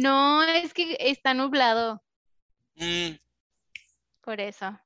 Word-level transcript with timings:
No, 0.00 0.42
es 0.44 0.72
que 0.74 0.96
está 1.00 1.34
nublado, 1.34 2.02
Mm, 2.76 3.16
por 4.20 4.40
eso. 4.40 4.78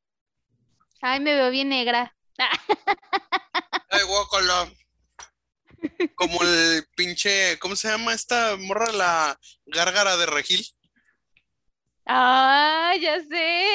Ay, 1.03 1.21
me 1.21 1.35
veo 1.35 1.51
bien 1.51 1.69
negra. 1.69 2.17
ay, 3.91 4.03
guácala. 4.07 4.73
Como 6.15 6.41
el 6.43 6.87
pinche, 6.97 7.59
¿cómo 7.59 7.77
se 7.77 7.89
llama 7.89 8.15
esta 8.15 8.57
morra? 8.57 8.91
La 8.93 9.39
gárgara 9.67 10.17
de 10.17 10.27
Regil. 10.27 10.67
Ah, 12.07 12.95
ya 13.01 13.21
sé. 13.21 13.67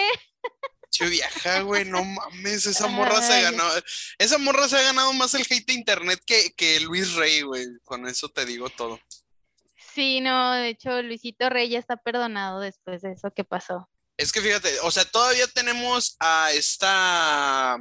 Che 0.89 1.05
vieja, 1.09 1.61
güey, 1.61 1.85
no 1.85 2.03
mames, 2.03 2.65
esa 2.65 2.87
morra 2.87 3.21
se 3.21 3.33
Ay. 3.33 3.43
ganó. 3.43 3.63
Esa 4.17 4.37
morra 4.39 4.67
se 4.67 4.77
ha 4.77 4.81
ganado 4.81 5.13
más 5.13 5.33
el 5.35 5.41
hate 5.47 5.67
de 5.67 5.73
internet 5.73 6.21
que, 6.25 6.53
que 6.55 6.79
Luis 6.79 7.13
Rey, 7.13 7.41
güey. 7.41 7.65
Con 7.83 8.07
eso 8.07 8.29
te 8.29 8.45
digo 8.45 8.69
todo. 8.69 8.99
Sí, 9.97 10.21
no, 10.21 10.53
de 10.53 10.69
hecho, 10.69 11.01
Luisito 11.01 11.49
Rey 11.49 11.69
ya 11.69 11.79
está 11.79 11.97
perdonado 11.97 12.59
después 12.59 13.01
de 13.01 13.13
eso 13.13 13.31
que 13.31 13.43
pasó. 13.43 13.89
Es 14.15 14.31
que 14.31 14.41
fíjate, 14.41 14.79
o 14.81 14.91
sea, 14.91 15.05
todavía 15.05 15.47
tenemos 15.47 16.17
a 16.19 16.51
esta. 16.51 17.79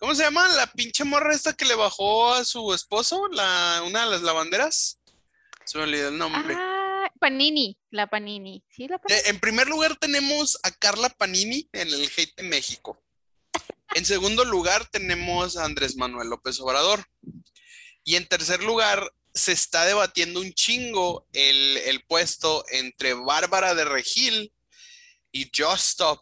¿Cómo 0.00 0.16
se 0.16 0.24
llama? 0.24 0.48
La 0.48 0.66
pinche 0.66 1.04
morra 1.04 1.32
esta 1.32 1.52
que 1.52 1.66
le 1.66 1.76
bajó 1.76 2.34
a 2.34 2.44
su 2.44 2.74
esposo, 2.74 3.28
la, 3.28 3.84
una 3.86 4.06
de 4.06 4.10
las 4.10 4.22
lavanderas. 4.22 4.98
Se 5.64 5.78
me 5.78 5.84
olvidó 5.84 6.08
el 6.08 6.18
nombre. 6.18 6.56
Ah, 6.58 7.08
Panini, 7.20 7.78
la 7.90 8.08
Panini. 8.08 8.64
Sí, 8.68 8.88
la 8.88 8.98
Panini. 8.98 9.20
Eh, 9.20 9.30
En 9.30 9.38
primer 9.38 9.68
lugar 9.68 9.94
tenemos 9.94 10.58
a 10.64 10.72
Carla 10.72 11.10
Panini 11.10 11.68
en 11.70 11.86
el 11.90 12.10
hate 12.16 12.34
de 12.38 12.42
México. 12.42 13.00
En 13.94 14.04
segundo 14.04 14.44
lugar 14.44 14.84
tenemos 14.90 15.56
a 15.56 15.64
Andrés 15.64 15.96
Manuel 15.96 16.28
López 16.28 16.58
Obrador. 16.58 17.06
Y 18.02 18.16
en 18.16 18.26
tercer 18.26 18.64
lugar 18.64 19.12
se 19.34 19.52
está 19.52 19.84
debatiendo 19.84 20.40
un 20.40 20.52
chingo 20.52 21.26
el, 21.32 21.76
el 21.78 22.04
puesto 22.04 22.64
entre 22.70 23.14
Bárbara 23.14 23.74
de 23.74 23.84
Regil 23.84 24.52
y 25.32 25.50
Just 25.54 25.88
Stop. 25.90 26.20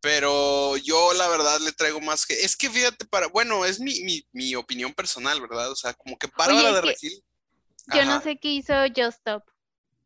Pero 0.00 0.76
yo 0.76 1.12
la 1.14 1.28
verdad 1.28 1.58
le 1.60 1.72
traigo 1.72 2.00
más 2.00 2.26
que... 2.26 2.34
Es 2.34 2.56
que 2.56 2.70
fíjate, 2.70 3.04
para... 3.06 3.26
Bueno, 3.28 3.64
es 3.64 3.80
mi, 3.80 4.00
mi, 4.02 4.24
mi 4.32 4.54
opinión 4.54 4.92
personal, 4.92 5.40
¿verdad? 5.40 5.70
O 5.70 5.76
sea, 5.76 5.94
como 5.94 6.16
que 6.18 6.28
Bárbara 6.36 6.72
de 6.72 6.80
que 6.80 6.86
Regil... 6.88 7.24
Yo 7.94 8.00
Ajá. 8.02 8.04
no 8.04 8.22
sé 8.22 8.36
qué 8.40 8.48
hizo 8.48 8.74
Just 8.94 9.18
Stop. 9.18 9.44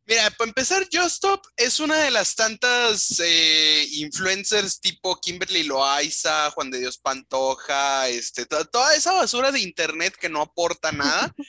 Mira, 0.05 0.29
para 0.31 0.47
empezar, 0.49 0.87
Just 0.91 1.15
Stop 1.15 1.45
es 1.55 1.79
una 1.79 1.97
de 1.99 2.11
las 2.11 2.35
tantas 2.35 3.19
eh, 3.23 3.85
influencers 3.93 4.79
tipo 4.79 5.19
Kimberly 5.19 5.63
Loaiza, 5.63 6.49
Juan 6.51 6.71
de 6.71 6.79
Dios 6.79 6.97
Pantoja, 6.97 8.07
este, 8.09 8.45
to- 8.45 8.65
toda 8.65 8.95
esa 8.95 9.11
basura 9.13 9.51
de 9.51 9.59
internet 9.59 10.15
que 10.19 10.29
no 10.29 10.41
aporta 10.41 10.91
nada, 10.91 11.33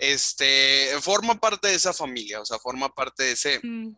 este, 0.00 0.88
forma 1.02 1.38
parte 1.38 1.68
de 1.68 1.74
esa 1.74 1.92
familia, 1.92 2.40
o 2.40 2.46
sea, 2.46 2.58
forma 2.58 2.92
parte 2.92 3.22
de 3.22 3.32
ese, 3.32 3.60
Mm, 3.62 3.94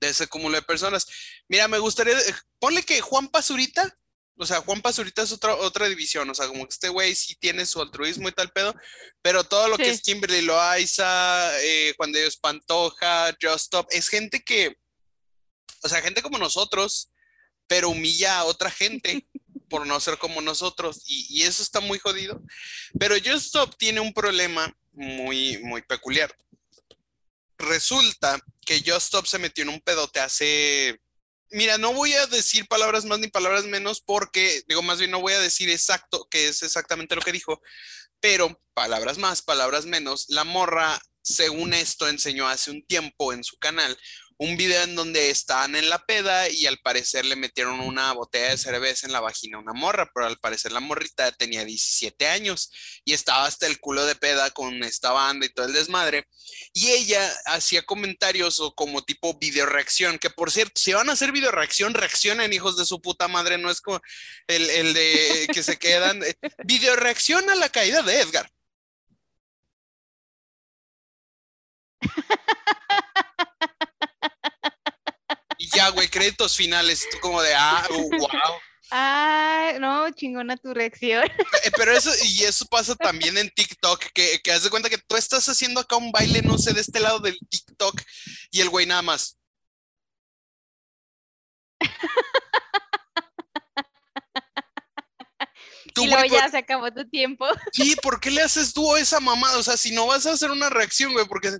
de 0.00 0.08
ese 0.08 0.26
cúmulo 0.26 0.56
de 0.56 0.62
personas. 0.62 1.06
Mira, 1.48 1.68
me 1.68 1.78
gustaría, 1.78 2.18
eh, 2.18 2.34
ponle 2.58 2.82
que 2.82 3.00
Juan 3.00 3.28
Pazurita, 3.28 3.96
o 4.36 4.46
sea, 4.46 4.60
Juan 4.62 4.80
Pazurita 4.80 5.22
es 5.22 5.32
otra, 5.32 5.54
otra 5.56 5.86
división, 5.86 6.28
o 6.28 6.34
sea, 6.34 6.48
como 6.48 6.66
que 6.66 6.72
este 6.72 6.88
güey 6.88 7.14
sí 7.14 7.36
tiene 7.36 7.66
su 7.66 7.80
altruismo 7.80 8.28
y 8.28 8.32
tal 8.32 8.50
pedo, 8.50 8.74
pero 9.22 9.44
todo 9.44 9.68
lo 9.68 9.76
que 9.76 9.90
es 9.90 10.00
Kimberly 10.00 10.42
Loaiza, 10.42 11.60
eh, 11.60 11.94
Juan 11.96 12.10
de 12.10 12.20
Dios 12.20 12.36
Pantoja, 12.38 13.36
Just 13.40 13.66
Stop, 13.66 13.86
es 13.90 14.08
gente 14.08 14.42
que, 14.42 14.76
o 15.82 15.88
sea, 15.88 16.00
gente 16.02 16.22
como 16.22 16.38
nosotros, 16.38 17.12
pero 17.66 17.90
humilla 17.90 18.38
a 18.38 18.44
otra 18.44 18.70
gente 18.70 19.28
por 19.68 19.86
no 19.86 20.00
ser 20.00 20.18
como 20.18 20.40
nosotros, 20.40 21.02
y, 21.06 21.26
y 21.30 21.42
eso 21.42 21.62
está 21.62 21.80
muy 21.80 21.98
jodido. 21.98 22.42
Pero 22.98 23.16
Just 23.16 23.46
Stop 23.46 23.76
tiene 23.76 24.00
un 24.00 24.12
problema 24.12 24.74
muy, 24.94 25.58
muy 25.58 25.82
peculiar. 25.82 26.34
Resulta 27.58 28.40
que 28.64 28.80
Just 28.80 29.06
Stop 29.06 29.26
se 29.26 29.38
metió 29.38 29.62
en 29.62 29.70
un 29.70 29.80
pedote 29.80 30.20
hace. 30.20 31.00
Mira, 31.50 31.78
no 31.78 31.92
voy 31.92 32.12
a 32.14 32.26
decir 32.26 32.66
palabras 32.66 33.04
más 33.04 33.18
ni 33.18 33.28
palabras 33.28 33.64
menos 33.64 34.00
porque, 34.00 34.62
digo, 34.66 34.82
más 34.82 34.98
bien 34.98 35.10
no 35.10 35.20
voy 35.20 35.34
a 35.34 35.40
decir 35.40 35.70
exacto, 35.70 36.26
que 36.30 36.48
es 36.48 36.62
exactamente 36.62 37.14
lo 37.14 37.20
que 37.20 37.32
dijo, 37.32 37.60
pero 38.18 38.60
palabras 38.72 39.18
más, 39.18 39.42
palabras 39.42 39.86
menos, 39.86 40.26
la 40.28 40.44
morra, 40.44 41.00
según 41.22 41.74
esto, 41.74 42.08
enseñó 42.08 42.48
hace 42.48 42.70
un 42.70 42.84
tiempo 42.84 43.32
en 43.32 43.44
su 43.44 43.56
canal 43.58 43.96
un 44.38 44.56
video 44.56 44.82
en 44.82 44.96
donde 44.96 45.30
estaban 45.30 45.76
en 45.76 45.88
la 45.88 45.98
peda 46.04 46.48
y 46.48 46.66
al 46.66 46.78
parecer 46.78 47.24
le 47.24 47.36
metieron 47.36 47.80
una 47.80 48.12
botella 48.12 48.50
de 48.50 48.58
cerveza 48.58 49.06
en 49.06 49.12
la 49.12 49.20
vagina 49.20 49.56
a 49.56 49.60
una 49.60 49.72
morra, 49.72 50.10
pero 50.12 50.26
al 50.26 50.38
parecer 50.38 50.72
la 50.72 50.80
morrita 50.80 51.30
tenía 51.32 51.64
17 51.64 52.26
años 52.26 52.70
y 53.04 53.12
estaba 53.12 53.44
hasta 53.46 53.66
el 53.66 53.78
culo 53.78 54.04
de 54.04 54.16
peda 54.16 54.50
con 54.50 54.82
esta 54.82 55.12
banda 55.12 55.46
y 55.46 55.50
todo 55.50 55.66
el 55.66 55.72
desmadre. 55.72 56.26
Y 56.72 56.90
ella 56.90 57.32
hacía 57.46 57.82
comentarios 57.82 58.60
o 58.60 58.74
como 58.74 59.04
tipo 59.04 59.38
video 59.38 59.66
reacción, 59.66 60.18
que 60.18 60.30
por 60.30 60.50
cierto, 60.50 60.80
si 60.80 60.92
van 60.92 61.08
a 61.08 61.12
hacer 61.12 61.32
video 61.32 61.50
reacción, 61.50 61.94
reaccionen 61.94 62.52
hijos 62.52 62.76
de 62.76 62.86
su 62.86 63.00
puta 63.00 63.28
madre, 63.28 63.58
no 63.58 63.70
es 63.70 63.80
como 63.80 64.00
el, 64.48 64.68
el 64.70 64.94
de 64.94 65.48
que 65.52 65.62
se 65.62 65.78
quedan. 65.78 66.20
Video 66.64 66.96
reacción 66.96 67.48
a 67.50 67.54
la 67.54 67.68
caída 67.68 68.02
de 68.02 68.20
Edgar. 68.20 68.50
Y 75.64 75.68
ya, 75.74 75.88
güey, 75.88 76.08
créditos 76.08 76.54
finales, 76.56 77.06
tú 77.10 77.16
como 77.20 77.40
de, 77.40 77.54
ah, 77.54 77.86
wow. 77.90 78.28
Ah, 78.90 79.72
no, 79.80 80.10
chingona 80.10 80.58
tu 80.58 80.74
reacción. 80.74 81.24
Eh, 81.64 81.70
Pero 81.74 81.92
eso, 81.96 82.10
y 82.22 82.42
eso 82.44 82.66
pasa 82.66 82.94
también 82.94 83.38
en 83.38 83.48
TikTok, 83.48 83.98
que, 84.12 84.40
que 84.44 84.52
haz 84.52 84.62
de 84.62 84.68
cuenta 84.68 84.90
que 84.90 84.98
tú 84.98 85.16
estás 85.16 85.48
haciendo 85.48 85.80
acá 85.80 85.96
un 85.96 86.12
baile, 86.12 86.42
no 86.42 86.58
sé, 86.58 86.74
de 86.74 86.82
este 86.82 87.00
lado 87.00 87.18
del 87.18 87.38
TikTok, 87.48 87.98
y 88.50 88.60
el 88.60 88.68
güey 88.68 88.84
nada 88.84 89.00
más. 89.00 89.38
Tú, 95.94 96.02
y 96.04 96.06
luego 96.08 96.20
güey, 96.22 96.30
ya 96.30 96.42
por- 96.42 96.50
se 96.50 96.58
acabó 96.58 96.92
tu 96.92 97.08
tiempo. 97.08 97.46
sí, 97.72 97.96
¿por 98.02 98.20
qué 98.20 98.30
le 98.30 98.42
haces 98.42 98.74
dúo 98.74 98.96
a 98.96 99.00
esa 99.00 99.20
mamada? 99.20 99.56
O 99.58 99.62
sea, 99.62 99.76
si 99.76 99.92
no 99.92 100.06
vas 100.06 100.26
a 100.26 100.32
hacer 100.32 100.50
una 100.50 100.68
reacción, 100.68 101.12
güey, 101.12 101.26
porque... 101.26 101.58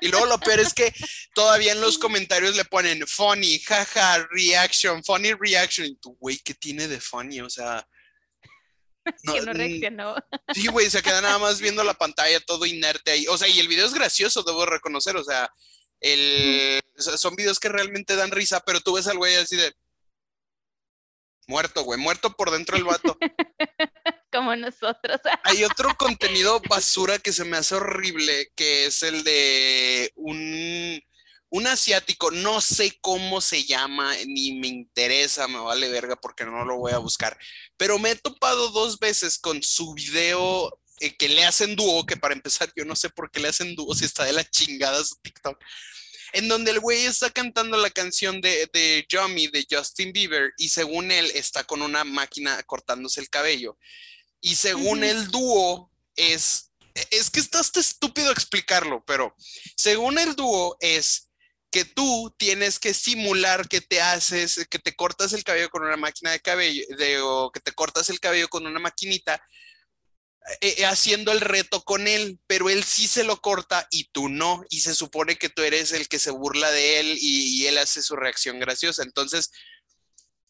Y 0.00 0.08
luego 0.08 0.26
lo 0.26 0.38
peor 0.38 0.60
es 0.60 0.72
que 0.72 0.92
todavía 1.34 1.72
en 1.72 1.80
los 1.80 1.98
comentarios 1.98 2.56
le 2.56 2.64
ponen 2.64 3.06
funny, 3.06 3.58
jaja, 3.60 4.26
reaction, 4.30 5.02
funny 5.04 5.32
reaction. 5.34 5.86
Y 5.86 5.96
tú, 5.96 6.16
güey, 6.20 6.38
¿qué 6.38 6.54
tiene 6.54 6.88
de 6.88 7.00
funny? 7.00 7.40
O 7.40 7.50
sea... 7.50 7.86
que 9.04 9.40
no 9.40 9.52
reaccionó. 9.52 10.14
Sí, 10.54 10.66
güey, 10.68 10.88
se 10.90 11.02
queda 11.02 11.20
nada 11.20 11.38
más 11.38 11.60
viendo 11.60 11.82
la 11.84 11.94
pantalla 11.94 12.40
todo 12.40 12.66
inerte 12.66 13.10
ahí. 13.10 13.26
O 13.28 13.36
sea, 13.36 13.48
y 13.48 13.58
el 13.58 13.68
video 13.68 13.86
es 13.86 13.94
gracioso, 13.94 14.42
debo 14.42 14.66
reconocer. 14.66 15.16
O 15.16 15.24
sea, 15.24 15.50
el, 16.00 16.80
o 16.96 17.02
sea, 17.02 17.16
son 17.16 17.34
videos 17.34 17.58
que 17.58 17.68
realmente 17.68 18.16
dan 18.16 18.30
risa, 18.30 18.60
pero 18.60 18.80
tú 18.80 18.94
ves 18.94 19.06
al 19.06 19.18
güey 19.18 19.34
así 19.34 19.56
de 19.56 19.74
muerto, 21.48 21.82
güey, 21.82 21.98
muerto 21.98 22.36
por 22.36 22.52
dentro 22.52 22.76
el 22.76 22.84
vato. 22.84 23.18
Como 24.32 24.54
nosotros. 24.54 25.18
Hay 25.44 25.64
otro 25.64 25.96
contenido 25.96 26.60
basura 26.68 27.18
que 27.18 27.32
se 27.32 27.44
me 27.44 27.56
hace 27.56 27.74
horrible, 27.74 28.52
que 28.54 28.86
es 28.86 29.02
el 29.02 29.24
de 29.24 30.12
un, 30.14 31.02
un 31.48 31.66
asiático, 31.66 32.30
no 32.30 32.60
sé 32.60 32.98
cómo 33.00 33.40
se 33.40 33.64
llama, 33.64 34.14
ni 34.26 34.52
me 34.60 34.68
interesa, 34.68 35.48
me 35.48 35.58
vale 35.58 35.88
verga 35.88 36.14
porque 36.16 36.44
no 36.44 36.64
lo 36.64 36.76
voy 36.76 36.92
a 36.92 36.98
buscar, 36.98 37.38
pero 37.76 37.98
me 37.98 38.10
he 38.10 38.16
topado 38.16 38.68
dos 38.70 38.98
veces 38.98 39.38
con 39.38 39.62
su 39.62 39.94
video 39.94 40.78
eh, 41.00 41.16
que 41.16 41.28
le 41.30 41.44
hacen 41.44 41.74
dúo, 41.74 42.04
que 42.04 42.18
para 42.18 42.34
empezar 42.34 42.70
yo 42.76 42.84
no 42.84 42.94
sé 42.94 43.08
por 43.08 43.30
qué 43.30 43.40
le 43.40 43.48
hacen 43.48 43.74
dúo 43.74 43.94
si 43.94 44.04
está 44.04 44.24
de 44.24 44.34
la 44.34 44.44
chingada 44.44 45.02
su 45.02 45.16
TikTok, 45.22 45.58
en 46.32 46.48
donde 46.48 46.70
el 46.70 46.80
güey 46.80 47.06
está 47.06 47.30
cantando 47.30 47.76
la 47.76 47.90
canción 47.90 48.40
de, 48.40 48.68
de 48.72 49.06
Yummy 49.08 49.48
de 49.48 49.66
Justin 49.70 50.12
Bieber 50.12 50.52
y 50.56 50.68
según 50.68 51.10
él 51.10 51.30
está 51.34 51.64
con 51.64 51.82
una 51.82 52.04
máquina 52.04 52.62
cortándose 52.64 53.20
el 53.20 53.30
cabello. 53.30 53.78
Y 54.40 54.54
según 54.54 55.04
el 55.04 55.28
dúo 55.28 55.90
es, 56.16 56.72
es 57.10 57.30
que 57.30 57.40
está 57.40 57.60
hasta 57.60 57.80
estúpido 57.80 58.30
explicarlo, 58.30 59.04
pero 59.06 59.34
según 59.76 60.18
el 60.18 60.36
dúo 60.36 60.76
es 60.80 61.28
que 61.70 61.84
tú 61.84 62.34
tienes 62.38 62.78
que 62.78 62.94
simular 62.94 63.68
que 63.68 63.80
te 63.80 64.00
haces, 64.00 64.66
que 64.70 64.78
te 64.78 64.94
cortas 64.94 65.32
el 65.32 65.44
cabello 65.44 65.68
con 65.68 65.82
una 65.82 65.96
máquina 65.96 66.30
de 66.30 66.40
cabello, 66.40 66.84
de, 66.96 67.20
o 67.20 67.50
que 67.52 67.60
te 67.60 67.72
cortas 67.72 68.08
el 68.10 68.20
cabello 68.20 68.48
con 68.48 68.66
una 68.66 68.78
maquinita, 68.78 69.42
eh, 70.60 70.76
eh, 70.78 70.86
haciendo 70.86 71.32
el 71.32 71.40
reto 71.40 71.82
con 71.84 72.08
él, 72.08 72.38
pero 72.46 72.70
él 72.70 72.84
sí 72.84 73.06
se 73.06 73.24
lo 73.24 73.40
corta 73.40 73.86
y 73.90 74.04
tú 74.10 74.28
no, 74.28 74.64
y 74.70 74.80
se 74.80 74.94
supone 74.94 75.36
que 75.36 75.48
tú 75.48 75.62
eres 75.62 75.92
el 75.92 76.08
que 76.08 76.18
se 76.18 76.30
burla 76.30 76.70
de 76.70 77.00
él 77.00 77.18
y, 77.20 77.62
y 77.62 77.66
él 77.66 77.78
hace 77.78 78.02
su 78.02 78.16
reacción 78.16 78.58
graciosa. 78.58 79.02
Entonces, 79.02 79.50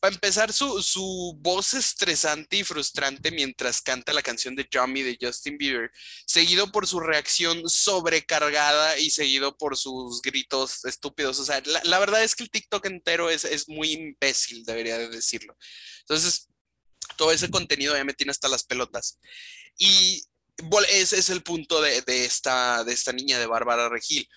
para 0.00 0.14
empezar, 0.14 0.52
su, 0.52 0.80
su 0.82 1.36
voz 1.40 1.74
estresante 1.74 2.58
y 2.58 2.64
frustrante 2.64 3.32
mientras 3.32 3.82
canta 3.82 4.12
la 4.12 4.22
canción 4.22 4.54
de 4.54 4.66
Yummy 4.70 5.02
de 5.02 5.18
Justin 5.20 5.58
Bieber, 5.58 5.90
seguido 6.24 6.70
por 6.70 6.86
su 6.86 7.00
reacción 7.00 7.68
sobrecargada 7.68 8.96
y 8.98 9.10
seguido 9.10 9.56
por 9.56 9.76
sus 9.76 10.22
gritos 10.22 10.84
estúpidos. 10.84 11.40
O 11.40 11.44
sea, 11.44 11.60
la, 11.64 11.80
la 11.84 11.98
verdad 11.98 12.22
es 12.22 12.36
que 12.36 12.44
el 12.44 12.50
TikTok 12.50 12.86
entero 12.86 13.28
es, 13.28 13.44
es 13.44 13.68
muy 13.68 13.92
imbécil, 13.92 14.64
debería 14.64 14.98
de 14.98 15.08
decirlo. 15.08 15.56
Entonces, 16.00 16.48
todo 17.16 17.32
ese 17.32 17.50
contenido 17.50 17.96
ya 17.96 18.04
me 18.04 18.14
tiene 18.14 18.30
hasta 18.30 18.48
las 18.48 18.62
pelotas. 18.62 19.18
Y 19.78 20.22
ese 20.90 21.18
es 21.18 21.30
el 21.30 21.42
punto 21.42 21.80
de, 21.80 22.02
esta, 22.06 22.84
de 22.84 22.92
esta 22.92 23.12
niña 23.12 23.38
de 23.38 23.46
Bárbara 23.46 23.88
Regil. 23.88 24.28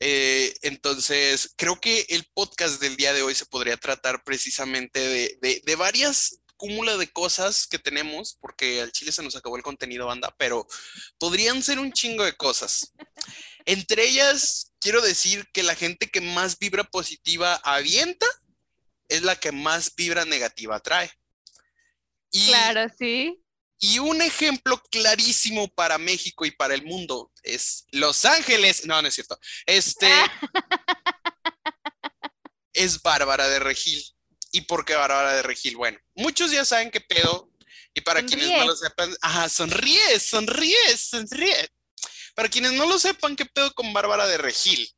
Eh, 0.00 0.54
entonces, 0.62 1.52
creo 1.56 1.78
que 1.78 2.06
el 2.08 2.24
podcast 2.32 2.80
del 2.80 2.96
día 2.96 3.12
de 3.12 3.22
hoy 3.22 3.34
se 3.34 3.44
podría 3.44 3.76
tratar 3.76 4.24
precisamente 4.24 4.98
de, 4.98 5.60
de, 5.62 5.76
varias 5.76 6.40
cúmulas 6.56 6.98
de 6.98 7.12
cosas 7.12 7.66
que 7.66 7.78
tenemos, 7.78 8.38
porque 8.40 8.80
al 8.80 8.92
chile 8.92 9.12
se 9.12 9.22
nos 9.22 9.36
acabó 9.36 9.58
el 9.58 9.62
contenido, 9.62 10.06
banda, 10.06 10.34
pero 10.38 10.66
podrían 11.18 11.62
ser 11.62 11.78
un 11.78 11.92
chingo 11.92 12.24
de 12.24 12.36
cosas. 12.36 12.94
Entre 13.66 14.08
ellas, 14.08 14.72
quiero 14.80 15.02
decir 15.02 15.46
que 15.52 15.62
la 15.62 15.74
gente 15.74 16.06
que 16.06 16.22
más 16.22 16.58
vibra 16.58 16.84
positiva 16.84 17.56
avienta 17.56 18.26
es 19.08 19.22
la 19.22 19.36
que 19.36 19.52
más 19.52 19.94
vibra 19.94 20.24
negativa 20.24 20.80
trae. 20.80 21.10
claro, 22.30 22.90
sí. 22.96 23.42
Y 23.82 23.98
un 23.98 24.20
ejemplo 24.20 24.80
clarísimo 24.90 25.66
para 25.68 25.96
México 25.96 26.44
y 26.44 26.50
para 26.50 26.74
el 26.74 26.84
mundo 26.84 27.32
es 27.42 27.86
Los 27.90 28.26
Ángeles. 28.26 28.84
No, 28.84 29.00
no 29.00 29.08
es 29.08 29.14
cierto. 29.14 29.40
Este 29.64 30.06
es 32.74 33.00
Bárbara 33.00 33.48
de 33.48 33.58
Regil. 33.58 34.04
¿Y 34.52 34.62
por 34.62 34.84
qué 34.84 34.94
Bárbara 34.94 35.32
de 35.32 35.42
Regil? 35.42 35.76
Bueno, 35.76 35.98
muchos 36.14 36.50
ya 36.50 36.64
saben 36.64 36.90
qué 36.90 37.00
pedo. 37.00 37.50
Y 37.94 38.02
para 38.02 38.22
quienes 38.22 38.50
no 38.50 38.66
lo 38.66 38.76
sepan, 38.76 39.16
ajá, 39.20 39.48
sonríe, 39.48 40.20
sonríe, 40.20 40.96
sonríe. 40.96 41.68
Para 42.34 42.48
quienes 42.48 42.72
no 42.72 42.86
lo 42.86 42.98
sepan, 42.98 43.34
¿qué 43.34 43.46
pedo 43.46 43.72
con 43.74 43.92
Bárbara 43.92 44.26
de 44.26 44.38
Regil? 44.38 44.88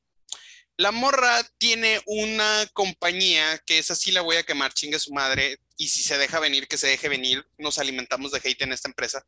La 0.77 0.91
morra 0.91 1.43
tiene 1.59 2.03
una 2.07 2.67
compañía 2.73 3.59
que 3.65 3.79
es 3.79 3.91
así 3.91 4.11
la 4.11 4.23
voy 4.23 4.37
a 4.37 4.43
quemar, 4.43 4.75
chingue 4.75 4.99
su 4.99 5.13
madre. 5.13 5.59
Y 5.83 5.89
si 5.89 6.01
se 6.01 6.17
deja 6.17 6.39
venir, 6.39 6.69
que 6.69 6.79
se 6.79 6.87
deje 6.87 7.09
venir. 7.09 7.45
Nos 7.59 7.77
alimentamos 7.81 8.31
de 8.31 8.39
hate 8.39 8.63
en 8.63 8.71
esta 8.71 8.89
empresa. 8.89 9.27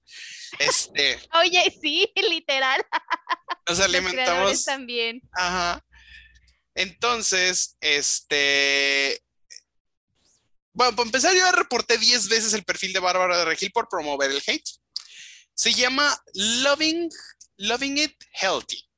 Este. 0.61 1.19
Oye, 1.43 1.77
sí, 1.83 2.09
literal. 2.15 2.81
Nos 3.69 3.81
alimentamos. 3.81 4.51
Los 4.53 4.65
también. 4.65 5.21
Ajá. 5.33 5.85
Entonces, 6.77 7.77
este. 7.81 9.21
Bueno, 10.73 10.95
para 10.95 11.09
empezar, 11.09 11.35
yo 11.35 11.51
reporté 11.51 11.99
10 11.99 12.29
veces 12.29 12.53
el 12.53 12.63
perfil 12.63 12.93
de 12.93 13.01
Bárbara 13.01 13.39
de 13.39 13.47
Regil 13.47 13.73
por 13.73 13.89
promover 13.89 14.31
el 14.31 14.41
hate. 14.47 14.71
Se 15.55 15.75
llama 15.75 16.17
Loving, 16.35 17.09
Loving 17.57 17.99
It 17.99 18.15
Healthy. 18.41 18.89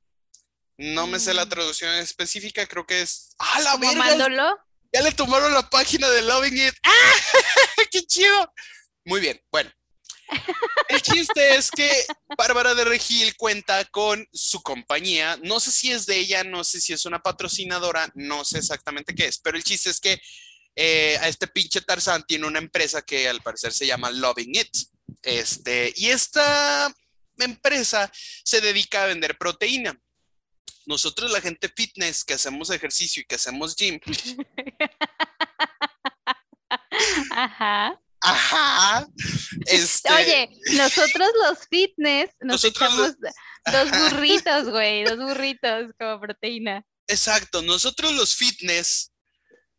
No 0.77 1.07
me 1.07 1.19
sé 1.19 1.33
la 1.33 1.47
mm. 1.47 1.49
traducción 1.49 1.95
específica, 1.95 2.67
creo 2.67 2.85
que 2.85 3.01
es. 3.01 3.35
¡Ah, 3.39 3.61
la 3.61 3.77
verga! 3.79 4.63
Ya 4.93 5.03
le 5.03 5.13
tomaron 5.13 5.53
la 5.53 5.69
página 5.69 6.09
de 6.09 6.23
Loving 6.23 6.59
It. 6.69 6.75
¡Ah! 6.83 7.13
¡Qué 7.91 8.03
chido! 8.03 8.53
Muy 9.05 9.21
bien, 9.21 9.41
bueno. 9.51 9.71
El 10.89 11.03
chiste 11.03 11.57
es 11.57 11.71
que 11.71 11.89
Bárbara 12.37 12.75
de 12.75 12.85
Regil 12.85 13.37
cuenta 13.37 13.85
con 13.87 14.27
su 14.33 14.63
compañía. 14.63 15.39
No 15.43 15.61
sé 15.61 15.71
si 15.71 15.93
es 15.93 16.07
de 16.07 16.17
ella, 16.19 16.45
no 16.45 16.65
sé 16.65 16.81
si 16.81 16.93
es 16.93 17.05
una 17.05 17.23
patrocinadora, 17.23 18.11
no 18.15 18.45
sé 18.45 18.59
exactamente 18.59 19.15
qué 19.15 19.27
es, 19.27 19.39
pero 19.39 19.57
el 19.57 19.65
chiste 19.65 19.91
es 19.91 20.01
que 20.01 20.21
eh, 20.75 21.17
a 21.21 21.29
este 21.29 21.47
pinche 21.47 21.81
Tarzán 21.81 22.25
tiene 22.27 22.47
una 22.47 22.59
empresa 22.59 23.03
que 23.03 23.29
al 23.29 23.41
parecer 23.41 23.73
se 23.73 23.87
llama 23.87 24.11
Loving 24.11 24.57
It. 24.57 24.77
Este, 25.23 25.93
y 25.97 26.09
esta 26.09 26.93
empresa 27.39 28.11
se 28.45 28.61
dedica 28.61 29.05
a 29.05 29.07
vender 29.07 29.39
proteína 29.39 29.99
nosotros 30.87 31.31
la 31.31 31.41
gente 31.41 31.69
fitness 31.69 32.25
que 32.25 32.35
hacemos 32.35 32.71
ejercicio 32.71 33.23
y 33.23 33.27
que 33.27 33.35
hacemos 33.35 33.77
gym. 33.77 34.01
Ajá. 37.31 38.01
Ajá. 38.21 39.07
Este, 39.67 40.13
Oye, 40.13 40.51
nosotros 40.73 41.29
los 41.45 41.59
fitness 41.69 42.31
nos 42.41 42.65
echamos 42.65 43.15
dos 43.67 43.91
burritos, 43.91 44.71
güey, 44.71 45.05
dos 45.05 45.19
burritos 45.19 45.93
como 45.99 46.21
proteína. 46.21 46.85
Exacto, 47.09 47.63
nosotros 47.63 48.13
los 48.15 48.35
fitness 48.35 49.13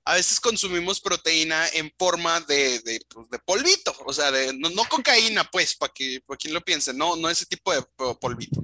a 0.06 0.14
veces 0.14 0.40
consumimos 0.40 1.02
proteína 1.02 1.68
en 1.74 1.92
forma 2.00 2.40
de, 2.42 2.80
de, 2.80 3.02
pues, 3.10 3.28
polvito, 3.44 3.94
o 4.06 4.14
sea, 4.14 4.32
de, 4.32 4.54
no, 4.54 4.86
cocaína, 4.86 5.44
pues, 5.52 5.76
para 5.76 5.92
que 5.92 6.22
para 6.26 6.38
quien 6.38 6.54
lo 6.54 6.62
piense, 6.62 6.94
no, 6.94 7.18
no 7.18 7.30
ese 7.30 7.46
tipo 7.46 7.74
de 7.74 7.84
polvito 8.22 8.64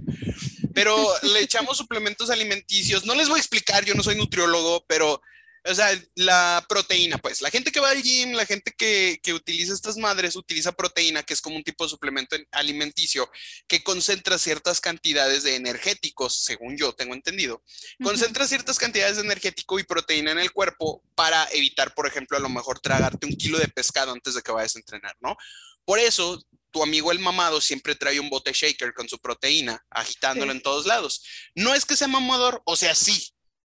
pero 0.73 1.13
le 1.23 1.41
echamos 1.41 1.77
suplementos 1.77 2.29
alimenticios. 2.29 3.05
No 3.05 3.15
les 3.15 3.27
voy 3.27 3.37
a 3.37 3.41
explicar, 3.41 3.85
yo 3.85 3.93
no 3.93 4.03
soy 4.03 4.15
nutriólogo, 4.15 4.85
pero, 4.87 5.21
o 5.65 5.75
sea, 5.75 5.89
la 6.15 6.65
proteína, 6.67 7.17
pues, 7.17 7.41
la 7.41 7.49
gente 7.49 7.71
que 7.71 7.79
va 7.79 7.91
al 7.91 8.01
gym, 8.01 8.33
la 8.33 8.45
gente 8.45 8.73
que, 8.75 9.19
utiliza 9.33 9.73
estas 9.73 9.97
madres, 9.97 10.35
utiliza 10.35 10.71
proteína, 10.71 11.23
que 11.23 11.33
es 11.33 11.41
como 11.41 11.55
un 11.55 11.63
tipo 11.63 11.83
de 11.83 11.89
suplemento 11.89 12.35
alimenticio 12.51 13.29
que 13.67 13.83
concentra 13.83 14.37
ciertas 14.37 14.81
cantidades 14.81 15.43
de 15.43 15.55
energéticos, 15.55 16.43
según 16.43 16.77
yo 16.77 16.93
tengo 16.93 17.13
entendido. 17.13 17.63
Concentra 18.01 18.47
ciertas 18.47 18.77
cantidades 18.77 19.17
de 19.17 19.23
energético 19.23 19.79
y 19.79 19.83
proteína 19.83 20.31
en 20.31 20.39
el 20.39 20.51
cuerpo 20.51 21.03
para 21.15 21.47
evitar, 21.51 21.93
por 21.93 22.07
ejemplo, 22.07 22.37
a 22.37 22.41
lo 22.41 22.49
mejor 22.49 22.79
tragarte 22.79 23.25
un 23.25 23.35
kilo 23.35 23.59
de 23.59 23.67
pescado 23.67 24.11
antes 24.11 24.33
de 24.33 24.41
que 24.41 24.51
vayas 24.51 24.75
a 24.75 24.79
entrenar, 24.79 25.15
¿no? 25.21 25.37
Por 25.85 25.99
eso, 25.99 26.41
tu 26.73 26.83
amigo 26.83 27.11
el 27.11 27.19
mamado 27.19 27.61
siempre 27.61 27.95
trae 27.95 28.19
un 28.19 28.29
bote 28.29 28.51
shaker 28.51 28.93
con 28.93 29.07
su 29.07 29.19
proteína, 29.19 29.85
agitándolo 29.91 30.51
en 30.51 30.61
todos 30.61 30.85
lados. 30.87 31.23
No 31.55 31.73
es 31.73 31.85
que 31.85 31.95
sea 31.95 32.07
mamador, 32.07 32.61
o 32.65 32.75
sea, 32.75 32.95
sí, 32.95 33.31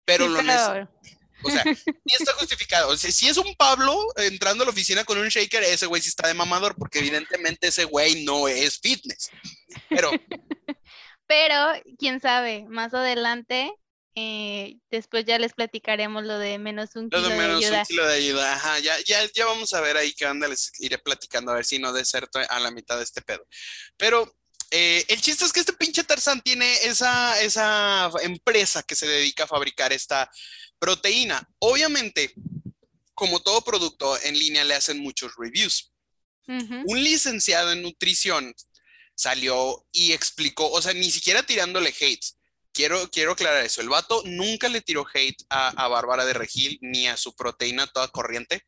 pero 0.05 0.27
lo 0.27 0.41
necesita. 0.41 0.89
O 1.43 1.51
sea, 1.51 1.63
y 1.65 2.13
está 2.13 2.33
justificado. 2.33 2.89
O 2.89 2.97
sea, 2.97 3.11
si 3.11 3.27
es 3.27 3.37
un 3.37 3.53
Pablo 3.55 4.07
entrando 4.15 4.63
a 4.63 4.65
la 4.65 4.71
oficina 4.71 5.03
con 5.03 5.19
un 5.19 5.27
shaker, 5.27 5.61
ese 5.63 5.85
güey 5.85 6.01
sí 6.01 6.07
está 6.07 6.27
de 6.27 6.33
mamador, 6.33 6.75
porque 6.75 6.99
evidentemente 6.99 7.67
ese 7.67 7.83
güey 7.83 8.23
no 8.23 8.47
es 8.47 8.79
fitness. 8.79 9.29
Pero. 9.89 10.09
Pero, 11.27 11.73
quién 11.97 12.21
sabe, 12.21 12.65
más 12.69 12.93
adelante 12.93 13.71
eh, 14.15 14.77
después 14.89 15.25
ya 15.25 15.37
les 15.37 15.53
platicaremos 15.53 16.23
lo 16.23 16.39
de 16.39 16.57
menos 16.57 16.95
un 16.95 17.09
kilo 17.09 17.27
de, 17.27 17.35
menos 17.35 17.57
ayuda. 17.63 17.79
un 17.79 17.85
kilo 17.85 18.07
de 18.07 18.13
ayuda. 18.15 18.53
Ajá, 18.53 18.79
ya, 18.79 18.97
ya, 19.01 19.19
ya 19.33 19.45
vamos 19.45 19.73
a 19.73 19.81
ver 19.81 19.97
ahí 19.97 20.13
qué 20.13 20.25
onda, 20.25 20.47
les 20.47 20.71
iré 20.79 20.97
platicando 20.97 21.51
a 21.51 21.55
ver 21.55 21.65
si 21.65 21.79
no 21.79 21.91
deserto 21.91 22.39
a 22.47 22.59
la 22.59 22.71
mitad 22.71 22.97
de 22.97 23.03
este 23.03 23.21
pedo. 23.21 23.45
Pero 23.97 24.33
eh, 24.71 25.05
el 25.09 25.21
chiste 25.21 25.45
es 25.45 25.53
que 25.53 25.59
este 25.59 25.73
pinche 25.73 26.03
Tarzán 26.03 26.41
tiene 26.41 26.73
esa, 26.83 27.39
esa 27.41 28.09
empresa 28.21 28.83
que 28.83 28.95
se 28.95 29.07
dedica 29.07 29.43
a 29.43 29.47
fabricar 29.47 29.93
esta 29.93 30.29
proteína. 30.79 31.47
Obviamente, 31.59 32.33
como 33.13 33.41
todo 33.41 33.61
producto 33.63 34.17
en 34.23 34.37
línea, 34.37 34.63
le 34.63 34.75
hacen 34.75 34.99
muchos 34.99 35.33
reviews. 35.37 35.91
Un 36.47 37.03
licenciado 37.03 37.71
en 37.71 37.81
nutrición 37.81 38.53
salió 39.15 39.83
y 39.91 40.11
explicó, 40.11 40.69
o 40.69 40.79
sea, 40.81 40.93
ni 40.93 41.09
siquiera 41.09 41.41
tirándole 41.41 41.93
hate, 41.99 42.23
quiero, 42.75 43.09
quiero 43.09 43.31
aclarar 43.31 43.65
eso. 43.65 43.81
El 43.81 43.89
vato 43.89 44.21
nunca 44.25 44.69
le 44.69 44.81
tiró 44.81 45.05
hate 45.11 45.43
a, 45.49 45.87
Bárbara 45.87 46.25
de 46.25 46.33
Regil 46.33 46.77
ni 46.81 47.07
a 47.07 47.17
su 47.17 47.33
proteína 47.35 47.87
toda 47.87 48.09
corriente, 48.09 48.61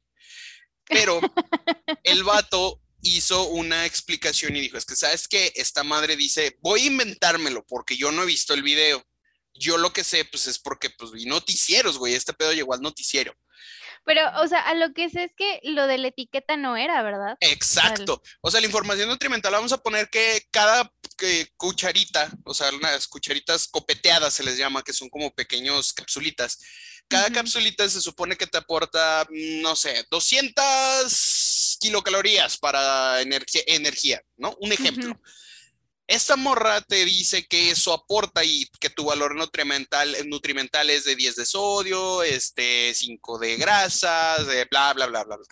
pero 0.86 1.20
el 2.04 2.24
vato 2.24 2.82
hizo 3.02 3.44
una 3.50 3.86
explicación 3.86 4.56
y 4.56 4.62
dijo, 4.62 4.78
es 4.78 4.86
que 4.86 4.96
sabes 4.96 5.28
que 5.28 5.52
esta 5.56 5.84
madre 5.84 6.16
dice, 6.16 6.58
voy 6.62 6.82
a 6.82 6.86
inventármelo 6.86 7.64
porque 7.68 7.96
yo 7.98 8.12
no 8.12 8.24
he 8.24 8.26
visto 8.26 8.56
el 8.56 8.64
video. 8.64 9.06
Yo 9.54 9.78
lo 9.78 9.92
que 9.92 10.04
sé, 10.04 10.24
pues 10.26 10.48
es 10.48 10.60
porque 10.60 10.90
pues 10.92 11.12
vi 11.12 11.26
noticieros, 11.26 11.98
güey, 11.98 12.14
este 12.14 12.34
pedo 12.34 12.54
llegó 12.54 12.74
al 12.74 12.82
noticiero. 12.82 13.34
Pero, 14.08 14.22
o 14.42 14.48
sea, 14.48 14.62
a 14.62 14.74
lo 14.74 14.94
que 14.94 15.10
sé 15.10 15.26
es 15.26 15.32
que 15.36 15.60
lo 15.64 15.86
de 15.86 15.98
la 15.98 16.08
etiqueta 16.08 16.56
no 16.56 16.78
era, 16.78 17.04
¿verdad? 17.04 17.36
Exacto. 17.42 18.24
O 18.40 18.50
sea, 18.50 18.62
la 18.62 18.68
información 18.68 19.10
nutrimental, 19.10 19.52
vamos 19.52 19.74
a 19.74 19.84
poner 19.84 20.10
que 20.10 20.44
cada 20.50 20.90
cucharita, 21.58 22.32
o 22.46 22.54
sea, 22.54 22.70
unas 22.72 23.06
cucharitas 23.10 23.68
copeteadas 23.68 24.34
se 24.34 24.46
les 24.46 24.58
llama, 24.58 24.82
que 24.82 24.94
son 24.94 25.10
como 25.10 25.36
pequeños 25.36 25.92
capsulitas. 25.92 26.58
Cada 27.10 27.30
capsulita 27.32 27.90
se 27.90 28.00
supone 28.00 28.38
que 28.38 28.48
te 28.48 28.58
aporta, 28.58 29.28
mm, 29.30 29.62
no 29.62 29.76
sé, 29.76 30.06
200 30.10 31.78
kilocalorías 31.82 32.58
para 32.58 33.22
energía, 33.22 33.62
energía 33.68 34.22
¿no? 34.38 34.56
Un 34.62 34.72
ejemplo. 34.72 35.20
Esta 36.08 36.38
morra 36.38 36.82
te 36.82 37.04
dice 37.04 37.46
que 37.46 37.70
eso 37.70 37.94
aporta 37.94 38.44
y 38.46 38.66
que 38.80 38.90
tu 38.90 39.04
valor 39.04 39.36
nutrimental, 39.36 40.16
nutrimental 40.28 40.90
es 40.90 41.04
de 41.04 41.16
10 41.18 41.36
de 41.36 41.46
sodio, 41.46 42.24
este, 42.24 42.94
5 42.94 43.40
de 43.40 43.58
grasas, 43.58 44.48
de 44.48 44.66
bla, 44.66 44.94
bla, 44.94 45.08
bla, 45.08 45.26
bla, 45.26 45.36
bla. 45.36 45.46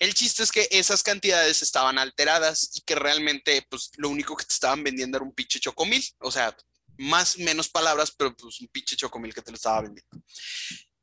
El 0.00 0.12
chiste 0.14 0.42
es 0.42 0.50
que 0.50 0.68
esas 0.70 1.02
cantidades 1.02 1.62
estaban 1.62 1.98
alteradas 1.98 2.70
y 2.74 2.80
que 2.82 2.96
realmente, 2.96 3.64
pues, 3.70 3.90
lo 3.96 4.08
único 4.08 4.36
que 4.36 4.44
te 4.44 4.52
estaban 4.52 4.82
vendiendo 4.82 5.16
era 5.16 5.24
un 5.24 5.32
pinche 5.32 5.60
chocomil. 5.60 6.04
O 6.18 6.30
sea, 6.30 6.54
más, 6.98 7.38
menos 7.38 7.68
palabras, 7.68 8.12
pero 8.16 8.36
pues 8.36 8.60
un 8.60 8.68
pinche 8.68 8.96
chocomil 8.96 9.34
que 9.34 9.42
te 9.42 9.50
lo 9.50 9.56
estaba 9.56 9.82
vendiendo. 9.82 10.22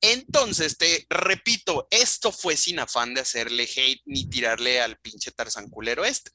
Entonces, 0.02 0.78
te 0.78 1.06
repito, 1.10 1.88
esto 1.92 2.32
fue 2.32 2.58
sin 2.58 2.80
afán 2.80 3.14
de 3.14 3.22
hacerle 3.22 3.64
hate 3.64 4.02
ni 4.06 4.28
tirarle 4.28 4.82
al 4.82 4.98
pinche 4.98 5.32
tarzanculero 5.32 6.04
este. 6.04 6.32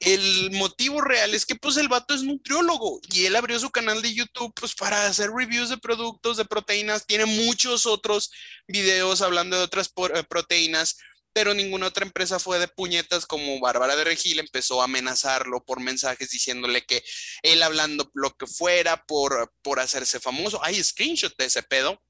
El 0.00 0.50
motivo 0.52 1.00
real 1.00 1.34
es 1.34 1.46
que 1.46 1.54
pues 1.54 1.76
el 1.76 1.88
vato 1.88 2.14
es 2.14 2.22
nutriólogo 2.22 3.00
y 3.12 3.26
él 3.26 3.36
abrió 3.36 3.58
su 3.58 3.70
canal 3.70 4.02
de 4.02 4.14
YouTube 4.14 4.52
pues 4.54 4.74
para 4.74 5.06
hacer 5.06 5.30
reviews 5.30 5.70
de 5.70 5.78
productos, 5.78 6.36
de 6.36 6.44
proteínas, 6.44 7.06
tiene 7.06 7.26
muchos 7.26 7.86
otros 7.86 8.30
videos 8.66 9.22
hablando 9.22 9.56
de 9.56 9.64
otras 9.64 9.92
eh, 10.14 10.24
proteínas, 10.28 10.96
pero 11.32 11.54
ninguna 11.54 11.88
otra 11.88 12.04
empresa 12.04 12.38
fue 12.38 12.58
de 12.58 12.68
puñetas 12.68 13.26
como 13.26 13.60
Bárbara 13.60 13.94
de 13.94 14.04
Regil 14.04 14.38
empezó 14.38 14.80
a 14.80 14.84
amenazarlo 14.84 15.62
por 15.64 15.80
mensajes 15.80 16.30
diciéndole 16.30 16.84
que 16.84 17.04
él 17.42 17.62
hablando 17.62 18.10
lo 18.14 18.34
que 18.34 18.46
fuera 18.46 19.04
por, 19.04 19.52
por 19.62 19.80
hacerse 19.80 20.18
famoso. 20.18 20.64
Hay 20.64 20.82
screenshot 20.82 21.36
de 21.36 21.44
ese 21.44 21.62
pedo. 21.62 22.02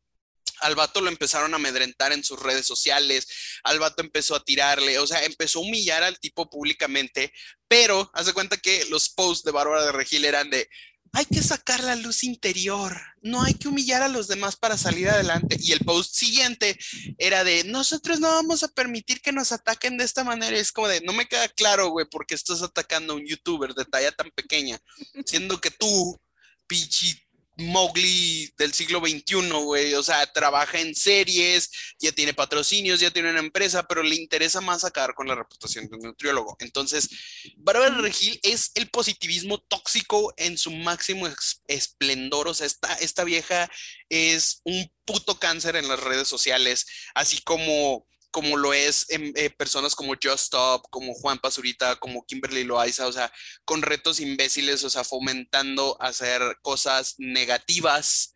Al 0.61 0.75
vato 0.75 1.01
lo 1.01 1.09
empezaron 1.09 1.53
a 1.53 1.57
amedrentar 1.57 2.13
en 2.13 2.25
sus 2.25 2.41
redes 2.41 2.67
sociales, 2.67 3.27
al 3.65 3.79
vato 3.79 4.03
empezó 4.03 4.35
a 4.35 4.45
tirarle, 4.45 4.99
o 4.99 5.07
sea, 5.07 5.25
empezó 5.25 5.59
a 5.59 5.63
humillar 5.63 6.03
al 6.03 6.19
tipo 6.19 6.49
públicamente, 6.49 7.33
pero 7.69 8.11
haz 8.15 8.27
de 8.27 8.33
cuenta 8.33 8.57
que 8.57 8.85
los 8.87 9.09
posts 9.09 9.45
de 9.45 9.53
Bárbara 9.53 9.85
de 9.85 9.93
Regil 9.93 10.25
eran 10.25 10.51
de, 10.51 10.69
hay 11.13 11.25
que 11.25 11.43
sacar 11.43 11.83
la 11.83 11.97
luz 11.97 12.25
interior, 12.25 13.01
no 13.23 13.43
hay 13.43 13.55
que 13.55 13.69
humillar 13.69 14.03
a 14.03 14.09
los 14.09 14.29
demás 14.29 14.57
para 14.57 14.77
salir 14.77 15.09
adelante. 15.09 15.57
Y 15.59 15.73
el 15.73 15.81
post 15.81 16.15
siguiente 16.15 16.79
era 17.17 17.43
de, 17.43 17.65
nosotros 17.65 18.21
no 18.21 18.29
vamos 18.29 18.63
a 18.63 18.69
permitir 18.69 19.23
que 19.23 19.33
nos 19.33 19.51
ataquen 19.51 19.97
de 19.97 20.05
esta 20.05 20.25
manera. 20.25 20.57
es 20.57 20.73
como 20.73 20.89
de, 20.89 21.01
no 21.01 21.15
me 21.15 21.27
queda 21.27 21.49
claro, 21.49 21.89
güey, 21.89 22.07
por 22.07 22.27
qué 22.27 22.35
estás 22.35 22.61
atacando 22.63 23.15
a 23.15 23.17
un 23.17 23.27
youtuber 23.27 23.73
de 23.73 23.87
talla 23.87 24.13
tan 24.13 24.31
pequeña, 24.33 24.79
siendo 25.25 25.59
que 25.59 25.71
tú, 25.71 26.21
pichi 26.67 27.26
Mowgli 27.57 28.53
del 28.59 28.73
siglo 28.73 29.01
XXI, 29.01 29.51
güey. 29.51 29.95
O 29.95 30.03
sea, 30.03 30.31
trabaja 30.33 30.81
en 30.81 30.95
series, 30.95 31.71
ya 31.99 32.13
tiene 32.13 32.35
patrocinios, 32.35 33.01
ya 33.01 33.11
tiene 33.11 33.31
una 33.31 33.41
empresa, 33.41 33.87
pero 33.87 34.03
le 34.03 34.15
interesa 34.15 34.61
más 34.61 34.85
acabar 34.85 35.15
con 35.15 35.27
la 35.27 35.35
reputación 35.35 35.89
de 35.89 35.97
un 35.97 36.03
nutriólogo. 36.03 36.57
Entonces, 36.61 37.09
Bárbara 37.57 37.99
Regil 37.99 38.39
es 38.43 38.73
el 38.75 38.89
positivismo 38.91 39.59
tóxico 39.59 40.35
en 40.37 40.59
su 40.59 40.71
máximo 40.71 41.29
esplendor. 41.69 42.49
O 42.49 42.55
sea, 42.55 42.67
esta, 42.67 42.95
esta 42.95 43.25
vieja 43.25 43.71
es 44.09 44.61
un 44.65 44.93
puto 45.05 45.39
cáncer 45.39 45.77
en 45.77 45.89
las 45.89 46.01
redes 46.01 46.29
sociales, 46.29 46.87
así 47.15 47.41
como 47.43 48.07
como 48.37 48.59
lo 48.59 48.75
es 48.75 49.07
en, 49.09 49.33
eh, 49.35 49.49
personas 49.49 49.95
como 49.95 50.13
Just 50.13 50.45
Stop, 50.45 50.91
como 50.91 51.15
Juan 51.15 51.39
Pazurita, 51.39 51.97
como 51.97 52.27
Kimberly 52.27 52.65
Loaiza, 52.65 53.07
o 53.07 53.13
sea, 53.13 53.33
con 53.65 53.81
retos 53.81 54.21
imbéciles, 54.21 54.85
o 54.85 54.91
sea, 54.91 55.05
fomentando 55.05 55.97
hacer 56.03 56.43
cosas 56.61 57.15
negativas, 57.17 58.35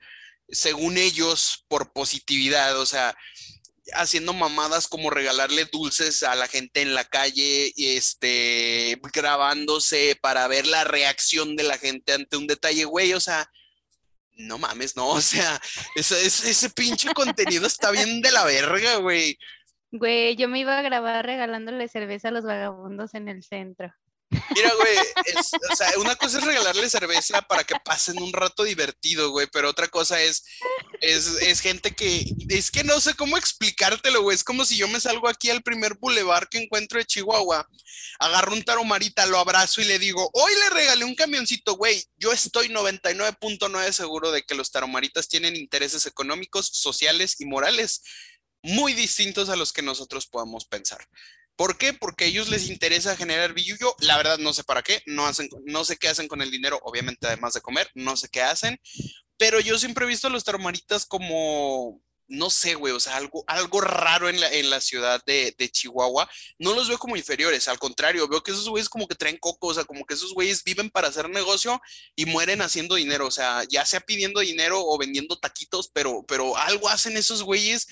según 0.48 0.96
ellos, 0.96 1.66
por 1.68 1.92
positividad, 1.92 2.80
o 2.80 2.86
sea, 2.86 3.14
haciendo 3.92 4.32
mamadas 4.32 4.88
como 4.88 5.10
regalarle 5.10 5.66
dulces 5.66 6.22
a 6.22 6.34
la 6.34 6.48
gente 6.48 6.80
en 6.80 6.94
la 6.94 7.04
calle, 7.04 7.70
este, 7.76 8.98
grabándose 9.12 10.16
para 10.22 10.48
ver 10.48 10.66
la 10.66 10.84
reacción 10.84 11.56
de 11.56 11.64
la 11.64 11.76
gente 11.76 12.14
ante 12.14 12.38
un 12.38 12.46
detalle, 12.46 12.86
güey, 12.86 13.12
o 13.12 13.20
sea, 13.20 13.50
no 14.30 14.56
mames, 14.56 14.96
no, 14.96 15.08
o 15.10 15.20
sea, 15.20 15.60
ese 15.94 16.70
pinche 16.70 17.12
contenido 17.12 17.66
está 17.66 17.90
bien 17.90 18.22
de 18.22 18.32
la 18.32 18.46
verga, 18.46 18.96
güey. 18.96 19.38
Güey, 19.92 20.36
yo 20.36 20.48
me 20.48 20.60
iba 20.60 20.78
a 20.78 20.82
grabar 20.82 21.26
regalándole 21.26 21.88
cerveza 21.88 22.28
a 22.28 22.30
los 22.30 22.44
vagabundos 22.44 23.14
en 23.14 23.28
el 23.28 23.42
centro. 23.42 23.92
Mira, 24.30 24.72
güey, 24.74 24.96
o 25.72 25.76
sea, 25.76 25.98
una 25.98 26.14
cosa 26.14 26.38
es 26.38 26.44
regalarle 26.44 26.88
cerveza 26.88 27.42
para 27.42 27.64
que 27.64 27.74
pasen 27.84 28.22
un 28.22 28.32
rato 28.32 28.62
divertido, 28.62 29.30
güey, 29.30 29.48
pero 29.52 29.68
otra 29.68 29.88
cosa 29.88 30.20
es, 30.22 30.44
es, 31.00 31.26
es, 31.42 31.60
gente 31.60 31.90
que, 31.96 32.24
es 32.48 32.70
que 32.70 32.84
no 32.84 33.00
sé 33.00 33.14
cómo 33.14 33.36
explicártelo, 33.36 34.22
güey, 34.22 34.36
es 34.36 34.44
como 34.44 34.64
si 34.64 34.76
yo 34.76 34.86
me 34.86 35.00
salgo 35.00 35.28
aquí 35.28 35.50
al 35.50 35.62
primer 35.62 35.94
bulevar 35.94 36.48
que 36.48 36.58
encuentro 36.58 37.00
de 37.00 37.06
Chihuahua, 37.06 37.68
agarro 38.20 38.52
un 38.52 38.62
taromarita, 38.62 39.26
lo 39.26 39.38
abrazo 39.38 39.80
y 39.80 39.84
le 39.84 39.98
digo, 39.98 40.30
hoy 40.32 40.52
le 40.60 40.70
regalé 40.70 41.04
un 41.04 41.16
camioncito, 41.16 41.74
güey, 41.74 42.04
yo 42.16 42.32
estoy 42.32 42.68
99.9 42.68 43.90
seguro 43.90 44.30
de 44.30 44.42
que 44.44 44.54
los 44.54 44.70
taromaritas 44.70 45.28
tienen 45.28 45.56
intereses 45.56 46.06
económicos, 46.06 46.70
sociales 46.72 47.40
y 47.40 47.46
morales 47.46 48.02
muy 48.62 48.92
distintos 48.92 49.48
a 49.48 49.56
los 49.56 49.72
que 49.72 49.82
nosotros 49.82 50.26
podamos 50.26 50.64
pensar. 50.64 51.06
¿Por 51.56 51.76
qué? 51.76 51.92
Porque 51.92 52.24
a 52.24 52.28
ellos 52.28 52.48
les 52.48 52.70
interesa 52.70 53.16
generar 53.16 53.52
billullo. 53.52 53.94
La 53.98 54.16
verdad 54.16 54.38
no 54.38 54.54
sé 54.54 54.64
para 54.64 54.82
qué, 54.82 55.02
no, 55.04 55.26
hacen, 55.26 55.48
no 55.66 55.84
sé 55.84 55.98
qué 55.98 56.08
hacen 56.08 56.26
con 56.26 56.40
el 56.40 56.50
dinero, 56.50 56.80
obviamente 56.82 57.26
además 57.26 57.52
de 57.52 57.60
comer, 57.60 57.90
no 57.94 58.16
sé 58.16 58.28
qué 58.30 58.40
hacen, 58.40 58.80
pero 59.36 59.60
yo 59.60 59.78
siempre 59.78 60.04
he 60.04 60.08
visto 60.08 60.28
a 60.28 60.30
los 60.30 60.44
taromaritas 60.44 61.04
como, 61.04 62.00
no 62.28 62.48
sé, 62.48 62.76
güey, 62.76 62.94
o 62.94 63.00
sea, 63.00 63.16
algo, 63.16 63.44
algo 63.46 63.80
raro 63.80 64.28
en 64.28 64.40
la, 64.40 64.50
en 64.52 64.70
la 64.70 64.80
ciudad 64.80 65.22
de, 65.26 65.54
de, 65.58 65.68
Chihuahua. 65.68 66.30
No 66.58 66.74
los 66.74 66.88
veo 66.88 66.96
como 66.96 67.16
inferiores, 67.16 67.66
al 67.68 67.78
contrario, 67.78 68.28
veo 68.28 68.42
que 68.42 68.52
esos 68.52 68.68
güeyes 68.68 68.88
como 68.88 69.08
que 69.08 69.16
traen 69.16 69.36
coco, 69.36 69.66
o 69.66 69.74
sea, 69.74 69.84
como 69.84 70.06
que 70.06 70.14
esos 70.14 70.32
güeyes 70.32 70.64
viven 70.64 70.90
para 70.90 71.08
hacer 71.08 71.28
negocio 71.28 71.80
y 72.16 72.24
mueren 72.24 72.62
haciendo 72.62 72.94
dinero, 72.94 73.26
o 73.26 73.30
sea, 73.30 73.64
ya 73.68 73.84
sea 73.84 74.00
pidiendo 74.00 74.40
dinero 74.40 74.80
o 74.82 74.96
vendiendo 74.96 75.38
taquitos, 75.38 75.90
pero, 75.92 76.24
pero 76.26 76.56
algo 76.56 76.88
hacen 76.88 77.16
esos 77.16 77.42
güeyes 77.42 77.88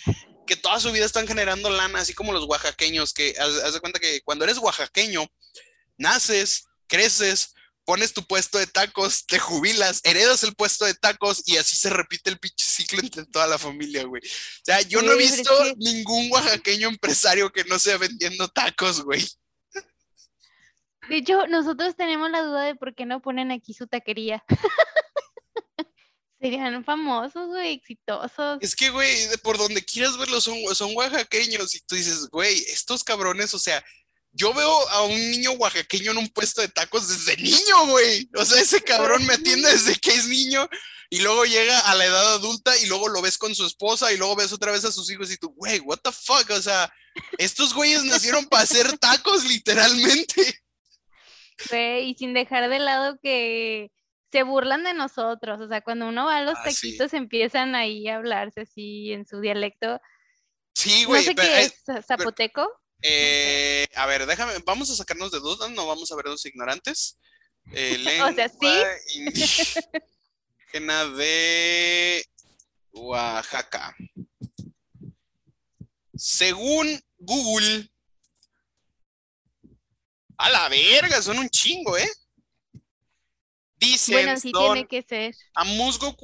que 0.48 0.56
toda 0.56 0.80
su 0.80 0.90
vida 0.90 1.04
están 1.04 1.28
generando 1.28 1.70
lana, 1.70 2.00
así 2.00 2.14
como 2.14 2.32
los 2.32 2.46
oaxaqueños, 2.46 3.12
que 3.12 3.34
haz, 3.38 3.72
de 3.72 3.80
cuenta 3.80 4.00
que 4.00 4.22
cuando 4.22 4.44
eres 4.44 4.58
oaxaqueño, 4.58 5.26
naces, 5.98 6.64
creces, 6.88 7.54
pones 7.84 8.12
tu 8.12 8.24
puesto 8.24 8.58
de 8.58 8.66
tacos, 8.66 9.26
te 9.26 9.38
jubilas, 9.38 10.00
heredas 10.04 10.42
el 10.42 10.54
puesto 10.54 10.84
de 10.84 10.94
tacos 10.94 11.42
y 11.46 11.58
así 11.58 11.76
se 11.76 11.90
repite 11.90 12.30
el 12.30 12.38
pinche 12.38 12.64
ciclo 12.66 13.00
entre 13.00 13.26
toda 13.26 13.46
la 13.46 13.58
familia, 13.58 14.04
güey. 14.04 14.22
O 14.22 14.64
sea, 14.64 14.80
yo 14.82 15.02
no 15.02 15.12
he 15.12 15.18
visto 15.18 15.52
ningún 15.76 16.32
oaxaqueño 16.32 16.88
empresario 16.88 17.50
que 17.50 17.64
no 17.64 17.78
sea 17.78 17.96
vendiendo 17.98 18.48
tacos, 18.48 19.02
güey. 19.02 19.24
De 21.08 21.16
hecho, 21.16 21.46
nosotros 21.46 21.96
tenemos 21.96 22.30
la 22.30 22.42
duda 22.42 22.64
de 22.64 22.74
por 22.74 22.94
qué 22.94 23.06
no 23.06 23.22
ponen 23.22 23.50
aquí 23.50 23.72
su 23.72 23.86
taquería. 23.86 24.44
Serían 26.40 26.85
famosos, 26.85 27.49
güey, 27.49 27.75
exitosos. 27.75 28.59
Es 28.61 28.76
que, 28.76 28.90
güey, 28.90 29.16
por 29.42 29.59
donde 29.59 29.85
quieras 29.85 30.16
verlos 30.16 30.45
son, 30.45 30.57
son 30.75 30.95
oaxaqueños 30.95 31.75
y 31.75 31.80
tú 31.80 31.97
dices, 31.97 32.28
güey, 32.28 32.59
estos 32.68 33.02
cabrones, 33.02 33.52
o 33.54 33.59
sea, 33.59 33.85
yo 34.33 34.54
veo 34.54 34.88
a 34.90 35.02
un 35.02 35.30
niño 35.30 35.52
oaxaqueño 35.52 36.12
en 36.12 36.18
un 36.18 36.28
puesto 36.28 36.61
de 36.61 36.68
tacos 36.68 37.09
desde 37.09 37.42
niño, 37.42 37.87
güey. 37.87 38.28
O 38.37 38.45
sea, 38.45 38.61
ese 38.61 38.80
cabrón 38.83 39.26
me 39.26 39.35
atiende 39.35 39.68
desde 39.71 39.97
que 39.97 40.11
es 40.11 40.26
niño 40.28 40.68
y 41.11 41.21
luego 41.21 41.45
llega 41.45 41.80
a 41.80 41.95
la 41.95 42.04
edad 42.04 42.35
adulta 42.35 42.76
y 42.78 42.87
luego 42.87 43.09
lo 43.09 43.23
ves 43.23 43.38
con 43.38 43.54
su 43.54 43.66
esposa 43.66 44.12
y 44.12 44.16
luego 44.16 44.37
ves 44.37 44.52
otra 44.52 44.73
vez 44.73 44.85
a 44.85 44.92
sus 44.92 45.11
hijos 45.11 45.33
y 45.33 45.38
tú, 45.38 45.52
güey, 45.57 45.80
what 45.80 45.99
the 46.04 46.12
fuck, 46.12 46.50
o 46.50 46.62
sea, 46.62 46.92
estos 47.38 47.75
güeyes 47.75 48.04
nacieron 48.04 48.47
para 48.47 48.62
hacer 48.62 48.97
tacos 48.99 49.45
literalmente. 49.45 50.61
Güey, 51.71 52.11
y 52.11 52.14
sin 52.14 52.35
dejar 52.35 52.68
de 52.68 52.78
lado 52.78 53.18
que 53.21 53.90
se 54.30 54.42
burlan 54.42 54.85
de 54.85 54.94
nosotros, 54.94 55.61
o 55.61 55.68
sea, 55.68 55.80
cuando 55.80 56.08
uno 56.08 56.26
va 56.26 56.38
a 56.38 56.42
los 56.42 56.58
ah, 56.58 56.64
taquitos 56.64 57.14
empiezan 57.14 57.75
ahí 57.75 58.08
a 58.08 58.16
hablarse 58.16 58.62
así 58.62 59.12
en 59.12 59.26
su 59.26 59.40
dialecto. 59.40 60.00
Sí, 60.75 61.04
güey. 61.04 61.23
No 61.23 61.26
sé 61.26 61.35
qué 61.35 61.61
es, 61.62 62.06
zapoteco. 62.06 62.68
Eh, 63.02 63.87
a 63.94 64.06
ver, 64.06 64.26
déjame, 64.26 64.52
vamos 64.64 64.90
a 64.90 64.97
sacarnos 64.97 65.30
de 65.30 65.38
dudas, 65.38 65.70
no 65.70 65.87
vamos 65.87 66.11
a 66.12 66.16
ver 66.16 66.26
los 66.26 66.44
ignorantes. 66.44 67.18
Eh, 67.73 68.20
o 68.23 68.32
sea, 68.32 68.49
sí. 68.49 68.68
Indígena 69.14 71.04
de 71.16 72.25
Oaxaca. 72.92 73.97
Según 76.14 77.00
Google, 77.18 77.88
a 80.37 80.50
la 80.50 80.68
verga, 80.68 81.23
son 81.23 81.38
un 81.38 81.49
chingo, 81.49 81.97
¿eh? 81.97 82.11
Dicen, 83.78 84.14
bueno, 84.14 84.40
sí 84.40 84.52
tiene 84.52 84.88
que 84.88 85.02
ser. 85.02 85.37
Amusgo, 85.54 86.16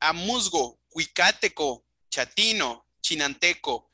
Amusgo, 0.00 0.78
Cuicateco, 0.88 1.84
Chatino, 2.10 2.86
Chinanteco, 3.00 3.90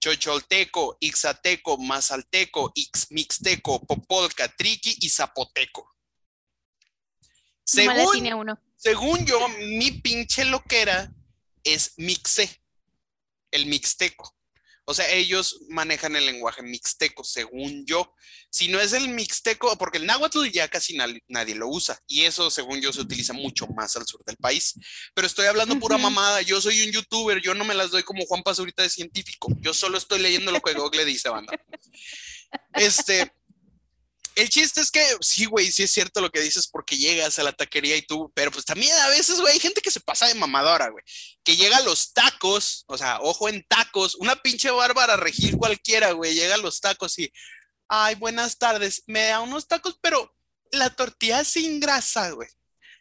Chocholteco, 0.00 0.98
Ixateco, 1.00 1.78
Mazalteco, 1.78 2.72
Mixteco, 3.10 3.80
Popolca, 3.86 4.48
Triqui 4.48 4.98
y 5.00 5.08
Zapoteco. 5.08 5.94
Según, 7.64 8.58
según 8.76 9.24
yo, 9.24 9.48
mi 9.60 9.92
pinche 9.92 10.44
loquera 10.44 11.10
es 11.62 11.94
Mixe, 11.96 12.60
el 13.52 13.66
Mixteco. 13.66 14.34
O 14.92 14.94
sea, 14.94 15.08
ellos 15.08 15.62
manejan 15.70 16.16
el 16.16 16.26
lenguaje 16.26 16.62
mixteco, 16.62 17.24
según 17.24 17.86
yo. 17.86 18.14
Si 18.50 18.68
no 18.68 18.78
es 18.78 18.92
el 18.92 19.08
mixteco, 19.08 19.74
porque 19.78 19.96
el 19.96 20.04
náhuatl 20.04 20.50
ya 20.50 20.68
casi 20.68 20.98
nadie 21.28 21.54
lo 21.54 21.66
usa, 21.66 21.98
y 22.06 22.24
eso, 22.24 22.50
según 22.50 22.78
yo, 22.82 22.92
se 22.92 23.00
utiliza 23.00 23.32
mucho 23.32 23.66
más 23.68 23.96
al 23.96 24.06
sur 24.06 24.22
del 24.26 24.36
país. 24.36 24.74
Pero 25.14 25.26
estoy 25.26 25.46
hablando 25.46 25.78
pura 25.78 25.96
mamada. 25.96 26.42
Yo 26.42 26.60
soy 26.60 26.82
un 26.82 26.92
youtuber, 26.92 27.40
yo 27.40 27.54
no 27.54 27.64
me 27.64 27.72
las 27.72 27.90
doy 27.90 28.02
como 28.02 28.26
Juan 28.26 28.42
Pazurita 28.42 28.82
de 28.82 28.90
científico. 28.90 29.48
Yo 29.62 29.72
solo 29.72 29.96
estoy 29.96 30.18
leyendo 30.18 30.52
lo 30.52 30.60
que 30.60 30.74
Google 30.74 31.06
dice, 31.06 31.30
banda. 31.30 31.58
Este, 32.74 33.32
el 34.34 34.48
chiste 34.48 34.80
es 34.80 34.90
que 34.90 35.04
sí, 35.20 35.44
güey, 35.46 35.70
sí 35.70 35.82
es 35.82 35.90
cierto 35.90 36.20
lo 36.20 36.30
que 36.30 36.40
dices 36.40 36.66
porque 36.66 36.96
llegas 36.96 37.38
a 37.38 37.42
la 37.42 37.52
taquería 37.52 37.96
y 37.96 38.02
tú, 38.02 38.32
pero 38.34 38.50
pues 38.50 38.64
también 38.64 38.92
a 38.98 39.08
veces, 39.08 39.40
güey, 39.40 39.54
hay 39.54 39.60
gente 39.60 39.80
que 39.80 39.90
se 39.90 40.00
pasa 40.00 40.26
de 40.26 40.34
mamadora, 40.34 40.88
güey, 40.88 41.04
que 41.44 41.56
llega 41.56 41.76
a 41.76 41.82
los 41.82 42.12
tacos, 42.12 42.84
o 42.86 42.96
sea, 42.96 43.18
ojo 43.20 43.48
en 43.48 43.64
tacos, 43.68 44.14
una 44.16 44.36
pinche 44.36 44.70
bárbara 44.70 45.16
regir 45.16 45.56
cualquiera, 45.56 46.12
güey, 46.12 46.34
llega 46.34 46.54
a 46.54 46.58
los 46.58 46.80
tacos 46.80 47.18
y, 47.18 47.32
ay, 47.88 48.14
buenas 48.14 48.58
tardes, 48.58 49.02
me 49.06 49.26
da 49.26 49.40
unos 49.40 49.68
tacos, 49.68 49.98
pero 50.00 50.34
la 50.70 50.90
tortilla 50.90 51.44
sin 51.44 51.80
grasa, 51.80 52.30
güey. 52.30 52.48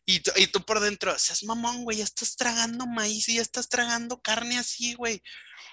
Y, 0.05 0.21
y 0.35 0.47
tú 0.47 0.65
por 0.65 0.79
dentro, 0.79 1.17
seas 1.17 1.43
mamón, 1.43 1.83
güey, 1.83 1.97
ya 1.97 2.03
estás 2.03 2.35
tragando 2.35 2.87
maíz 2.87 3.29
y 3.29 3.35
ya 3.35 3.41
estás 3.41 3.69
tragando 3.69 4.21
carne 4.21 4.57
así, 4.57 4.95
güey. 4.95 5.21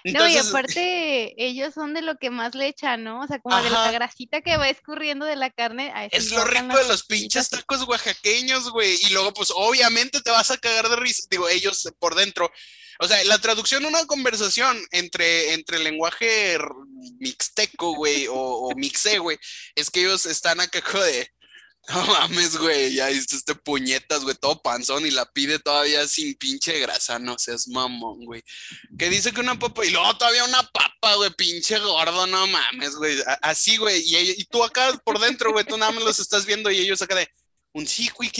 No, 0.03 0.27
y 0.27 0.37
aparte 0.37 1.33
ellos 1.37 1.73
son 1.73 1.93
de 1.93 2.01
lo 2.01 2.17
que 2.17 2.29
más 2.29 2.55
le 2.55 2.67
echan, 2.67 3.03
¿no? 3.03 3.21
O 3.21 3.27
sea, 3.27 3.39
como 3.39 3.61
de 3.61 3.69
la 3.69 3.91
grasita 3.91 4.41
que 4.41 4.57
va 4.57 4.69
escurriendo 4.69 5.25
de 5.25 5.35
la 5.35 5.49
carne. 5.49 5.93
es 6.11 6.31
lo 6.31 6.43
rico 6.45 6.77
de 6.77 6.87
los 6.87 7.03
pinches 7.03 7.49
tacos 7.49 7.87
oaxaqueños, 7.87 8.69
güey. 8.71 8.97
Y 9.01 9.09
luego, 9.09 9.33
pues, 9.33 9.51
obviamente 9.55 10.21
te 10.21 10.31
vas 10.31 10.51
a 10.51 10.57
cagar 10.57 10.89
de 10.89 10.95
risa. 10.95 11.23
Digo, 11.29 11.49
ellos 11.49 11.87
por 11.99 12.15
dentro. 12.15 12.51
O 12.99 13.07
sea, 13.07 13.23
la 13.23 13.37
traducción, 13.39 13.85
una 13.85 14.05
conversación 14.05 14.77
entre, 14.91 15.53
entre 15.53 15.77
el 15.77 15.85
lenguaje 15.85 16.57
mixteco, 17.19 17.95
güey, 17.95 18.27
o, 18.27 18.33
o 18.33 18.75
mixé, 18.75 19.19
güey, 19.19 19.37
es 19.75 19.89
que 19.89 20.01
ellos 20.01 20.25
están 20.25 20.59
acá 20.59 20.81
de 21.03 21.31
no 21.89 22.05
mames, 22.05 22.57
güey, 22.57 22.93
ya 22.93 23.07
viste 23.07 23.35
este 23.35 23.55
puñetas, 23.55 24.23
güey, 24.23 24.35
todo 24.35 24.61
panzón 24.61 25.05
y 25.05 25.11
la 25.11 25.25
pide 25.31 25.59
todavía 25.59 26.07
sin 26.07 26.35
pinche 26.35 26.77
grasa, 26.79 27.17
no 27.19 27.37
seas 27.39 27.67
mamón, 27.67 28.25
güey. 28.25 28.43
Que 28.97 29.09
dice 29.09 29.31
que 29.31 29.41
una 29.41 29.57
papa 29.57 29.85
y 29.85 29.89
luego 29.89 30.15
todavía 30.17 30.43
una 30.43 30.61
papa, 30.63 31.15
güey, 31.15 31.31
pinche 31.31 31.79
gordo, 31.79 32.27
no 32.27 32.45
mames, 32.47 32.95
güey. 32.95 33.17
Así, 33.41 33.77
güey, 33.77 34.03
y, 34.05 34.43
tú 34.45 34.63
acá 34.63 34.99
por 35.03 35.19
dentro, 35.19 35.51
güey, 35.51 35.65
tú 35.65 35.77
nada 35.77 35.91
más 35.91 36.03
los 36.03 36.19
estás 36.19 36.45
viendo 36.45 36.69
y 36.69 36.79
ellos 36.79 37.01
acá 37.01 37.15
de 37.15 37.27
un 37.73 37.87
sí, 37.87 38.09
güey, 38.15 38.31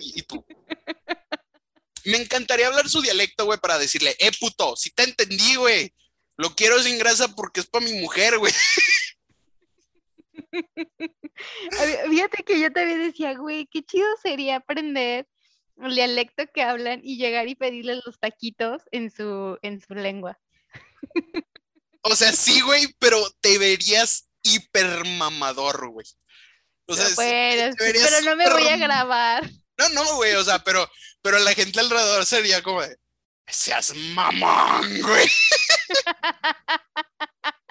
y 0.00 0.22
tú. 0.22 0.44
Me 2.04 2.16
encantaría 2.16 2.66
hablar 2.66 2.88
su 2.88 3.02
dialecto, 3.02 3.44
güey, 3.44 3.58
para 3.58 3.78
decirle, 3.78 4.16
eh, 4.18 4.30
puto, 4.38 4.76
si 4.76 4.90
te 4.90 5.04
entendí, 5.04 5.56
güey. 5.56 5.92
Lo 6.36 6.54
quiero 6.54 6.82
sin 6.82 6.98
grasa 6.98 7.28
porque 7.28 7.60
es 7.60 7.66
para 7.66 7.84
mi 7.84 7.92
mujer, 8.00 8.38
güey. 8.38 8.52
Fíjate 12.10 12.44
que 12.44 12.60
yo 12.60 12.72
también 12.72 13.00
decía, 13.00 13.34
güey, 13.34 13.66
qué 13.70 13.82
chido 13.82 14.06
sería 14.22 14.56
aprender 14.56 15.26
el 15.82 15.94
dialecto 15.94 16.44
que 16.52 16.62
hablan 16.62 17.00
y 17.02 17.16
llegar 17.16 17.48
y 17.48 17.54
pedirles 17.54 18.02
los 18.04 18.18
taquitos 18.18 18.82
en 18.90 19.10
su, 19.10 19.58
en 19.62 19.80
su 19.80 19.94
lengua. 19.94 20.38
O 22.02 22.16
sea, 22.16 22.32
sí, 22.32 22.62
güey, 22.62 22.86
pero 22.98 23.22
te 23.42 23.58
verías 23.58 24.26
hipermamador, 24.42 25.90
güey. 25.90 26.06
O 26.86 26.94
sea, 26.94 27.06
pero 27.14 27.74
no 28.24 28.36
me 28.36 28.50
voy 28.50 28.68
a 28.68 28.78
grabar. 28.78 29.50
No, 29.76 29.90
no, 29.90 30.16
güey, 30.16 30.34
o 30.34 30.42
sea, 30.42 30.60
pero, 30.60 30.90
pero 31.20 31.38
la 31.40 31.52
gente 31.52 31.78
alrededor 31.78 32.24
sería 32.24 32.62
como 32.62 32.80
de, 32.80 32.96
seas 33.46 33.94
mamón, 33.94 35.02
güey. 35.02 35.28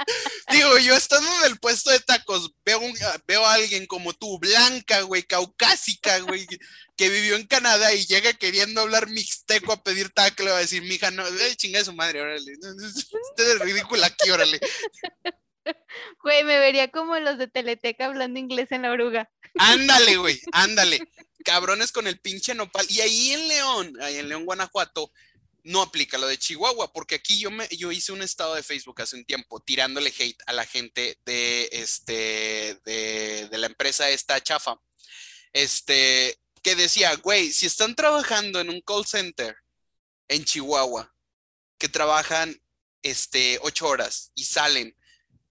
Digo, 0.51 0.77
yo 0.79 0.95
estando 0.95 1.29
en 1.37 1.51
el 1.51 1.59
puesto 1.59 1.91
de 1.91 1.99
tacos, 1.99 2.51
veo, 2.65 2.81
veo 3.27 3.45
a 3.45 3.53
alguien 3.53 3.85
como 3.85 4.13
tú, 4.13 4.39
blanca, 4.39 5.01
güey, 5.01 5.23
caucásica, 5.23 6.19
güey, 6.19 6.47
que 6.95 7.09
vivió 7.09 7.35
en 7.35 7.47
Canadá 7.47 7.93
y 7.93 8.05
llega 8.05 8.33
queriendo 8.33 8.81
hablar 8.81 9.07
mixteco 9.09 9.71
a 9.71 9.83
pedir 9.83 10.09
taco, 10.09 10.43
le 10.43 10.51
va 10.51 10.57
a 10.57 10.61
decir, 10.61 10.81
mija, 10.83 11.11
no, 11.11 11.25
eh, 11.25 11.55
chinga 11.55 11.83
su 11.83 11.93
madre, 11.93 12.21
órale. 12.21 12.53
Usted 12.61 13.55
es 13.55 13.59
ridícula 13.59 14.07
aquí, 14.07 14.29
órale. 14.29 14.59
Güey, 16.23 16.43
me 16.45 16.57
vería 16.57 16.89
como 16.89 17.19
los 17.19 17.37
de 17.37 17.47
Teleteca 17.47 18.05
hablando 18.05 18.39
inglés 18.39 18.71
en 18.71 18.83
la 18.83 18.91
oruga. 18.91 19.29
Ándale, 19.55 20.17
güey, 20.17 20.41
ándale. 20.51 20.99
Cabrones 21.45 21.91
con 21.91 22.07
el 22.07 22.19
pinche 22.19 22.55
nopal. 22.55 22.85
Y 22.89 23.01
ahí 23.01 23.31
en 23.33 23.47
León, 23.47 23.93
ahí 24.01 24.17
en 24.17 24.29
León, 24.29 24.45
Guanajuato, 24.45 25.11
no 25.63 25.81
aplica 25.81 26.17
lo 26.17 26.27
de 26.27 26.37
Chihuahua, 26.37 26.91
porque 26.93 27.15
aquí 27.15 27.39
yo, 27.39 27.51
me, 27.51 27.67
yo 27.69 27.91
hice 27.91 28.11
un 28.11 28.21
estado 28.21 28.55
de 28.55 28.63
Facebook 28.63 29.01
hace 29.01 29.15
un 29.15 29.25
tiempo 29.25 29.59
tirándole 29.59 30.13
hate 30.17 30.41
a 30.45 30.53
la 30.53 30.65
gente 30.65 31.19
de, 31.25 31.69
este, 31.71 32.79
de, 32.85 33.49
la 33.57 33.67
empresa 33.67 34.09
esta 34.09 34.41
chafa, 34.41 34.79
este, 35.53 36.39
que 36.61 36.75
decía, 36.75 37.15
güey, 37.15 37.51
si 37.51 37.65
están 37.65 37.95
trabajando 37.95 38.59
en 38.59 38.69
un 38.69 38.81
call 38.81 39.05
center 39.05 39.55
en 40.27 40.45
Chihuahua, 40.45 41.13
que 41.77 41.89
trabajan 41.89 42.61
este, 43.01 43.59
ocho 43.61 43.87
horas 43.87 44.31
y 44.35 44.43
salen, 44.43 44.95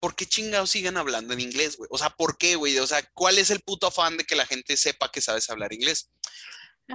¿por 0.00 0.14
qué 0.14 0.26
chingados 0.26 0.70
siguen 0.70 0.96
hablando 0.96 1.35
en 1.35 1.40
inglés, 1.40 1.76
güey? 1.76 1.88
O 1.90 1.98
sea, 1.98 2.11
¿por 2.11 2.38
qué, 2.38 2.54
güey? 2.56 2.78
O 2.78 2.87
sea, 2.87 3.02
¿cuál 3.14 3.38
es 3.38 3.50
el 3.50 3.61
puto 3.61 3.87
afán 3.87 4.16
de 4.16 4.24
que 4.24 4.37
la 4.37 4.46
gente 4.46 4.76
sepa 4.76 5.11
que 5.11 5.20
sabes 5.20 5.50
hablar 5.50 5.72
inglés? 5.72 6.11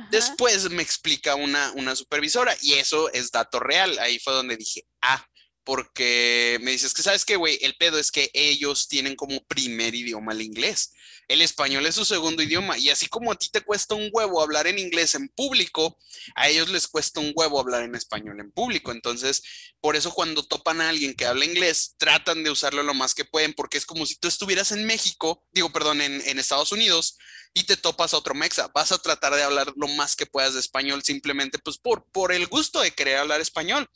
Después 0.10 0.70
me 0.72 0.82
explica 0.82 1.36
una, 1.36 1.72
una 1.74 1.96
supervisora 1.96 2.56
y 2.62 2.74
eso 2.74 3.12
es 3.14 3.32
dato 3.32 3.60
real. 3.60 3.98
Ahí 4.00 4.18
fue 4.20 4.34
donde 4.34 4.58
dije, 4.58 4.88
ah, 5.02 5.24
porque 5.64 6.58
me 6.62 6.72
dices 6.72 6.94
que 6.94 7.04
sabes 7.04 7.26
que, 7.26 7.36
güey, 7.36 7.58
el 7.62 7.76
pedo 7.76 8.00
es 8.00 8.12
que 8.12 8.30
ellos 8.34 8.88
tienen 8.88 9.16
como 9.16 9.44
primer 9.46 9.96
idioma 9.96 10.34
el 10.34 10.42
inglés. 10.42 10.94
El 11.30 11.42
español 11.42 11.86
es 11.86 11.96
su 11.96 12.04
segundo 12.04 12.44
idioma 12.44 12.78
y 12.78 12.90
así 12.90 13.08
como 13.08 13.32
a 13.32 13.36
ti 13.36 13.50
te 13.50 13.62
cuesta 13.62 13.96
un 13.96 14.10
huevo 14.12 14.42
hablar 14.42 14.68
en 14.68 14.78
inglés 14.78 15.16
en 15.16 15.30
público, 15.30 15.98
a 16.36 16.50
ellos 16.50 16.70
les 16.70 16.88
cuesta 16.88 17.22
un 17.22 17.32
huevo 17.34 17.62
hablar 17.62 17.84
en 17.84 17.96
español 17.96 18.42
en 18.42 18.52
público. 18.52 18.92
Entonces, 18.92 19.42
por 19.80 19.96
eso 19.96 20.12
cuando 20.12 20.44
topan 20.44 20.82
a 20.82 20.90
alguien 20.90 21.14
que 21.14 21.26
habla 21.26 21.46
inglés, 21.46 21.96
tratan 21.98 22.44
de 22.44 22.52
usarlo 22.52 22.84
lo 22.84 22.94
más 22.94 23.16
que 23.16 23.26
pueden 23.26 23.54
porque 23.54 23.78
es 23.78 23.86
como 23.86 24.06
si 24.06 24.18
tú 24.18 24.28
estuvieras 24.28 24.74
en 24.74 24.86
México, 24.86 25.46
digo, 25.52 25.72
perdón, 25.72 26.02
en, 26.02 26.22
en 26.26 26.40
Estados 26.40 26.74
Unidos 26.74 27.18
y 27.54 27.63
te 27.63 27.78
topas 27.78 28.13
a 28.13 28.18
otro 28.18 28.34
mexa. 28.34 28.70
Vas 28.74 28.92
a 28.92 28.98
tratar 28.98 29.36
de 29.36 29.44
hablar 29.44 29.74
lo 29.76 29.88
más 29.88 30.16
que 30.16 30.26
puedas 30.26 30.54
de 30.54 30.60
español 30.60 31.04
simplemente 31.04 31.60
pues 31.60 31.78
por, 31.78 32.06
por 32.12 32.32
el 32.32 32.48
gusto 32.48 32.82
de 32.82 32.92
querer 32.92 33.18
hablar 33.18 33.42
español. 33.42 33.89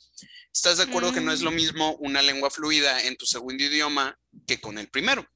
¿Estás 0.52 0.78
de 0.78 0.84
acuerdo 0.84 1.12
que 1.12 1.20
no 1.20 1.32
es 1.32 1.40
lo 1.40 1.50
mm. 1.50 1.54
mismo 1.54 1.96
una 1.96 2.22
lengua 2.22 2.50
fluida 2.50 3.02
en 3.02 3.16
tu 3.16 3.26
segundo 3.26 3.62
idioma 3.62 4.18
que 4.46 4.60
con 4.60 4.78
el 4.78 4.88
primero? 4.88 5.26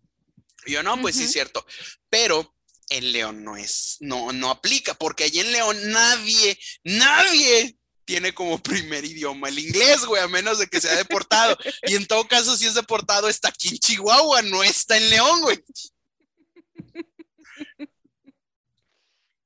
yo 0.66 0.82
no, 0.82 1.00
pues 1.00 1.16
sí 1.16 1.24
es 1.24 1.32
cierto, 1.32 1.66
pero 2.08 2.54
en 2.88 3.12
León 3.12 3.42
no 3.42 3.56
es, 3.56 3.96
no, 4.00 4.32
no 4.32 4.50
aplica, 4.50 4.94
porque 4.94 5.24
allí 5.24 5.40
en 5.40 5.50
León 5.50 5.90
nadie, 5.90 6.58
nadie 6.84 7.76
tiene 8.04 8.34
como 8.34 8.62
primer 8.62 9.04
idioma 9.04 9.48
el 9.48 9.58
inglés, 9.58 10.04
güey, 10.04 10.22
a 10.22 10.28
menos 10.28 10.58
de 10.58 10.66
que 10.66 10.80
sea 10.80 10.94
deportado. 10.96 11.56
Y 11.86 11.94
en 11.94 12.06
todo 12.06 12.26
caso, 12.28 12.56
si 12.56 12.66
es 12.66 12.74
deportado, 12.74 13.28
está 13.28 13.48
aquí 13.48 13.68
en 13.68 13.78
Chihuahua, 13.78 14.42
no 14.42 14.62
está 14.62 14.96
en 14.96 15.10
León, 15.10 15.42
güey. 15.42 15.58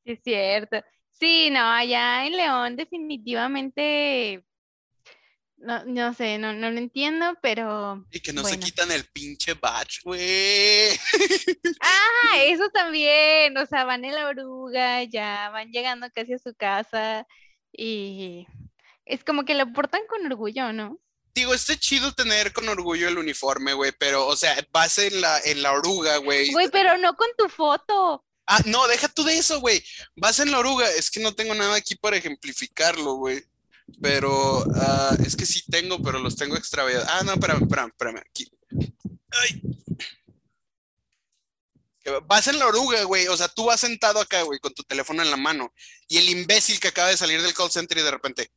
Es 0.07 0.21
cierto. 0.23 0.83
Sí, 1.11 1.51
no, 1.51 1.61
allá 1.61 2.27
en 2.27 2.37
León 2.37 2.77
definitivamente, 2.77 4.45
no, 5.57 5.85
no 5.85 6.15
sé, 6.15 6.39
no, 6.39 6.53
no 6.53 6.71
lo 6.71 6.79
entiendo, 6.79 7.37
pero... 7.43 8.07
Y 8.13 8.21
que 8.21 8.33
no 8.33 8.45
se 8.45 8.61
quitan 8.61 8.93
el 8.93 9.05
pinche 9.07 9.55
batch, 9.55 10.03
güey. 10.05 10.91
Ah, 11.81 12.39
eso 12.43 12.69
también, 12.71 13.57
o 13.57 13.67
sea, 13.67 13.85
van 13.85 14.05
en 14.05 14.15
la 14.15 14.29
oruga, 14.29 15.03
ya 15.05 15.51
van 15.51 15.71
llegando 15.71 16.09
casi 16.15 16.35
a 16.35 16.39
su 16.39 16.55
casa 16.55 17.27
y 17.73 18.47
es 19.05 19.25
como 19.25 19.45
que 19.45 19.55
lo 19.55 19.73
portan 19.73 20.03
con 20.09 20.25
orgullo, 20.27 20.73
¿no? 20.73 21.01
Digo, 21.35 21.55
está 21.55 21.77
chido 21.77 22.13
tener 22.13 22.53
con 22.53 22.69
orgullo 22.69 23.09
el 23.09 23.19
uniforme, 23.19 23.73
güey, 23.75 23.93
pero, 23.99 24.27
o 24.27 24.37
sea, 24.37 24.57
vas 24.73 24.99
en 24.99 25.21
la, 25.21 25.39
en 25.41 25.63
la 25.63 25.73
oruga, 25.73 26.19
güey. 26.19 26.51
Güey, 26.53 26.69
pero 26.71 26.97
no 26.99 27.15
con 27.17 27.29
tu 27.37 27.49
foto. 27.49 28.26
Ah, 28.47 28.61
no, 28.67 28.87
deja 28.87 29.09
tú 29.09 29.25
de 29.25 29.37
eso, 29.37 29.61
güey. 29.61 29.85
Vas 30.15 30.39
en 30.41 30.51
la 30.51 30.59
oruga. 30.59 30.89
Es 30.91 31.11
que 31.11 31.21
no 31.21 31.35
tengo 31.35 31.55
nada 31.55 31.75
aquí 31.77 31.97
para 31.97 32.17
ejemplificarlo, 32.17 33.15
güey. 33.15 33.45
Pero 34.01 34.63
uh, 34.65 35.23
es 35.25 35.37
que 35.37 35.47
sí 35.47 35.63
tengo, 35.71 36.01
pero 36.03 36.19
los 36.19 36.37
tengo 36.37 36.57
extraviados. 36.57 37.07
Ah, 37.09 37.23
no, 37.25 37.33
espérame, 37.35 37.63
espérame, 37.63 37.89
espérame. 37.89 38.19
Aquí. 38.19 38.51
Ay. 39.31 39.63
Vas 42.27 42.47
en 42.47 42.59
la 42.59 42.67
oruga, 42.67 43.03
güey. 43.05 43.27
O 43.29 43.37
sea, 43.37 43.49
tú 43.49 43.65
vas 43.67 43.81
sentado 43.81 44.21
acá, 44.21 44.43
güey, 44.43 44.61
con 44.61 44.73
tu 44.75 44.83
teléfono 44.85 45.23
en 45.23 45.31
la 45.31 45.37
mano. 45.37 45.73
Y 46.09 46.19
el 46.19 46.29
imbécil 46.31 46.79
que 46.81 46.89
acaba 46.89 47.09
de 47.09 47.17
salir 47.17 47.43
del 47.43 47.55
call 47.55 47.71
center 47.71 47.99
y 47.99 48.03
de 48.03 48.11
repente. 48.11 48.51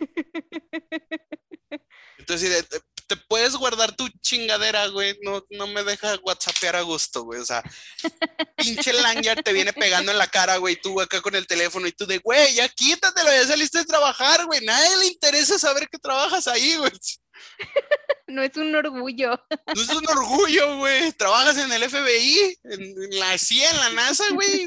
Entonces, 2.18 2.66
te 3.10 3.16
puedes 3.16 3.56
guardar 3.56 3.96
tu 3.96 4.08
chingadera, 4.20 4.86
güey. 4.86 5.18
No, 5.22 5.44
no 5.50 5.66
me 5.66 5.82
deja 5.82 6.14
whatsappear 6.22 6.76
a 6.76 6.82
gusto, 6.82 7.24
güey. 7.24 7.40
O 7.40 7.44
sea, 7.44 7.60
pinche 8.56 8.92
lanyard 8.92 9.42
te 9.42 9.52
viene 9.52 9.72
pegando 9.72 10.12
en 10.12 10.18
la 10.18 10.28
cara, 10.28 10.58
güey. 10.58 10.80
Tú 10.80 11.00
acá 11.00 11.20
con 11.20 11.34
el 11.34 11.44
teléfono 11.48 11.88
y 11.88 11.92
tú 11.92 12.06
de, 12.06 12.18
güey, 12.18 12.54
ya 12.54 12.68
quítatelo, 12.68 13.28
ya 13.32 13.48
saliste 13.48 13.78
de 13.78 13.84
trabajar, 13.84 14.46
güey. 14.46 14.64
Nadie 14.64 14.96
le 14.98 15.06
interesa 15.06 15.58
saber 15.58 15.88
que 15.88 15.98
trabajas 15.98 16.46
ahí, 16.46 16.76
güey. 16.76 16.92
No 18.28 18.44
es 18.44 18.56
un 18.56 18.72
orgullo. 18.76 19.30
No 19.74 19.82
es 19.82 19.88
un 19.88 20.06
orgullo, 20.08 20.76
güey. 20.78 21.10
Trabajas 21.14 21.58
en 21.58 21.72
el 21.72 21.90
FBI, 21.90 22.58
en 22.62 23.18
la 23.18 23.36
CIA, 23.36 23.70
en 23.72 23.76
la 23.76 23.90
NASA, 23.90 24.22
güey. 24.34 24.66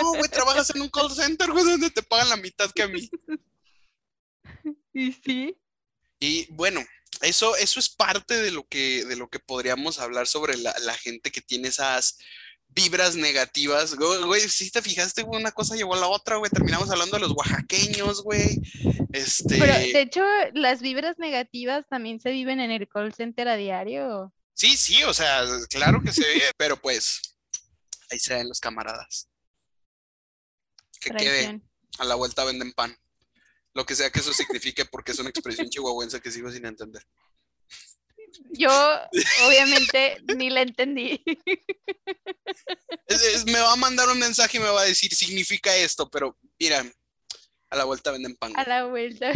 No, 0.00 0.14
güey, 0.14 0.28
trabajas 0.28 0.74
en 0.74 0.80
un 0.80 0.88
call 0.88 1.12
center, 1.12 1.52
güey, 1.52 1.64
donde 1.64 1.90
te 1.90 2.02
pagan 2.02 2.30
la 2.30 2.36
mitad 2.36 2.68
que 2.72 2.82
a 2.82 2.88
mí. 2.88 3.08
Y 4.94 5.12
sí. 5.12 5.56
Y 6.20 6.46
bueno, 6.52 6.80
eso, 7.22 7.56
eso 7.56 7.80
es 7.80 7.88
parte 7.88 8.34
de 8.34 8.50
lo 8.50 8.66
que, 8.66 9.04
de 9.04 9.16
lo 9.16 9.28
que 9.28 9.38
podríamos 9.38 9.98
hablar 9.98 10.26
sobre 10.26 10.56
la, 10.56 10.94
gente 10.94 11.30
que 11.30 11.40
tiene 11.40 11.68
esas 11.68 12.18
vibras 12.68 13.14
negativas. 13.16 13.94
Güey, 13.94 14.40
si 14.48 14.70
te 14.70 14.82
fijaste, 14.82 15.22
una 15.22 15.52
cosa 15.52 15.76
llevó 15.76 15.94
a 15.94 16.00
la 16.00 16.08
otra, 16.08 16.36
güey. 16.36 16.50
Terminamos 16.50 16.90
hablando 16.90 17.16
de 17.16 17.20
los 17.20 17.32
oaxaqueños, 17.32 18.22
güey. 18.22 18.60
Este... 19.12 19.58
Pero 19.58 19.72
de 19.72 20.00
hecho, 20.00 20.22
las 20.54 20.80
vibras 20.80 21.18
negativas 21.18 21.86
también 21.88 22.20
se 22.20 22.30
viven 22.30 22.60
en 22.60 22.70
el 22.70 22.88
call 22.88 23.14
center 23.14 23.48
a 23.48 23.56
diario. 23.56 24.32
Sí, 24.54 24.76
sí, 24.76 25.02
o 25.04 25.14
sea, 25.14 25.44
claro 25.70 26.02
que 26.02 26.12
se 26.12 26.22
ve, 26.22 26.42
pero 26.56 26.76
pues 26.76 27.20
ahí 28.10 28.18
se 28.18 28.34
ven 28.34 28.48
los 28.48 28.60
camaradas. 28.60 29.28
Que 31.00 31.10
quede. 31.10 31.60
A 31.98 32.04
la 32.04 32.14
vuelta 32.14 32.44
venden 32.44 32.72
pan. 32.72 32.96
Lo 33.74 33.86
que 33.86 33.94
sea 33.94 34.10
que 34.10 34.20
eso 34.20 34.32
signifique, 34.32 34.84
porque 34.84 35.12
es 35.12 35.18
una 35.18 35.30
expresión 35.30 35.68
chihuahuense 35.68 36.20
que 36.20 36.30
sigo 36.30 36.50
sin 36.52 36.66
entender. 36.66 37.02
Yo, 38.50 38.70
obviamente, 39.46 40.16
ni 40.36 40.48
la 40.50 40.62
entendí. 40.62 41.22
Es- 43.06 43.22
es- 43.22 43.44
me 43.44 43.60
va 43.60 43.72
a 43.72 43.76
mandar 43.76 44.08
un 44.08 44.18
mensaje 44.18 44.56
y 44.56 44.60
me 44.60 44.68
va 44.70 44.82
a 44.82 44.86
decir, 44.86 45.14
significa 45.14 45.74
esto, 45.76 46.08
pero 46.10 46.38
mira, 46.58 46.84
a 47.70 47.76
la 47.76 47.84
vuelta 47.84 48.10
venden 48.10 48.36
pan. 48.36 48.52
A 48.56 48.64
la 48.64 48.84
vuelta. 48.86 49.32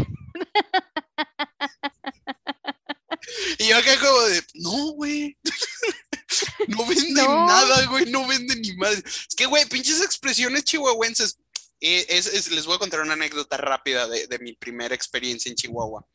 Y 3.58 3.68
yo 3.68 3.76
acá 3.76 3.98
como 3.98 4.20
de, 4.22 4.42
no, 4.54 4.92
güey. 4.92 5.36
no 6.68 6.86
venden 6.86 7.14
No. 7.14 7.46
nada, 7.46 7.86
güey, 7.86 8.06
no 8.10 8.26
venden 8.26 8.60
ni 8.60 8.74
madre. 8.76 9.02
Es 9.06 9.34
que, 9.36 9.46
güey, 9.46 9.64
pinches 9.66 10.00
expresiones 10.02 10.64
chihuahuenses. 10.64 11.38
Es- 11.80 12.26
es- 12.26 12.50
les 12.50 12.64
voy 12.66 12.76
a 12.76 12.78
contar 12.78 13.00
una 13.00 13.12
anécdota 13.14 13.56
rápida 13.56 14.08
de, 14.08 14.26
de 14.26 14.38
mi 14.38 14.54
primera 14.54 14.94
experiencia 14.94 15.50
en 15.50 15.56
Chihuahua, 15.56 16.06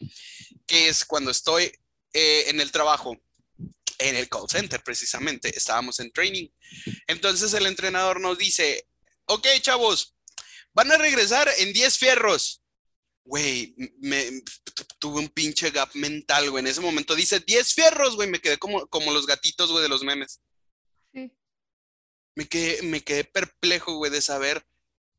que 0.65 0.87
es 0.89 1.05
cuando 1.05 1.31
estoy 1.31 1.71
eh, 2.13 2.45
en 2.47 2.59
el 2.59 2.71
trabajo, 2.71 3.15
en 3.99 4.15
el 4.15 4.27
call 4.27 4.49
center 4.49 4.81
precisamente, 4.83 5.55
estábamos 5.55 5.99
en 5.99 6.11
training. 6.11 6.49
Entonces 7.07 7.53
el 7.53 7.65
entrenador 7.67 8.19
nos 8.19 8.37
dice, 8.37 8.87
ok, 9.25 9.47
chavos, 9.61 10.15
van 10.73 10.91
a 10.91 10.97
regresar 10.97 11.47
en 11.59 11.71
10 11.73 11.97
fierros. 11.97 12.63
Güey, 13.23 13.75
me, 13.99 14.41
tu- 14.73 14.83
tuve 14.99 15.19
un 15.19 15.29
pinche 15.29 15.69
gap 15.69 15.93
mental, 15.93 16.49
güey. 16.49 16.61
En 16.61 16.67
ese 16.67 16.81
momento 16.81 17.13
dice 17.15 17.39
10 17.39 17.73
fierros, 17.73 18.15
güey. 18.15 18.27
Me 18.27 18.39
quedé 18.41 18.57
como, 18.57 18.87
como 18.87 19.13
los 19.13 19.27
gatitos, 19.27 19.71
güey, 19.71 19.83
de 19.83 19.89
los 19.89 20.03
memes. 20.03 20.41
Sí. 21.13 21.31
Me 22.35 22.47
quedé, 22.47 22.81
me 22.81 23.03
quedé 23.03 23.23
perplejo, 23.23 23.95
güey, 23.97 24.11
de 24.11 24.21
saber. 24.21 24.65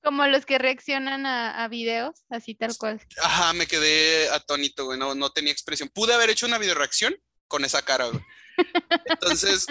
Como 0.02 0.26
los 0.26 0.44
que 0.44 0.58
reaccionan 0.58 1.26
a, 1.26 1.62
a 1.62 1.68
videos, 1.68 2.24
así 2.28 2.54
tal 2.54 2.76
cual. 2.76 3.00
Ajá, 3.22 3.52
me 3.52 3.66
quedé 3.66 4.28
atónito, 4.30 4.84
güey. 4.86 4.98
No, 4.98 5.14
no 5.14 5.30
tenía 5.30 5.52
expresión. 5.52 5.88
Pude 5.88 6.12
haber 6.12 6.30
hecho 6.30 6.46
una 6.46 6.58
videoreacción 6.58 7.14
con 7.46 7.64
esa 7.64 7.82
cara, 7.82 8.06
güey. 8.06 8.22
Entonces, 9.06 9.66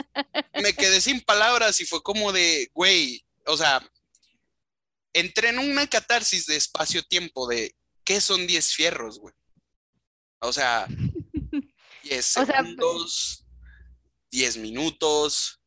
me 0.61 0.73
quedé 0.73 1.01
sin 1.01 1.21
palabras 1.21 1.81
y 1.81 1.85
fue 1.85 2.01
como 2.01 2.31
de, 2.31 2.69
güey, 2.73 3.25
o 3.45 3.57
sea, 3.57 3.81
entré 5.13 5.49
en 5.49 5.59
una 5.59 5.87
catarsis 5.87 6.45
de 6.45 6.55
espacio-tiempo 6.55 7.47
de, 7.47 7.75
¿qué 8.03 8.21
son 8.21 8.47
10 8.47 8.73
fierros, 8.73 9.19
güey? 9.19 9.33
O 10.39 10.53
sea, 10.53 10.87
10 12.03 12.37
O 12.37 12.45
sea, 12.45 12.57
segundos, 12.57 13.45
10 14.31 14.57
minutos, 14.57 15.59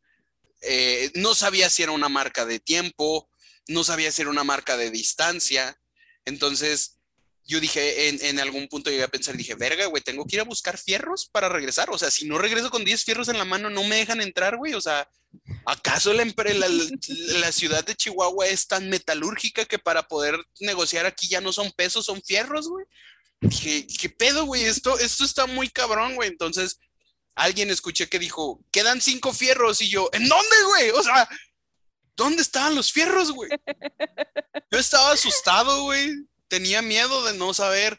eh, 0.63 1.11
no 1.15 1.35
sabía 1.35 1.69
si 1.69 1.83
era 1.83 1.93
una 1.93 2.09
marca 2.09 2.47
de 2.47 2.59
tiempo, 2.59 3.29
no 3.69 3.85
sabía 3.85 4.11
era 4.17 4.31
una 4.31 4.45
marca 4.45 4.77
de 4.77 4.91
distancia, 4.91 5.79
entonces 6.25 6.99
yo 7.47 7.61
dije, 7.61 8.09
en, 8.09 8.41
algún 8.41 8.69
punto 8.69 8.89
llegué 8.91 9.03
a 9.03 9.09
pensar, 9.09 9.37
dije, 9.37 9.55
verga, 9.55 9.85
güey, 9.87 10.03
tengo 10.03 10.25
que 10.27 10.37
ir 10.37 10.41
a 10.41 10.45
buscar 10.45 10.79
fierros 10.79 11.27
para 11.27 11.51
regresar, 11.51 11.91
o 11.91 11.99
sea, 11.99 12.11
si 12.11 12.27
no 12.27 12.39
regreso 12.39 12.71
con 12.71 12.85
10 12.85 13.05
fierros 13.05 13.29
en 13.29 13.37
la 13.37 13.45
mano, 13.45 13.69
no 13.69 13.85
me 13.85 13.97
dejan 13.97 14.23
entrar, 14.23 14.57
güey, 14.57 14.73
o 14.73 14.81
sea, 14.81 15.07
¿acaso 15.67 16.15
la 16.15 17.53
ciudad 17.53 17.85
de 17.85 17.95
Chihuahua 17.95 18.47
es 18.47 18.67
tan 18.67 18.89
metalúrgica 18.89 19.67
que 19.67 19.79
para 19.79 20.09
poder 20.09 20.43
negociar 20.61 21.05
aquí 21.05 21.29
ya 21.29 21.43
no 21.43 21.53
son 21.53 21.71
pesos, 21.73 22.07
son 22.07 22.23
fierros, 22.23 22.69
güey? 22.69 22.87
Dije, 23.41 23.87
¿qué 24.01 24.09
pedo, 24.09 24.47
güey? 24.47 24.65
Esto, 24.65 24.99
esto 24.99 25.25
está 25.25 25.47
muy 25.47 25.69
cabrón, 25.69 26.15
güey. 26.15 26.31
Entonces, 26.31 26.79
alguien 27.35 27.71
escuché 27.71 28.09
que 28.09 28.19
dijo, 28.19 28.61
quedan 28.71 29.01
cinco 29.01 29.33
fierros. 29.33 29.83
Y 29.83 29.89
yo, 29.89 30.09
¿en 30.13 30.29
dónde, 30.29 30.57
güey? 30.69 30.91
O 30.91 31.03
sea, 31.03 31.29
¿dónde 32.17 32.43
estaban 32.43 32.75
los 32.75 32.93
fierros, 32.93 33.33
güey? 33.33 33.51
Yo 34.71 34.79
estaba 34.79 35.13
asustado, 35.13 35.83
güey. 35.83 36.13
Tenía 36.49 36.83
miedo 36.83 37.25
de 37.25 37.35
no 37.35 37.55
saber 37.55 37.99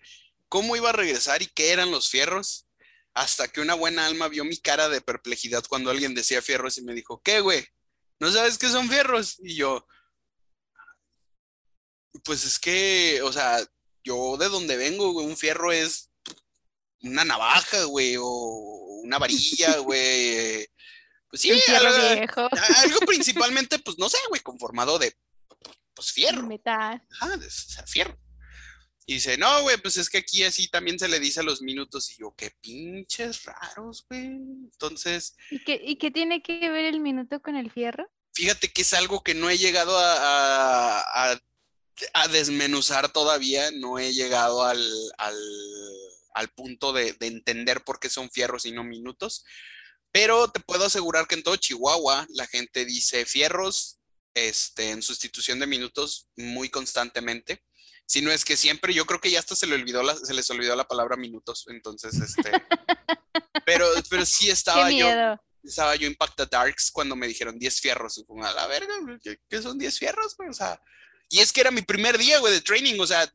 cómo 0.49 0.75
iba 0.75 0.89
a 0.89 0.93
regresar 0.93 1.41
y 1.41 1.47
qué 1.47 1.71
eran 1.71 1.91
los 1.91 2.09
fierros. 2.09 2.67
Hasta 3.13 3.47
que 3.47 3.61
una 3.61 3.75
buena 3.75 4.05
alma 4.05 4.27
vio 4.27 4.43
mi 4.43 4.57
cara 4.57 4.89
de 4.89 5.01
perplejidad 5.01 5.63
cuando 5.67 5.89
alguien 5.89 6.13
decía 6.13 6.41
fierros 6.41 6.77
y 6.77 6.83
me 6.83 6.93
dijo, 6.93 7.21
¿qué, 7.23 7.39
güey? 7.39 7.65
¿No 8.19 8.31
sabes 8.31 8.57
qué 8.57 8.69
son 8.69 8.89
fierros? 8.89 9.37
Y 9.39 9.55
yo, 9.55 9.85
pues 12.23 12.43
es 12.45 12.59
que, 12.59 13.21
o 13.23 13.31
sea, 13.31 13.59
yo 14.03 14.37
de 14.37 14.49
donde 14.49 14.77
vengo, 14.77 15.11
güey, 15.11 15.25
un 15.25 15.37
fierro 15.37 15.71
es 15.71 16.11
una 17.01 17.23
navaja, 17.23 17.83
güey, 17.83 18.15
o 18.17 18.25
una 19.03 19.17
varilla, 19.17 19.77
güey. 19.77 20.67
Pues 21.29 21.41
sí, 21.41 21.51
algo, 21.51 22.15
viejo, 22.15 22.49
algo 22.83 22.99
principalmente, 23.07 23.79
pues 23.79 23.97
no 23.97 24.07
sé, 24.09 24.17
güey, 24.29 24.41
conformado 24.41 24.97
de, 24.99 25.13
pues 25.93 26.11
fierro. 26.11 26.43
metal. 26.47 27.01
Ajá, 27.19 27.37
de- 27.37 27.47
o 27.47 27.49
sea, 27.51 27.85
fierro. 27.85 28.17
Y 29.07 29.15
dice, 29.15 29.37
no, 29.37 29.61
güey, 29.61 29.77
pues 29.77 29.97
es 29.97 30.09
que 30.09 30.17
aquí 30.19 30.43
así 30.43 30.67
también 30.67 30.97
se 30.97 31.07
le 31.07 31.19
dice 31.19 31.39
a 31.41 31.43
los 31.43 31.61
minutos. 31.61 32.11
Y 32.11 32.21
yo, 32.21 32.33
qué 32.35 32.51
pinches 32.59 33.43
raros, 33.43 34.03
güey. 34.09 34.25
Entonces, 34.25 35.35
¿Y 35.51 35.63
qué, 35.63 35.79
¿Y 35.83 35.97
qué 35.97 36.09
tiene 36.09 36.41
que 36.41 36.69
ver 36.69 36.85
el 36.85 36.99
minuto 36.99 37.41
con 37.41 37.55
el 37.55 37.71
fierro? 37.71 38.09
fíjate 38.33 38.67
que 38.73 38.81
es 38.81 38.93
algo 38.93 39.23
que 39.23 39.33
no 39.33 39.49
he 39.49 39.57
llegado 39.57 39.97
a, 39.97 40.13
a- 40.99 41.31
a- 41.33 41.39
a 42.13 42.27
desmenuzar 42.29 43.11
todavía. 43.13 43.69
No 43.71 43.99
he 43.99 44.11
llegado 44.13 44.63
al, 44.65 44.83
al, 45.17 45.37
al 46.33 46.49
punto 46.49 46.91
de, 46.91 47.13
de 47.13 47.27
entender 47.27 47.83
por 47.83 47.99
qué 47.99 48.09
son 48.09 48.29
fierros 48.31 48.65
y 48.65 48.71
no 48.71 48.83
minutos. 48.83 49.45
Pero 50.15 50.47
te 50.47 50.61
puedo 50.61 50.85
asegurar 50.85 51.27
que 51.27 51.35
en 51.35 51.43
todo 51.43 51.57
Chihuahua 51.57 52.25
la 52.29 52.47
gente 52.47 52.85
dice 52.85 53.25
fierros 53.25 53.99
este, 54.33 54.91
en 54.91 55.01
sustitución 55.01 55.59
de 55.59 55.67
minutos 55.67 56.29
muy 56.37 56.69
constantemente. 56.69 57.61
Si 58.05 58.21
no 58.21 58.31
es 58.31 58.45
que 58.45 58.55
siempre, 58.55 58.93
yo 58.93 59.05
creo 59.05 59.19
que 59.19 59.29
ya 59.29 59.39
hasta 59.39 59.57
se, 59.57 59.67
le 59.67 59.75
olvidó 59.75 60.03
la- 60.03 60.15
se 60.15 60.33
les 60.33 60.49
olvidó 60.49 60.73
la 60.77 60.87
palabra 60.87 61.17
minutos. 61.17 61.65
Entonces, 61.67 62.13
este. 62.15 62.49
pero, 63.65 63.89
pero 64.09 64.25
sí 64.25 64.45
¡Qué 64.45 64.51
estaba 64.53 64.89
yo 64.89 65.05
miedo! 65.05 65.37
estaba 65.61 65.97
yo 65.97 66.07
Impacta 66.07 66.45
Darks 66.45 66.91
cuando 66.91 67.17
me 67.17 67.27
dijeron 67.27 67.59
10 67.59 67.81
fierros. 67.81 68.17
Y 68.17 68.23
como, 68.23 68.45
a 68.45 68.53
la 68.53 68.67
verga, 68.67 68.93
¿qué, 69.21 69.41
qué 69.49 69.61
son 69.61 69.77
10 69.77 69.99
fierros? 69.99 70.33
O 70.49 70.53
sea, 70.53 70.81
y 71.27 71.39
es 71.39 71.51
que 71.51 71.59
era 71.59 71.71
mi 71.71 71.81
primer 71.81 72.17
día, 72.17 72.39
güey, 72.39 72.53
de 72.53 72.61
training. 72.61 72.97
O 73.01 73.07
sea, 73.07 73.29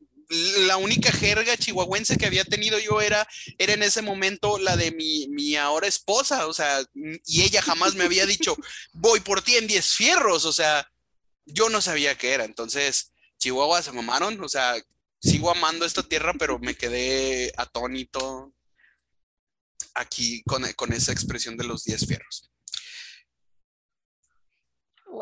la 0.67 0.77
única 0.77 1.11
jerga 1.11 1.57
chihuahuense 1.57 2.17
que 2.17 2.25
había 2.25 2.45
tenido 2.45 2.79
yo 2.79 3.01
era, 3.01 3.27
era 3.57 3.73
en 3.73 3.83
ese 3.83 4.01
momento 4.01 4.57
la 4.57 4.77
de 4.77 4.91
mi, 4.91 5.27
mi 5.29 5.55
ahora 5.55 5.87
esposa. 5.87 6.47
O 6.47 6.53
sea, 6.53 6.81
y 7.25 7.41
ella 7.43 7.61
jamás 7.61 7.95
me 7.95 8.05
había 8.05 8.25
dicho, 8.25 8.55
voy 8.93 9.19
por 9.19 9.41
ti 9.41 9.55
en 9.57 9.67
10 9.67 9.93
fierros. 9.93 10.45
O 10.45 10.53
sea, 10.53 10.89
yo 11.45 11.69
no 11.69 11.81
sabía 11.81 12.17
qué 12.17 12.33
era. 12.33 12.45
Entonces, 12.45 13.13
Chihuahua 13.39 13.81
se 13.81 13.91
mamaron. 13.91 14.41
O 14.41 14.47
sea, 14.47 14.75
sigo 15.19 15.51
amando 15.51 15.85
esta 15.85 16.03
tierra, 16.03 16.33
pero 16.39 16.59
me 16.59 16.75
quedé 16.75 17.51
atónito 17.57 18.53
aquí 19.93 20.41
con, 20.43 20.63
con 20.73 20.93
esa 20.93 21.11
expresión 21.11 21.57
de 21.57 21.65
los 21.65 21.83
10 21.83 22.07
fierros. 22.07 22.47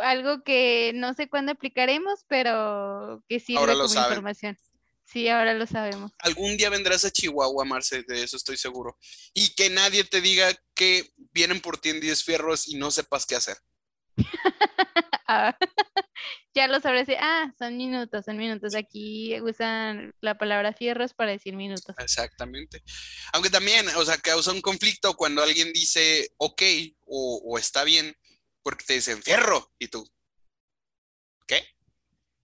Algo 0.04 0.44
que 0.44 0.92
no 0.94 1.16
sé 1.16 1.28
cuándo 1.28 1.52
aplicaremos, 1.52 2.24
pero 2.28 3.24
que 3.28 3.40
sirve 3.40 3.60
Ahora 3.60 3.74
lo 3.74 3.86
como 3.86 3.96
saben. 3.96 4.12
información. 4.12 4.58
Sí, 5.12 5.28
ahora 5.28 5.56
lo 5.56 5.66
sabemos. 5.66 6.12
Algún 6.20 6.56
día 6.56 6.70
vendrás 6.70 7.04
a 7.04 7.10
Chihuahua, 7.10 7.66
Marce, 7.66 8.04
de 8.04 8.24
eso 8.24 8.38
estoy 8.38 8.58
seguro. 8.58 8.96
Y 9.34 9.56
que 9.56 9.72
nadie 9.72 10.04
te 10.04 10.22
diga 10.22 10.54
que 10.76 11.12
vienen 11.32 11.62
por 11.62 11.80
ti 11.80 11.90
en 11.90 12.00
10 12.00 12.24
fierros 12.24 12.68
y 12.68 12.78
no 12.78 12.92
sepas 12.92 13.26
qué 13.26 13.36
hacer. 13.36 13.58
Ah, 15.32 15.56
ya 16.56 16.68
lo 16.68 16.80
sabré. 16.80 17.06
Ah, 17.20 17.54
son 17.60 17.78
minutos, 17.78 18.26
son 18.26 18.36
minutos. 18.38 18.74
Aquí 18.74 19.40
usan 19.42 20.12
la 20.22 20.40
palabra 20.40 20.74
fierros 20.74 21.14
para 21.14 21.30
decir 21.30 21.56
minutos. 21.56 21.96
Exactamente. 22.00 22.82
Aunque 23.34 23.52
también, 23.52 23.88
o 23.90 24.04
sea, 24.04 24.18
causa 24.18 24.52
un 24.52 24.62
conflicto 24.62 25.14
cuando 25.16 25.44
alguien 25.44 25.72
dice 25.72 26.32
ok 26.38 26.64
o, 27.06 27.44
o 27.46 27.60
está 27.60 27.84
bien, 27.84 28.16
porque 28.64 28.86
te 28.86 28.96
dicen 28.96 29.22
fierro 29.22 29.72
y 29.78 29.90
tú, 29.90 30.04
¿qué? 31.46 31.64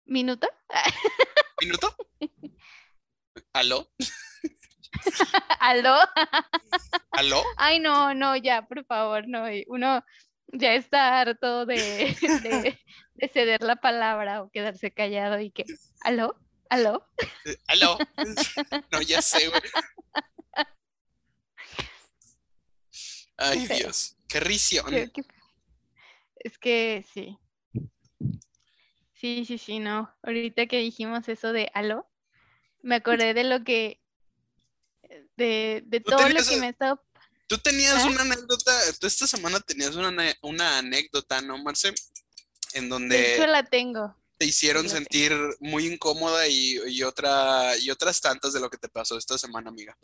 ¿Minuto? 0.05 0.47
¿Minuto? 1.59 1.95
¿Aló? 3.55 3.89
¿Aló? 5.61 5.95
¿Aló? 7.11 7.41
Ay, 7.55 7.79
no, 7.79 8.13
no, 8.13 8.35
ya, 8.35 8.67
por 8.67 8.85
favor, 8.85 9.29
no. 9.29 9.45
Uno 9.67 10.03
ya 10.47 10.73
está 10.73 11.21
harto 11.21 11.65
de, 11.65 12.17
de, 12.43 12.77
de 13.13 13.27
ceder 13.29 13.61
la 13.63 13.77
palabra 13.77 14.41
o 14.43 14.49
quedarse 14.49 14.91
callado 14.91 15.39
y 15.39 15.51
que, 15.51 15.63
¿aló? 16.01 16.37
¿Aló? 16.69 17.07
Eh, 17.45 17.55
¿Aló? 17.67 17.97
No, 18.91 19.01
ya 19.01 19.21
sé, 19.21 19.47
güey. 19.47 19.61
Ay. 23.37 23.67
Dios, 23.67 24.17
qué 24.27 24.41
risión. 24.41 24.85
Qué- 24.89 25.11
Es 26.35 26.57
que 26.57 27.05
sí. 27.13 27.37
Sí, 29.13 29.45
sí, 29.45 29.57
sí, 29.57 29.79
no. 29.79 30.13
Ahorita 30.23 30.67
que 30.67 30.77
dijimos 30.79 31.29
eso 31.29 31.53
de 31.53 31.71
aló, 31.73 32.05
me 32.85 32.95
acordé 32.95 33.33
de 33.33 33.43
lo 33.43 33.63
que, 33.63 33.99
de, 35.37 35.83
de 35.85 35.99
¿Tú 35.99 36.11
todo 36.11 36.29
lo 36.29 36.43
que 36.43 36.57
me 36.57 36.67
ha 36.67 36.69
estado 36.69 37.01
Tú 37.47 37.57
tenías 37.59 38.03
¿Ah? 38.03 38.07
una 38.07 38.21
anécdota, 38.21 38.71
tú 38.99 39.05
esta 39.07 39.27
semana 39.27 39.59
tenías 39.59 39.95
una, 39.95 40.33
una 40.41 40.79
anécdota, 40.79 41.41
¿no, 41.41 41.57
Marce? 41.61 41.89
En 42.73 42.83
De 42.83 42.89
donde, 42.89 43.33
hecho, 43.35 43.47
la 43.47 43.63
tengo. 43.63 44.15
te 44.37 44.45
hicieron 44.45 44.89
sentir 44.89 45.31
muy 45.59 45.85
incómoda 45.85 46.47
y, 46.47 46.79
y 46.87 47.03
otra, 47.03 47.77
y 47.77 47.89
otras 47.91 48.19
tantas 48.19 48.53
de 48.53 48.59
lo 48.59 48.69
que 48.69 48.77
te 48.77 48.89
pasó 48.89 49.17
esta 49.17 49.37
semana, 49.37 49.69
amiga. 49.69 49.95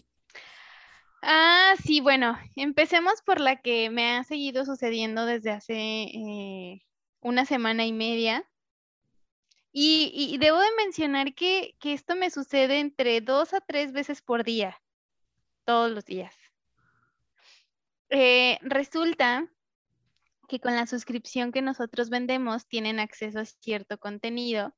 Ah, 1.24 1.74
sí, 1.84 2.00
bueno, 2.02 2.38
empecemos 2.56 3.22
por 3.24 3.39
la 3.39 3.62
que 3.62 3.89
me 3.89 4.15
ha 4.17 4.24
seguido 4.24 4.65
sucediendo 4.65 5.26
desde 5.26 5.52
hace 5.52 5.76
eh, 5.76 6.82
una 7.22 7.46
semana 7.46 7.86
y 7.86 7.94
media. 7.94 8.44
Y, 9.73 10.38
debo 10.39 10.60
de 10.60 10.67
mencionar 10.77 11.34
que, 11.34 11.75
que 11.79 11.93
esto 11.93 12.15
me 12.15 12.29
sucede 12.29 12.79
entre 12.79 13.21
dos 13.21 13.53
a 13.53 13.62
tres 13.62 13.93
veces 13.93 14.21
por 14.21 14.43
día, 14.43 14.81
todos 15.63 15.91
los 15.91 16.03
días. 16.03 16.36
Eh, 18.10 18.60
resulta 18.62 19.49
que 20.49 20.60
con 20.60 20.75
la 20.75 20.86
suscripción 20.86 21.53
que 21.53 21.62
nosotros 21.62 22.10
vendemos 22.10 22.67
tienen 22.67 22.99
acceso 22.99 23.39
a 23.39 23.45
cierto 23.45 23.97
contenido, 23.97 24.75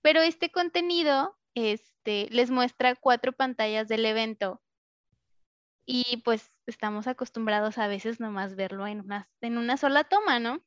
pero 0.00 0.20
este 0.20 0.50
contenido 0.50 1.38
este, 1.54 2.28
les 2.30 2.50
muestra 2.50 2.96
cuatro 2.96 3.32
pantallas 3.32 3.86
del 3.86 4.04
evento 4.04 4.60
y 5.86 6.22
pues 6.24 6.50
estamos 6.66 7.06
acostumbrados 7.06 7.78
a 7.78 7.86
veces 7.86 8.18
nomás 8.18 8.56
verlo 8.56 8.86
en 8.86 9.00
una, 9.00 9.28
en 9.40 9.58
una 9.58 9.76
sola 9.76 10.04
toma, 10.04 10.38
¿no? 10.38 10.60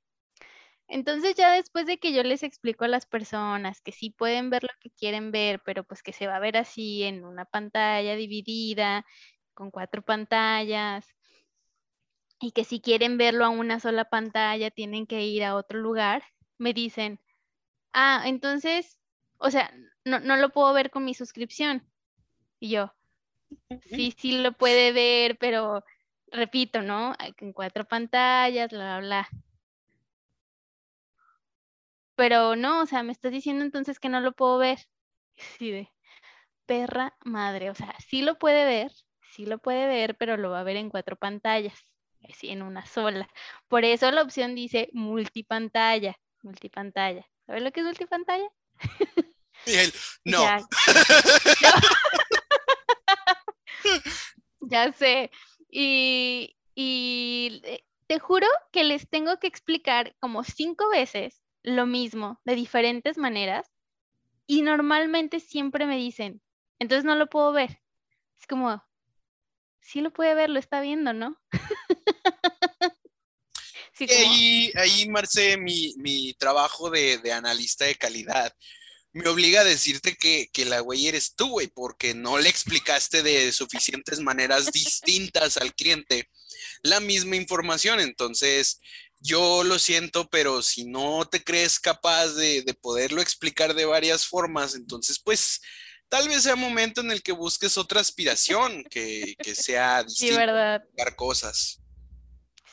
Entonces 0.87 1.35
ya 1.35 1.51
después 1.51 1.85
de 1.87 1.97
que 1.97 2.13
yo 2.13 2.23
les 2.23 2.43
explico 2.43 2.85
a 2.85 2.87
las 2.87 3.05
personas 3.05 3.81
que 3.81 3.91
sí 3.91 4.11
pueden 4.11 4.49
ver 4.49 4.63
lo 4.63 4.69
que 4.79 4.91
quieren 4.91 5.31
ver, 5.31 5.61
pero 5.65 5.83
pues 5.83 6.03
que 6.03 6.13
se 6.13 6.27
va 6.27 6.35
a 6.35 6.39
ver 6.39 6.57
así 6.57 7.03
en 7.03 7.25
una 7.25 7.45
pantalla 7.45 8.15
dividida, 8.15 9.05
con 9.53 9.71
cuatro 9.71 10.03
pantallas, 10.03 11.15
y 12.39 12.51
que 12.51 12.63
si 12.63 12.79
quieren 12.81 13.17
verlo 13.17 13.45
a 13.45 13.49
una 13.49 13.79
sola 13.79 14.05
pantalla 14.05 14.69
tienen 14.69 15.07
que 15.07 15.23
ir 15.23 15.43
a 15.43 15.55
otro 15.55 15.79
lugar, 15.79 16.23
me 16.57 16.73
dicen, 16.73 17.19
ah, 17.93 18.23
entonces, 18.25 18.99
o 19.37 19.49
sea, 19.49 19.73
no, 20.03 20.19
no 20.19 20.37
lo 20.37 20.49
puedo 20.49 20.71
ver 20.73 20.91
con 20.91 21.05
mi 21.05 21.13
suscripción. 21.13 21.83
Y 22.59 22.69
yo, 22.69 22.93
sí, 23.81 24.13
sí 24.17 24.37
lo 24.39 24.51
puede 24.53 24.91
ver, 24.91 25.37
pero 25.37 25.83
repito, 26.27 26.81
¿no? 26.81 27.15
En 27.37 27.53
cuatro 27.53 27.85
pantallas, 27.85 28.69
bla, 28.69 28.99
bla, 28.99 29.07
bla. 29.07 29.29
Pero 32.15 32.55
no, 32.55 32.81
o 32.81 32.85
sea, 32.85 33.03
me 33.03 33.11
estás 33.11 33.31
diciendo 33.31 33.63
entonces 33.63 33.99
que 33.99 34.09
no 34.09 34.19
lo 34.21 34.33
puedo 34.33 34.57
ver. 34.57 34.79
Sí, 35.35 35.71
de 35.71 35.89
perra 36.65 37.15
madre, 37.23 37.69
o 37.69 37.75
sea, 37.75 37.95
sí 38.07 38.21
lo 38.21 38.37
puede 38.37 38.65
ver, 38.65 38.91
sí 39.31 39.45
lo 39.45 39.59
puede 39.59 39.87
ver, 39.87 40.15
pero 40.17 40.37
lo 40.37 40.49
va 40.49 40.61
a 40.61 40.63
ver 40.63 40.77
en 40.77 40.89
cuatro 40.89 41.15
pantallas, 41.15 41.77
así 42.27 42.49
en 42.49 42.61
una 42.61 42.85
sola. 42.85 43.29
Por 43.67 43.85
eso 43.85 44.09
la 44.11 44.21
opción 44.21 44.55
dice 44.55 44.89
multipantalla, 44.93 46.15
multipantalla. 46.41 47.25
¿Sabes 47.45 47.61
lo 47.61 47.71
que 47.71 47.81
es 47.81 47.85
multipantalla? 47.85 48.47
Él, 49.65 49.93
no. 50.25 50.41
Ya, 50.41 50.65
ya 54.61 54.91
sé. 54.93 55.29
Y, 55.69 56.55
y 56.73 57.61
eh, 57.63 57.83
te 58.07 58.19
juro 58.19 58.47
que 58.71 58.83
les 58.83 59.07
tengo 59.09 59.37
que 59.39 59.47
explicar 59.47 60.15
como 60.19 60.43
cinco 60.43 60.89
veces 60.89 61.44
lo 61.65 61.85
mismo 61.85 62.39
de 62.45 62.55
diferentes 62.55 63.17
maneras 63.17 63.71
y 64.47 64.61
normalmente 64.61 65.39
siempre 65.39 65.85
me 65.85 65.97
dicen, 65.97 66.41
entonces 66.79 67.03
no 67.03 67.15
lo 67.15 67.27
puedo 67.27 67.51
ver. 67.51 67.81
Es 68.39 68.47
como, 68.47 68.83
sí 69.81 70.01
lo 70.01 70.11
puede 70.11 70.35
ver, 70.35 70.49
lo 70.49 70.59
está 70.59 70.81
viendo, 70.81 71.13
¿no? 71.13 71.39
Sí, 73.97 74.07
ahí, 74.11 74.73
ahí, 74.75 75.07
Marce, 75.07 75.55
mi, 75.55 75.93
mi 75.99 76.33
trabajo 76.33 76.89
de, 76.89 77.17
de 77.19 77.31
analista 77.31 77.85
de 77.85 77.95
calidad 77.95 78.53
me 79.15 79.29
obliga 79.29 79.61
a 79.61 79.63
decirte 79.63 80.17
que, 80.17 80.49
que 80.51 80.65
la 80.65 80.81
güey 80.81 81.07
eres 81.07 81.35
tú, 81.35 81.47
güey, 81.47 81.67
porque 81.67 82.13
no 82.13 82.37
le 82.37 82.49
explicaste 82.49 83.23
de 83.23 83.53
suficientes 83.53 84.19
maneras 84.19 84.73
distintas 84.73 85.55
al 85.55 85.73
cliente 85.73 86.29
la 86.81 86.99
misma 86.99 87.37
información. 87.37 88.01
Entonces, 88.01 88.81
yo 89.19 89.63
lo 89.63 89.79
siento, 89.79 90.29
pero 90.29 90.61
si 90.61 90.85
no 90.85 91.25
te 91.25 91.43
crees 91.43 91.79
capaz 91.79 92.29
de, 92.33 92.61
de 92.61 92.73
poderlo 92.73 93.21
explicar 93.21 93.73
de 93.73 93.85
varias 93.85 94.25
formas, 94.27 94.75
entonces, 94.75 95.19
pues, 95.19 95.61
tal 96.09 96.27
vez 96.29 96.43
sea 96.43 96.55
momento 96.55 97.01
en 97.01 97.11
el 97.11 97.23
que 97.23 97.31
busques 97.31 97.77
otra 97.77 98.01
aspiración 98.01 98.83
que, 98.89 99.35
que 99.41 99.55
sea 99.55 100.01
sí, 100.07 100.27
distinta 100.27 100.37
verdad. 100.37 100.75
explicar 100.75 101.15
cosas. 101.15 101.81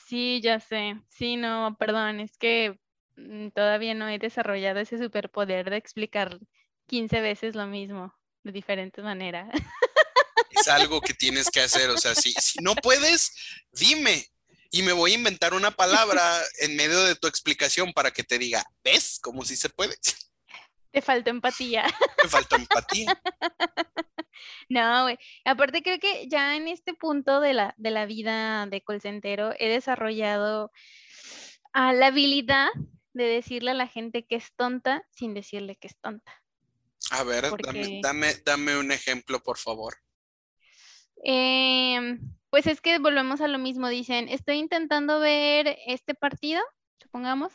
Sí, 0.08 0.40
ya 0.42 0.60
sé. 0.60 1.00
Sí, 1.08 1.36
no, 1.36 1.76
perdón, 1.78 2.20
es 2.20 2.36
que 2.36 2.78
mm, 3.16 3.48
todavía 3.50 3.94
no 3.94 4.08
he 4.08 4.18
desarrollado 4.18 4.80
ese 4.80 4.98
superpoder 4.98 5.70
de 5.70 5.76
explicar 5.76 6.38
15 6.86 7.20
veces 7.20 7.54
lo 7.54 7.66
mismo 7.66 8.14
de 8.42 8.52
diferentes 8.52 9.02
maneras. 9.02 9.48
Es 10.50 10.68
algo 10.68 11.00
que 11.00 11.14
tienes 11.14 11.48
que 11.48 11.60
hacer. 11.60 11.88
O 11.88 11.96
sea, 11.96 12.14
si, 12.14 12.32
si 12.32 12.58
no 12.62 12.74
puedes, 12.74 13.32
dime. 13.72 14.26
Y 14.72 14.82
me 14.82 14.92
voy 14.92 15.12
a 15.12 15.16
inventar 15.16 15.52
una 15.54 15.70
palabra 15.70 16.40
en 16.60 16.74
medio 16.76 17.02
de 17.04 17.14
tu 17.14 17.28
explicación 17.28 17.92
para 17.92 18.10
que 18.10 18.24
te 18.24 18.38
diga, 18.38 18.64
¿ves? 18.82 19.18
Como 19.22 19.44
si 19.44 19.54
se 19.54 19.68
puede. 19.68 19.94
Te 20.90 21.02
falta 21.02 21.30
empatía. 21.30 21.84
Me 22.22 22.28
falta 22.28 22.56
empatía. 22.56 23.22
No, 24.68 25.02
güey. 25.02 25.18
Aparte 25.44 25.82
creo 25.82 25.98
que 26.00 26.26
ya 26.26 26.56
en 26.56 26.66
este 26.66 26.94
punto 26.94 27.40
de 27.40 27.52
la, 27.52 27.74
de 27.76 27.90
la 27.90 28.06
vida 28.06 28.66
de 28.66 28.82
colcentero 28.82 29.52
he 29.58 29.68
desarrollado 29.68 30.72
ah, 31.74 31.92
la 31.92 32.06
habilidad 32.06 32.68
de 33.12 33.24
decirle 33.24 33.72
a 33.72 33.74
la 33.74 33.86
gente 33.86 34.26
que 34.26 34.36
es 34.36 34.52
tonta 34.56 35.06
sin 35.10 35.34
decirle 35.34 35.76
que 35.76 35.88
es 35.88 35.96
tonta. 36.00 36.32
A 37.10 37.22
ver, 37.24 37.42
dame, 37.42 37.50
Porque- 37.50 38.00
dame, 38.02 38.34
dame 38.44 38.78
un 38.78 38.90
ejemplo, 38.90 39.42
por 39.42 39.58
favor. 39.58 39.96
Em, 41.22 42.18
pues 42.52 42.66
es 42.66 42.82
que 42.82 42.98
volvemos 42.98 43.40
a 43.40 43.48
lo 43.48 43.58
mismo. 43.58 43.88
Dicen, 43.88 44.28
estoy 44.28 44.58
intentando 44.58 45.20
ver 45.20 45.78
este 45.86 46.14
partido, 46.14 46.60
supongamos, 47.00 47.50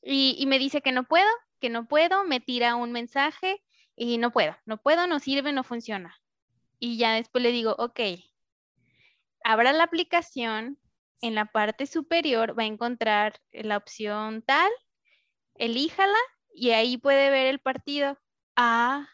y, 0.00 0.42
me 0.46 0.58
dice 0.58 0.80
que 0.80 0.90
no 0.90 1.04
puedo, 1.04 1.28
que 1.60 1.68
no 1.68 1.86
puedo, 1.86 2.24
me 2.24 2.40
tira 2.40 2.74
un 2.74 2.92
mensaje 2.92 3.62
y 3.94 4.16
no 4.16 4.32
puedo, 4.32 4.56
no 4.64 4.78
puedo, 4.78 5.06
no 5.06 5.18
sirve, 5.18 5.52
no 5.52 5.64
funciona. 5.64 6.16
Y 6.78 6.96
ya 6.96 7.12
después 7.12 7.44
le 7.44 7.52
digo, 7.52 7.76
ok, 7.78 8.00
abra 9.44 9.74
la 9.74 9.84
aplicación, 9.84 10.78
en 11.20 11.34
la 11.34 11.44
parte 11.44 11.86
superior 11.86 12.58
va 12.58 12.62
a 12.62 12.66
encontrar 12.66 13.38
la 13.52 13.76
opción 13.76 14.40
tal, 14.40 14.72
elíjala 15.56 16.18
y 16.54 16.70
ahí 16.70 16.96
puede 16.96 17.28
ver 17.28 17.48
el 17.48 17.58
partido. 17.58 18.18
Ah, 18.56 19.10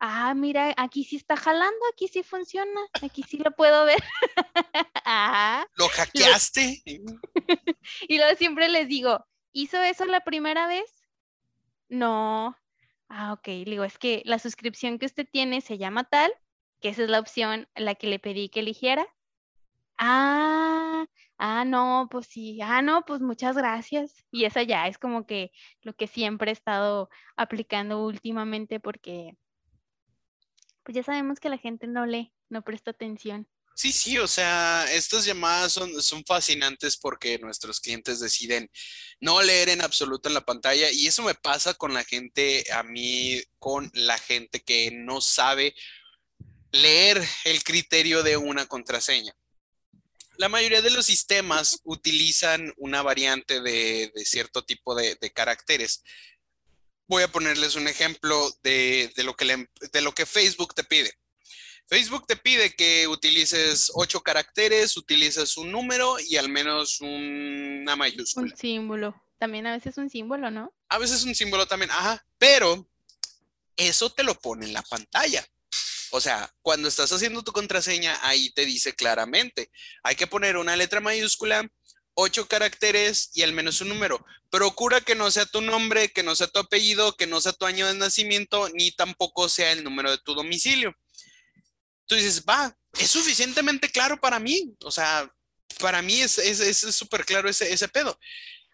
ah, 0.00 0.34
mira, 0.34 0.74
aquí 0.76 1.04
sí 1.04 1.16
está 1.16 1.36
jalando, 1.36 1.78
aquí 1.92 2.08
sí 2.08 2.22
funciona, 2.22 2.80
aquí 3.02 3.22
sí 3.22 3.38
lo 3.38 3.52
puedo 3.52 3.84
ver. 3.84 4.02
ah, 5.04 5.66
¿Lo 5.76 5.88
hackeaste? 5.88 6.82
y 8.08 8.16
luego 8.18 8.36
siempre 8.36 8.68
les 8.68 8.88
digo, 8.88 9.24
¿hizo 9.52 9.80
eso 9.82 10.06
la 10.06 10.20
primera 10.20 10.66
vez? 10.66 11.04
No. 11.88 12.56
Ah, 13.08 13.32
ok. 13.32 13.46
Le 13.48 13.64
digo, 13.64 13.84
es 13.84 13.98
que 13.98 14.22
la 14.24 14.38
suscripción 14.38 14.98
que 14.98 15.06
usted 15.06 15.28
tiene 15.30 15.60
se 15.60 15.78
llama 15.78 16.04
tal, 16.04 16.32
que 16.80 16.88
esa 16.88 17.02
es 17.02 17.10
la 17.10 17.20
opción 17.20 17.68
a 17.74 17.80
la 17.80 17.94
que 17.94 18.06
le 18.06 18.18
pedí 18.18 18.48
que 18.48 18.60
eligiera. 18.60 19.06
Ah, 19.98 21.06
ah, 21.38 21.64
no, 21.64 22.08
pues 22.10 22.26
sí. 22.26 22.60
Ah, 22.62 22.82
no, 22.82 23.04
pues 23.04 23.20
muchas 23.20 23.56
gracias. 23.56 24.24
Y 24.30 24.44
esa 24.44 24.62
ya 24.62 24.86
es 24.88 24.98
como 24.98 25.26
que 25.26 25.52
lo 25.82 25.94
que 25.94 26.06
siempre 26.06 26.50
he 26.50 26.54
estado 26.54 27.10
aplicando 27.36 28.04
últimamente 28.04 28.80
porque 28.80 29.36
pues 30.90 31.06
ya 31.06 31.12
sabemos 31.12 31.38
que 31.38 31.48
la 31.48 31.56
gente 31.56 31.86
no 31.86 32.04
lee, 32.04 32.32
no 32.48 32.62
presta 32.62 32.90
atención. 32.90 33.46
Sí, 33.76 33.92
sí, 33.92 34.18
o 34.18 34.26
sea, 34.26 34.92
estas 34.92 35.24
llamadas 35.24 35.72
son, 35.72 36.02
son 36.02 36.24
fascinantes 36.24 36.96
porque 36.96 37.38
nuestros 37.38 37.78
clientes 37.78 38.18
deciden 38.18 38.68
no 39.20 39.40
leer 39.40 39.68
en 39.68 39.82
absoluto 39.82 40.28
en 40.28 40.34
la 40.34 40.44
pantalla 40.44 40.90
y 40.90 41.06
eso 41.06 41.22
me 41.22 41.36
pasa 41.36 41.74
con 41.74 41.94
la 41.94 42.02
gente, 42.02 42.64
a 42.72 42.82
mí, 42.82 43.40
con 43.60 43.88
la 43.94 44.18
gente 44.18 44.64
que 44.64 44.90
no 44.90 45.20
sabe 45.20 45.76
leer 46.72 47.22
el 47.44 47.62
criterio 47.62 48.24
de 48.24 48.36
una 48.36 48.66
contraseña. 48.66 49.32
La 50.38 50.48
mayoría 50.48 50.82
de 50.82 50.90
los 50.90 51.06
sistemas 51.06 51.82
utilizan 51.84 52.74
una 52.78 53.02
variante 53.02 53.60
de, 53.60 54.10
de 54.12 54.24
cierto 54.24 54.64
tipo 54.64 54.96
de, 54.96 55.14
de 55.20 55.30
caracteres. 55.30 56.02
Voy 57.10 57.24
a 57.24 57.28
ponerles 57.32 57.74
un 57.74 57.88
ejemplo 57.88 58.56
de, 58.62 59.12
de 59.16 59.24
lo 59.24 59.34
que 59.34 59.44
le- 59.44 59.68
de 59.92 60.00
lo 60.00 60.14
que 60.14 60.26
Facebook 60.26 60.76
te 60.76 60.84
pide. 60.84 61.12
Facebook 61.88 62.24
te 62.24 62.36
pide 62.36 62.76
que 62.76 63.08
utilices 63.08 63.90
ocho 63.94 64.20
caracteres, 64.22 64.96
utilices 64.96 65.56
un 65.56 65.72
número 65.72 66.18
y 66.20 66.36
al 66.36 66.48
menos 66.48 67.00
una 67.00 67.96
mayúscula. 67.96 68.46
Un 68.52 68.56
símbolo. 68.56 69.20
También 69.40 69.66
a 69.66 69.72
veces 69.72 69.98
un 69.98 70.08
símbolo, 70.08 70.52
¿no? 70.52 70.72
A 70.88 70.98
veces 70.98 71.24
un 71.24 71.34
símbolo 71.34 71.66
también, 71.66 71.90
ajá, 71.90 72.24
pero 72.38 72.88
eso 73.76 74.12
te 74.12 74.22
lo 74.22 74.38
pone 74.38 74.66
en 74.66 74.72
la 74.72 74.82
pantalla. 74.82 75.44
O 76.12 76.20
sea, 76.20 76.54
cuando 76.62 76.86
estás 76.86 77.10
haciendo 77.12 77.42
tu 77.42 77.50
contraseña, 77.50 78.20
ahí 78.22 78.50
te 78.52 78.64
dice 78.64 78.94
claramente, 78.94 79.72
hay 80.04 80.14
que 80.14 80.28
poner 80.28 80.56
una 80.56 80.76
letra 80.76 81.00
mayúscula, 81.00 81.68
ocho 82.14 82.46
caracteres 82.46 83.30
y 83.34 83.42
al 83.42 83.52
menos 83.52 83.80
un 83.80 83.88
número. 83.88 84.24
Procura 84.50 85.00
que 85.00 85.14
no 85.14 85.30
sea 85.30 85.46
tu 85.46 85.60
nombre, 85.60 86.10
que 86.10 86.22
no 86.22 86.34
sea 86.34 86.48
tu 86.48 86.58
apellido, 86.58 87.16
que 87.16 87.26
no 87.26 87.40
sea 87.40 87.52
tu 87.52 87.66
año 87.66 87.86
de 87.86 87.94
nacimiento, 87.94 88.68
ni 88.70 88.92
tampoco 88.92 89.48
sea 89.48 89.72
el 89.72 89.84
número 89.84 90.10
de 90.10 90.18
tu 90.18 90.34
domicilio. 90.34 90.94
Tú 92.06 92.16
dices, 92.16 92.44
va, 92.48 92.76
es 92.98 93.10
suficientemente 93.10 93.88
claro 93.90 94.20
para 94.20 94.38
mí. 94.38 94.74
O 94.82 94.90
sea, 94.90 95.32
para 95.78 96.02
mí 96.02 96.20
es 96.20 96.38
súper 96.94 97.24
claro 97.24 97.48
ese, 97.48 97.72
ese 97.72 97.88
pedo. 97.88 98.18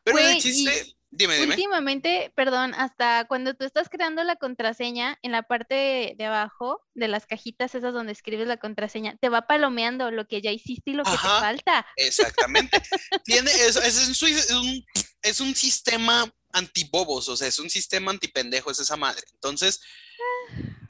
Pero 0.03 0.19
el 0.19 0.41
chiste, 0.41 0.96
dime, 1.11 1.37
dime. 1.37 1.55
Últimamente, 1.55 2.33
perdón, 2.35 2.75
hasta 2.75 3.27
cuando 3.27 3.55
tú 3.55 3.65
estás 3.65 3.89
creando 3.89 4.23
la 4.25 4.37
contraseña, 4.37 5.19
en 5.23 5.33
la 5.33 5.43
parte 5.43 6.15
de, 6.17 6.25
abajo 6.25 6.81
de 6.95 7.09
las 7.09 7.27
cajitas 7.27 7.75
esas 7.75 7.93
donde 7.93 8.13
escribes 8.13 8.47
la 8.47 8.57
contraseña, 8.57 9.17
te 9.21 9.29
va 9.29 9.47
palomeando 9.47 10.11
lo 10.11 10.27
que 10.27 10.43
ya 10.43 10.51
hiciste 10.51 10.91
y 10.91 10.95
lo 10.95 11.05
que 11.05 11.11
te 11.11 11.17
falta. 11.17 11.87
Exactamente. 11.97 12.81
Tiene, 13.25 13.51
es, 13.51 13.77
es, 13.77 14.23
un, 14.53 14.85
es 15.23 15.41
un 15.41 15.55
sistema 15.55 16.33
antibobos, 16.53 17.29
o 17.29 17.37
sea, 17.37 17.49
es 17.49 17.59
un 17.59 17.71
sistema 17.71 18.11
antipendejo, 18.11 18.71
es 18.71 18.81
esa 18.81 18.97
madre. 18.97 19.23
Entonces, 19.35 19.81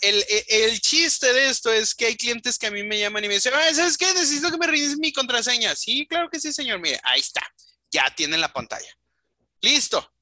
el, 0.00 0.24
el, 0.48 0.81
chiste 0.81 1.33
de 1.33 1.48
esto 1.48 1.72
es 1.72 1.94
que 1.94 2.07
hay 2.07 2.16
clientes 2.16 2.59
que 2.59 2.66
a 2.66 2.70
mí 2.70 2.83
me 2.83 2.98
llaman 2.98 3.24
y 3.24 3.29
me 3.29 3.35
dicen, 3.35 3.52
¿sabes 3.74 3.96
qué? 3.96 4.07
Necesito 4.12 4.50
que 4.50 4.59
me 4.59 4.66
reinicies 4.66 4.98
mi 4.98 5.12
contraseña. 5.12 5.74
Sí, 5.74 6.07
claro 6.07 6.29
que 6.31 6.40
sí, 6.40 6.52
señor. 6.52 6.81
Mire, 6.81 7.00
ahí 7.02 7.20
está. 7.20 7.42
Ya 7.90 8.12
tiene 8.14 8.37
la 8.37 8.52
pantalla. 8.52 8.88
Listo. 9.66 10.12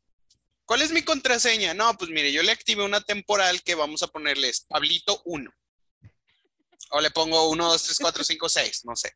¿Cuál 0.64 0.80
es 0.80 0.90
mi 0.90 1.02
contraseña? 1.02 1.74
No, 1.74 1.98
pues 1.98 2.10
mire, 2.10 2.32
yo 2.32 2.42
le 2.42 2.50
activé 2.50 2.82
una 2.82 3.02
temporal 3.02 3.62
que 3.62 3.74
vamos 3.74 4.02
a 4.02 4.06
ponerle 4.06 4.50
Pablito 4.66 5.20
1. 5.26 5.50
O 6.92 7.00
le 7.02 7.10
pongo 7.10 7.50
1, 7.50 7.68
2, 7.68 7.82
3, 7.82 7.98
4, 8.00 8.24
5, 8.24 8.48
6, 8.48 8.84
no 8.86 8.96
sé. 8.96 9.12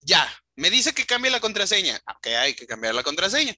Ya, 0.00 0.26
me 0.54 0.70
dice 0.70 0.94
que 0.94 1.04
cambie 1.04 1.30
la 1.30 1.40
contraseña. 1.40 2.00
Ok, 2.16 2.28
hay 2.28 2.54
que 2.54 2.66
cambiar 2.66 2.94
la 2.94 3.02
contraseña. 3.02 3.54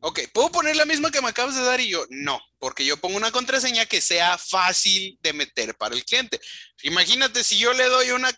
Ok, 0.00 0.20
¿puedo 0.32 0.50
poner 0.52 0.76
la 0.76 0.84
misma 0.84 1.10
que 1.10 1.22
me 1.22 1.28
acabas 1.28 1.56
de 1.56 1.62
dar? 1.62 1.80
Y 1.80 1.88
yo, 1.88 2.04
no, 2.10 2.38
porque 2.58 2.84
yo 2.84 2.98
pongo 2.98 3.16
una 3.16 3.32
contraseña 3.32 3.86
que 3.86 4.02
sea 4.02 4.36
fácil 4.36 5.18
de 5.22 5.32
meter 5.32 5.74
para 5.76 5.94
el 5.94 6.04
cliente. 6.04 6.38
Imagínate 6.82 7.42
si 7.42 7.56
yo 7.56 7.72
le 7.72 7.86
doy 7.86 8.10
una 8.10 8.30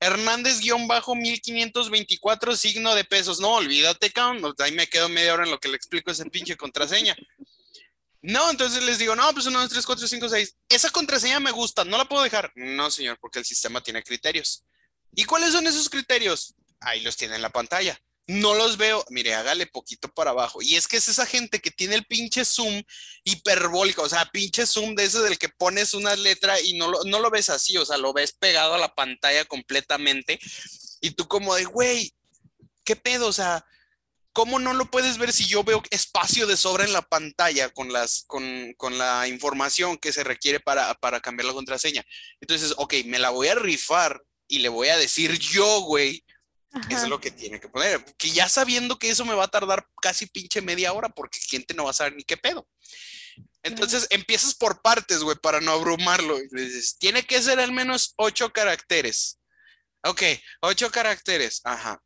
Hernández-1524 0.00 2.56
signo 2.56 2.94
de 2.94 3.02
pesos. 3.04 3.40
No, 3.40 3.54
olvídate, 3.54 4.12
cabrón. 4.12 4.54
Ahí 4.58 4.70
me 4.72 4.86
quedo 4.86 5.08
media 5.08 5.34
hora 5.34 5.42
en 5.44 5.50
lo 5.50 5.58
que 5.58 5.68
le 5.68 5.74
explico 5.76 6.12
esa 6.12 6.24
pinche 6.26 6.56
contraseña. 6.56 7.16
No, 8.22 8.48
entonces 8.50 8.84
les 8.84 8.98
digo, 8.98 9.16
no, 9.16 9.30
pues 9.34 9.46
1, 9.46 9.60
2, 9.60 9.68
3, 9.68 9.84
4, 9.84 10.08
5, 10.08 10.28
6. 10.28 10.56
Esa 10.68 10.90
contraseña 10.90 11.40
me 11.40 11.50
gusta, 11.50 11.84
no 11.84 11.98
la 11.98 12.04
puedo 12.06 12.22
dejar. 12.22 12.52
No, 12.54 12.88
señor, 12.90 13.18
porque 13.20 13.40
el 13.40 13.44
sistema 13.44 13.82
tiene 13.82 14.02
criterios. 14.02 14.64
¿Y 15.14 15.24
cuáles 15.24 15.52
son 15.52 15.66
esos 15.66 15.90
criterios? 15.90 16.54
Ahí 16.80 17.00
los 17.00 17.16
tiene 17.16 17.36
en 17.36 17.42
la 17.42 17.50
pantalla 17.50 18.00
no 18.26 18.54
los 18.54 18.76
veo, 18.78 19.04
mire, 19.10 19.34
hágale 19.34 19.66
poquito 19.66 20.08
para 20.08 20.30
abajo. 20.30 20.62
Y 20.62 20.76
es 20.76 20.88
que 20.88 20.96
es 20.96 21.08
esa 21.08 21.26
gente 21.26 21.60
que 21.60 21.70
tiene 21.70 21.94
el 21.94 22.06
pinche 22.06 22.44
zoom 22.44 22.82
hiperbólico, 23.24 24.02
o 24.02 24.08
sea, 24.08 24.24
pinche 24.26 24.66
zoom 24.66 24.94
de 24.94 25.04
ese 25.04 25.20
del 25.20 25.38
que 25.38 25.50
pones 25.50 25.92
una 25.94 26.16
letra 26.16 26.60
y 26.60 26.74
no 26.74 26.88
lo, 26.88 27.04
no 27.04 27.20
lo 27.20 27.30
ves 27.30 27.50
así, 27.50 27.76
o 27.76 27.84
sea, 27.84 27.98
lo 27.98 28.12
ves 28.12 28.32
pegado 28.32 28.74
a 28.74 28.78
la 28.78 28.94
pantalla 28.94 29.44
completamente. 29.44 30.38
Y 31.00 31.10
tú 31.10 31.28
como 31.28 31.54
de, 31.54 31.64
güey, 31.64 32.14
¿qué 32.84 32.96
pedo? 32.96 33.26
O 33.26 33.32
sea, 33.32 33.66
¿cómo 34.32 34.58
no 34.58 34.72
lo 34.72 34.90
puedes 34.90 35.18
ver 35.18 35.32
si 35.32 35.46
yo 35.46 35.62
veo 35.62 35.82
espacio 35.90 36.46
de 36.46 36.56
sobra 36.56 36.84
en 36.84 36.94
la 36.94 37.02
pantalla 37.02 37.68
con, 37.68 37.92
las, 37.92 38.24
con, 38.26 38.72
con 38.78 38.96
la 38.96 39.28
información 39.28 39.98
que 39.98 40.12
se 40.12 40.24
requiere 40.24 40.60
para, 40.60 40.94
para 40.94 41.20
cambiar 41.20 41.46
la 41.46 41.52
contraseña? 41.52 42.04
Entonces, 42.40 42.72
ok, 42.78 42.94
me 43.04 43.18
la 43.18 43.30
voy 43.30 43.48
a 43.48 43.54
rifar 43.54 44.22
y 44.48 44.60
le 44.60 44.70
voy 44.70 44.88
a 44.88 44.96
decir 44.96 45.38
yo, 45.38 45.82
güey, 45.82 46.23
eso 46.90 47.04
es 47.04 47.08
lo 47.08 47.20
que 47.20 47.30
tiene 47.30 47.60
que 47.60 47.68
poner. 47.68 48.04
Que 48.16 48.30
ya 48.30 48.48
sabiendo 48.48 48.98
que 48.98 49.10
eso 49.10 49.24
me 49.24 49.34
va 49.34 49.44
a 49.44 49.50
tardar 49.50 49.86
casi 50.02 50.26
pinche 50.26 50.60
media 50.60 50.92
hora 50.92 51.08
porque 51.08 51.38
cliente 51.48 51.74
no 51.74 51.84
va 51.84 51.90
a 51.90 51.94
saber 51.94 52.16
ni 52.16 52.24
qué 52.24 52.36
pedo. 52.36 52.66
Entonces 53.62 54.06
empiezas 54.10 54.54
por 54.54 54.82
partes, 54.82 55.20
güey, 55.22 55.36
para 55.36 55.60
no 55.60 55.72
abrumarlo. 55.72 56.38
dices, 56.50 56.96
tiene 56.98 57.24
que 57.24 57.40
ser 57.42 57.60
al 57.60 57.72
menos 57.72 58.14
ocho 58.16 58.52
caracteres. 58.52 59.40
Ok, 60.04 60.22
ocho 60.60 60.90
caracteres. 60.90 61.60
Ajá. 61.64 62.02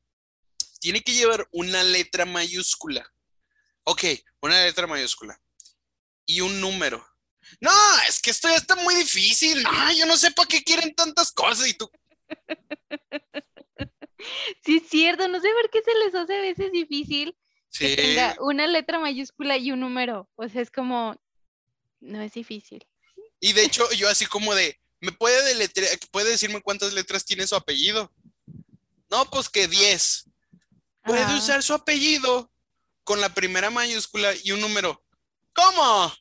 Tiene 0.81 1.03
que 1.03 1.13
llevar 1.13 1.49
una 1.51 1.83
letra 1.83 2.25
mayúscula. 2.25 3.05
Ok, 3.85 4.05
una 4.41 4.63
letra 4.63 4.87
mayúscula. 4.87 5.41
Y 6.27 6.43
un 6.43 6.61
número. 6.61 7.05
No, 7.61 7.73
es 8.07 8.21
que 8.21 8.31
esto 8.31 8.49
ya 8.49 8.57
está 8.57 8.77
muy 8.77 8.95
difícil. 8.95 9.63
No, 9.63 9.93
yo 9.93 10.07
no 10.07 10.17
sé 10.17 10.31
para 10.31 10.47
qué 10.47 10.63
quieren 10.63 10.95
tantas 10.95 11.33
cosas. 11.33 11.67
Y 11.67 11.75
tú. 11.75 11.91
Sí, 14.65 14.77
es 14.77 14.89
cierto, 14.89 15.29
no 15.29 15.41
sé 15.41 15.49
por 15.61 15.71
qué 15.71 15.83
se 15.83 15.95
les 16.05 16.15
hace 16.15 16.37
a 16.37 16.41
veces 16.41 16.73
difícil 16.73 17.37
que 17.77 17.97
tenga 17.97 18.37
una 18.41 18.67
letra 18.67 18.99
mayúscula 18.99 19.57
y 19.57 19.73
un 19.73 19.81
número. 19.81 20.29
O 20.37 20.49
sea, 20.49 20.63
es 20.63 20.71
como, 20.71 21.17
no 22.01 22.23
es 22.23 22.33
difícil. 22.33 22.87
Y 23.41 23.53
de 23.53 23.65
hecho, 23.65 23.91
yo 23.93 24.09
así 24.09 24.27
como 24.27 24.55
de, 24.55 24.81
¿me 25.01 25.13
puede 25.13 25.43
deletrear, 25.45 25.99
puede 26.11 26.31
decirme 26.31 26.61
cuántas 26.61 26.93
letras 26.93 27.25
tiene 27.25 27.47
su 27.47 27.55
apellido? 27.55 28.13
No, 29.11 29.25
pues 29.31 29.49
que 29.49 29.69
10. 29.69 30.25
Puede 31.05 31.37
usar 31.37 31.63
su 31.63 31.73
apellido 31.73 32.53
con 33.05 33.21
la 33.21 33.33
primera 33.33 33.71
mayúscula 33.71 34.33
y 34.45 34.53
un 34.53 34.61
número. 34.61 35.03
¿Cómo? 35.55 36.13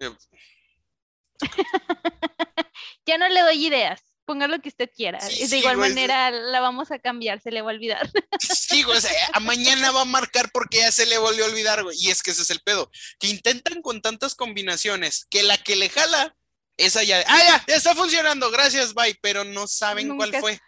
ya 3.06 3.18
no 3.18 3.28
le 3.28 3.40
doy 3.42 3.66
ideas 3.66 4.15
ponga 4.26 4.48
lo 4.48 4.60
que 4.60 4.68
usted 4.68 4.90
quiera. 4.94 5.18
de 5.18 5.56
igual 5.56 5.78
manera 5.78 6.30
la 6.30 6.60
vamos 6.60 6.90
a 6.90 6.98
cambiar, 6.98 7.40
se 7.40 7.50
le 7.50 7.62
va 7.62 7.70
a 7.70 7.74
olvidar. 7.74 8.10
Sí, 8.68 8.82
o 8.84 9.00
sea, 9.00 9.12
a 9.32 9.40
mañana 9.40 9.92
va 9.92 10.02
a 10.02 10.04
marcar 10.04 10.50
porque 10.50 10.78
ya 10.78 10.90
se 10.90 11.06
le 11.06 11.18
volvió 11.18 11.44
a 11.44 11.48
olvidar, 11.48 11.84
güey. 11.84 11.96
Y 12.00 12.10
es 12.10 12.22
que 12.22 12.32
ese 12.32 12.42
es 12.42 12.50
el 12.50 12.60
pedo. 12.60 12.90
Que 13.20 13.28
intentan 13.28 13.80
con 13.80 14.02
tantas 14.02 14.34
combinaciones 14.34 15.26
que 15.30 15.44
la 15.44 15.56
que 15.56 15.76
le 15.76 15.88
jala, 15.88 16.36
esa 16.76 17.04
ya, 17.04 17.24
ah, 17.28 17.38
ya, 17.46 17.64
ya 17.68 17.76
está 17.76 17.94
funcionando, 17.94 18.50
gracias, 18.50 18.92
bye, 18.92 19.16
pero 19.22 19.44
no 19.44 19.68
saben 19.68 20.16
cuál 20.16 20.34
fue. 20.40 20.60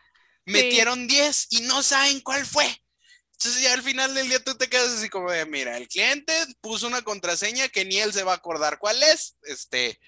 Metieron 0.47 1.09
10 1.09 1.49
y 1.51 1.61
no 1.63 1.83
saben 1.83 2.21
cuál 2.21 2.47
fue. 2.47 2.67
Entonces 3.33 3.63
ya 3.63 3.73
al 3.73 3.83
final 3.83 4.15
del 4.15 4.29
día 4.29 4.43
tú 4.43 4.57
te 4.57 4.69
quedas 4.69 4.93
así 4.95 5.09
como 5.09 5.31
de, 5.31 5.45
mira, 5.45 5.77
el 5.77 5.89
cliente 5.89 6.35
puso 6.61 6.87
una 6.87 7.03
contraseña 7.03 7.69
que 7.69 7.85
ni 7.85 7.99
él 7.99 8.13
se 8.13 8.23
va 8.23 8.33
a 8.33 8.37
acordar 8.37 8.79
cuál 8.79 9.03
es, 9.03 9.37
este, 9.43 9.99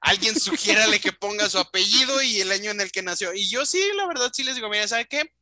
alguien 0.00 0.38
sugiérale 0.38 1.00
que 1.00 1.12
ponga 1.12 1.48
su 1.48 1.58
apellido 1.58 2.22
y 2.22 2.40
el 2.40 2.52
año 2.52 2.70
en 2.70 2.80
el 2.80 2.92
que 2.92 3.02
nació. 3.02 3.34
Y 3.34 3.48
yo 3.48 3.66
sí, 3.66 3.82
la 3.96 4.06
verdad, 4.06 4.30
sí 4.32 4.44
les 4.44 4.54
digo, 4.54 4.68
mira, 4.68 4.86
¿sabe 4.88 5.06
qué? 5.06 5.32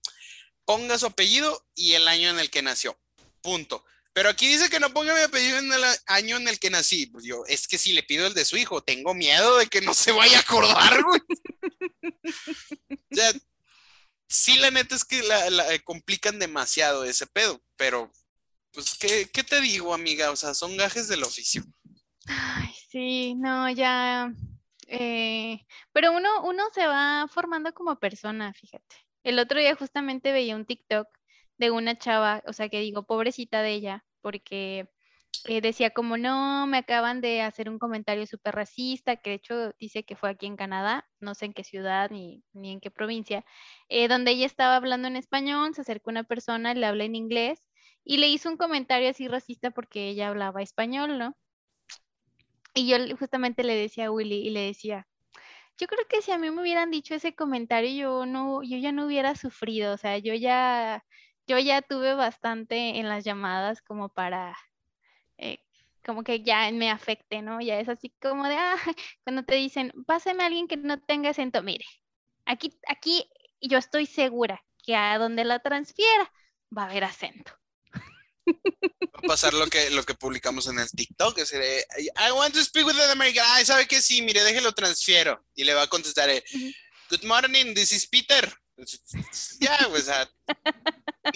Ponga 0.64 0.98
su 0.98 1.06
apellido 1.06 1.66
y 1.74 1.92
el 1.92 2.08
año 2.08 2.30
en 2.30 2.38
el 2.38 2.50
que 2.50 2.62
nació. 2.62 2.98
Punto. 3.42 3.84
Pero 4.14 4.28
aquí 4.28 4.46
dice 4.46 4.70
que 4.70 4.78
no 4.78 4.94
ponga 4.94 5.12
mi 5.12 5.22
apellido 5.22 5.58
en 5.58 5.72
el 5.72 5.84
año 6.06 6.36
en 6.36 6.46
el 6.48 6.60
que 6.60 6.70
nací. 6.70 7.06
Pues 7.06 7.24
yo, 7.24 7.44
es 7.46 7.66
que 7.66 7.78
si 7.78 7.92
le 7.92 8.04
pido 8.04 8.26
el 8.26 8.34
de 8.34 8.44
su 8.44 8.56
hijo, 8.56 8.80
tengo 8.80 9.12
miedo 9.12 9.58
de 9.58 9.66
que 9.66 9.80
no 9.80 9.92
se 9.92 10.12
vaya 10.12 10.38
a 10.38 10.40
acordar, 10.40 11.02
güey. 11.02 11.20
o 12.22 13.14
sea, 13.14 13.32
sí, 14.28 14.56
la 14.58 14.70
neta 14.70 14.94
es 14.94 15.04
que 15.04 15.20
la, 15.22 15.78
complican 15.80 16.38
demasiado 16.38 17.04
ese 17.04 17.26
pedo, 17.26 17.60
pero, 17.76 18.12
pues, 18.72 18.94
¿qué, 18.98 19.28
¿qué 19.32 19.42
te 19.42 19.60
digo, 19.60 19.92
amiga? 19.92 20.30
O 20.30 20.36
sea, 20.36 20.54
son 20.54 20.76
gajes 20.76 21.08
del 21.08 21.24
oficio. 21.24 21.64
Ay, 22.28 22.72
sí, 22.88 23.34
no, 23.34 23.70
ya. 23.70 24.32
Eh, 24.88 25.60
pero 25.92 26.12
uno, 26.12 26.28
uno 26.44 26.64
se 26.72 26.86
va 26.86 27.26
formando 27.28 27.72
como 27.74 27.98
persona, 27.98 28.52
fíjate. 28.54 28.96
El 29.22 29.38
otro 29.38 29.58
día 29.60 29.74
justamente 29.76 30.32
veía 30.32 30.56
un 30.56 30.66
TikTok 30.66 31.08
de 31.58 31.70
una 31.70 31.96
chava, 31.98 32.42
o 32.46 32.52
sea, 32.52 32.68
que 32.68 32.80
digo, 32.80 33.04
pobrecita 33.06 33.62
de 33.62 33.72
ella, 33.72 34.04
porque 34.20 34.88
eh, 35.46 35.60
decía 35.60 35.90
como, 35.90 36.16
no, 36.18 36.66
me 36.66 36.78
acaban 36.78 37.20
de 37.20 37.42
hacer 37.42 37.68
un 37.70 37.78
comentario 37.78 38.26
súper 38.26 38.54
racista, 38.56 39.16
que 39.16 39.30
de 39.30 39.36
hecho 39.36 39.72
dice 39.80 40.04
que 40.04 40.16
fue 40.16 40.30
aquí 40.30 40.46
en 40.46 40.56
Canadá, 40.56 41.08
no 41.20 41.34
sé 41.34 41.46
en 41.46 41.54
qué 41.54 41.64
ciudad 41.64 42.10
ni, 42.10 42.44
ni 42.52 42.72
en 42.72 42.80
qué 42.80 42.90
provincia, 42.90 43.44
eh, 43.88 44.08
donde 44.08 44.32
ella 44.32 44.46
estaba 44.46 44.76
hablando 44.76 45.08
en 45.08 45.16
español, 45.16 45.74
se 45.74 45.82
acercó 45.82 46.10
una 46.10 46.24
persona, 46.24 46.74
le 46.74 46.86
habla 46.86 47.04
en 47.04 47.16
inglés 47.16 47.62
y 48.04 48.18
le 48.18 48.28
hizo 48.28 48.50
un 48.50 48.56
comentario 48.58 49.10
así 49.10 49.28
racista 49.28 49.70
porque 49.70 50.08
ella 50.10 50.28
hablaba 50.28 50.62
español, 50.62 51.18
¿no? 51.18 51.36
Y 52.74 52.88
yo 52.88 52.96
justamente 53.16 53.64
le 53.64 53.76
decía 53.76 54.06
a 54.06 54.10
Willy 54.10 54.46
y 54.46 54.50
le 54.50 54.60
decía, 54.60 55.06
yo 55.78 55.86
creo 55.88 56.06
que 56.08 56.22
si 56.22 56.32
a 56.32 56.38
mí 56.38 56.50
me 56.50 56.62
hubieran 56.62 56.90
dicho 56.90 57.14
ese 57.14 57.34
comentario, 57.34 57.90
yo 57.90 58.26
no, 58.26 58.62
yo 58.62 58.78
ya 58.78 58.92
no 58.92 59.06
hubiera 59.06 59.34
sufrido, 59.36 59.94
o 59.94 59.96
sea, 59.98 60.18
yo 60.18 60.34
ya, 60.34 61.04
yo 61.46 61.58
ya 61.58 61.82
tuve 61.82 62.14
bastante 62.14 62.98
en 62.98 63.08
las 63.08 63.24
llamadas 63.24 63.82
como 63.82 64.08
para, 64.08 64.56
eh, 65.38 65.58
como 66.04 66.22
que 66.24 66.42
ya 66.42 66.70
me 66.72 66.90
afecte, 66.90 67.42
¿no? 67.42 67.60
Ya 67.60 67.80
es 67.80 67.88
así 67.88 68.10
como 68.22 68.48
de, 68.48 68.56
ah, 68.56 68.76
cuando 69.24 69.44
te 69.44 69.56
dicen, 69.56 69.92
pásame 70.06 70.42
a 70.44 70.46
alguien 70.46 70.68
que 70.68 70.76
no 70.76 71.00
tenga 71.00 71.30
acento, 71.30 71.62
mire, 71.62 71.86
aquí, 72.46 72.78
aquí 72.88 73.28
yo 73.60 73.78
estoy 73.78 74.06
segura 74.06 74.64
que 74.84 74.96
a 74.96 75.18
donde 75.18 75.44
la 75.44 75.60
transfiera 75.60 76.32
va 76.76 76.84
a 76.84 76.90
haber 76.90 77.04
acento. 77.04 77.52
Va 78.46 79.20
a 79.22 79.26
pasar 79.26 79.54
lo 79.54 79.66
que, 79.68 79.90
lo 79.90 80.04
que 80.04 80.14
publicamos 80.14 80.66
en 80.66 80.78
el 80.78 80.90
TikTok. 80.90 81.38
Es 81.38 81.50
de, 81.50 81.86
I 81.98 82.32
want 82.32 82.54
to 82.54 82.62
speak 82.62 82.86
with 82.86 82.98
an 83.00 83.10
American. 83.10 83.44
Ay, 83.48 83.64
¿sabe 83.64 83.86
qué? 83.86 84.00
Sí, 84.00 84.22
mire, 84.22 84.42
déjelo 84.42 84.72
transfiero. 84.72 85.44
Y 85.54 85.64
le 85.64 85.74
va 85.74 85.82
a 85.82 85.88
contestar, 85.88 86.30
Good 87.10 87.24
morning, 87.24 87.74
this 87.74 87.92
is 87.92 88.06
Peter. 88.06 88.52
Ya, 89.60 89.88
o 89.88 89.98
sea, 89.98 90.28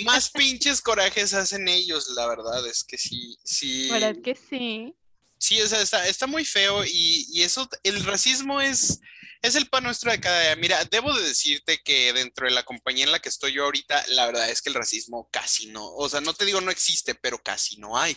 más 0.05 0.31
pinches 0.31 0.81
corajes 0.81 1.35
hacen 1.35 1.69
ellos, 1.69 2.09
la 2.17 2.27
verdad, 2.27 2.67
es 2.67 2.83
que 2.83 2.99
sí, 2.99 3.39
sí. 3.45 3.89
¿Verdad 3.91 4.17
que 4.23 4.35
sí? 4.35 4.95
Sí, 5.39 5.61
o 5.63 5.69
sea, 5.69 5.81
está, 5.81 6.09
está 6.09 6.27
muy 6.27 6.45
feo 6.45 6.85
y, 6.85 7.27
y 7.31 7.43
eso, 7.43 7.69
el 7.85 8.05
racismo 8.05 8.61
es, 8.61 9.01
es 9.43 9.55
el 9.55 9.69
pan 9.69 9.85
nuestro 9.85 10.11
de 10.11 10.21
cada 10.21 10.41
día. 10.43 10.57
Mira, 10.57 10.85
debo 10.85 11.15
de 11.17 11.27
decirte 11.29 11.81
que 11.83 12.13
dentro 12.13 12.47
de 12.47 12.53
la 12.53 12.65
compañía 12.65 13.05
en 13.05 13.13
la 13.13 13.21
que 13.21 13.29
estoy 13.29 13.53
yo 13.53 13.65
ahorita, 13.65 14.05
la 14.09 14.27
verdad 14.27 14.51
es 14.51 14.63
que 14.63 14.69
el 14.71 14.75
racismo 14.75 15.29
casi 15.33 15.67
no, 15.67 15.87
o 15.95 16.09
sea, 16.09 16.21
no 16.21 16.35
te 16.35 16.45
digo 16.45 16.61
no 16.61 16.71
existe, 16.71 17.15
pero 17.15 17.39
casi 17.43 17.77
no 17.77 17.99
hay. 17.99 18.17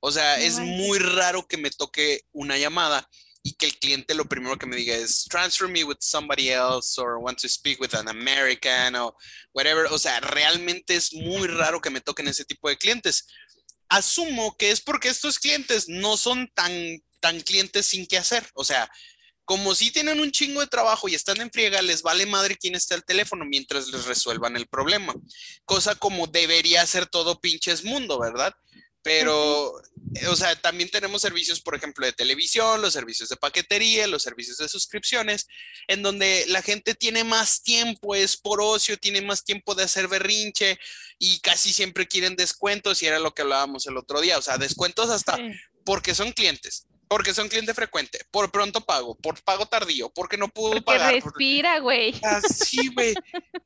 O 0.00 0.10
sea, 0.12 0.38
No 0.38 0.42
es 0.44 0.58
hay. 0.58 0.66
muy 0.66 0.98
raro 0.98 1.46
que 1.46 1.56
me 1.56 1.70
toque 1.70 2.22
una 2.32 2.56
llamada 2.56 3.08
y 3.42 3.54
que 3.54 3.66
el 3.66 3.78
cliente 3.78 4.14
lo 4.14 4.26
primero 4.26 4.58
que 4.58 4.66
me 4.66 4.76
diga 4.76 4.94
es 4.94 5.24
transfer 5.24 5.68
me 5.68 5.82
with 5.84 5.96
somebody 6.00 6.50
else 6.50 7.00
or 7.00 7.16
want 7.18 7.38
to 7.40 7.48
speak 7.48 7.80
with 7.80 7.94
an 7.94 8.08
American 8.08 8.94
o 8.96 9.16
whatever. 9.54 9.86
O 9.90 9.98
sea, 9.98 10.20
realmente 10.20 10.94
es 10.96 11.12
muy 11.12 11.48
raro 11.48 11.80
que 11.80 11.90
me 11.90 12.00
toquen 12.00 12.28
ese 12.28 12.44
tipo 12.44 12.68
de 12.68 12.76
clientes. 12.76 13.26
Asumo 13.88 14.56
que 14.56 14.70
es 14.70 14.80
porque 14.80 15.08
estos 15.08 15.38
clientes 15.38 15.88
no 15.88 16.16
son 16.16 16.48
tan, 16.54 16.72
tan 17.20 17.40
clientes 17.40 17.86
sin 17.86 18.06
qué 18.06 18.18
hacer. 18.18 18.48
O 18.54 18.64
sea, 18.64 18.90
como 19.50 19.74
si 19.74 19.90
tienen 19.90 20.20
un 20.20 20.30
chingo 20.30 20.60
de 20.60 20.68
trabajo 20.68 21.08
y 21.08 21.16
están 21.16 21.40
en 21.40 21.50
friega, 21.50 21.82
les 21.82 22.02
vale 22.02 22.24
madre 22.24 22.56
quién 22.56 22.76
está 22.76 22.94
al 22.94 23.04
teléfono 23.04 23.44
mientras 23.44 23.88
les 23.88 24.04
resuelvan 24.04 24.54
el 24.54 24.68
problema. 24.68 25.12
Cosa 25.64 25.96
como 25.96 26.28
debería 26.28 26.86
ser 26.86 27.06
todo 27.06 27.40
pinches 27.40 27.82
mundo, 27.82 28.20
¿verdad? 28.20 28.54
Pero, 29.02 29.72
eh, 30.14 30.28
o 30.28 30.36
sea, 30.36 30.54
también 30.54 30.88
tenemos 30.88 31.22
servicios, 31.22 31.60
por 31.60 31.74
ejemplo, 31.74 32.06
de 32.06 32.12
televisión, 32.12 32.80
los 32.80 32.92
servicios 32.92 33.28
de 33.28 33.34
paquetería, 33.34 34.06
los 34.06 34.22
servicios 34.22 34.58
de 34.58 34.68
suscripciones, 34.68 35.48
en 35.88 36.02
donde 36.02 36.44
la 36.46 36.62
gente 36.62 36.94
tiene 36.94 37.24
más 37.24 37.64
tiempo, 37.64 38.14
es 38.14 38.36
por 38.36 38.62
ocio, 38.62 38.98
tiene 38.98 39.20
más 39.20 39.42
tiempo 39.42 39.74
de 39.74 39.82
hacer 39.82 40.06
berrinche 40.06 40.78
y 41.18 41.40
casi 41.40 41.72
siempre 41.72 42.06
quieren 42.06 42.36
descuentos 42.36 43.02
y 43.02 43.08
era 43.08 43.18
lo 43.18 43.34
que 43.34 43.42
hablábamos 43.42 43.84
el 43.88 43.96
otro 43.96 44.20
día, 44.20 44.38
o 44.38 44.42
sea, 44.42 44.58
descuentos 44.58 45.10
hasta 45.10 45.34
Sí. 45.38 45.42
porque 45.84 46.14
son 46.14 46.30
clientes, 46.30 46.86
porque 47.10 47.34
son 47.34 47.48
cliente 47.48 47.74
frecuente, 47.74 48.24
por 48.30 48.52
pronto 48.52 48.80
pago, 48.82 49.16
por 49.16 49.42
pago 49.42 49.66
tardío, 49.66 50.10
porque 50.10 50.36
no 50.36 50.46
puedo 50.48 50.74
Porque 50.74 50.84
pagar. 50.84 51.12
respira, 51.14 51.80
güey. 51.80 52.14
Ah, 52.24 52.40
sí, 52.40 52.86
güey. 52.94 53.14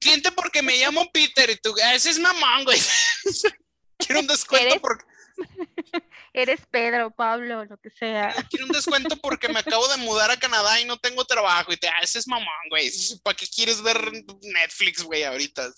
Cliente 0.01 0.33
porque 0.33 0.63
me 0.63 0.79
llamo 0.79 1.13
Peter 1.13 1.51
y 1.51 1.57
tú, 1.57 1.75
"Ah, 1.85 1.95
ese 1.95 2.09
es 2.09 2.19
mamón, 2.19 2.65
güey. 2.65 2.81
Quiero 3.99 4.21
un 4.21 4.27
descuento 4.27 4.67
¿Eres? 4.67 4.81
porque 4.81 5.05
Eres 6.33 6.61
Pedro, 6.71 7.11
Pablo, 7.11 7.65
lo 7.67 7.77
que 7.77 7.91
sea. 7.91 8.35
quiero 8.49 8.65
un 8.67 8.73
descuento 8.73 9.15
porque 9.19 9.49
me 9.51 9.59
acabo 9.61 9.87
de 9.89 9.99
mudar 9.99 10.31
a 10.31 10.39
Canadá 10.39 10.81
y 10.81 10.87
no 10.87 10.97
tengo 10.97 11.25
trabajo 11.27 11.71
y 11.73 11.77
te, 11.77 11.87
ah, 11.89 11.99
ese 12.03 12.19
es 12.21 12.27
mamón, 12.27 12.49
güey. 12.71 12.91
¿Para 13.23 13.37
qué 13.37 13.47
quieres 13.47 13.83
ver 13.83 14.11
Netflix, 14.41 15.03
güey, 15.03 15.23
ahorita? 15.25 15.71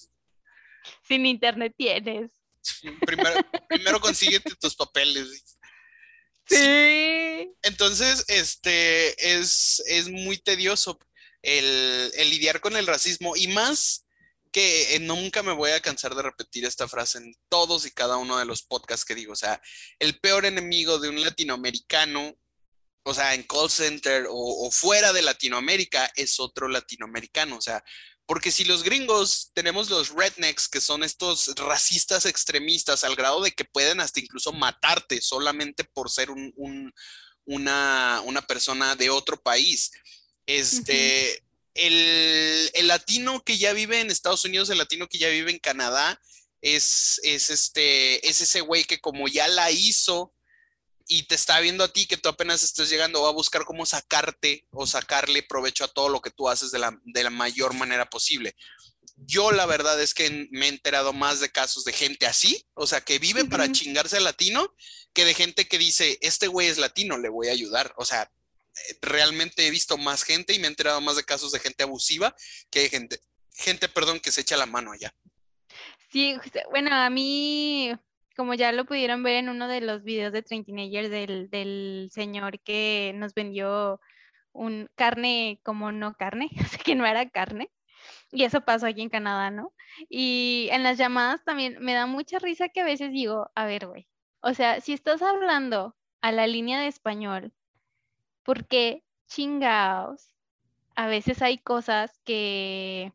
Sin 1.07 1.27
internet 1.27 1.75
tienes. 1.77 2.31
Primero, 3.05 3.41
primero 3.69 4.01
consíguete 4.01 4.55
tus 4.55 4.75
papeles. 4.77 5.56
Sí. 6.49 7.53
Entonces, 7.63 8.25
este 8.29 9.39
es, 9.39 9.83
es 9.87 10.09
muy 10.09 10.39
tedioso 10.39 10.99
el, 11.43 12.13
el 12.17 12.31
lidiar 12.31 12.61
con 12.61 12.77
el 12.77 12.87
racismo 12.87 13.37
y 13.37 13.49
más 13.49 14.07
que 14.53 14.95
eh, 14.95 15.01
nunca 15.01 15.43
me 15.43 15.53
voy 15.53 15.73
a 15.73 15.81
cansar 15.81 16.15
de 16.15 16.23
repetir 16.23 16.65
esta 16.65 16.89
frase 16.89 17.19
en 17.19 17.35
todos 17.49 17.85
y 17.85 17.91
cada 17.91 18.17
uno 18.17 18.39
de 18.39 18.47
los 18.47 18.63
podcasts 18.63 19.05
que 19.05 19.15
digo. 19.15 19.33
O 19.33 19.37
sea, 19.37 19.61
el 19.99 20.19
peor 20.19 20.47
enemigo 20.47 20.99
de 20.99 21.09
un 21.09 21.21
latinoamericano, 21.21 22.35
o 23.03 23.13
sea, 23.15 23.35
en 23.35 23.43
call 23.43 23.71
center 23.71 24.27
o, 24.31 24.67
o 24.67 24.71
fuera 24.71 25.13
de 25.13 25.23
Latinoamérica, 25.23 26.11
es 26.17 26.41
otro 26.41 26.69
latinoamericano. 26.69 27.59
O 27.59 27.61
sea, 27.61 27.85
porque 28.27 28.51
si 28.51 28.65
los 28.65 28.83
gringos 28.83 29.51
tenemos 29.55 29.89
los 29.89 30.11
rednecks, 30.11 30.69
que 30.69 30.81
son 30.81 31.03
estos 31.05 31.55
racistas 31.57 32.27
extremistas, 32.27 33.05
al 33.05 33.15
grado 33.17 33.41
de 33.41 33.53
que 33.53 33.65
pueden 33.65 34.01
hasta 34.01 34.21
incluso 34.21 34.53
matarte 34.53 35.21
solamente 35.23 35.85
por 35.85 36.11
ser 36.11 36.31
un, 36.31 36.53
un- 36.57 36.93
una, 37.45 38.21
una 38.25 38.43
persona 38.43 38.97
de 38.97 39.09
otro 39.11 39.41
país. 39.41 39.93
Este, 40.47 41.43
el, 41.75 42.71
el 42.75 42.87
latino 42.89 43.43
que 43.45 43.59
ya 43.59 43.73
vive 43.73 44.01
en 44.01 44.11
Estados 44.11 44.45
Unidos, 44.45 44.69
el 44.71 44.79
latino 44.79 45.09
que 45.09 45.19
ya 45.19 45.29
vive 45.29 45.51
en 45.53 45.59
Canadá, 45.59 46.21
es, 46.61 47.21
es, 47.23 47.51
este, 47.51 48.27
es 48.29 48.41
ese 48.41 48.61
güey 48.63 48.85
que 48.85 49.01
como 49.01 49.29
ya 49.29 49.47
la 49.47 49.71
hizo 49.71 50.33
y 51.09 51.25
te 51.25 51.35
está 51.35 51.61
viendo 51.61 51.85
a 51.85 51.93
ti 51.93 52.07
que 52.07 52.17
tú 52.17 52.29
apenas 52.29 52.63
estás 52.63 52.89
llegando, 52.89 53.23
va 53.23 53.29
a 53.29 53.33
buscar 53.33 53.65
cómo 53.65 53.87
sacarte 53.87 54.67
o 54.71 54.87
sacarle 54.87 55.43
provecho 55.43 55.85
a 55.85 55.89
todo 55.89 56.09
lo 56.09 56.21
que 56.21 56.31
tú 56.31 56.49
haces 56.49 56.71
de 56.71 56.79
la, 56.79 56.99
de 57.05 57.23
la 57.23 57.31
mayor 57.31 57.75
manera 57.75 58.09
posible. 58.11 58.57
Yo 59.17 59.51
la 59.51 59.67
verdad 59.67 60.01
es 60.01 60.13
que 60.13 60.49
me 60.51 60.67
he 60.67 60.69
enterado 60.69 61.13
más 61.13 61.41
de 61.41 61.51
casos 61.51 61.85
de 61.85 61.93
gente 61.93 62.27
así, 62.27 62.67
o 62.75 62.87
sea, 62.87 63.01
que 63.01 63.19
vive 63.19 63.45
para 63.47 63.71
chingarse 63.73 64.19
al 64.19 64.25
latino, 64.25 64.75
que 65.15 65.25
de 65.25 65.33
gente 65.33 65.67
que 65.67 65.79
dice, 65.79 66.19
este 66.21 66.49
güey 66.49 66.69
es 66.69 66.77
latino, 66.77 67.17
le 67.17 67.31
voy 67.31 67.49
a 67.49 67.53
ayudar. 67.53 67.95
O 67.97 68.05
sea, 68.05 68.31
eh, 68.89 68.99
realmente 69.01 69.67
he 69.67 69.71
visto 69.71 69.97
más 69.97 70.23
gente 70.23 70.53
y 70.53 70.59
me 70.59 70.67
he 70.67 70.71
enterado 70.71 71.01
más 71.01 71.17
de 71.17 71.25
casos 71.25 71.53
de 71.53 71.61
gente 71.61 71.83
abusiva 71.83 72.37
que 72.69 72.81
de 72.81 72.89
gente, 72.91 73.21
gente, 73.55 73.89
perdón, 73.89 74.21
que 74.21 74.33
se 74.33 74.43
echa 74.43 74.57
la 74.57 74.67
mano 74.67 74.93
allá. 74.93 75.15
Sí, 76.13 76.37
bueno, 76.71 76.95
a 76.95 77.09
mí, 77.09 77.93
como 78.37 78.55
ya 78.55 78.73
lo 78.73 78.85
pudieron 78.85 79.23
ver 79.23 79.37
en 79.37 79.49
uno 79.49 79.69
de 79.69 79.81
los 79.81 80.03
videos 80.05 80.33
de 80.33 80.43
Train 80.43 80.65
del, 80.65 81.51
del 81.51 82.09
señor 82.13 82.61
que 82.61 83.13
nos 83.17 83.35
vendió 83.35 84.01
un 84.53 84.89
carne 84.95 85.61
como 85.63 85.93
no 85.93 86.15
carne, 86.15 86.51
sea, 86.71 86.79
que 86.85 86.95
no 86.95 87.07
era 87.07 87.29
carne. 87.31 87.71
Y 88.33 88.45
eso 88.45 88.61
pasó 88.63 88.87
aquí 88.87 89.03
en 89.03 89.11
Canadá, 89.11 89.51
¿no? 89.51 89.73
Y 90.09 90.69
en 90.73 90.83
las 90.83 90.99
llamadas 90.99 91.45
también 91.45 91.79
me 91.81 91.95
da 91.95 92.07
mucha 92.07 92.39
risa 92.39 92.69
que 92.69 92.81
a 92.81 92.85
veces 92.85 93.13
digo, 93.13 93.51
a 93.55 93.67
ver, 93.67 93.87
güey, 93.87 94.09
o 94.41 94.55
sea, 94.55 94.81
si 94.81 94.93
estás 94.93 95.23
hablando 95.23 95.97
a 96.21 96.33
la 96.33 96.47
línea 96.47 96.81
de 96.81 96.89
español, 96.89 97.53
¿por 98.45 98.67
qué 98.67 99.05
chingaos? 99.29 100.31
A 100.97 101.09
veces 101.09 101.43
hay 101.43 101.59
cosas 101.59 102.19
que 102.25 103.13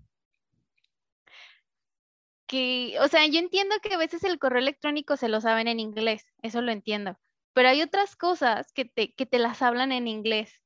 o 2.99 3.07
sea, 3.07 3.25
yo 3.27 3.39
entiendo 3.39 3.75
que 3.81 3.93
a 3.93 3.97
veces 3.97 4.23
el 4.23 4.39
correo 4.39 4.59
electrónico 4.59 5.17
se 5.17 5.29
lo 5.29 5.41
saben 5.41 5.67
en 5.67 5.79
inglés, 5.79 6.25
eso 6.41 6.61
lo 6.61 6.71
entiendo, 6.71 7.17
pero 7.53 7.69
hay 7.69 7.81
otras 7.81 8.15
cosas 8.15 8.71
que 8.73 8.85
te, 8.85 9.13
que 9.13 9.25
te 9.25 9.39
las 9.39 9.61
hablan 9.61 9.91
en 9.91 10.07
inglés. 10.07 10.61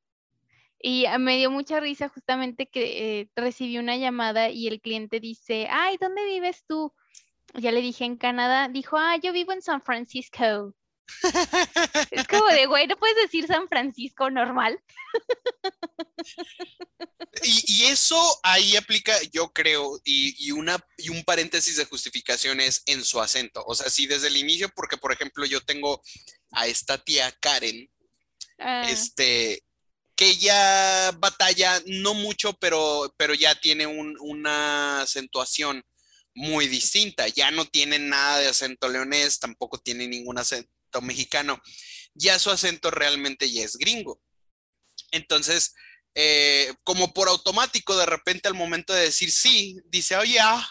Y 0.80 1.06
me 1.20 1.38
dio 1.38 1.50
mucha 1.50 1.80
risa 1.80 2.10
justamente 2.10 2.68
que 2.68 3.22
eh, 3.22 3.30
recibí 3.36 3.78
una 3.78 3.98
llamada 3.98 4.50
y 4.50 4.68
el 4.68 4.82
cliente 4.82 5.20
dice, 5.20 5.68
ay, 5.72 5.98
¿dónde 6.00 6.26
vives 6.26 6.64
tú? 6.68 6.94
Ya 7.54 7.72
le 7.72 7.82
dije 7.82 8.06
en 8.06 8.18
Canadá, 8.18 8.68
dijo, 8.68 8.98
ah, 8.98 9.16
yo 9.18 9.32
vivo 9.32 9.54
en 9.54 9.62
San 9.62 9.82
Francisco. 9.82 10.76
Es 12.12 12.28
como 12.28 12.48
de, 12.48 12.66
güey, 12.66 12.88
¿no 12.88 12.98
puedes 12.98 13.16
decir 13.18 13.48
San 13.48 13.68
Francisco 13.68 14.30
normal? 14.30 14.80
Y, 17.44 17.64
y 17.68 17.86
eso 17.86 18.40
ahí 18.44 18.76
aplica, 18.76 19.14
yo 19.32 19.52
creo, 19.52 20.00
y, 20.04 20.36
y 20.48 20.52
una, 20.52 20.80
y 20.98 21.10
un 21.10 21.24
paréntesis 21.24 21.76
de 21.78 21.86
justificación 21.86 22.60
es 22.62 22.82
en 22.86 23.04
su 23.04 23.22
acento. 23.22 23.64
O 23.68 23.76
sea, 23.76 23.90
si 23.90 24.08
desde 24.08 24.28
el 24.28 24.38
inicio, 24.38 24.70
porque 24.76 24.98
por 24.98 25.12
ejemplo 25.12 25.46
yo 25.46 25.62
tengo 25.62 26.02
a 26.52 26.68
esta 26.68 26.98
tía 26.98 27.32
Karen, 27.40 27.90
Ah, 28.58 28.90
este, 28.90 29.66
que 30.16 30.30
ella 30.30 31.12
batalla 31.20 31.82
no 31.88 32.14
mucho, 32.14 32.54
pero, 32.54 33.14
pero 33.18 33.34
ya 33.34 33.54
tiene 33.60 33.86
un- 33.86 34.16
una 34.22 35.02
acentuación 35.02 35.84
muy 36.34 36.68
distinta. 36.70 37.28
Ya 37.28 37.52
no 37.52 37.66
tiene 37.66 38.00
nada 38.00 38.40
de 38.40 38.48
acento 38.48 38.88
leonés, 38.88 39.40
tampoco 39.40 39.78
tiene 39.78 40.08
ningún 40.08 40.38
acento 40.38 40.72
mexicano. 41.02 41.62
Ya 42.14 42.40
su 42.40 42.50
acento 42.52 42.92
realmente 42.92 43.52
ya 43.52 43.64
es 43.64 43.78
gringo. 43.78 44.22
Entonces, 45.12 45.74
eh, 46.14 46.74
como 46.84 47.14
por 47.14 47.28
automático, 47.28 47.96
de 47.98 48.06
repente 48.06 48.48
al 48.48 48.54
momento 48.54 48.94
de 48.94 49.02
decir 49.04 49.32
sí, 49.32 49.78
dice, 49.86 50.16
oh, 50.16 50.24
ya. 50.24 50.68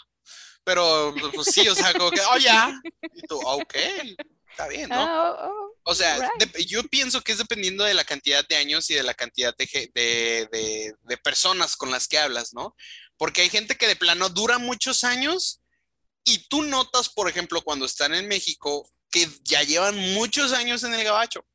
Pero, 0.65 1.15
pues 1.35 1.49
sí, 1.53 1.69
o 1.69 1.75
sea, 1.75 1.93
como 1.93 2.11
que, 2.11 2.21
oh, 2.23 2.39
ya. 2.39 2.73
Y 3.15 3.21
tú, 3.27 3.39
ok, 3.39 3.75
está 4.51 4.67
bien, 4.69 4.89
¿no? 4.89 4.97
ah, 4.99 5.31
oh, 5.31 5.49
oh, 5.51 5.73
O 5.85 5.95
sea, 5.95 6.17
Right. 6.19 6.57
yo 6.67 6.83
pienso 6.85 7.21
que 7.21 7.33
es 7.33 7.39
dependiendo 7.39 7.85
de 7.85 7.93
la 7.93 8.05
cantidad 8.05 8.47
de 8.49 8.57
años 8.57 8.89
y 8.89 8.95
de 8.95 9.03
la 9.03 9.13
cantidad 9.13 9.55
de, 9.57 9.67
ge- 9.67 9.91
de- 9.95 10.49
de- 10.51 10.95
de 11.03 11.17
personas 11.19 11.77
con 11.77 11.91
las 11.91 12.09
que 12.09 12.19
hablas, 12.19 12.55
¿no? 12.55 12.75
Porque 13.19 13.43
hay 13.43 13.51
gente 13.51 13.77
que 13.77 13.87
de 13.87 13.97
plano 13.97 14.31
dura 14.31 14.57
muchos 14.59 15.05
años 15.05 15.61
y 16.25 16.49
tú 16.49 16.63
notas, 16.63 17.11
por 17.11 17.29
ejemplo, 17.29 17.61
cuando 17.61 17.85
están 17.85 18.15
en 18.15 18.27
México, 18.27 18.91
que 19.15 19.29
ya 19.45 19.63
llevan 19.63 19.97
muchos 20.13 20.53
años 20.53 20.83
en 20.83 20.93
el 20.93 21.05
gabacho. 21.05 21.47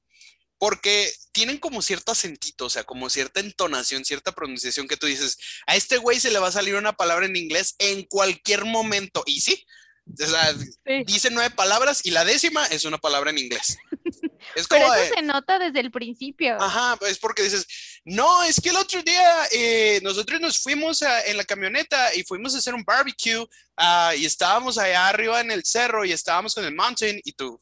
Porque 0.58 1.12
tienen 1.34 1.58
como 1.58 1.82
cierto 1.82 2.14
acentito, 2.14 2.66
o 2.66 2.70
sea, 2.70 2.86
como 2.86 3.10
cierta 3.10 3.42
entonación, 3.42 4.06
cierta 4.06 4.34
pronunciación 4.34 4.88
que 4.88 4.98
tú 4.98 5.08
dices, 5.08 5.38
a 5.68 5.76
este 5.76 5.98
güey 5.98 6.20
se 6.20 6.32
le 6.32 6.40
va 6.40 6.48
a 6.48 6.54
salir 6.54 6.76
una 6.76 6.94
palabra 6.94 7.26
en 7.26 7.36
inglés 7.36 7.76
en 7.80 8.04
cualquier 8.04 8.64
momento. 8.64 9.24
Y 9.26 9.42
sí, 9.42 9.66
o 10.08 10.26
sea, 10.26 10.54
sí. 10.54 11.04
dice 11.06 11.30
nueve 11.32 11.54
palabras 11.54 12.02
y 12.06 12.12
la 12.12 12.26
décima 12.26 12.66
es 12.68 12.86
una 12.86 12.98
palabra 12.98 13.30
en 13.30 13.40
inglés. 13.40 13.78
Es 14.56 14.68
Pero 14.68 14.86
como 14.86 14.94
eso 14.94 15.04
de, 15.04 15.10
se 15.10 15.22
nota 15.22 15.60
desde 15.60 15.82
el 15.82 15.92
principio. 15.92 16.56
ajá, 16.62 16.98
es 17.08 17.20
porque 17.20 17.44
dices, 17.44 17.68
no, 18.06 18.44
es 18.44 18.60
que 18.62 18.70
el 18.70 18.78
otro 18.78 19.02
día 19.04 19.48
eh, 19.52 20.00
nosotros 20.04 20.40
nos 20.40 20.60
fuimos 20.60 21.02
en 21.02 21.38
la 21.38 21.44
camioneta 21.44 22.14
y 22.16 22.24
fuimos 22.24 22.56
a 22.56 22.60
hacer 22.60 22.74
un 22.74 22.84
barbecue 22.84 23.48
ah, 23.78 24.14
y 24.18 24.26
estábamos 24.26 24.78
allá 24.78 25.08
arriba 25.08 25.42
en 25.42 25.52
el 25.52 25.64
cerro 25.64 26.06
y 26.06 26.12
estábamos 26.12 26.56
con 26.56 26.66
el 26.66 26.76
mountain 26.76 27.20
y 27.24 27.34
tú, 27.34 27.62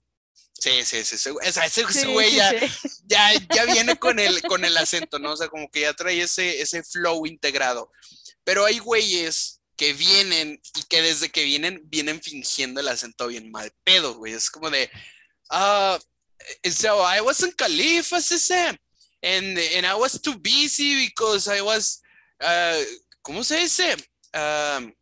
Sí, 0.59 0.83
sí, 0.83 1.03
sí, 1.03 1.15
ese, 1.43 2.05
güey 2.07 2.33
ya, 2.33 2.51
ya, 3.05 3.65
viene 3.65 3.95
con 3.97 4.17
el, 4.17 4.41
con 4.41 4.65
el 4.65 4.75
acento, 4.75 5.19
¿no? 5.19 5.33
O 5.33 5.37
sea, 5.37 5.49
como 5.49 5.69
que 5.69 5.81
ya 5.81 5.93
trae 5.93 6.21
ese, 6.21 6.61
ese 6.61 6.83
flow 6.83 7.27
integrado. 7.27 7.91
Pero 8.43 8.65
hay 8.65 8.79
güeyes 8.79 9.61
que 9.75 9.93
vienen 9.93 10.59
y 10.75 10.83
que 10.83 11.01
desde 11.03 11.29
que 11.29 11.43
vienen, 11.43 11.81
vienen 11.85 12.21
fingiendo 12.21 12.81
el 12.81 12.87
acento 12.87 13.27
bien 13.27 13.51
mal 13.51 13.71
pedo, 13.83 14.15
güey. 14.15 14.33
Es 14.33 14.49
como 14.49 14.71
de, 14.71 14.89
uh, 15.51 15.99
so 16.71 17.03
I 17.07 17.21
was 17.21 17.41
in 17.41 17.51
Khalifa, 17.51 18.19
and, 19.21 19.57
and 19.75 19.85
I 19.85 19.95
was 19.95 20.21
too 20.21 20.35
busy 20.37 21.07
because 21.07 21.47
I 21.47 21.61
was, 21.61 22.01
uh, 22.41 22.83
¿cómo 23.23 23.43
se 23.43 23.59
dice? 23.59 23.95
Um, 24.33 24.93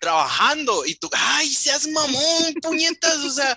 trabajando 0.00 0.84
y 0.86 0.94
tú, 0.94 1.08
ay, 1.12 1.48
seas 1.48 1.86
mamón, 1.88 2.54
puñetas, 2.62 3.18
o 3.18 3.30
sea, 3.30 3.56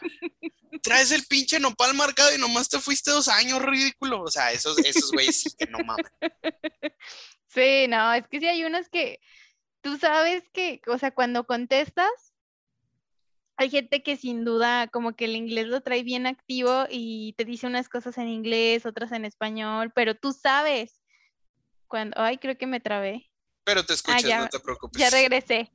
traes 0.81 1.11
el 1.11 1.25
pinche 1.25 1.59
nopal 1.59 1.93
marcado 1.93 2.35
y 2.35 2.37
nomás 2.37 2.67
te 2.67 2.79
fuiste 2.79 3.11
dos 3.11 3.27
años, 3.27 3.61
ridículo. 3.61 4.21
O 4.21 4.29
sea, 4.29 4.51
esos, 4.51 4.77
esos 4.79 5.11
güeyes 5.11 5.39
sí 5.39 5.49
que 5.57 5.65
no 5.67 5.79
mames. 5.79 6.11
Sí, 7.53 7.87
no, 7.87 8.11
es 8.13 8.27
que 8.27 8.39
sí 8.39 8.47
hay 8.47 8.63
unos 8.63 8.89
que 8.89 9.19
tú 9.81 9.99
sabes 9.99 10.43
que, 10.53 10.81
o 10.87 10.97
sea, 10.97 11.11
cuando 11.11 11.45
contestas, 11.45 12.09
hay 13.57 13.69
gente 13.69 14.03
que 14.03 14.17
sin 14.17 14.45
duda 14.45 14.87
como 14.87 15.15
que 15.15 15.25
el 15.25 15.35
inglés 15.35 15.67
lo 15.67 15.81
trae 15.81 16.03
bien 16.03 16.25
activo 16.25 16.85
y 16.89 17.33
te 17.33 17.45
dice 17.45 17.67
unas 17.67 17.89
cosas 17.89 18.17
en 18.17 18.27
inglés, 18.27 18.85
otras 18.85 19.11
en 19.11 19.25
español, 19.25 19.91
pero 19.93 20.15
tú 20.15 20.33
sabes 20.33 21.01
cuando, 21.87 22.19
ay, 22.19 22.37
creo 22.37 22.57
que 22.57 22.67
me 22.67 22.79
trabé. 22.79 23.29
Pero 23.63 23.85
te 23.85 23.93
ah, 23.93 23.95
escuchas, 23.95 24.39
no 24.39 24.49
te 24.49 24.59
preocupes. 24.59 24.99
Ya 24.99 25.09
regresé. 25.09 25.71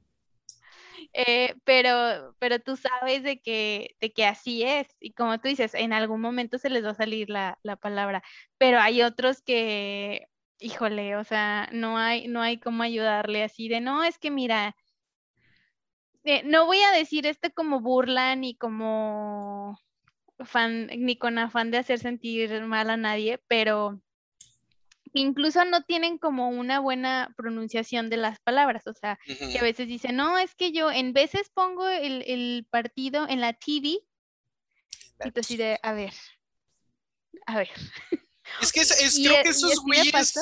Eh, 1.12 1.54
pero, 1.64 2.34
pero 2.38 2.58
tú 2.58 2.76
sabes 2.76 3.22
de 3.22 3.40
que, 3.40 3.96
de 4.00 4.12
que 4.12 4.26
así 4.26 4.62
es. 4.62 4.88
Y 5.00 5.12
como 5.12 5.38
tú 5.38 5.48
dices, 5.48 5.74
en 5.74 5.92
algún 5.92 6.20
momento 6.20 6.58
se 6.58 6.70
les 6.70 6.84
va 6.84 6.90
a 6.90 6.94
salir 6.94 7.30
la, 7.30 7.58
palabra. 7.80 8.22
Pero 8.58 8.80
hay 8.80 9.02
otros 9.02 9.40
que, 9.42 10.26
híjole, 10.58 11.16
o 11.16 11.24
sea, 11.24 11.68
no 11.72 11.96
hay, 11.98 12.28
no 12.28 12.42
hay 12.42 12.58
cómo 12.58 12.82
ayudarle 12.82 13.42
así 13.42 13.68
de, 13.68 13.80
no, 13.80 14.04
es 14.04 14.18
que 14.18 14.30
mira, 14.30 14.76
eh, 16.28 16.42
no 16.44 16.66
voy 16.66 16.78
a 16.82 16.90
decir 16.90 17.26
esto 17.26 17.48
como 17.54 17.80
burla 17.80 18.36
ni 18.36 18.54
como 18.54 19.80
fan, 20.44 20.88
ni 20.88 21.16
con 21.16 21.38
afán 21.38 21.70
de 21.70 21.78
hacer 21.78 21.98
sentir 21.98 22.60
mal 22.64 22.90
a 22.90 22.98
nadie, 22.98 23.40
pero 23.48 24.02
incluso 25.14 25.64
no 25.64 25.84
tienen 25.84 26.18
como 26.18 26.50
una 26.50 26.80
buena 26.80 27.32
pronunciación 27.34 28.10
de 28.10 28.18
las 28.18 28.40
palabras, 28.40 28.86
o 28.86 28.92
sea, 28.92 29.18
que 29.24 29.58
a 29.58 29.62
veces 29.62 29.88
dicen, 29.88 30.16
no, 30.16 30.36
es 30.36 30.54
que 30.54 30.70
yo 30.70 30.90
en 30.90 31.14
veces 31.14 31.48
pongo 31.48 31.88
el, 31.88 32.66
partido 32.70 33.26
en 33.26 33.40
la 33.40 33.54
TV 33.54 34.00
y 35.24 35.30
tú 35.32 35.40
así 35.40 35.56
de, 35.56 35.80
a 35.82 35.94
ver, 35.94 36.12
a 37.46 37.56
ver. 37.56 37.70
Es 38.60 38.70
que 38.70 38.80
es, 38.80 39.18
creo 39.24 39.42
que 39.42 39.48
esos 39.48 39.80
güeyes, 39.80 40.34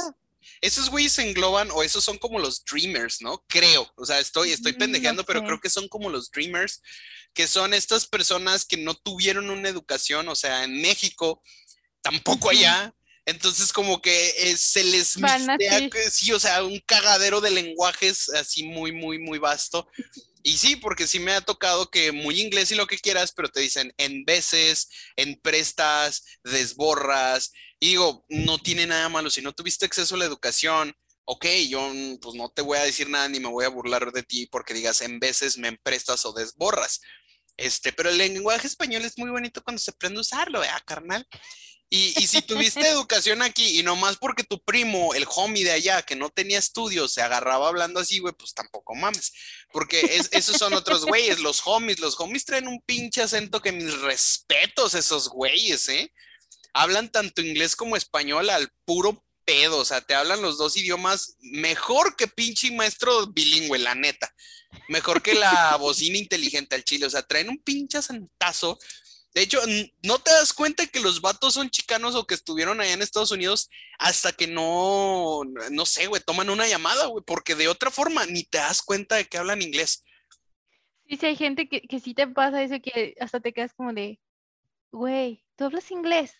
esos 0.60 0.90
güeyes 0.90 1.18
engloban, 1.18 1.70
o 1.72 1.82
esos 1.82 2.04
son 2.04 2.18
como 2.18 2.38
los 2.38 2.64
dreamers, 2.64 3.20
¿no? 3.20 3.44
Creo, 3.48 3.90
o 3.96 4.04
sea, 4.04 4.18
estoy, 4.18 4.52
estoy 4.52 4.72
mm, 4.72 4.78
pendejeando, 4.78 5.24
pero 5.24 5.42
creo 5.44 5.60
que 5.60 5.70
son 5.70 5.88
como 5.88 6.10
los 6.10 6.30
dreamers, 6.30 6.82
que 7.34 7.46
son 7.46 7.74
estas 7.74 8.06
personas 8.06 8.64
que 8.64 8.76
no 8.76 8.94
tuvieron 8.94 9.50
una 9.50 9.68
educación, 9.68 10.28
o 10.28 10.34
sea, 10.34 10.64
en 10.64 10.80
México, 10.80 11.42
tampoco 12.02 12.50
allá, 12.50 12.94
entonces 13.26 13.72
como 13.72 14.00
que 14.00 14.28
eh, 14.38 14.56
se 14.56 14.84
les 14.84 15.18
mistea, 15.18 15.90
sí, 16.10 16.32
o 16.32 16.38
sea, 16.38 16.62
un 16.62 16.80
cagadero 16.86 17.40
de 17.40 17.50
lenguajes 17.50 18.28
así 18.30 18.62
muy, 18.62 18.92
muy, 18.92 19.18
muy 19.18 19.38
vasto. 19.38 19.88
Y 20.44 20.58
sí, 20.58 20.76
porque 20.76 21.08
sí 21.08 21.18
me 21.18 21.32
ha 21.32 21.40
tocado 21.40 21.90
que 21.90 22.12
muy 22.12 22.40
inglés 22.40 22.70
y 22.70 22.76
lo 22.76 22.86
que 22.86 22.98
quieras, 22.98 23.32
pero 23.32 23.48
te 23.48 23.58
dicen 23.58 23.92
en 23.96 24.24
veces, 24.24 24.88
en 25.16 25.40
prestas, 25.40 26.22
desborras. 26.44 27.50
Y 27.78 27.88
digo, 27.88 28.24
no 28.28 28.58
tiene 28.58 28.86
nada 28.86 29.08
malo. 29.08 29.30
Si 29.30 29.42
no 29.42 29.52
tuviste 29.52 29.86
acceso 29.86 30.14
a 30.14 30.18
la 30.18 30.24
educación, 30.24 30.94
ok, 31.24 31.46
yo 31.68 31.92
pues 32.20 32.34
no 32.34 32.50
te 32.50 32.62
voy 32.62 32.78
a 32.78 32.84
decir 32.84 33.08
nada 33.08 33.28
ni 33.28 33.40
me 33.40 33.48
voy 33.48 33.64
a 33.64 33.70
burlar 33.70 34.12
de 34.12 34.22
ti 34.22 34.46
porque 34.46 34.74
digas 34.74 35.02
en 35.02 35.18
veces 35.18 35.58
me 35.58 35.68
emprestas 35.68 36.24
o 36.24 36.32
desborras. 36.32 37.00
Este, 37.56 37.92
pero 37.92 38.10
el 38.10 38.18
lenguaje 38.18 38.66
español 38.66 39.04
es 39.04 39.18
muy 39.18 39.30
bonito 39.30 39.62
cuando 39.62 39.80
se 39.80 39.90
aprende 39.90 40.18
a 40.18 40.20
usarlo, 40.20 40.62
¿eh, 40.62 40.68
carnal? 40.84 41.26
Y, 41.88 42.26
si 42.26 42.42
tuviste 42.42 42.80
educación 42.88 43.42
aquí 43.42 43.78
y 43.78 43.82
nomás 43.82 44.16
porque 44.16 44.42
tu 44.42 44.62
primo, 44.62 45.14
el 45.14 45.24
homie 45.36 45.64
de 45.64 45.72
allá, 45.72 46.02
que 46.02 46.16
no 46.16 46.30
tenía 46.30 46.58
estudios, 46.58 47.12
se 47.12 47.22
agarraba 47.22 47.68
hablando 47.68 48.00
así, 48.00 48.18
güey, 48.18 48.34
pues 48.34 48.52
tampoco 48.54 48.94
mames. 48.94 49.32
Porque 49.72 50.00
esos 50.32 50.56
son 50.56 50.74
otros 50.74 51.04
güeyes, 51.06 51.38
los 51.38 51.62
homies. 51.64 52.00
Los 52.00 52.18
homies 52.18 52.44
traen 52.44 52.66
un 52.66 52.82
pinche 52.82 53.22
acento 53.22 53.62
que 53.62 53.72
mis 53.72 54.00
respetos, 54.00 54.94
esos 54.94 55.28
güeyes, 55.28 55.88
¿eh? 55.88 56.12
Hablan 56.76 57.10
tanto 57.10 57.40
inglés 57.40 57.76
como 57.76 57.96
español 57.96 58.50
al 58.50 58.70
puro 58.84 59.24
pedo. 59.44 59.78
O 59.78 59.84
sea, 59.84 60.00
te 60.00 60.14
hablan 60.14 60.42
los 60.42 60.58
dos 60.58 60.76
idiomas 60.76 61.36
mejor 61.40 62.16
que 62.16 62.28
pinche 62.28 62.70
maestro 62.70 63.26
bilingüe, 63.28 63.78
la 63.78 63.94
neta. 63.94 64.34
Mejor 64.88 65.22
que 65.22 65.34
la 65.34 65.76
bocina 65.80 66.18
inteligente 66.18 66.74
al 66.74 66.84
chile. 66.84 67.06
O 67.06 67.10
sea, 67.10 67.22
traen 67.22 67.48
un 67.48 67.58
pinche 67.58 67.98
acentazo 67.98 68.78
de 69.36 69.42
hecho, 69.42 69.60
no 70.02 70.18
te 70.18 70.30
das 70.30 70.54
cuenta 70.54 70.86
que 70.86 70.98
los 70.98 71.20
vatos 71.20 71.52
son 71.52 71.68
chicanos 71.68 72.14
o 72.14 72.26
que 72.26 72.32
estuvieron 72.32 72.80
allá 72.80 72.94
en 72.94 73.02
Estados 73.02 73.32
Unidos 73.32 73.68
hasta 73.98 74.32
que 74.32 74.46
no, 74.46 75.42
no 75.70 75.84
sé, 75.84 76.06
güey, 76.06 76.22
toman 76.24 76.48
una 76.48 76.66
llamada, 76.66 77.04
güey, 77.04 77.22
porque 77.22 77.54
de 77.54 77.68
otra 77.68 77.90
forma 77.90 78.24
ni 78.24 78.44
te 78.44 78.56
das 78.56 78.80
cuenta 78.80 79.16
de 79.16 79.26
que 79.26 79.36
hablan 79.36 79.60
inglés. 79.60 80.06
Sí, 81.06 81.18
sí, 81.18 81.26
hay 81.26 81.36
gente 81.36 81.68
que, 81.68 81.82
que 81.82 82.00
sí 82.00 82.14
te 82.14 82.26
pasa 82.26 82.62
eso 82.62 82.76
que 82.82 83.14
hasta 83.20 83.38
te 83.40 83.52
quedas 83.52 83.74
como 83.74 83.92
de, 83.92 84.18
güey, 84.96 85.44
¿tú 85.56 85.64
hablas 85.64 85.90
inglés? 85.90 86.32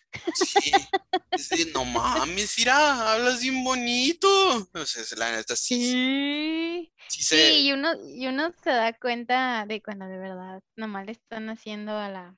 Sí, 1.37 1.71
no 1.73 1.85
mames, 1.85 2.55
mira, 2.57 3.13
hablas 3.13 3.41
bien 3.41 3.63
bonito. 3.63 4.69
O 4.73 4.85
sea, 4.85 5.03
la 5.17 5.31
neta 5.31 5.55
sí. 5.55 6.91
Sí, 7.07 7.23
sí, 7.23 7.61
y, 7.61 7.71
uno, 7.71 7.93
y 8.09 8.27
uno 8.27 8.53
se 8.63 8.71
da 8.71 8.91
cuenta 8.93 9.65
de 9.67 9.81
cuando 9.81 10.07
de 10.07 10.17
verdad 10.17 10.61
nomás 10.75 11.05
le 11.05 11.11
están 11.13 11.49
haciendo 11.49 11.97
a 11.97 12.09
la 12.09 12.37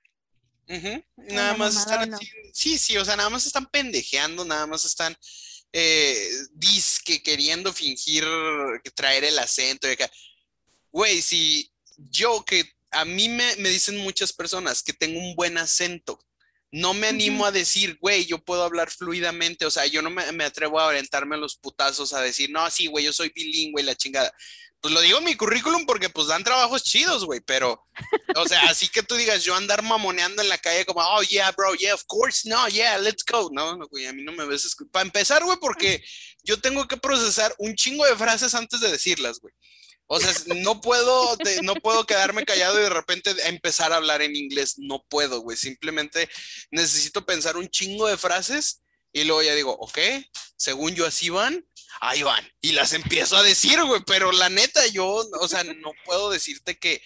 Nada 1.16 1.58
más 1.58 1.76
están 1.76 2.16
sí, 2.54 2.78
sí, 2.78 2.96
o 2.98 3.04
sea, 3.04 3.16
nada 3.16 3.30
más 3.30 3.48
están 3.48 3.66
pendejeando, 3.66 4.46
nada 4.46 4.68
más 4.68 4.86
están 4.86 5.18
eh, 5.74 6.30
disque 6.52 7.24
queriendo 7.24 7.74
fingir 7.74 8.24
traer 8.94 9.24
el 9.24 9.40
acento. 9.40 9.88
Güey, 10.92 11.22
si 11.24 11.72
yo 11.98 12.46
que 12.46 12.72
a 12.92 13.06
mí 13.06 13.30
me, 13.30 13.56
dicen 13.56 13.98
muchas 13.98 14.34
personas 14.34 14.84
que 14.84 14.94
tengo 14.94 15.20
un 15.20 15.36
buen 15.36 15.58
acento, 15.58 16.20
no 16.72 16.94
me 16.94 17.08
animo 17.08 17.46
a 17.46 17.52
decir, 17.52 17.98
güey, 18.00 18.26
yo 18.26 18.44
puedo 18.44 18.64
hablar 18.64 18.92
fluidamente, 18.92 19.66
o 19.66 19.72
sea, 19.72 19.88
yo 19.88 20.02
no 20.02 20.10
me, 20.10 20.32
me, 20.32 20.44
atrevo 20.44 20.80
a 20.80 20.88
orientarme 20.88 21.36
a 21.36 21.40
los 21.40 21.58
putazos 21.58 22.14
a 22.14 22.22
decir, 22.22 22.52
no, 22.52 22.70
sí, 22.70 22.88
güey, 22.88 23.06
yo 23.06 23.14
soy 23.14 23.32
bilingüe 23.34 23.82
y 23.82 23.86
la 23.86 23.96
chingada 23.96 24.32
pues 24.82 24.94
lo 24.94 25.02
digo 25.02 25.18
en 25.18 25.26
mi 25.26 25.36
currículum 25.36 25.86
porque 25.86 26.10
pues 26.10 26.28
dan 26.28 26.44
trabajos 26.44 26.84
chidos, 26.84 27.26
güey, 27.26 27.42
pero, 27.42 27.86
o 28.36 28.48
sea, 28.48 28.62
así 28.70 28.88
que 28.88 29.04
tú 29.04 29.16
digas, 29.16 29.44
yo 29.44 29.56
andar 29.56 29.84
mamoneando 29.84 30.42
en 30.42 30.50
la 30.50 30.58
calle 30.58 30.86
como, 30.86 31.02
oh, 31.02 31.22
yeah, 31.24 31.52
bro, 31.52 31.76
yeah, 31.76 31.94
of 31.94 32.04
course, 32.08 32.48
no, 32.48 32.68
yeah, 32.70 32.98
let's 32.98 33.24
go. 33.30 33.50
No, 33.52 33.76
no, 33.76 33.88
güey, 33.88 34.06
a 34.06 34.14
mí 34.14 34.24
no 34.24 34.32
me 34.32 34.46
ves. 34.46 34.76
Para 34.92 35.06
empezar, 35.06 35.44
güey, 35.44 35.58
porque 35.60 36.02
yo 36.44 36.60
tengo 36.62 36.88
que 36.88 36.98
procesar 36.98 37.54
un 37.58 37.76
chingo 37.76 38.06
de 38.06 38.16
frases 38.16 38.56
antes 38.56 38.80
de 38.80 38.92
decirlas, 38.92 39.40
güey. 39.40 39.54
O 40.12 40.20
sea, 40.20 40.34
no 40.56 40.82
puedo, 40.82 41.38
no 41.62 41.76
puedo 41.76 42.08
quedarme 42.08 42.44
callado 42.44 42.80
y 42.80 42.84
de 42.84 42.90
repente 42.90 43.32
empezar 43.48 43.94
a 43.94 43.98
hablar 43.98 44.24
en 44.24 44.36
inglés. 44.36 44.80
No 44.80 45.06
puedo, 45.08 45.42
güey. 45.42 45.56
Simplemente 45.56 46.28
necesito 46.72 47.28
pensar 47.28 47.58
un 47.58 47.70
chingo 47.70 48.08
de 48.08 48.18
frases 48.18 48.82
y 49.14 49.24
luego 49.26 49.44
ya 49.44 49.54
digo, 49.54 49.72
ok, 49.80 50.00
según 50.58 50.96
yo 50.96 51.06
así 51.06 51.30
van, 51.30 51.64
ahí 52.02 52.24
van. 52.24 52.44
Y 52.60 52.72
las 52.72 52.94
empiezo 52.94 53.38
a 53.38 53.44
decir, 53.44 53.80
güey, 53.84 54.02
pero 54.08 54.32
la 54.32 54.50
neta, 54.50 54.86
yo, 54.88 55.06
o 55.08 55.48
sea, 55.48 55.64
no 55.64 55.92
puedo 56.06 56.32
decirte 56.32 56.80
que, 56.80 57.04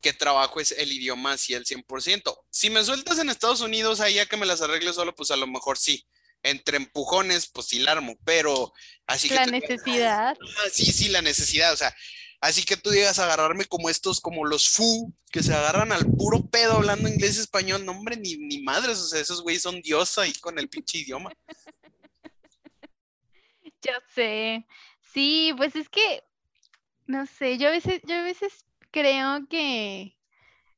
que 0.00 0.12
trabajo 0.12 0.60
es 0.60 0.70
el 0.70 0.92
idioma 0.92 1.32
así 1.32 1.52
al 1.52 1.64
100%. 1.64 2.44
Si 2.50 2.70
me 2.70 2.84
sueltas 2.84 3.18
en 3.18 3.28
Estados 3.28 3.60
Unidos, 3.60 3.98
ahí 3.98 4.14
ya 4.14 4.26
que 4.26 4.36
me 4.36 4.46
las 4.46 4.62
arregle 4.62 4.92
solo, 4.92 5.16
pues 5.16 5.32
a 5.32 5.36
lo 5.36 5.48
mejor 5.48 5.78
sí. 5.78 6.06
Entre 6.44 6.76
empujones, 6.76 7.48
pues 7.48 7.66
sí 7.66 7.80
la 7.80 7.92
armo, 7.92 8.16
pero 8.24 8.72
así 9.08 9.28
la 9.30 9.46
que... 9.46 9.50
La 9.50 9.58
necesidad. 9.58 10.36
sí, 10.72 10.92
sí, 10.92 11.08
la 11.08 11.22
necesidad, 11.22 11.72
o 11.72 11.76
sea, 11.76 11.92
Así 12.40 12.64
que 12.64 12.76
tú 12.76 12.90
a 12.90 13.10
agarrarme 13.10 13.64
como 13.64 13.88
estos, 13.88 14.20
como 14.20 14.44
los 14.44 14.68
fu, 14.68 15.12
que 15.32 15.42
se 15.42 15.54
agarran 15.54 15.92
al 15.92 16.06
puro 16.06 16.46
pedo 16.46 16.74
hablando 16.74 17.08
inglés 17.08 17.36
y 17.36 17.40
español. 17.40 17.84
No, 17.84 17.92
hombre, 17.92 18.16
ni, 18.16 18.36
ni 18.36 18.62
madres, 18.62 18.98
o 18.98 19.06
sea, 19.06 19.20
esos 19.20 19.42
güeyes 19.42 19.62
son 19.62 19.80
diosa 19.80 20.22
ahí 20.22 20.34
con 20.34 20.58
el 20.58 20.68
pinche 20.68 20.98
idioma. 20.98 21.32
Yo 23.82 23.92
sé. 24.14 24.66
Sí, 25.00 25.52
pues 25.56 25.76
es 25.76 25.88
que, 25.88 26.22
no 27.06 27.26
sé, 27.26 27.56
yo 27.56 27.68
a 27.68 27.70
veces, 27.70 28.00
yo 28.04 28.16
a 28.16 28.22
veces 28.22 28.66
creo 28.90 29.46
que 29.48 30.16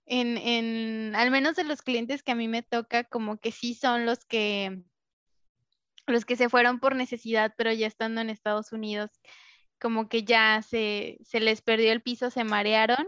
en, 0.07 0.37
en, 0.37 1.17
al 1.17 1.31
menos 1.31 1.57
de 1.57 1.65
los 1.65 1.83
clientes 1.83 2.23
que 2.23 2.33
a 2.33 2.35
mí 2.35 2.49
me 2.49 2.63
toca, 2.63 3.05
como 3.05 3.39
que 3.39 3.51
sí 3.51 3.75
son 3.75 4.07
los 4.07 4.25
que 4.25 4.83
los 6.07 6.25
que 6.25 6.37
se 6.37 6.49
fueron 6.49 6.81
por 6.81 6.97
necesidad, 6.97 7.55
pero 7.57 7.73
ya 7.73 7.87
estando 7.87 8.21
en 8.21 8.31
Estados 8.31 8.73
Unidos, 8.73 9.11
como 9.81 10.09
que 10.09 10.25
ya 10.25 10.63
se, 10.69 11.19
se 11.25 11.41
les 11.41 11.63
perdió 11.63 11.93
el 11.93 12.03
piso, 12.03 12.31
se 12.31 12.45
marearon 12.45 13.07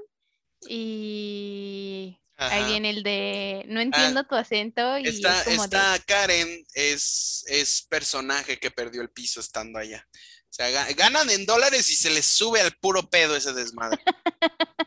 y 0.68 2.18
ahí 2.36 2.64
viene 2.64 2.90
el 2.90 3.02
de 3.02 3.64
no 3.66 3.80
ah, 3.80 3.82
entiendo 3.82 4.24
tu 4.24 4.34
acento 4.34 4.98
y 4.98 5.06
esta, 5.06 5.42
esta 5.42 5.98
Karen 6.06 6.66
es, 6.74 7.44
es 7.48 7.82
personaje 7.88 8.58
que 8.58 8.70
perdió 8.70 9.02
el 9.02 9.10
piso 9.10 9.40
estando 9.40 9.78
allá. 9.78 10.06
O 10.12 10.52
sea, 10.52 10.68
ganan 10.94 11.30
en 11.30 11.46
dólares 11.46 11.90
y 11.90 11.94
se 11.94 12.10
les 12.10 12.26
sube 12.26 12.60
al 12.60 12.72
puro 12.72 13.08
pedo 13.08 13.36
ese 13.36 13.52
desmadre. 13.52 14.02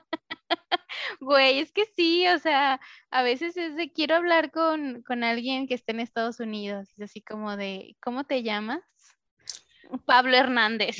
Güey, 1.19 1.59
es 1.59 1.71
que 1.71 1.85
sí, 1.95 2.27
o 2.27 2.37
sea, 2.39 2.81
a 3.09 3.23
veces 3.23 3.55
es 3.55 3.77
de 3.77 3.93
quiero 3.93 4.15
hablar 4.15 4.51
con, 4.51 5.03
alguien 5.23 5.67
que 5.67 5.73
esté 5.73 5.93
en 5.93 6.01
Estados 6.01 6.41
Unidos. 6.41 6.89
Es 6.97 7.01
así 7.01 7.21
como 7.21 7.55
de, 7.55 7.95
¿cómo 8.01 8.25
te 8.25 8.43
llamas? 8.43 8.83
Pablo 10.05 10.35
Hernández. 10.35 10.97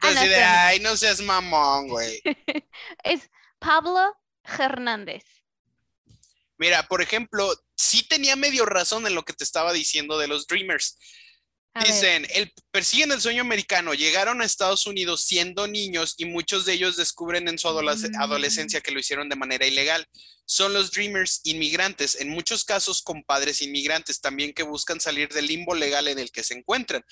Así 0.00 0.28
de, 0.28 0.42
ay, 0.42 0.80
no 0.80 0.96
seas 0.96 1.20
mamón, 1.20 1.88
güey. 1.88 2.20
es 3.04 3.30
Pablo 3.58 4.16
Hernández. 4.44 5.24
Mira, 6.58 6.86
por 6.88 7.00
ejemplo, 7.00 7.52
sí 7.76 8.06
tenía 8.06 8.36
medio 8.36 8.66
razón 8.66 9.06
en 9.06 9.14
lo 9.14 9.24
que 9.24 9.32
te 9.32 9.44
estaba 9.44 9.72
diciendo 9.72 10.18
de 10.18 10.28
los 10.28 10.46
Dreamers. 10.46 10.98
Dicen, 11.74 12.26
el, 12.34 12.52
persiguen 12.72 13.12
el 13.12 13.20
sueño 13.20 13.42
americano, 13.42 13.94
llegaron 13.94 14.42
a 14.42 14.44
Estados 14.44 14.86
Unidos 14.86 15.22
siendo 15.22 15.68
niños 15.68 16.14
y 16.18 16.24
muchos 16.24 16.64
de 16.64 16.72
ellos 16.72 16.96
descubren 16.96 17.46
en 17.46 17.58
su 17.58 17.68
mm. 17.68 18.20
adolescencia 18.20 18.80
que 18.80 18.90
lo 18.90 18.98
hicieron 18.98 19.28
de 19.28 19.36
manera 19.36 19.64
ilegal. 19.66 20.04
Son 20.46 20.72
los 20.72 20.90
dreamers 20.90 21.40
inmigrantes, 21.44 22.20
en 22.20 22.28
muchos 22.28 22.64
casos 22.64 23.02
con 23.02 23.22
padres 23.22 23.62
inmigrantes 23.62 24.20
también 24.20 24.52
que 24.52 24.64
buscan 24.64 24.98
salir 25.00 25.28
del 25.28 25.46
limbo 25.46 25.76
legal 25.76 26.08
en 26.08 26.18
el 26.18 26.32
que 26.32 26.42
se 26.42 26.54
encuentran, 26.54 27.04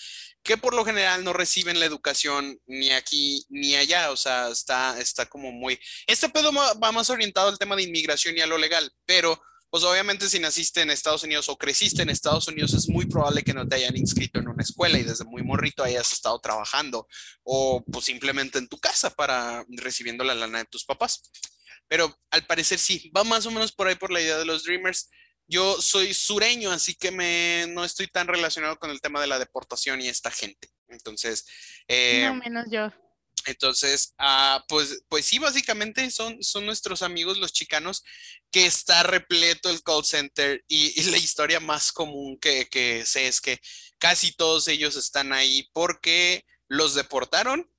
que 0.42 0.56
por 0.56 0.74
lo 0.74 0.84
general 0.84 1.22
no 1.22 1.32
reciben 1.32 1.78
la 1.78 1.86
educación 1.86 2.58
ni 2.66 2.90
aquí 2.90 3.46
ni 3.48 3.76
allá, 3.76 4.10
o 4.10 4.16
sea, 4.16 4.48
está, 4.48 5.00
está 5.00 5.26
como 5.26 5.52
muy... 5.52 5.78
Este 6.08 6.28
pedo 6.30 6.52
va 6.52 6.92
más 6.92 7.10
orientado 7.10 7.48
al 7.48 7.58
tema 7.58 7.76
de 7.76 7.84
inmigración 7.84 8.36
y 8.36 8.40
a 8.40 8.48
lo 8.48 8.58
legal, 8.58 8.90
pero 9.06 9.40
pues 9.70 9.84
obviamente 9.84 10.28
si 10.28 10.38
naciste 10.38 10.80
en 10.80 10.90
Estados 10.90 11.22
Unidos 11.24 11.48
o 11.48 11.58
creciste 11.58 12.02
en 12.02 12.10
Estados 12.10 12.48
Unidos, 12.48 12.72
es 12.72 12.88
muy 12.88 13.06
probable 13.06 13.42
que 13.42 13.52
no 13.52 13.66
te 13.66 13.76
hayan 13.76 13.96
inscrito 13.96 14.38
en 14.38 14.48
una 14.48 14.62
escuela 14.62 14.98
y 14.98 15.02
desde 15.02 15.24
muy 15.24 15.42
morrito 15.42 15.84
hayas 15.84 16.12
estado 16.12 16.38
trabajando 16.40 17.06
o 17.42 17.84
pues 17.84 18.06
simplemente 18.06 18.58
en 18.58 18.68
tu 18.68 18.78
casa 18.78 19.10
para 19.10 19.64
recibiendo 19.68 20.24
la 20.24 20.34
lana 20.34 20.58
de 20.58 20.64
tus 20.64 20.84
papás. 20.84 21.30
Pero 21.86 22.18
al 22.30 22.46
parecer 22.46 22.78
sí, 22.78 23.10
va 23.16 23.24
más 23.24 23.46
o 23.46 23.50
menos 23.50 23.72
por 23.72 23.86
ahí 23.88 23.94
por 23.94 24.10
la 24.10 24.20
idea 24.20 24.38
de 24.38 24.44
los 24.44 24.64
Dreamers. 24.64 25.10
Yo 25.46 25.80
soy 25.80 26.12
sureño, 26.12 26.70
así 26.70 26.94
que 26.94 27.10
me, 27.10 27.66
no 27.68 27.84
estoy 27.84 28.06
tan 28.06 28.26
relacionado 28.26 28.78
con 28.78 28.90
el 28.90 29.00
tema 29.00 29.20
de 29.20 29.26
la 29.26 29.38
deportación 29.38 30.00
y 30.00 30.08
esta 30.08 30.30
gente. 30.30 30.68
Entonces... 30.88 31.46
Eh, 31.88 32.24
no 32.26 32.34
menos 32.36 32.66
yo. 32.70 32.90
Entonces, 33.46 34.14
ah, 34.18 34.64
pues, 34.68 35.02
pues 35.08 35.26
sí, 35.26 35.38
básicamente 35.38 36.10
son, 36.10 36.42
son 36.42 36.66
nuestros 36.66 37.02
amigos 37.02 37.38
los 37.38 37.52
chicanos 37.52 38.02
que 38.50 38.66
está 38.66 39.02
repleto 39.02 39.70
el 39.70 39.82
call 39.82 40.04
center 40.04 40.64
y, 40.68 41.02
la 41.10 41.18
historia 41.18 41.60
más 41.60 41.92
común 41.92 42.38
que, 42.38 42.68
que, 42.68 43.04
sé 43.06 43.28
es 43.28 43.40
que 43.40 43.60
casi 43.98 44.32
todos 44.32 44.68
ellos 44.68 44.96
están 44.96 45.32
ahí 45.32 45.68
porque 45.72 46.44
los 46.68 46.94
deportaron 46.94 47.70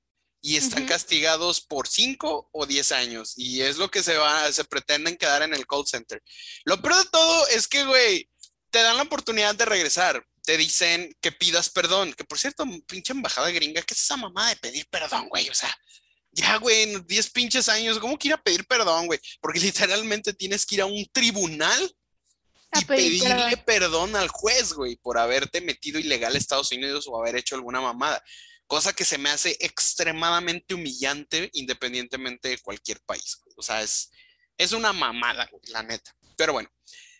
y 0.42 0.56
están 0.56 0.86
castigados 0.86 1.60
por 1.60 1.86
5 1.86 2.50
o 2.52 2.66
10 2.66 2.92
años 2.92 3.34
y 3.36 3.60
es 3.60 3.76
lo 3.76 3.90
que 3.90 4.02
se 4.02 4.16
va, 4.16 4.50
se 4.52 4.64
pretenden 4.64 5.16
quedar 5.16 5.42
en 5.42 5.54
el 5.54 5.66
call 5.66 5.86
center. 5.86 6.22
Lo 6.64 6.80
peor 6.80 6.96
de 6.96 7.10
todo 7.10 7.46
es 7.48 7.68
que, 7.68 7.84
güey, 7.84 8.28
te 8.70 8.82
dan 8.82 8.96
la 8.96 9.02
oportunidad 9.02 9.54
de 9.54 9.64
regresar, 9.64 10.24
te 10.50 10.56
dicen 10.56 11.16
que 11.20 11.30
pidas 11.30 11.70
perdón, 11.70 12.12
que 12.12 12.24
por 12.24 12.36
cierto, 12.36 12.64
pinche 12.88 13.12
embajada 13.12 13.52
gringa, 13.52 13.82
¿qué 13.82 13.94
es 13.94 14.02
esa 14.02 14.16
mamá 14.16 14.48
de 14.48 14.56
pedir 14.56 14.84
perdón, 14.90 15.28
güey? 15.28 15.48
O 15.48 15.54
sea, 15.54 15.72
ya, 16.32 16.56
güey, 16.56 16.90
en 16.90 17.06
10 17.06 17.30
pinches 17.30 17.68
años, 17.68 18.00
¿cómo 18.00 18.18
que 18.18 18.26
ir 18.26 18.34
a 18.34 18.42
pedir 18.42 18.66
perdón, 18.66 19.06
güey? 19.06 19.20
Porque 19.40 19.60
literalmente 20.00 20.32
tienes 20.32 20.66
que 20.66 20.74
ir 20.74 20.80
a 20.80 20.86
un 20.86 21.06
tribunal 21.12 21.96
y 22.80 22.84
pedirle 22.84 23.56
perdón. 23.58 24.16
al 24.16 24.26
juez, 24.26 24.72
güey, 24.72 24.96
por 24.96 25.18
haberte 25.18 25.60
metido 25.60 26.00
ilegal 26.00 26.34
a 26.34 26.38
Estados 26.38 26.72
Unidos 26.72 27.06
o 27.06 27.16
haber 27.16 27.36
hecho 27.36 27.54
alguna 27.54 27.80
mamada. 27.80 28.20
Cosa 28.66 28.92
que 28.92 29.04
se 29.04 29.18
me 29.18 29.30
hace 29.30 29.56
extremadamente 29.60 30.74
humillante 30.74 31.48
independientemente 31.52 32.48
de 32.48 32.58
cualquier 32.58 33.00
país. 33.02 33.40
O 33.54 33.62
sea, 33.62 33.82
es, 33.82 34.10
es 34.58 34.72
una 34.72 34.92
mamada, 34.92 35.48
la 35.68 35.84
neta. 35.84 36.12
Pero 36.36 36.54
bueno, 36.54 36.68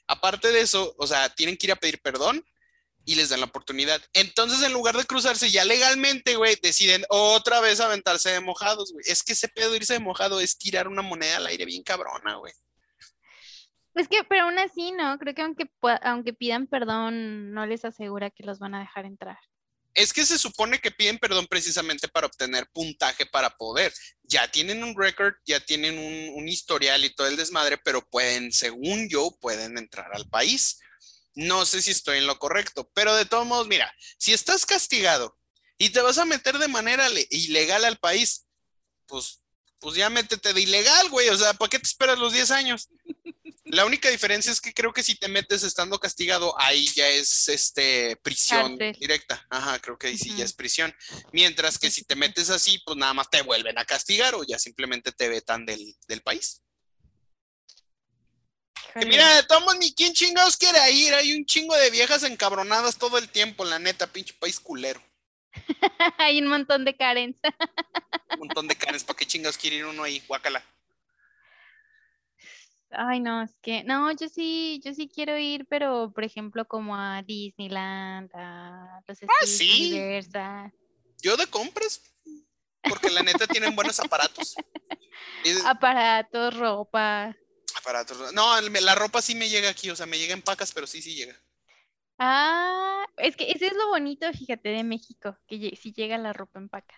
aparte 0.09 0.51
de 0.51 0.63
eso, 0.63 0.97
o 0.99 1.07
sea, 1.07 1.33
tienen 1.33 1.57
que 1.57 1.69
ir 1.69 1.73
a 1.73 1.77
pedir 1.77 2.03
perdón 2.03 2.45
y 3.11 3.17
les 3.17 3.29
dan 3.29 3.41
la 3.41 3.47
oportunidad. 3.47 4.01
Entonces, 4.13 4.63
en 4.63 4.73
lugar 4.73 4.97
de 4.97 5.05
cruzarse 5.05 5.51
ya 5.51 5.65
legalmente, 5.65 6.37
güey, 6.37 6.57
deciden 6.63 7.05
otra 7.09 7.61
vez 7.61 7.81
aventarse 7.81 8.31
de 8.31 8.39
mojados, 8.39 8.93
güey. 8.93 9.05
Es 9.09 9.25
que 9.25 9.33
ese 9.33 9.49
pedo 9.49 9.75
irse 9.75 9.95
de 9.95 9.99
mojado 9.99 10.39
es 10.39 10.57
tirar 10.57 10.87
una 10.87 11.03
moneda 11.03 11.39
al 11.39 11.47
aire 11.47 11.65
bien 11.65 11.83
cabrona, 11.83 12.37
güey. 12.37 12.53
Es 13.97 14.07
que, 14.07 14.23
pero 14.29 14.45
aún 14.45 14.61
así, 14.61 14.93
¿no? 14.93 15.19
Creo 15.19 15.35
que 15.35 15.43
aunque, 15.43 15.65
aunque 16.03 16.33
pidan 16.35 16.69
perdón, 16.69 17.53
no 17.53 17.67
les 17.67 17.85
asegura 17.85 18.31
que 18.31 18.45
los 18.45 18.61
van 18.61 18.77
a 18.77 18.81
dejar 18.81 19.07
entrar. 19.07 19.39
Es 19.93 20.13
que 20.13 20.25
se 20.25 20.39
supone 20.39 20.79
que 20.79 20.93
piden 20.93 21.19
perdón 21.19 21.49
precisamente 21.49 22.07
para 22.07 22.29
obtener 22.29 22.69
puntaje 22.73 23.27
para 23.27 23.51
poder. 23.51 23.93
Ya 24.23 24.49
tienen 24.49 24.85
un 24.85 24.97
récord, 24.97 25.35
ya 25.45 25.59
tienen 25.59 25.99
un, 25.99 26.41
un 26.41 26.49
historial 26.49 27.05
y 27.05 27.13
todo 27.13 27.27
el 27.27 27.37
desmadre, 27.37 27.77
pero 27.77 28.09
pueden, 28.09 28.53
según 28.53 29.09
yo, 29.09 29.37
pueden 29.41 29.79
entrar 29.79 30.15
al 30.15 30.29
país. 30.29 30.79
No 31.35 31.65
sé 31.65 31.81
si 31.83 31.91
estoy 31.91 32.19
en 32.19 32.27
lo 32.27 32.39
correcto, 32.39 32.91
pero 32.95 33.15
de 33.15 33.25
todos 33.25 33.47
modos, 33.47 33.69
mira, 33.69 33.93
si 34.19 34.33
estás 34.33 34.67
castigado 34.67 35.39
y 35.79 35.91
te 35.91 36.01
vas 36.01 36.19
a 36.19 36.25
meter 36.25 36.59
de 36.59 36.69
manera 36.69 37.09
ilegal 37.31 37.85
al 37.85 37.99
país, 37.99 38.47
pues, 39.07 39.43
pues 39.79 39.97
ya 39.97 40.11
métete 40.11 40.53
de 40.53 40.61
ilegal, 40.61 41.09
güey. 41.09 41.29
O 41.29 41.37
sea, 41.37 41.55
¿para 41.55 41.71
qué 41.71 41.79
te 41.79 41.87
esperas 41.87 42.19
los 42.19 42.33
10 42.33 42.51
años? 42.51 42.89
La 43.65 43.87
única 43.87 44.11
diferencia 44.11 44.51
es 44.51 44.61
que 44.61 44.75
creo 44.75 44.93
que 44.93 45.05
si 45.05 45.15
te 45.15 45.29
metes 45.29 45.63
estando 45.63 45.99
castigado, 46.01 46.59
ahí 46.59 46.87
ya 46.89 47.09
es 47.09 47.49
este 47.49 48.17
prisión 48.17 48.77
directa. 48.77 49.47
Ajá, 49.49 49.79
creo 49.79 49.97
que 49.97 50.09
ahí 50.09 50.19
sí 50.19 50.35
ya 50.37 50.45
es 50.45 50.53
prisión. 50.53 50.93
Mientras 51.33 51.79
que 51.79 51.91
si 51.91 52.05
te 52.05 52.17
metes 52.17 52.51
así, 52.51 52.83
pues 52.85 52.99
nada 52.99 53.15
más 53.15 53.31
te 53.31 53.43
vuelven 53.43 53.79
a 53.79 53.85
castigar 53.85 54.35
o 54.35 54.43
ya 54.43 54.59
simplemente 54.59 55.13
te 55.13 55.29
vetan 55.29 55.65
del, 55.65 55.95
del 56.09 56.23
país 56.23 56.63
mira, 59.07 59.37
de 59.37 59.43
todos 59.45 59.79
ni 59.79 59.93
quién 59.95 60.13
chingados 60.13 60.57
quiere 60.57 60.91
ir. 60.93 61.15
Hay 61.15 61.33
un 61.33 61.45
chingo 61.45 61.75
de 61.77 61.91
viejas 61.91 62.23
encabronadas 62.23 62.97
todo 62.97 63.19
el 63.19 63.29
tiempo, 63.29 63.65
la 63.65 63.79
neta, 63.79 64.07
pinche 64.07 64.35
país 64.35 64.61
culero. 64.61 65.03
Hay 66.19 66.41
un 66.41 66.49
montón 66.49 66.85
de 66.85 66.97
Karens. 66.97 67.37
un 68.33 68.39
montón 68.39 68.69
de 68.69 68.77
Karens, 68.77 69.05
¿para 69.05 69.17
qué 69.17 69.27
chingados 69.27 69.59
quiere 69.59 69.77
ir 69.77 69.85
uno 69.85 70.03
ahí? 70.03 70.23
Guácala. 70.27 70.65
Ay, 72.93 73.21
no, 73.21 73.43
es 73.43 73.57
que, 73.63 73.85
no, 73.85 74.11
yo 74.13 74.29
sí, 74.29 74.81
yo 74.85 74.93
sí 74.93 75.09
quiero 75.09 75.39
ir, 75.39 75.65
pero 75.69 76.13
por 76.13 76.25
ejemplo, 76.25 76.67
como 76.67 76.97
a 76.97 77.23
Disneyland, 77.23 78.31
a 78.35 79.01
los 79.07 79.23
ah, 79.23 79.47
sí. 79.47 79.97
Yo 81.23 81.37
de 81.37 81.47
compras, 81.47 82.03
porque 82.83 83.11
la 83.11 83.23
neta 83.23 83.47
tienen 83.47 83.77
buenos 83.77 84.01
aparatos. 84.01 84.55
Aparatos, 85.67 86.57
ropa. 86.57 87.37
No, 88.33 88.61
la 88.61 88.95
ropa 88.95 89.23
sí 89.23 89.35
me 89.35 89.49
llega 89.49 89.71
aquí, 89.71 89.91
o 89.91 89.97
sea, 89.97 90.07
me 90.07 90.19
llega 90.19 90.35
en 90.35 90.43
pacas, 90.43 90.73
pero 90.73 90.87
sí, 90.87 91.03
sí 91.03 91.15
llega. 91.15 91.37
Ah, 92.19 93.05
es 93.17 93.37
que 93.37 93.51
ese 93.51 93.69
es 93.69 93.73
lo 93.75 93.89
bonito, 93.89 94.31
fíjate, 94.33 94.69
de 94.69 94.85
México, 94.85 95.39
que 95.47 95.77
sí 95.81 95.93
llega 95.93 96.19
la 96.19 96.33
ropa 96.33 96.59
en 96.59 96.69
paca. 96.69 96.95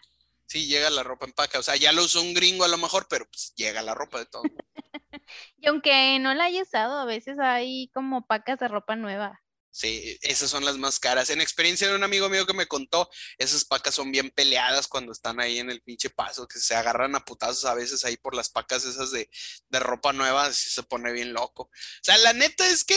Sí, 0.47 0.67
llega 0.67 0.91
la 0.91 1.03
ropa 1.03 1.27
en 1.27 1.33
paca, 1.33 1.59
o 1.59 1.63
sea, 1.63 1.77
ya 1.77 1.93
lo 1.93 2.05
usó 2.05 2.21
un 2.21 2.35
gringo 2.35 2.65
a 2.65 2.69
lo 2.69 2.77
mejor, 2.77 3.07
pero 3.09 3.25
pues 3.27 3.55
llega 3.55 3.83
la 3.83 3.95
ropa 3.95 4.19
de 4.19 4.27
todo. 4.27 4.43
y 5.59 5.67
aunque 5.69 6.19
no 6.21 6.35
la 6.35 6.45
haya 6.45 6.63
usado, 6.63 6.99
a 6.99 7.05
veces 7.05 7.39
hay 7.39 7.91
como 7.95 8.27
pacas 8.27 8.59
de 8.59 8.69
ropa 8.69 8.97
nueva. 8.97 9.42
Sí, 9.75 10.19
esas 10.21 10.51
son 10.51 10.67
las 10.67 10.77
más 10.77 11.01
caras. 11.01 11.31
En 11.31 11.41
experiencia 11.41 11.89
de 11.89 11.95
un 11.95 12.05
amigo 12.05 12.29
mío 12.29 12.45
que 12.45 12.53
me 12.53 12.67
contó, 12.67 13.09
esas 13.39 13.65
pacas 13.65 13.95
son 13.95 14.13
bien 14.13 14.31
peleadas 14.31 14.87
cuando 14.87 15.13
están 15.13 15.41
ahí 15.41 15.59
en 15.59 15.71
el 15.71 15.81
pinche 15.81 16.11
paso, 16.11 16.47
que 16.47 16.59
se 16.59 16.75
agarran 16.75 17.15
a 17.15 17.25
putazos 17.25 17.65
a 17.65 17.73
veces 17.73 18.05
ahí 18.05 18.19
por 18.19 18.35
las 18.35 18.51
pacas 18.51 18.85
esas 18.85 19.11
de, 19.11 19.31
ropa 19.71 20.13
nueva, 20.13 20.45
así 20.45 20.69
se 20.69 20.83
pone 20.83 21.11
bien 21.11 21.33
loco. 21.33 21.63
O 21.63 22.03
sea, 22.03 22.19
la 22.19 22.35
neta 22.35 22.69
es 22.69 22.85
que 22.85 22.97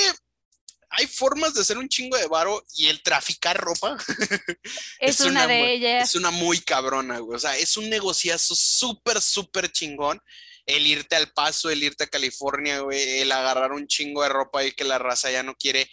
hay 0.90 1.08
formas 1.08 1.54
de 1.54 1.62
hacer 1.62 1.78
un 1.78 1.88
chingo 1.88 2.18
de 2.18 2.28
varo 2.28 2.62
y 2.76 2.88
el 2.88 3.02
traficar 3.02 3.58
ropa 3.58 3.98
es, 5.00 5.22
una, 5.22 5.48
de 5.48 5.76
ellas. 5.76 6.10
Es 6.10 6.16
una 6.16 6.30
muy 6.30 6.60
cabrona, 6.60 7.20
güey. 7.20 7.38
O 7.38 7.40
sea, 7.40 7.56
es 7.56 7.78
un 7.78 7.90
negociazo 7.90 8.54
súper, 8.54 9.22
súper 9.22 9.72
chingón 9.72 10.22
el 10.66 10.88
irte 10.88 11.16
al 11.16 11.32
paso, 11.32 11.70
el 11.70 11.84
irte 11.84 12.06
a 12.06 12.10
California, 12.10 12.80
güey, 12.80 13.20
el 13.20 13.32
agarrar 13.32 13.72
un 13.72 13.88
chingo 13.88 14.24
de 14.24 14.30
ropa 14.30 14.64
y 14.66 14.72
que 14.72 14.84
la 14.84 14.98
raza 14.98 15.32
ya 15.32 15.44
no 15.44 15.56
quiere 15.56 15.90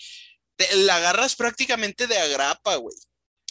la 0.74 0.96
agarras 0.96 1.36
prácticamente 1.36 2.06
de 2.06 2.18
agrapa, 2.18 2.76
güey. 2.76 2.96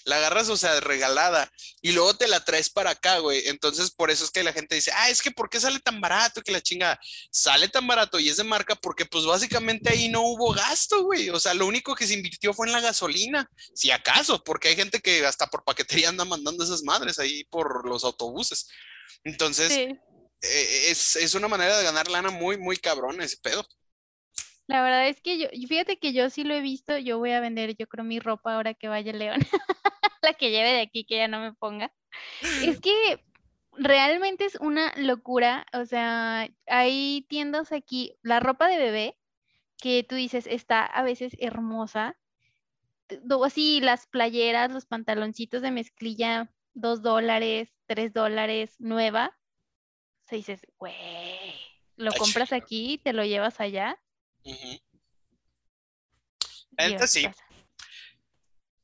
La 0.06 0.18
agarras, 0.18 0.50
o 0.50 0.58
sea, 0.58 0.80
regalada 0.80 1.52
y 1.80 1.92
luego 1.92 2.16
te 2.16 2.28
la 2.28 2.44
traes 2.44 2.72
para 2.72 2.92
acá, 2.92 3.20
güey. 3.20 3.48
Entonces, 3.48 3.92
por 3.92 4.10
eso 4.10 4.26
es 4.26 4.32
que 4.32 4.44
la 4.44 4.52
gente 4.52 4.74
dice, 4.74 4.92
ah, 4.96 5.12
es 5.12 5.22
que 5.22 5.30
¿por 5.30 5.48
qué 5.48 5.60
sale 5.60 5.80
tan 5.80 6.02
barato? 6.02 6.42
Que 6.42 6.52
la 6.52 6.62
chinga 6.62 7.00
sale 7.32 7.68
tan 7.70 7.86
barato 7.86 8.20
y 8.20 8.30
es 8.30 8.38
de 8.38 8.44
marca 8.44 8.76
porque 8.76 9.06
pues 9.06 9.26
básicamente 9.26 9.92
ahí 9.92 10.10
no 10.10 10.22
hubo 10.22 10.54
gasto, 10.54 11.04
güey. 11.04 11.30
O 11.30 11.40
sea, 11.40 11.54
lo 11.54 11.68
único 11.68 11.94
que 11.94 12.08
se 12.08 12.16
invirtió 12.16 12.52
fue 12.54 12.66
en 12.66 12.74
la 12.74 12.82
gasolina, 12.82 13.48
si 13.76 13.92
acaso, 13.92 14.44
porque 14.44 14.70
hay 14.70 14.76
gente 14.76 15.02
que 15.02 15.24
hasta 15.26 15.48
por 15.48 15.64
paquetería 15.64 16.10
anda 16.10 16.26
mandando 16.26 16.64
esas 16.64 16.82
madres 16.82 17.20
ahí 17.20 17.44
por 17.46 17.88
los 17.88 18.04
autobuses. 18.04 18.68
Entonces, 19.24 19.72
eh, 19.72 20.90
es, 20.90 21.16
es 21.16 21.36
una 21.36 21.48
manera 21.48 21.78
de 21.78 21.84
ganar 21.84 22.10
lana 22.10 22.32
muy, 22.32 22.58
muy 22.58 22.78
cabrón 22.78 23.22
ese 23.22 23.38
pedo. 23.38 23.68
La 24.72 24.82
verdad 24.84 25.10
es 25.10 25.20
que 25.20 25.38
yo, 25.38 25.48
fíjate 25.68 26.00
que 26.00 26.14
yo 26.14 26.30
sí 26.30 26.46
lo 26.46 26.54
he 26.54 26.62
visto, 26.62 26.98
yo 26.98 27.18
voy 27.18 27.32
a 27.32 27.42
vender, 27.42 27.76
yo 27.76 27.88
creo, 27.88 28.06
mi 28.06 28.22
ropa 28.22 28.56
ahora 28.56 28.74
que 28.74 28.88
vaya 28.88 29.12
León, 29.12 29.42
la 30.22 30.32
que 30.32 30.50
lleve 30.50 30.72
de 30.72 30.80
aquí, 30.80 31.04
que 31.04 31.18
ya 31.18 31.28
no 31.28 31.42
me 31.42 31.52
ponga. 31.52 31.92
Es 32.64 32.80
que 32.82 33.22
realmente 33.74 34.46
es 34.46 34.56
una 34.56 34.94
locura, 34.96 35.66
o 35.74 35.84
sea, 35.84 36.48
hay 36.68 37.26
tiendas 37.28 37.74
aquí, 37.74 38.16
la 38.22 38.40
ropa 38.40 38.70
de 38.70 38.78
bebé, 38.78 39.18
que 39.78 40.06
tú 40.08 40.16
dices, 40.16 40.48
está 40.48 40.86
a 40.86 41.04
veces 41.04 41.36
hermosa, 41.40 42.18
así 43.44 43.82
las 43.82 44.08
playeras, 44.08 44.72
los 44.72 44.86
pantaloncitos 44.86 45.62
de 45.62 45.72
mezclilla, 45.72 46.50
dos 46.76 47.02
dólares, 47.02 47.74
tres 47.88 48.14
dólares, 48.14 48.78
nueva, 48.80 49.38
o 50.24 50.30
sea, 50.30 50.38
dices, 50.38 50.62
güey, 50.78 50.96
lo 51.98 52.14
compras 52.14 52.54
aquí, 52.54 53.02
te 53.04 53.12
lo 53.12 53.26
llevas 53.26 53.60
allá 53.60 54.00
sí. 57.08 57.28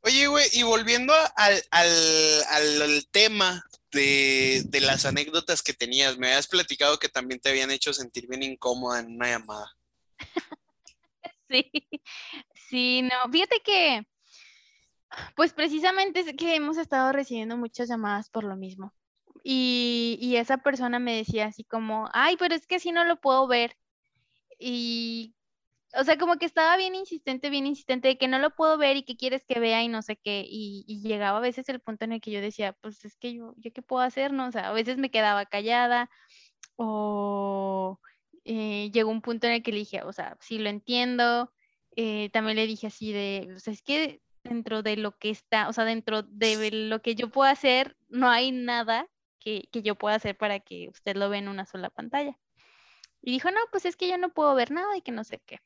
Oye, 0.02 0.28
güey, 0.28 0.46
y 0.54 0.64
volviendo 0.64 1.14
al, 1.36 3.08
tema 3.12 3.64
de, 3.92 4.64
las 4.82 5.06
anécdotas 5.06 5.62
que 5.62 5.74
tenías, 5.74 6.18
me 6.18 6.28
habías 6.28 6.48
platicado 6.48 6.98
que 6.98 7.10
también 7.10 7.42
te 7.42 7.50
habían 7.50 7.72
hecho 7.72 7.92
sentir 7.94 8.28
bien 8.28 8.44
incómoda 8.44 9.00
en 9.00 9.16
una 9.16 9.28
llamada. 9.28 9.76
sí, 11.50 11.72
sí, 12.70 13.02
no, 13.02 13.32
fíjate 13.32 13.60
que, 13.62 14.08
pues 15.36 15.54
precisamente 15.54 16.22
es 16.22 16.34
que 16.38 16.56
hemos 16.56 16.78
estado 16.78 17.12
recibiendo 17.12 17.58
muchas 17.58 17.90
llamadas 17.90 18.30
por 18.30 18.44
lo 18.44 18.56
mismo. 18.56 18.94
Y, 19.44 20.18
y 20.22 20.38
esa 20.38 20.58
persona 20.58 21.00
me 21.00 21.16
decía 21.16 21.48
así 21.48 21.64
como, 21.64 22.10
ay, 22.14 22.38
pero 22.38 22.56
es 22.56 22.66
que 22.66 22.76
así 22.76 22.92
no 22.92 23.04
lo 23.04 23.20
puedo 23.20 23.48
ver. 23.48 23.76
Y 24.60 25.37
o 26.00 26.04
sea, 26.04 26.18
como 26.18 26.38
que 26.38 26.46
estaba 26.46 26.78
bien 26.78 26.96
insistente, 26.96 27.50
bien 27.50 27.66
insistente 27.66 28.10
de 28.10 28.18
que 28.18 28.28
no 28.28 28.40
lo 28.40 28.52
puedo 28.56 28.78
ver 28.78 28.98
y 28.98 29.04
que 29.04 29.18
quieres 29.18 29.44
que 29.46 29.60
vea 29.60 29.84
y 29.84 29.88
no 29.88 30.02
sé 30.02 30.18
qué. 30.18 30.46
Y, 30.48 31.02
llegaba 31.02 31.40
a 31.40 31.42
veces 31.42 31.68
el 31.70 31.80
punto 31.80 32.06
en 32.06 32.14
el 32.14 32.22
que 32.22 32.32
yo 32.32 32.42
decía, 32.42 32.74
pues 32.74 33.04
es 33.06 33.16
que 33.18 33.34
yo, 33.34 33.54
¿yo 33.58 33.72
qué 33.74 33.82
puedo 33.82 34.04
hacer? 34.04 34.34
No, 34.34 34.48
o 34.48 34.52
sea, 34.52 34.70
a 34.70 34.74
veces 34.74 34.98
me 34.98 35.12
quedaba 35.12 35.46
callada 35.46 36.10
o 36.76 38.00
eh, 38.46 38.92
llegó 38.94 39.12
un 39.12 39.22
punto 39.22 39.48
en 39.48 39.54
el 39.54 39.64
que 39.64 39.72
le 39.72 39.80
dije, 39.80 40.04
o 40.04 40.14
sea, 40.14 40.38
sí 40.42 40.60
lo 40.60 40.70
entiendo. 40.70 41.54
Eh, 41.96 42.30
también 42.32 42.58
le 42.58 42.68
dije 42.68 42.88
así 42.88 43.12
de, 43.14 43.54
o 43.56 43.60
sea, 43.60 43.74
es 43.74 43.82
que 43.82 44.22
dentro 44.44 44.84
de 44.84 44.98
lo 44.98 45.18
que 45.18 45.30
está, 45.32 45.70
o 45.70 45.74
sea, 45.74 45.86
dentro 45.86 46.24
de 46.24 46.72
lo 46.72 47.02
que 47.02 47.16
yo 47.16 47.30
puedo 47.32 47.50
hacer, 47.50 47.98
no 48.10 48.30
hay 48.30 48.52
nada 48.52 49.10
que, 49.40 49.70
que 49.72 49.82
yo 49.84 49.96
pueda 49.96 50.16
hacer 50.16 50.38
para 50.38 50.60
que 50.60 50.90
usted 50.90 51.16
lo 51.18 51.30
vea 51.30 51.40
en 51.40 51.50
una 51.50 51.66
sola 51.66 51.90
pantalla. 51.90 52.38
Y 53.22 53.32
dijo, 53.32 53.52
no, 53.52 53.60
pues 53.72 53.86
es 53.86 53.96
que 53.98 54.10
yo 54.10 54.18
no 54.18 54.34
puedo 54.34 54.56
ver 54.56 54.72
nada 54.72 54.96
y 54.98 55.02
que 55.02 55.12
no 55.12 55.24
sé 55.24 55.42
qué. 55.46 55.60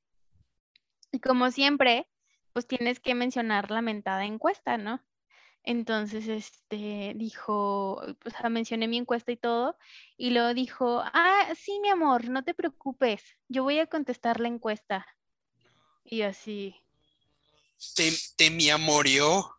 Y 1.12 1.20
como 1.20 1.52
siempre, 1.52 2.08
pues 2.54 2.68
tienes 2.68 3.00
que 3.00 3.16
mencionar 3.16 3.72
la 3.72 3.82
mentada 3.82 4.26
encuesta, 4.26 4.78
¿no? 4.78 5.02
Entonces, 5.64 6.28
este, 6.28 7.14
dijo, 7.16 8.02
pues 8.20 8.34
mencioné 8.50 8.88
mi 8.88 8.98
encuesta 8.98 9.32
y 9.32 9.38
todo, 9.38 9.78
y 10.18 10.32
luego 10.32 10.54
dijo, 10.54 11.04
ah, 11.06 11.48
sí, 11.56 11.80
mi 11.82 11.90
amor, 11.90 12.30
no 12.30 12.44
te 12.44 12.56
preocupes, 12.56 13.24
yo 13.48 13.64
voy 13.64 13.78
a 13.80 13.86
contestar 13.86 14.40
la 14.40 14.48
encuesta. 14.48 15.06
Y 16.04 16.24
así. 16.24 16.76
¿Te, 17.96 18.12
te 18.36 18.50
mi 18.50 18.70
amorió? 18.70 19.56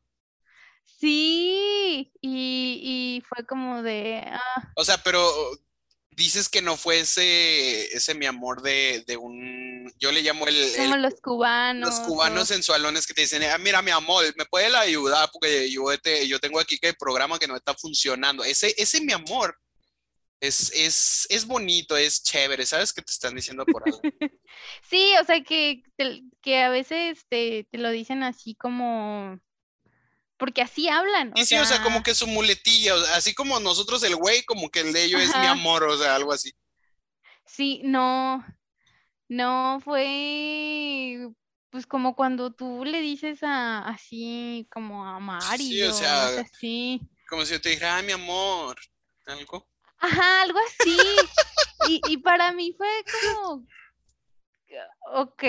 Sí, 0.82 2.12
y, 2.20 3.18
y, 3.20 3.22
fue 3.22 3.46
como 3.46 3.82
de... 3.82 4.22
Ah. 4.26 4.72
O 4.76 4.84
sea, 4.84 4.98
pero 4.98 5.20
dices 6.12 6.48
que 6.48 6.62
no 6.62 6.76
fue 6.76 7.00
ese, 7.00 7.94
ese 7.94 8.14
mi 8.14 8.26
amor 8.26 8.62
de, 8.62 9.02
de 9.06 9.16
un, 9.16 9.92
yo 9.98 10.12
le 10.12 10.22
llamo 10.22 10.46
el... 10.46 10.72
Como 10.76 10.96
los 10.96 11.20
cubanos. 11.20 11.88
Los 11.88 12.00
cubanos 12.00 12.48
sensualones 12.48 13.06
que 13.06 13.14
te 13.14 13.22
dicen, 13.22 13.42
ah, 13.44 13.58
mira 13.58 13.82
mi 13.82 13.90
amor, 13.90 14.24
me 14.36 14.44
puede 14.44 14.74
ayudar 14.76 15.30
porque 15.32 15.70
yo, 15.70 15.84
yo 16.26 16.40
tengo 16.40 16.60
aquí 16.60 16.78
que 16.78 16.88
el 16.88 16.96
programa 16.96 17.38
que 17.38 17.48
no 17.48 17.56
está 17.56 17.74
funcionando. 17.74 18.44
Ese, 18.44 18.74
ese 18.76 19.00
mi 19.00 19.12
amor 19.12 19.58
es, 20.40 20.72
es, 20.74 21.26
es 21.30 21.46
bonito, 21.46 21.96
es 21.96 22.22
chévere, 22.22 22.66
¿sabes 22.66 22.92
qué 22.92 23.00
te 23.00 23.12
están 23.12 23.34
diciendo 23.34 23.64
por 23.64 23.82
ahí? 23.86 23.92
sí, 24.82 25.12
o 25.20 25.24
sea 25.24 25.42
que, 25.42 25.82
que 26.42 26.62
a 26.62 26.68
veces 26.68 27.24
te, 27.28 27.66
te 27.70 27.78
lo 27.78 27.90
dicen 27.90 28.22
así 28.22 28.54
como 28.54 29.38
porque 30.43 30.61
así 30.61 30.88
hablan. 30.88 31.30
Y 31.36 31.47
sí, 31.47 31.57
o 31.57 31.64
sea, 31.64 31.84
como 31.84 32.03
que 32.03 32.16
su 32.16 32.26
muletilla, 32.26 32.95
así 33.14 33.32
como 33.32 33.61
nosotros 33.61 34.03
el 34.03 34.16
güey, 34.16 34.43
como 34.43 34.70
que 34.70 34.80
el 34.80 34.93
de 34.93 35.05
ellos 35.05 35.22
es 35.22 35.36
mi 35.36 35.47
amor, 35.47 35.84
o 35.84 35.97
sea, 35.97 36.16
algo 36.16 36.32
así. 36.32 36.53
Sí, 37.47 37.80
no, 37.84 38.45
no 39.28 39.78
fue 39.84 41.28
pues 41.70 41.86
como 41.86 42.16
cuando 42.16 42.53
tú 42.53 42.84
le 42.84 43.01
dices 43.01 43.45
a 43.45 43.86
así 43.86 44.66
como 44.72 45.07
a 45.07 45.20
Mario. 45.20 45.57
Sí, 45.59 45.82
o 45.84 45.93
sea, 45.93 46.40
así. 46.40 47.01
como 47.28 47.47
si 47.47 47.53
yo 47.53 47.61
te 47.61 47.68
dijera, 47.68 47.99
ah, 47.99 48.03
mi 48.03 48.11
amor, 48.11 48.80
algo. 49.26 49.70
Ajá, 49.99 50.43
algo 50.43 50.59
así. 50.59 50.97
y, 51.88 52.01
y 52.09 52.16
para 52.16 52.51
mí 52.51 52.74
fue 52.76 52.88
como, 53.30 53.64
ok. 55.12 55.45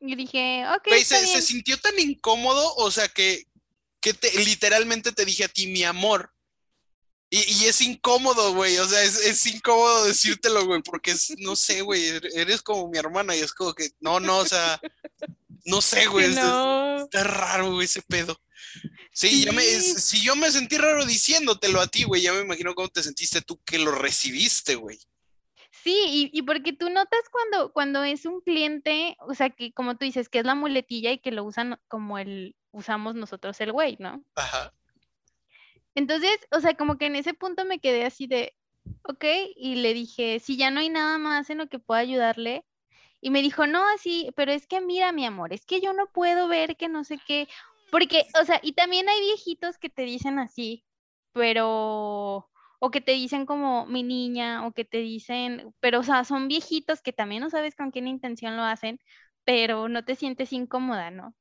Y 0.00 0.16
dije, 0.16 0.64
ok. 0.74 0.88
se, 0.96 1.26
se, 1.26 1.42
sintió 1.42 1.78
tan 1.78 1.96
incómodo, 2.00 2.74
o 2.74 2.90
sea, 2.90 3.06
que, 3.06 3.44
que 4.00 4.14
literalmente 4.44 5.12
te 5.12 5.24
dije 5.24 5.44
a 5.44 5.48
ti, 5.48 5.66
mi 5.66 5.84
amor. 5.84 6.32
Y, 7.30 7.66
es 7.66 7.82
incómodo, 7.82 8.54
güey, 8.54 8.78
o 8.78 8.86
sea, 8.86 9.02
es, 9.02 9.44
incómodo 9.44 10.06
decírtelo, 10.06 10.64
güey, 10.64 10.80
porque 10.82 11.10
es, 11.10 11.34
no 11.38 11.56
sé, 11.56 11.82
güey, 11.82 12.02
eres 12.34 12.62
como 12.62 12.88
mi 12.88 12.96
hermana 12.96 13.36
y 13.36 13.40
es 13.40 13.52
como 13.52 13.74
que, 13.74 13.90
no, 14.00 14.18
no, 14.18 14.38
o 14.38 14.46
sea, 14.46 14.80
no 15.66 15.82
sé, 15.82 16.06
güey, 16.06 16.30
está 16.30 17.24
raro, 17.24 17.74
güey, 17.74 17.84
ese 17.84 18.00
pedo. 18.00 18.40
Sí, 19.12 19.44
Ya 19.44 19.52
me, 19.52 19.62
si 19.62 20.24
yo 20.24 20.36
me 20.36 20.50
sentí 20.50 20.78
raro 20.78 21.04
diciéndotelo 21.04 21.80
a 21.80 21.86
ti, 21.86 22.04
güey, 22.04 22.22
ya 22.22 22.32
me 22.32 22.40
imagino 22.40 22.74
cómo 22.74 22.88
te 22.88 23.02
sentiste 23.02 23.42
tú 23.42 23.60
que 23.62 23.78
lo 23.78 23.90
recibiste, 23.90 24.76
güey. 24.76 24.98
Sí, 25.82 25.94
y, 26.08 26.30
y, 26.32 26.42
porque 26.42 26.72
tú 26.72 26.88
notas 26.88 27.20
cuando, 27.30 27.72
cuando 27.72 28.04
es 28.04 28.24
un 28.24 28.40
cliente, 28.40 29.16
o 29.20 29.34
sea, 29.34 29.50
que 29.50 29.72
como 29.72 29.96
tú 29.96 30.06
dices, 30.06 30.30
que 30.30 30.38
es 30.38 30.44
la 30.46 30.54
muletilla 30.54 31.12
y 31.12 31.18
que 31.18 31.30
lo 31.30 31.44
usan 31.44 31.78
como 31.88 32.18
el, 32.18 32.56
usamos 32.72 33.14
nosotros 33.14 33.60
el 33.60 33.72
güey, 33.72 33.96
¿no? 33.98 34.22
Ajá. 34.34 34.72
Entonces, 35.94 36.38
o 36.50 36.60
sea, 36.60 36.74
como 36.74 36.96
que 36.96 37.06
en 37.06 37.16
ese 37.16 37.34
punto 37.34 37.64
me 37.64 37.80
quedé 37.80 38.04
así 38.04 38.26
de, 38.26 38.54
ok, 39.02 39.24
y 39.56 39.76
le 39.76 39.94
dije, 39.94 40.38
si 40.38 40.56
ya 40.56 40.70
no 40.70 40.80
hay 40.80 40.88
nada 40.88 41.18
más 41.18 41.50
en 41.50 41.58
lo 41.58 41.68
que 41.68 41.78
pueda 41.78 42.00
ayudarle, 42.00 42.64
y 43.20 43.30
me 43.30 43.42
dijo, 43.42 43.66
no, 43.66 43.84
así, 43.94 44.30
pero 44.36 44.52
es 44.52 44.66
que 44.66 44.80
mira, 44.80 45.10
mi 45.12 45.26
amor, 45.26 45.52
es 45.52 45.66
que 45.66 45.80
yo 45.80 45.92
no 45.92 46.06
puedo 46.06 46.46
ver 46.46 46.76
que 46.76 46.88
no 46.88 47.02
sé 47.02 47.18
qué, 47.26 47.48
porque, 47.90 48.26
o 48.40 48.44
sea, 48.44 48.60
y 48.62 48.72
también 48.72 49.08
hay 49.08 49.20
viejitos 49.20 49.78
que 49.78 49.88
te 49.88 50.02
dicen 50.02 50.38
así, 50.38 50.84
pero, 51.32 52.48
o 52.78 52.90
que 52.92 53.00
te 53.00 53.12
dicen 53.12 53.44
como 53.44 53.86
mi 53.86 54.02
niña, 54.02 54.66
o 54.66 54.72
que 54.72 54.84
te 54.84 54.98
dicen, 54.98 55.74
pero, 55.80 56.00
o 56.00 56.02
sea, 56.04 56.24
son 56.24 56.48
viejitos 56.48 57.02
que 57.02 57.12
también 57.12 57.42
no 57.42 57.50
sabes 57.50 57.74
con 57.74 57.90
qué 57.90 57.98
intención 57.98 58.56
lo 58.56 58.62
hacen, 58.62 59.00
pero 59.44 59.88
no 59.88 60.04
te 60.04 60.14
sientes 60.14 60.52
incómoda, 60.52 61.10
¿no? 61.10 61.34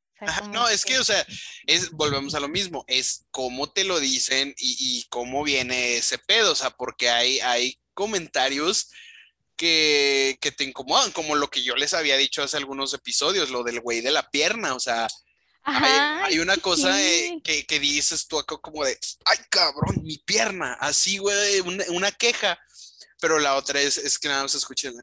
No, 0.52 0.68
es 0.68 0.84
que, 0.84 0.98
o 0.98 1.04
sea, 1.04 1.26
es, 1.66 1.92
volvemos 1.92 2.34
a 2.34 2.40
lo 2.40 2.48
mismo, 2.48 2.84
es 2.88 3.26
cómo 3.32 3.72
te 3.72 3.84
lo 3.84 4.00
dicen 4.00 4.56
y, 4.58 5.06
cómo 5.10 5.44
viene 5.44 5.98
ese 5.98 6.18
pedo, 6.18 6.54
o 6.54 6.56
sea, 6.56 6.72
porque 6.72 7.10
hay, 7.10 7.40
hay 7.40 7.80
comentarios 7.94 8.90
que, 9.56 10.40
te 10.58 10.64
incomodan, 10.64 11.12
como 11.12 11.36
lo 11.36 11.50
que 11.50 11.64
yo 11.64 11.76
les 11.76 11.94
había 11.94 12.18
dicho 12.18 12.42
hace 12.42 12.58
algunos 12.58 12.94
episodios, 12.94 13.50
lo 13.50 13.64
del 13.64 13.80
güey 13.80 14.02
de 14.02 14.12
la 14.12 14.30
pierna, 14.30 14.74
o 14.74 14.80
sea, 14.80 15.08
hay, 15.64 16.40
una 16.40 16.58
cosa 16.58 16.96
que, 17.44 17.80
dices 17.80 18.28
tú 18.28 18.40
acá 18.40 18.58
como 18.58 18.86
de, 18.86 18.98
ay 19.26 19.38
cabrón, 19.50 20.02
mi 20.04 20.18
pierna, 20.18 20.74
así, 20.80 21.18
güey, 21.18 21.60
una, 21.60 22.12
queja, 22.12 22.58
pero 23.20 23.40
la 23.40 23.56
otra 23.56 23.82
es, 23.82 23.98
es 23.98 24.18
que 24.18 24.30
nada 24.30 24.44
más 24.44 24.56
escuchen, 24.56 24.96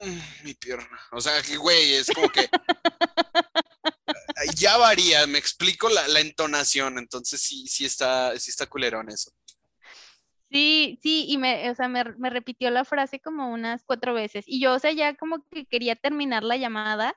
mm, 0.00 0.20
mi 0.44 0.54
pierna, 0.54 1.00
o 1.12 1.20
sea, 1.20 1.40
que 1.42 1.56
güey, 1.56 1.94
es 1.94 2.08
como 2.08 2.28
que... 2.30 2.48
ya 4.56 4.76
varía, 4.76 5.26
me 5.26 5.38
explico 5.38 5.88
la, 5.88 6.20
entonación, 6.20 6.98
entonces 6.98 7.40
sí, 7.40 7.66
sí 7.66 7.84
está, 7.84 8.38
sí 8.38 8.50
está 8.50 8.66
culerón 8.66 9.10
eso. 9.10 9.30
Sí, 10.50 10.98
sí, 11.02 11.26
y 11.28 11.36
me, 11.38 11.70
o 11.70 11.74
sea, 11.74 11.88
me, 11.88 12.04
repitió 12.30 12.70
la 12.70 12.84
frase 12.84 13.20
como 13.20 13.50
unas 13.50 13.84
cuatro 13.84 14.14
veces. 14.14 14.44
Y 14.46 14.60
yo, 14.60 14.74
o 14.74 14.78
sea, 14.78 14.92
ya 14.92 15.14
como 15.14 15.44
que 15.50 15.66
quería 15.66 15.94
terminar 15.96 16.42
la 16.42 16.56
llamada 16.56 17.16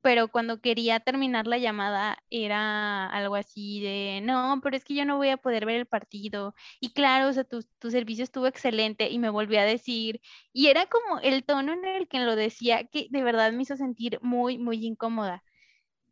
pero 0.00 0.28
cuando 0.28 0.60
quería 0.60 1.00
terminar 1.00 1.46
la 1.46 1.58
llamada 1.58 2.22
era 2.30 3.06
algo 3.06 3.34
así 3.34 3.80
de, 3.82 4.20
no, 4.22 4.60
pero 4.62 4.76
es 4.76 4.84
que 4.84 4.94
yo 4.94 5.04
no 5.04 5.16
voy 5.16 5.30
a 5.30 5.36
poder 5.36 5.66
ver 5.66 5.76
el 5.76 5.86
partido. 5.86 6.54
Y 6.80 6.92
claro, 6.92 7.28
o 7.28 7.32
sea, 7.32 7.44
tu, 7.44 7.62
tu 7.78 7.90
servicio 7.90 8.24
estuvo 8.24 8.46
excelente 8.46 9.10
y 9.10 9.18
me 9.18 9.30
volvió 9.30 9.60
a 9.60 9.64
decir, 9.64 10.20
y 10.52 10.68
era 10.68 10.86
como 10.86 11.20
el 11.20 11.44
tono 11.44 11.72
en 11.72 11.84
el 11.84 12.08
que 12.08 12.20
lo 12.20 12.36
decía 12.36 12.84
que 12.84 13.08
de 13.10 13.22
verdad 13.22 13.52
me 13.52 13.62
hizo 13.62 13.76
sentir 13.76 14.18
muy, 14.22 14.58
muy 14.58 14.86
incómoda. 14.86 15.42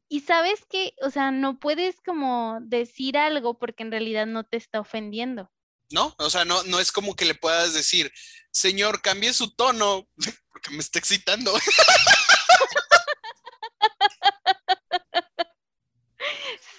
Y 0.09 0.20
sabes 0.20 0.64
que, 0.70 0.94
o 1.02 1.11
sea, 1.11 1.30
no 1.30 1.59
puedes 1.59 2.00
como 2.00 2.59
decir 2.61 3.18
algo 3.18 3.59
porque 3.59 3.82
en 3.82 3.90
realidad 3.90 4.26
no 4.26 4.44
te 4.44 4.57
está 4.57 4.80
ofendiendo. 4.80 5.50
¿no? 5.90 6.14
O 6.18 6.30
sea, 6.30 6.44
no, 6.44 6.62
no 6.64 6.80
es 6.80 6.92
como 6.92 7.14
que 7.14 7.24
le 7.24 7.34
puedas 7.34 7.74
decir, 7.74 8.12
señor, 8.50 9.02
cambie 9.02 9.32
su 9.32 9.54
tono, 9.54 10.09
porque 10.48 10.70
me 10.70 10.78
está 10.78 10.98
excitando. 10.98 11.52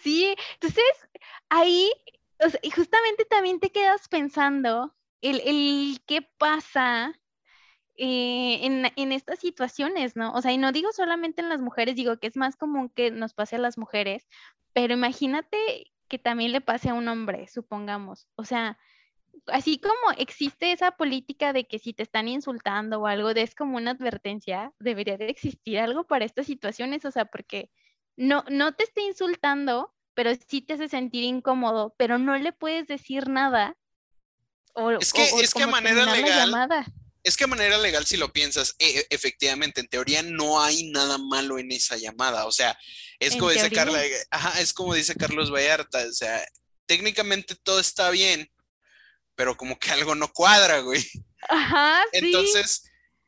Sí, 0.03 0.35
entonces 0.53 0.83
ahí, 1.49 1.91
o 2.39 2.49
sea, 2.49 2.59
y 2.63 2.71
justamente 2.71 3.25
también 3.25 3.59
te 3.59 3.73
quedas 3.73 4.07
pensando 4.07 4.95
el, 5.19 5.41
el 5.41 6.01
qué 6.07 6.21
pasa 6.21 7.13
eh, 7.97 8.59
en, 8.63 8.91
en, 8.95 9.11
estas 9.11 9.39
situaciones, 9.39 10.15
¿no? 10.15 10.31
O 10.33 10.41
sea, 10.41 10.51
y 10.51 10.57
no 10.57 10.71
digo 10.71 10.91
solamente 10.91 11.41
en 11.41 11.49
las 11.49 11.61
mujeres, 11.61 11.95
digo 11.95 12.17
que 12.17 12.27
es 12.27 12.37
más 12.37 12.55
común 12.55 12.89
que 12.89 13.09
nos 13.09 13.33
pase 13.33 13.55
a 13.55 13.59
las 13.59 13.77
mujeres, 13.77 14.27
pero 14.73 14.93
imagínate 14.93 15.91
que 16.07 16.19
también 16.19 16.51
le 16.51 16.61
pase 16.61 16.89
a 16.89 16.93
un 16.93 17.07
hombre, 17.07 17.47
supongamos. 17.47 18.27
O 18.35 18.45
sea, 18.45 18.77
así 19.47 19.79
como 19.79 20.11
existe 20.17 20.71
esa 20.71 20.91
política 20.91 21.53
de 21.53 21.65
que 21.67 21.79
si 21.79 21.93
te 21.93 22.03
están 22.03 22.27
insultando 22.27 23.01
o 23.01 23.07
algo, 23.07 23.29
es 23.31 23.55
como 23.55 23.77
una 23.77 23.91
advertencia, 23.91 24.71
debería 24.79 25.17
de 25.17 25.29
existir 25.29 25.79
algo 25.79 26.05
para 26.05 26.25
estas 26.25 26.45
situaciones, 26.45 27.05
o 27.05 27.11
sea, 27.11 27.25
porque 27.25 27.71
no, 28.15 28.43
no 28.49 28.73
te 28.73 28.83
está 28.83 29.01
insultando, 29.01 29.93
pero 30.13 30.31
sí 30.47 30.61
te 30.61 30.73
hace 30.73 30.87
sentir 30.87 31.23
incómodo, 31.23 31.95
pero 31.97 32.17
no 32.17 32.37
le 32.37 32.51
puedes 32.53 32.87
decir 32.87 33.29
nada. 33.29 33.75
O, 34.73 34.91
es 34.91 35.11
que, 35.13 35.23
es 35.23 35.53
que 35.53 35.63
a 35.63 35.67
manera 35.67 36.05
legal, 36.05 36.51
es 37.27 37.35
que 37.35 37.43
a 37.43 37.47
manera 37.47 37.77
legal, 37.77 38.05
si 38.05 38.15
lo 38.15 38.31
piensas, 38.31 38.73
e, 38.79 38.99
e, 38.99 39.07
efectivamente, 39.09 39.81
en 39.81 39.89
teoría 39.89 40.23
no 40.23 40.61
hay 40.61 40.89
nada 40.91 41.17
malo 41.17 41.59
en 41.59 41.73
esa 41.73 41.97
llamada. 41.97 42.45
O 42.45 42.53
sea, 42.53 42.77
es 43.19 43.35
como 43.35 43.49
dice 43.49 43.69
Carla, 43.69 44.01
ajá, 44.31 44.61
es 44.61 44.71
como 44.71 44.93
dice 44.93 45.13
Carlos 45.13 45.51
Vallarta, 45.51 46.05
o 46.07 46.13
sea, 46.13 46.41
técnicamente 46.85 47.55
todo 47.55 47.81
está 47.81 48.09
bien, 48.11 48.49
pero 49.35 49.57
como 49.57 49.77
que 49.77 49.91
algo 49.91 50.15
no 50.15 50.31
cuadra, 50.31 50.79
güey. 50.79 51.05
Ajá, 51.49 52.01
Entonces, 52.13 52.83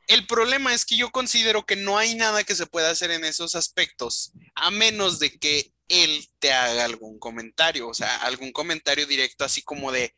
el 0.07 0.25
problema 0.25 0.73
es 0.73 0.85
que 0.85 0.95
yo 0.95 1.11
considero 1.11 1.65
que 1.65 1.75
no 1.75 1.97
hay 1.97 2.15
nada 2.15 2.45
que 2.45 2.55
se 2.55 2.67
pueda 2.67 2.89
hacer 2.89 3.11
en 3.11 3.25
esos 3.25 3.55
aspectos, 3.55 4.31
a 4.55 4.71
menos 4.71 5.19
de 5.19 5.37
que 5.37 5.73
él 5.89 6.25
te 6.39 6.53
haga 6.53 6.85
algún 6.85 7.19
comentario, 7.19 7.89
o 7.89 7.93
sea, 7.93 8.15
algún 8.21 8.53
comentario 8.53 9.05
directo 9.05 9.43
así 9.43 9.61
como 9.61 9.91
de, 9.91 10.15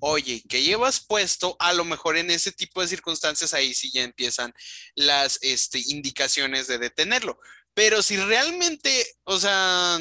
oye, 0.00 0.42
¿qué 0.48 0.62
llevas 0.62 1.00
puesto? 1.00 1.56
A 1.58 1.72
lo 1.72 1.84
mejor 1.84 2.16
en 2.16 2.30
ese 2.30 2.52
tipo 2.52 2.80
de 2.80 2.88
circunstancias 2.88 3.54
ahí 3.54 3.74
sí 3.74 3.90
ya 3.92 4.02
empiezan 4.02 4.52
las 4.94 5.38
este, 5.42 5.80
indicaciones 5.86 6.66
de 6.66 6.78
detenerlo. 6.78 7.38
Pero 7.74 8.02
si 8.02 8.16
realmente, 8.16 9.06
o 9.24 9.38
sea, 9.38 9.98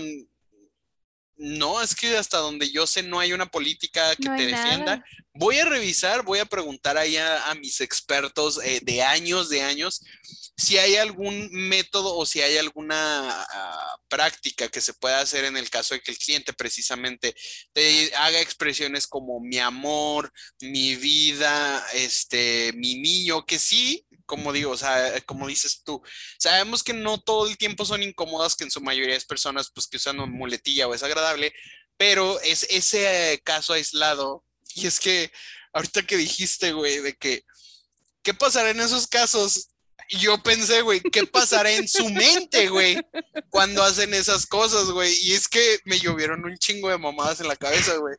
no, 1.36 1.82
es 1.82 1.96
que 1.96 2.18
hasta 2.18 2.38
donde 2.38 2.72
yo 2.72 2.86
sé 2.86 3.04
no 3.04 3.20
hay 3.20 3.34
una 3.34 3.48
política 3.48 4.16
que 4.16 4.30
te 4.30 4.46
defienda. 4.46 5.04
Voy 5.34 5.58
a 5.58 5.66
revisar, 5.66 6.24
voy 6.24 6.40
a 6.40 6.46
preguntar 6.46 6.98
ahí 6.98 7.18
a, 7.18 7.54
mis 7.60 7.82
expertos 7.82 8.60
eh, 8.64 8.80
de 8.84 9.02
años, 9.02 9.50
de 9.50 9.62
años, 9.62 10.02
si 10.56 10.78
hay 10.78 10.96
algún 10.96 11.50
método 11.52 12.16
o 12.16 12.26
si 12.26 12.42
hay 12.42 12.58
alguna 12.58 13.30
ah, 13.30 13.98
práctica 14.08 14.70
que 14.70 14.82
se 14.82 14.94
pueda 14.94 15.20
hacer 15.22 15.46
en 15.46 15.58
el 15.58 15.70
caso 15.70 15.96
de 15.96 16.02
que 16.02 16.12
el 16.12 16.18
cliente 16.18 16.54
precisamente 16.54 17.36
te 17.74 18.14
haga 18.16 18.40
expresiones 18.40 19.08
como 19.08 19.40
mi 19.40 19.58
amor, 19.58 20.32
mi 20.62 20.96
vida, 20.96 21.84
este, 21.94 22.72
mi 22.76 22.96
niño, 22.96 23.46
que 23.46 23.58
sí, 23.58 24.06
como 24.26 24.54
digo, 24.54 24.72
o 24.72 24.78
sea, 24.78 25.20
como 25.22 25.48
dices 25.48 25.82
tú, 25.84 26.02
sabemos 26.38 26.84
que 26.84 26.94
no 26.94 27.20
todo 27.20 27.48
el 27.48 27.58
tiempo 27.58 27.86
son 27.86 28.04
incómodas, 28.04 28.56
que 28.56 28.64
en 28.64 28.72
su 28.72 28.82
mayoría 28.82 29.16
es 29.16 29.26
personas 29.26 29.72
pues 29.74 29.88
que 29.88 29.98
usan 29.98 30.18
muletilla 30.32 30.88
o 30.88 30.94
es 30.94 31.04
agradable, 31.04 31.54
pero 31.98 32.40
es 32.42 32.66
ese 32.70 33.42
caso 33.44 33.74
aislado. 33.74 34.44
Y 34.76 34.88
es 34.88 35.00
que 35.00 35.32
ahorita 35.74 36.04
que 36.04 36.18
dijiste, 36.18 36.74
güey, 36.74 37.00
de 37.00 37.16
que, 37.16 37.44
¿qué 38.24 38.34
pasará 38.34 38.72
en 38.72 38.80
esos 38.80 39.08
casos? 39.08 39.70
yo 40.10 40.42
pensé, 40.42 40.82
güey, 40.82 41.02
¿qué 41.02 41.26
pasará 41.26 41.72
en 41.72 41.88
su 41.88 42.10
mente, 42.10 42.70
güey, 42.70 42.98
cuando 43.50 43.84
hacen 43.84 44.14
esas 44.14 44.46
cosas, 44.46 44.86
güey? 44.92 45.14
Y 45.22 45.34
es 45.34 45.48
que 45.48 45.80
me 45.86 46.00
llovieron 46.00 46.44
un 46.46 46.58
chingo 46.58 46.90
de 46.90 46.98
mamadas 46.98 47.40
en 47.40 47.48
la 47.48 47.56
cabeza, 47.56 47.96
güey. 47.98 48.16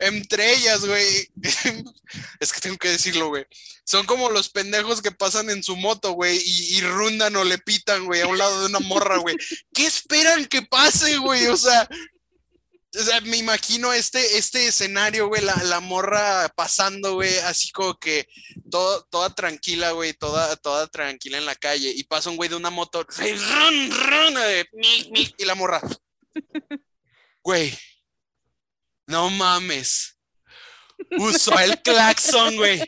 Entre 0.00 0.54
ellas, 0.54 0.86
güey, 0.86 1.28
es 2.40 2.52
que 2.52 2.60
tengo 2.60 2.78
que 2.78 2.88
decirlo, 2.88 3.28
güey. 3.28 3.44
Son 3.84 4.06
como 4.06 4.30
los 4.30 4.48
pendejos 4.48 5.02
que 5.02 5.12
pasan 5.12 5.50
en 5.50 5.62
su 5.62 5.76
moto, 5.76 6.12
güey, 6.12 6.40
y, 6.42 6.80
rundan 6.80 7.36
o 7.36 7.44
le 7.44 7.58
pitan, 7.58 8.06
güey, 8.06 8.22
a 8.22 8.26
un 8.26 8.38
lado 8.38 8.60
de 8.60 8.66
una 8.66 8.80
morra, 8.80 9.18
güey. 9.18 9.36
¿Qué 9.74 9.84
esperan 9.84 10.46
que 10.46 10.62
pase, 10.62 11.18
güey? 11.18 11.46
O 11.48 11.56
sea, 11.56 11.86
o 12.98 13.02
sea, 13.02 13.20
me 13.20 13.36
imagino 13.36 13.92
este, 13.92 14.38
este 14.38 14.68
escenario, 14.68 15.28
güey, 15.28 15.42
la, 15.42 15.54
la, 15.64 15.80
morra 15.80 16.48
pasando, 16.56 17.14
güey, 17.14 17.36
así 17.40 17.70
como 17.70 17.98
que 17.98 18.26
todo, 18.70 19.04
toda 19.10 19.34
tranquila, 19.34 19.90
güey, 19.90 20.14
toda, 20.14 20.56
toda 20.56 20.86
tranquila 20.86 21.36
en 21.36 21.44
la 21.44 21.54
calle. 21.56 21.92
Y 21.94 22.04
pasa 22.04 22.30
un 22.30 22.36
güey 22.36 22.48
de 22.48 22.56
una 22.56 22.70
moto, 22.70 23.02
run, 23.02 23.90
run, 23.90 24.34
y 25.12 25.44
la 25.44 25.54
morra. 25.54 25.82
Güey, 27.42 27.74
no 29.10 29.30
mames. 29.30 30.16
Usó 31.18 31.58
el 31.58 31.80
claxon, 31.82 32.56
güey. 32.56 32.80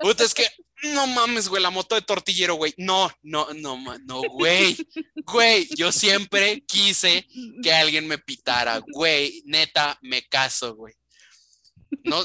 Puta, 0.00 0.24
es 0.24 0.34
que, 0.34 0.46
no 0.82 1.06
mames, 1.06 1.48
güey, 1.48 1.62
la 1.62 1.70
moto 1.70 1.94
de 1.94 2.02
tortillero, 2.02 2.54
güey. 2.54 2.74
No, 2.76 3.10
no, 3.22 3.52
no, 3.54 3.78
no, 4.04 4.22
güey. 4.22 4.76
Güey, 5.24 5.68
yo 5.76 5.92
siempre 5.92 6.64
quise 6.66 7.26
que 7.62 7.72
alguien 7.72 8.06
me 8.08 8.18
pitara. 8.18 8.80
Güey, 8.92 9.42
neta, 9.46 9.98
me 10.02 10.22
caso, 10.22 10.74
güey. 10.74 10.94
No, 12.04 12.22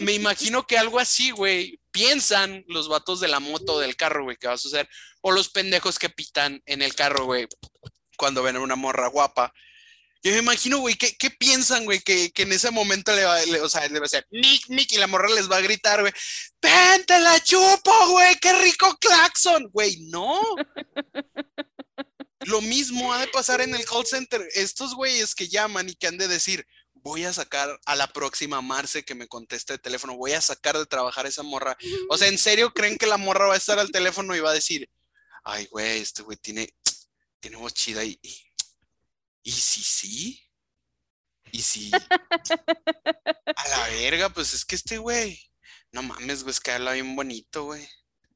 me, 0.00 0.12
imagino 0.12 0.66
que 0.66 0.78
algo 0.78 0.98
así, 0.98 1.30
güey, 1.30 1.80
piensan 1.90 2.64
los 2.68 2.88
vatos 2.88 3.20
de 3.20 3.28
la 3.28 3.40
moto 3.40 3.78
del 3.80 3.96
carro, 3.96 4.24
güey, 4.24 4.36
que 4.36 4.46
va 4.46 4.54
a 4.54 4.58
suceder. 4.58 4.88
O 5.20 5.32
los 5.32 5.48
pendejos 5.48 5.98
que 5.98 6.08
pitan 6.08 6.62
en 6.64 6.80
el 6.80 6.94
carro, 6.94 7.26
güey, 7.26 7.46
cuando 8.16 8.42
ven 8.42 8.56
a 8.56 8.60
una 8.60 8.76
morra 8.76 9.08
guapa. 9.08 9.52
Yo 10.22 10.32
me 10.32 10.38
imagino, 10.38 10.78
güey, 10.78 10.96
¿qué, 10.96 11.16
¿qué, 11.16 11.30
piensan, 11.30 11.84
güey? 11.84 12.00
Que, 12.00 12.30
que, 12.32 12.42
en 12.42 12.52
ese 12.52 12.70
momento 12.70 13.14
le 13.14 13.24
va, 13.24 13.44
le, 13.44 13.60
o 13.60 13.68
sea, 13.68 13.86
le 13.86 14.00
va 14.00 14.06
a 14.06 14.08
decir, 14.08 14.26
Nick, 14.30 14.68
Nick, 14.68 14.92
y 14.92 14.96
la 14.96 15.06
morra 15.06 15.28
les 15.28 15.50
va 15.50 15.58
a 15.58 15.60
gritar, 15.60 16.00
güey, 16.00 16.12
¡Ven, 16.60 17.04
te 17.04 17.18
la 17.20 17.42
chupo, 17.42 17.92
güey! 18.10 18.36
¡Qué 18.40 18.52
rico 18.54 18.96
claxon! 18.98 19.68
Güey, 19.72 20.08
no. 20.08 20.40
Lo 22.40 22.60
mismo 22.60 23.12
ha 23.12 23.20
de 23.20 23.28
pasar 23.28 23.60
en 23.60 23.74
el 23.74 23.84
call 23.84 24.06
center. 24.06 24.46
Estos 24.54 24.94
güeyes 24.94 25.34
que 25.34 25.48
llaman 25.48 25.88
y 25.88 25.94
que 25.94 26.06
han 26.06 26.18
de 26.18 26.28
decir, 26.28 26.66
voy 26.94 27.24
a 27.24 27.32
sacar 27.32 27.78
a 27.84 27.94
la 27.94 28.08
próxima 28.08 28.60
Marce 28.62 29.04
que 29.04 29.14
me 29.14 29.28
conteste 29.28 29.74
el 29.74 29.80
teléfono, 29.80 30.16
voy 30.16 30.32
a 30.32 30.40
sacar 30.40 30.76
de 30.76 30.86
trabajar 30.86 31.26
esa 31.26 31.44
morra. 31.44 31.76
O 32.08 32.18
sea, 32.18 32.26
¿en 32.28 32.38
serio 32.38 32.72
creen 32.72 32.98
que 32.98 33.06
la 33.06 33.16
morra 33.16 33.46
va 33.46 33.54
a 33.54 33.58
estar 33.58 33.78
al 33.78 33.92
teléfono 33.92 34.34
y 34.34 34.40
va 34.40 34.50
a 34.50 34.54
decir, 34.54 34.88
ay, 35.44 35.66
güey, 35.66 36.00
este 36.00 36.22
güey 36.22 36.36
tiene, 36.36 36.74
tiene 37.38 37.56
voz 37.56 37.74
chida 37.74 38.04
¿Y 38.04 38.18
si 39.52 39.82
sí? 39.82 40.42
¿Y 41.52 41.62
si? 41.62 41.90
A 43.56 43.68
la 43.68 43.88
verga, 43.88 44.28
pues 44.30 44.52
es 44.52 44.64
que 44.64 44.74
este 44.74 44.98
güey. 44.98 45.40
No 45.92 46.02
mames, 46.02 46.42
güey, 46.42 46.52
es 46.52 46.60
que 46.60 46.72
habla 46.72 46.92
bien 46.92 47.14
bonito, 47.16 47.64
güey. 47.64 47.88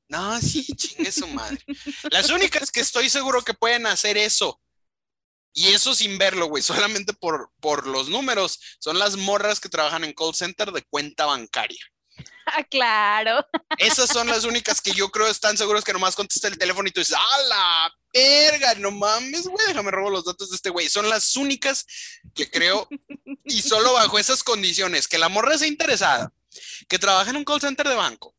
No, 0.09 0.41
sí, 0.41 0.65
chingue 0.77 1.13
su 1.13 1.27
madre. 1.29 1.65
Las 2.11 2.31
únicas 2.31 2.71
que 2.71 2.81
estoy 2.81 3.09
seguro 3.09 3.43
que 3.43 3.55
pueden 3.55 3.87
hacer 3.87 4.17
eso, 4.17 4.61
y 5.53 5.69
eso 5.69 5.95
sin 5.95 6.19
verlo, 6.19 6.47
güey, 6.47 6.63
solamente 6.63 7.13
por, 7.13 7.53
por 7.61 7.87
los 7.87 8.09
números, 8.09 8.61
son 8.79 8.99
las 8.99 9.17
morras 9.17 9.61
que 9.61 9.69
trabajan 9.69 10.05
en 10.05 10.13
call 10.13 10.35
center 10.35 10.73
de 10.73 10.83
cuenta 10.83 11.27
bancaria. 11.27 11.81
Ah, 12.53 12.65
claro. 12.65 13.47
Esas 13.79 14.11
son 14.11 14.27
las 14.27 14.43
únicas 14.43 14.81
que 14.81 14.91
yo 14.91 15.09
creo 15.11 15.29
están 15.29 15.57
seguros 15.57 15.85
que 15.85 15.93
nomás 15.93 16.17
contesta 16.17 16.49
el 16.49 16.59
teléfono 16.59 16.89
y 16.89 16.91
tú 16.91 17.01
dices, 17.01 17.17
¡ah, 17.17 17.39
la 17.49 17.95
verga! 18.13 18.75
No 18.75 18.91
mames, 18.91 19.47
güey, 19.47 19.69
déjame 19.69 19.93
robo 19.93 20.11
los 20.11 20.25
datos 20.25 20.51
de 20.51 20.57
este 20.57 20.71
güey. 20.71 20.89
Son 20.89 21.09
las 21.09 21.37
únicas 21.37 21.87
que 22.35 22.51
creo, 22.51 22.89
y 23.45 23.63
solo 23.63 23.93
bajo 23.93 24.19
esas 24.19 24.43
condiciones, 24.43 25.07
que 25.07 25.19
la 25.19 25.29
morra 25.29 25.59
sea 25.59 25.69
interesada, 25.69 26.33
que 26.89 26.99
trabaja 26.99 27.31
en 27.31 27.37
un 27.37 27.45
call 27.45 27.61
center 27.61 27.89
de 27.89 27.95
banco 27.95 28.35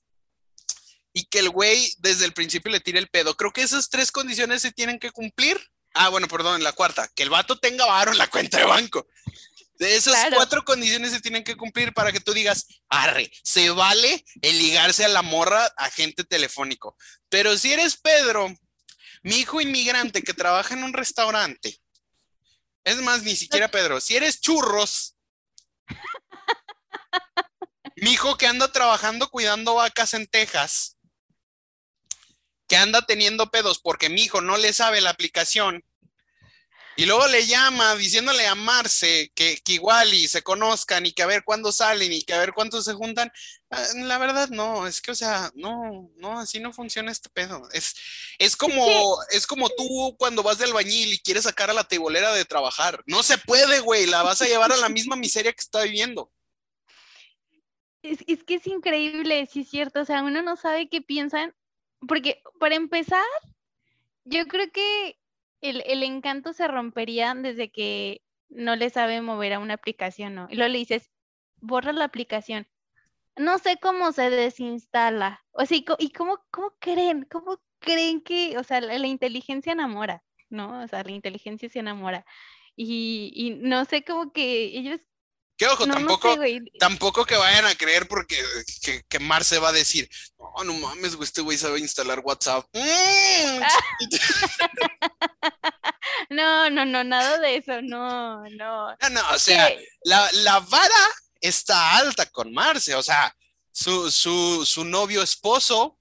y 1.13 1.25
que 1.25 1.39
el 1.39 1.49
güey 1.49 1.93
desde 1.99 2.25
el 2.25 2.34
principio 2.34 2.71
le 2.71 2.79
tire 2.79 2.99
el 2.99 3.09
pedo. 3.09 3.36
Creo 3.36 3.51
que 3.51 3.63
esas 3.63 3.89
tres 3.89 4.11
condiciones 4.11 4.61
se 4.61 4.71
tienen 4.71 4.99
que 4.99 5.11
cumplir. 5.11 5.59
Ah, 5.93 6.09
bueno, 6.09 6.27
perdón, 6.27 6.63
la 6.63 6.71
cuarta, 6.71 7.09
que 7.13 7.23
el 7.23 7.29
vato 7.29 7.59
tenga 7.59 7.86
varo 7.86 8.11
en 8.11 8.17
la 8.17 8.27
cuenta 8.27 8.57
de 8.57 8.65
banco. 8.65 9.07
De 9.82 9.95
esas 9.95 10.27
cuatro 10.36 10.63
condiciones 10.63 11.11
se 11.11 11.21
tienen 11.21 11.43
que 11.43 11.57
cumplir 11.57 11.91
para 11.91 12.11
que 12.11 12.19
tú 12.19 12.34
digas, 12.34 12.67
arre, 12.88 13.32
se 13.43 13.71
vale 13.71 14.23
el 14.43 14.59
ligarse 14.59 15.03
a 15.05 15.07
la 15.07 15.23
morra 15.23 15.65
agente 15.75 16.23
telefónico. 16.23 16.95
Pero 17.29 17.57
si 17.57 17.73
eres 17.73 17.97
Pedro, 17.97 18.53
Mi 19.23 19.38
hijo 19.38 19.59
inmigrante 19.59 20.21
que 20.21 20.36
trabaja 20.36 20.75
en 20.75 20.84
un 20.84 20.93
restaurante. 20.93 21.82
Es 22.84 22.97
más, 22.97 23.23
ni 23.23 23.36
siquiera 23.36 23.69
Pedro, 23.69 23.99
si 23.99 24.15
eres 24.15 24.39
churros. 24.39 25.15
Mi 27.95 28.11
hijo 28.11 28.38
que 28.38 28.45
anda 28.45 28.71
trabajando 28.71 29.32
cuidando 29.32 29.73
vacas 29.73 30.13
en 30.13 30.27
Texas, 30.27 30.97
que 32.67 32.77
anda 32.77 33.01
teniendo 33.01 33.49
pedos 33.49 33.79
porque 33.79 34.09
mi 34.09 34.21
hijo 34.21 34.41
no 34.41 34.57
le 34.57 34.73
sabe 34.73 35.01
la 35.01 35.09
aplicación 35.09 35.84
y 36.97 37.05
luego 37.05 37.25
le 37.27 37.45
llama 37.45 37.95
diciéndole 37.95 38.45
a 38.47 38.55
Marce 38.55 39.31
que, 39.33 39.61
igual 39.67 40.13
y 40.13 40.27
se 40.27 40.43
conozcan 40.43 41.05
y 41.05 41.13
que 41.13 41.23
a 41.23 41.27
ver 41.27 41.43
cuándo 41.43 41.71
salen 41.71 42.11
y 42.11 42.23
que 42.23 42.33
a 42.33 42.39
ver 42.39 42.53
cuántos 42.53 42.85
se 42.85 42.93
juntan. 42.93 43.31
Ah, 43.69 43.85
la 43.95 44.17
verdad, 44.17 44.49
no, 44.49 44.85
es 44.85 45.01
que, 45.01 45.11
o 45.11 45.15
sea, 45.15 45.51
no, 45.55 46.11
no, 46.17 46.39
así 46.39 46.59
no 46.59 46.73
funciona 46.73 47.11
este 47.11 47.29
pedo. 47.29 47.69
Es, 47.71 47.95
es 48.37 48.57
como, 48.57 49.17
es 49.31 49.47
como 49.47 49.69
tú 49.69 50.15
cuando 50.19 50.43
vas 50.43 50.57
de 50.57 50.65
albañil 50.65 51.13
y 51.13 51.19
quieres 51.19 51.43
sacar 51.43 51.69
a 51.69 51.73
la 51.73 51.85
tebolera 51.85 52.33
de 52.33 52.45
trabajar. 52.45 53.01
No 53.05 53.23
se 53.23 53.37
puede, 53.37 53.79
güey, 53.79 54.05
la 54.05 54.23
vas 54.23 54.41
a 54.41 54.47
llevar 54.47 54.71
a 54.71 54.77
la 54.77 54.89
misma 54.89 55.15
miseria 55.15 55.53
que 55.53 55.61
está 55.61 55.83
viviendo. 55.83 56.31
Es, 58.03 58.19
es 58.27 58.43
que 58.43 58.55
es 58.55 58.67
increíble, 58.67 59.47
sí 59.51 59.61
es 59.61 59.69
cierto, 59.69 60.01
o 60.01 60.05
sea, 60.05 60.23
uno 60.23 60.41
no 60.41 60.57
sabe 60.57 60.89
qué 60.89 61.01
piensan, 61.01 61.55
porque 62.07 62.41
para 62.59 62.75
empezar, 62.75 63.23
yo 64.25 64.47
creo 64.47 64.71
que 64.71 65.20
el, 65.62 66.03
encanto 66.03 66.53
se 66.53 66.68
rompería 66.68 67.34
desde 67.36 67.72
que 67.72 68.22
no 68.49 68.76
le 68.76 68.89
sabe 68.89 69.22
mover 69.22 69.53
a 69.53 69.59
una 69.59 69.76
aplicación, 69.76 70.36
¿no? 70.36 70.47
Y 70.49 70.55
luego 70.55 70.72
le 70.72 70.80
dices, 70.80 71.12
borra 71.57 71.93
la 71.93 72.05
aplicación. 72.05 72.68
No 73.38 73.59
sé 73.59 73.78
cómo 73.82 74.12
se 74.12 74.30
desinstala. 74.30 75.45
O 75.51 75.66
sea, 75.66 75.78
¿y 75.78 76.12
cómo, 76.12 76.39
cómo 76.51 76.74
creen? 76.80 77.28
¿Cómo 77.32 77.62
creen 77.80 78.22
que, 78.22 78.57
o 78.57 78.64
sea, 78.64 78.82
la, 78.82 79.07
inteligencia 79.07 79.72
enamora, 79.74 80.24
¿no? 80.49 80.84
O 80.84 80.88
sea, 80.88 81.03
la 81.03 81.12
inteligencia 81.12 81.70
se 81.70 81.80
enamora. 81.80 82.26
Y, 82.76 83.32
y 83.36 83.51
no 83.51 83.86
sé 83.86 84.03
cómo 84.03 84.32
que 84.32 84.64
ellos 84.78 84.99
¿Qué 85.57 85.67
ojo, 85.67 85.85
tampoco, 85.85 86.35
tampoco 86.79 87.25
que 87.25 87.37
vayan 87.37 87.65
a 87.65 87.75
creer 87.75 88.07
porque 88.07 88.41
que, 88.81 89.03
que 89.07 89.19
Marce 89.19 89.59
va 89.59 89.69
a 89.69 89.73
decir, 89.73 90.09
no, 90.39 90.63
no 90.63 90.73
mames, 90.73 91.15
güey, 91.15 91.25
este 91.25 91.41
güey 91.41 91.57
sabe 91.57 91.79
instalar 91.79 92.21
WhatsApp. 92.23 92.65
Mm. 92.73 93.61
no, 96.31 96.69
no, 96.71 96.85
no, 96.85 97.03
nada 97.03 97.37
de 97.37 97.57
eso, 97.57 97.81
no, 97.81 98.43
no. 98.49 98.89
No, 98.89 99.09
no, 99.11 99.21
o 99.31 99.37
sea, 99.37 99.71
la, 100.03 100.27
la, 100.33 100.59
vara 100.61 101.07
está 101.39 101.97
alta 101.97 102.25
con 102.25 102.51
Marce, 102.51 102.95
o 102.95 103.03
sea, 103.03 103.35
su, 103.71 104.09
su, 104.09 104.65
su 104.65 104.83
novio 104.83 105.21
esposo 105.21 105.99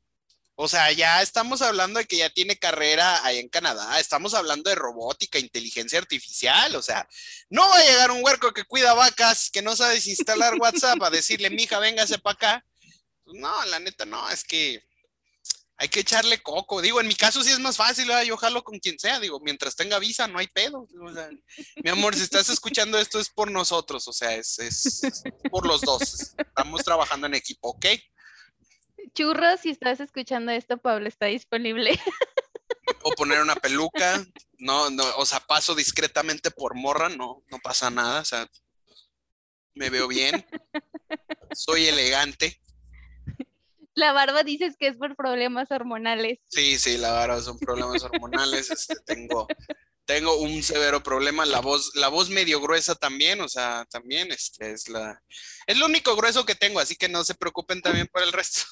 o 0.63 0.69
sea, 0.69 0.93
ya 0.93 1.23
estamos 1.23 1.63
hablando 1.63 1.99
de 1.99 2.05
que 2.05 2.19
ya 2.19 2.29
tiene 2.29 2.59
carrera 2.59 3.25
ahí 3.25 3.39
en 3.39 3.49
Canadá, 3.49 3.99
estamos 3.99 4.35
hablando 4.35 4.69
de 4.69 4.77
robótica, 4.77 5.39
inteligencia 5.39 5.99
artificial, 5.99 6.77
o 6.77 6.83
sea, 6.83 7.09
no 7.49 7.67
va 7.67 7.79
a 7.79 7.85
llegar 7.85 8.11
un 8.11 8.23
huerco 8.23 8.53
que 8.53 8.65
cuida 8.65 8.93
vacas, 8.93 9.49
que 9.51 9.63
no 9.63 9.75
sabe 9.75 9.97
instalar 9.97 10.57
WhatsApp 10.61 11.03
a 11.03 11.09
decirle, 11.09 11.49
mija, 11.49 11.79
véngase 11.79 12.19
para 12.19 12.35
acá. 12.35 12.65
Pues 13.25 13.39
no, 13.39 13.65
la 13.65 13.81
neta, 13.81 14.05
no, 14.05 14.29
es 14.29 14.45
que 14.45 14.85
hay 15.79 15.89
que 15.89 16.01
echarle 16.01 16.43
coco. 16.43 16.83
Digo, 16.83 17.01
en 17.01 17.09
mi 17.09 17.15
caso 17.15 17.43
sí 17.43 17.51
es 17.51 17.59
más 17.59 17.79
fácil, 17.79 18.11
yo 18.27 18.37
jalo 18.37 18.63
con 18.63 18.79
quien 18.81 18.99
sea, 18.99 19.19
digo, 19.19 19.41
mientras 19.41 19.75
tenga 19.77 19.99
visa 19.99 20.29
no 20.29 20.41
hay 20.41 20.49
pedo. 20.49 20.87
mi 21.83 21.89
amor, 21.89 22.15
si 22.15 22.21
estás 22.21 22.51
escuchando 22.51 22.99
esto 22.99 23.19
es 23.19 23.31
por 23.31 23.51
nosotros, 23.51 24.07
o 24.09 24.13
sea, 24.13 24.35
es, 24.35 24.59
es 24.59 25.23
por 25.51 25.67
los 25.67 25.81
dos. 25.81 26.35
Estamos 26.37 26.85
trabajando 26.85 27.29
en 27.29 27.35
equipo, 27.35 27.71
¿ok? 27.71 27.87
Churros, 29.15 29.61
si 29.61 29.71
estás 29.71 30.01
escuchando 30.01 30.53
esto, 30.53 30.79
Pablo 30.79 31.09
está 31.09 31.27
disponible. 31.27 31.99
O 33.03 33.13
poner 33.13 33.41
una 33.41 33.55
peluca, 33.55 34.25
no, 34.59 34.91
no, 34.91 35.05
o 35.17 35.25
sea, 35.25 35.41
paso 35.41 35.75
discretamente 35.75 36.51
por 36.51 36.75
morra, 36.75 37.09
no, 37.09 37.43
no 37.51 37.59
pasa 37.63 37.91
nada, 37.91 38.21
o 38.21 38.25
sea, 38.25 38.49
me 39.75 39.91
veo 39.91 40.09
bien, 40.09 40.45
soy 41.55 41.87
elegante. 41.87 42.61
La 43.95 44.13
barba 44.13 44.43
dices 44.43 44.77
que 44.79 44.87
es 44.87 44.97
por 44.97 45.17
problemas 45.17 45.71
hormonales. 45.71 46.39
Sí, 46.49 46.79
sí, 46.79 46.97
la 46.97 47.13
barba 47.13 47.41
son 47.41 47.59
problemas 47.59 48.03
hormonales, 48.03 48.71
este, 48.71 48.97
tengo, 49.07 49.47
tengo 50.05 50.37
un 50.39 50.63
severo 50.63 51.03
problema, 51.03 51.47
la 51.47 51.61
voz, 51.61 51.93
la 51.95 52.09
voz 52.09 52.31
medio 52.31 52.61
gruesa 52.61 52.95
también, 52.95 53.41
o 53.41 53.49
sea, 53.49 53.87
también 53.91 54.31
este, 54.33 54.73
es 54.73 54.89
la, 54.89 55.23
es 55.67 55.79
lo 55.79 55.87
único 55.87 56.17
grueso 56.17 56.45
que 56.45 56.55
tengo, 56.55 56.81
así 56.81 56.97
que 56.97 57.09
no 57.09 57.25
se 57.25 57.35
preocupen 57.35 57.81
también 57.81 58.07
por 58.09 58.23
el 58.23 58.33
resto. 58.33 58.63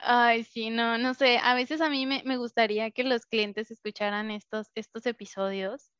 Ay, 0.00 0.44
sí, 0.44 0.70
no, 0.70 0.98
no 0.98 1.14
sé. 1.14 1.38
A 1.38 1.54
veces 1.54 1.80
a 1.80 1.90
mí 1.90 2.06
me, 2.06 2.22
me, 2.24 2.36
gustaría 2.36 2.90
que 2.90 3.04
los 3.04 3.26
clientes 3.26 3.70
escucharan 3.70 4.30
estos, 4.30 4.70
estos 4.74 5.06
episodios 5.06 5.90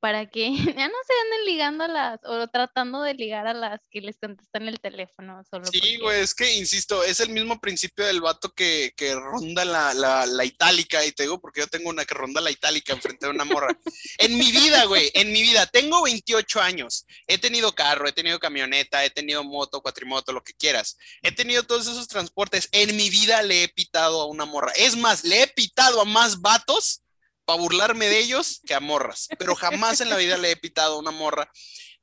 para 0.00 0.26
que 0.26 0.50
ya 0.76 0.88
no 0.88 0.94
se 1.06 1.14
anden 1.24 1.44
ligando 1.46 1.84
a 1.84 1.88
las, 1.88 2.20
o 2.24 2.46
tratando 2.48 3.02
de 3.02 3.14
ligar 3.14 3.46
a 3.46 3.54
las 3.54 3.80
que 3.90 4.00
les 4.00 4.16
contestan 4.18 4.68
el 4.68 4.80
teléfono. 4.80 5.42
Solo 5.50 5.66
sí, 5.66 5.98
güey, 5.98 6.20
es 6.20 6.34
que, 6.34 6.54
insisto, 6.54 7.02
es 7.02 7.20
el 7.20 7.30
mismo 7.30 7.60
principio 7.60 8.04
del 8.06 8.20
vato 8.20 8.52
que, 8.52 8.92
que 8.96 9.14
ronda 9.14 9.64
la, 9.64 9.94
la, 9.94 10.26
la, 10.26 10.44
itálica, 10.44 11.04
y 11.04 11.12
te 11.12 11.24
digo 11.24 11.40
porque 11.40 11.60
yo 11.60 11.66
tengo 11.66 11.90
una 11.90 12.04
que 12.04 12.14
ronda 12.14 12.40
la 12.40 12.50
itálica 12.50 12.92
enfrente 12.92 13.26
de 13.26 13.32
una 13.32 13.44
morra. 13.44 13.76
en 14.18 14.36
mi 14.38 14.52
vida, 14.52 14.84
güey, 14.84 15.10
en 15.14 15.32
mi 15.32 15.42
vida, 15.42 15.66
tengo 15.66 16.02
28 16.02 16.60
años, 16.60 17.06
he 17.26 17.38
tenido 17.38 17.74
carro, 17.74 18.06
he 18.06 18.12
tenido 18.12 18.38
camioneta, 18.38 19.04
he 19.04 19.10
tenido 19.10 19.44
moto, 19.44 19.80
cuatrimoto, 19.80 20.32
lo 20.32 20.42
que 20.42 20.54
quieras, 20.54 20.96
he 21.22 21.32
tenido 21.32 21.62
todos 21.62 21.86
esos 21.86 22.08
transportes, 22.08 22.68
en 22.72 22.96
mi 22.96 23.10
vida 23.10 23.42
le 23.42 23.64
he 23.64 23.68
pitado 23.68 24.20
a 24.20 24.26
una 24.26 24.44
morra. 24.44 24.72
Es 24.76 24.96
más, 24.96 25.24
le 25.24 25.42
he 25.42 25.46
pitado 25.46 26.00
a 26.00 26.04
más 26.04 26.40
vatos 26.40 27.02
para 27.46 27.60
burlarme 27.60 28.08
de 28.08 28.18
ellos 28.18 28.60
que 28.66 28.74
a 28.74 28.80
morras. 28.80 29.28
Pero 29.38 29.54
jamás 29.54 30.02
en 30.02 30.10
la 30.10 30.16
vida 30.16 30.36
le 30.36 30.50
he 30.50 30.56
pitado 30.56 30.96
a 30.96 30.98
una 30.98 31.12
morra 31.12 31.50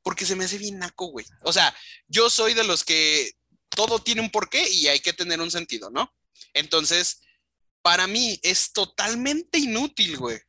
porque 0.02 0.26
se 0.26 0.36
me 0.36 0.46
hace 0.46 0.58
bien 0.58 0.80
naco, 0.80 1.08
güey. 1.08 1.26
O 1.44 1.54
sea, 1.54 1.76
yo 2.08 2.30
soy 2.30 2.54
de 2.56 2.64
los 2.64 2.84
que 2.84 3.34
todo 3.70 4.00
tiene 4.00 4.22
un 4.22 4.32
porqué 4.32 4.68
y 4.70 4.88
hay 4.88 5.00
que 5.00 5.14
tener 5.14 5.40
un 5.42 5.52
sentido, 5.52 5.92
¿no? 5.92 6.14
Entonces, 6.54 7.22
para 7.82 8.08
mí 8.08 8.40
es 8.44 8.72
totalmente 8.72 9.60
inútil, 9.60 10.18
güey. 10.18 10.40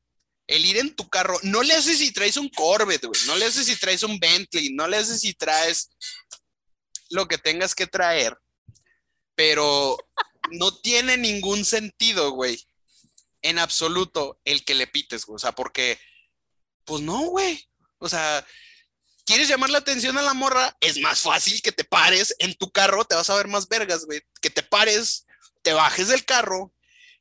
El 0.47 0.65
ir 0.67 0.77
en 0.77 0.95
tu 0.95 1.09
carro, 1.09 1.39
no 1.43 1.63
le 1.63 1.75
haces 1.75 1.99
si 1.99 2.13
traes 2.13 2.37
un 2.37 2.51
Corvette, 2.51 3.07
güey, 3.07 3.21
no 3.27 3.37
le 3.37 3.47
haces 3.47 3.67
si 3.67 3.77
traes 3.77 4.03
un 4.03 4.19
Bentley, 4.19 4.75
no 4.75 4.87
le 4.87 4.99
haces 4.99 5.21
si 5.21 5.33
traes 5.33 5.91
lo 7.09 7.27
que 7.27 7.39
tengas 7.39 7.75
que 7.75 7.87
traer, 7.87 8.37
pero 9.35 9.97
no 10.51 10.77
tiene 10.81 11.17
ningún 11.17 11.65
sentido, 11.65 12.33
güey, 12.33 12.63
en 13.45 13.59
absoluto 13.59 14.41
el 14.45 14.65
que 14.65 14.75
le 14.75 14.89
pites, 14.89 15.27
güey. 15.27 15.37
O 15.37 15.39
sea, 15.39 15.53
porque, 15.53 16.01
pues 16.85 17.03
no, 17.03 17.19
güey. 17.27 17.69
O 17.99 18.09
sea, 18.09 18.45
¿quieres 19.25 19.49
llamar 19.49 19.71
la 19.71 19.79
atención 19.79 20.19
a 20.19 20.23
la 20.23 20.35
morra? 20.35 20.77
Es 20.81 20.99
más 20.99 21.21
fácil 21.21 21.61
que 21.63 21.71
te 21.71 21.85
pares 21.85 22.35
en 22.39 22.55
tu 22.55 22.73
carro, 22.73 23.05
te 23.05 23.15
vas 23.15 23.31
a 23.31 23.37
ver 23.37 23.47
más 23.47 23.69
vergas, 23.69 24.07
güey. 24.07 24.23
Que 24.41 24.51
te 24.51 24.63
pares, 24.63 25.27
te 25.63 25.75
bajes 25.75 26.09
del 26.09 26.25
carro 26.25 26.73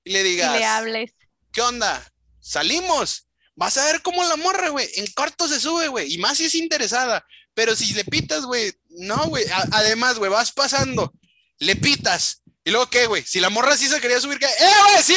y 0.03 0.13
le 0.13 0.23
digas. 0.23 0.57
le 0.57 0.65
hables. 0.65 1.13
¿Qué 1.51 1.61
onda? 1.61 2.01
Salimos. 2.39 3.27
Vas 3.55 3.77
a 3.77 3.85
ver 3.85 4.01
cómo 4.01 4.23
la 4.23 4.37
morra, 4.37 4.69
güey, 4.69 4.89
en 4.95 5.05
corto 5.07 5.47
se 5.47 5.59
sube, 5.59 5.89
güey. 5.89 6.11
Y 6.11 6.17
más 6.17 6.37
si 6.37 6.45
es 6.45 6.55
interesada. 6.55 7.23
Pero 7.53 7.75
si 7.75 7.93
le 7.93 8.05
pitas, 8.05 8.45
güey, 8.45 8.73
no, 8.89 9.27
güey. 9.27 9.45
Además, 9.71 10.17
güey, 10.17 10.31
vas 10.31 10.53
pasando, 10.53 11.13
le 11.59 11.75
pitas. 11.75 12.41
¿Y 12.63 12.71
luego 12.71 12.89
qué, 12.89 13.07
güey? 13.07 13.23
Si 13.23 13.41
la 13.41 13.49
morra 13.49 13.75
sí 13.75 13.87
se 13.87 13.99
quería 13.99 14.21
subir, 14.21 14.39
¿qué? 14.39 14.45
¡Eh, 14.45 14.73
güey, 14.87 15.03
sí! 15.03 15.15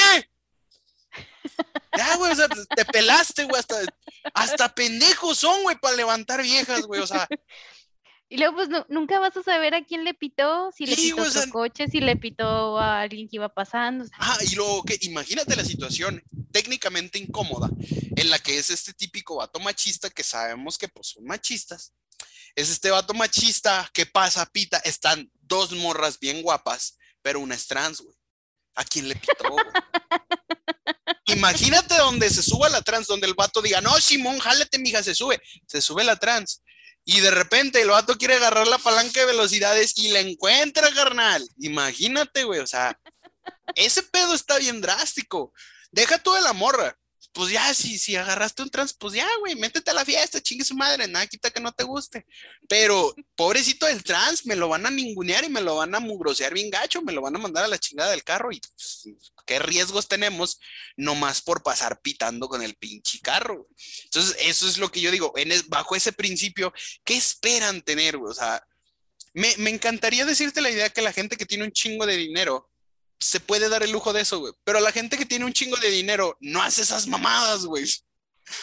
Ya, 1.96 2.16
güey, 2.16 2.32
o 2.32 2.34
sea, 2.34 2.48
te 2.48 2.84
pelaste, 2.84 3.44
güey, 3.44 3.58
hasta, 3.58 3.76
hasta 4.34 4.74
pendejos 4.74 5.38
son, 5.38 5.62
güey, 5.62 5.76
para 5.78 5.96
levantar 5.96 6.42
viejas, 6.42 6.82
güey, 6.86 7.00
o 7.00 7.06
sea. 7.06 7.26
Y 8.28 8.38
luego, 8.38 8.56
pues, 8.56 8.68
nunca 8.88 9.20
vas 9.20 9.36
a 9.36 9.42
saber 9.44 9.74
a 9.74 9.84
quién 9.84 10.02
le 10.02 10.12
pitó, 10.12 10.72
si 10.72 10.84
le 10.84 10.96
pitó 10.96 11.22
a 11.22 11.46
coche, 11.48 11.86
si 11.86 12.00
le 12.00 12.16
pitó 12.16 12.76
a 12.76 13.02
alguien 13.02 13.28
que 13.28 13.36
iba 13.36 13.48
pasando. 13.48 14.04
Ah, 14.18 14.36
y 14.50 14.56
luego, 14.56 14.82
que 14.82 14.98
imagínate 15.02 15.54
la 15.54 15.64
situación 15.64 16.20
técnicamente 16.50 17.20
incómoda 17.20 17.70
en 18.16 18.28
la 18.28 18.40
que 18.40 18.58
es 18.58 18.70
este 18.70 18.92
típico 18.92 19.36
vato 19.36 19.60
machista 19.60 20.10
que 20.10 20.24
sabemos 20.24 20.76
que, 20.76 20.88
pues, 20.88 21.10
son 21.10 21.24
machistas. 21.24 21.92
Es 22.56 22.68
este 22.68 22.90
vato 22.90 23.14
machista 23.14 23.88
que 23.94 24.06
pasa, 24.06 24.44
pita, 24.46 24.78
están 24.78 25.30
dos 25.42 25.70
morras 25.72 26.18
bien 26.18 26.42
guapas, 26.42 26.98
pero 27.22 27.38
una 27.38 27.54
es 27.54 27.68
trans, 27.68 28.00
güey. 28.00 28.16
¿A 28.74 28.84
quién 28.84 29.08
le 29.08 29.14
pitó, 29.14 29.50
güey? 29.50 29.64
Imagínate 31.26 31.96
donde 31.96 32.30
se 32.30 32.42
suba 32.42 32.68
la 32.68 32.82
trans, 32.82 33.08
donde 33.08 33.26
el 33.26 33.34
vato 33.34 33.60
diga, 33.60 33.80
no, 33.80 34.00
Simón, 34.00 34.38
jálate, 34.38 34.78
mija, 34.78 35.02
se 35.02 35.14
sube. 35.14 35.40
Se 35.66 35.80
sube 35.80 36.04
la 36.04 36.16
trans. 36.16 36.62
Y 37.04 37.20
de 37.20 37.30
repente 37.30 37.80
el 37.82 37.88
vato 37.88 38.16
quiere 38.16 38.34
agarrar 38.34 38.66
la 38.66 38.78
palanca 38.78 39.20
de 39.20 39.26
velocidades 39.26 39.96
y 39.96 40.08
la 40.08 40.20
encuentra, 40.20 40.92
carnal. 40.92 41.48
Imagínate, 41.58 42.44
güey. 42.44 42.60
O 42.60 42.66
sea, 42.66 42.98
ese 43.74 44.02
pedo 44.02 44.34
está 44.34 44.58
bien 44.58 44.80
drástico. 44.80 45.52
Deja 45.90 46.18
tú 46.18 46.32
de 46.32 46.42
la 46.42 46.52
morra. 46.52 46.96
Pues 47.36 47.50
ya, 47.50 47.74
si, 47.74 47.98
si 47.98 48.16
agarraste 48.16 48.62
un 48.62 48.70
trans, 48.70 48.94
pues 48.94 49.12
ya, 49.12 49.28
güey, 49.40 49.54
métete 49.56 49.90
a 49.90 49.94
la 49.94 50.06
fiesta, 50.06 50.40
chingue 50.40 50.64
su 50.64 50.74
madre, 50.74 51.06
nada 51.06 51.26
quita 51.26 51.50
que 51.50 51.60
no 51.60 51.70
te 51.70 51.84
guste. 51.84 52.24
Pero, 52.66 53.14
pobrecito 53.34 53.84
del 53.84 54.02
trans, 54.02 54.46
me 54.46 54.56
lo 54.56 54.70
van 54.70 54.86
a 54.86 54.90
ningunear 54.90 55.44
y 55.44 55.50
me 55.50 55.60
lo 55.60 55.76
van 55.76 55.94
a 55.94 56.00
mugrosear 56.00 56.54
bien 56.54 56.70
gacho, 56.70 57.02
me 57.02 57.12
lo 57.12 57.20
van 57.20 57.36
a 57.36 57.38
mandar 57.38 57.64
a 57.64 57.68
la 57.68 57.76
chingada 57.76 58.10
del 58.12 58.24
carro 58.24 58.52
y 58.52 58.60
pues, 58.60 59.08
qué 59.44 59.58
riesgos 59.58 60.08
tenemos 60.08 60.58
nomás 60.96 61.42
por 61.42 61.62
pasar 61.62 62.00
pitando 62.00 62.48
con 62.48 62.62
el 62.62 62.74
pinche 62.74 63.20
carro. 63.20 63.68
Entonces, 64.04 64.34
eso 64.40 64.66
es 64.66 64.78
lo 64.78 64.90
que 64.90 65.02
yo 65.02 65.10
digo, 65.10 65.34
bajo 65.66 65.94
ese 65.94 66.14
principio, 66.14 66.72
¿qué 67.04 67.18
esperan 67.18 67.82
tener? 67.82 68.16
O 68.16 68.32
sea, 68.32 68.66
me, 69.34 69.54
me 69.58 69.68
encantaría 69.68 70.24
decirte 70.24 70.62
la 70.62 70.70
idea 70.70 70.88
que 70.88 71.02
la 71.02 71.12
gente 71.12 71.36
que 71.36 71.44
tiene 71.44 71.64
un 71.64 71.72
chingo 71.72 72.06
de 72.06 72.16
dinero 72.16 72.70
se 73.18 73.40
puede 73.40 73.68
dar 73.68 73.82
el 73.82 73.90
lujo 73.90 74.12
de 74.12 74.22
eso, 74.22 74.38
güey. 74.38 74.52
Pero 74.64 74.80
la 74.80 74.92
gente 74.92 75.16
que 75.16 75.26
tiene 75.26 75.44
un 75.44 75.52
chingo 75.52 75.76
de 75.76 75.90
dinero 75.90 76.36
no 76.40 76.62
hace 76.62 76.82
esas 76.82 77.06
mamadas, 77.06 77.64
güey. 77.64 77.90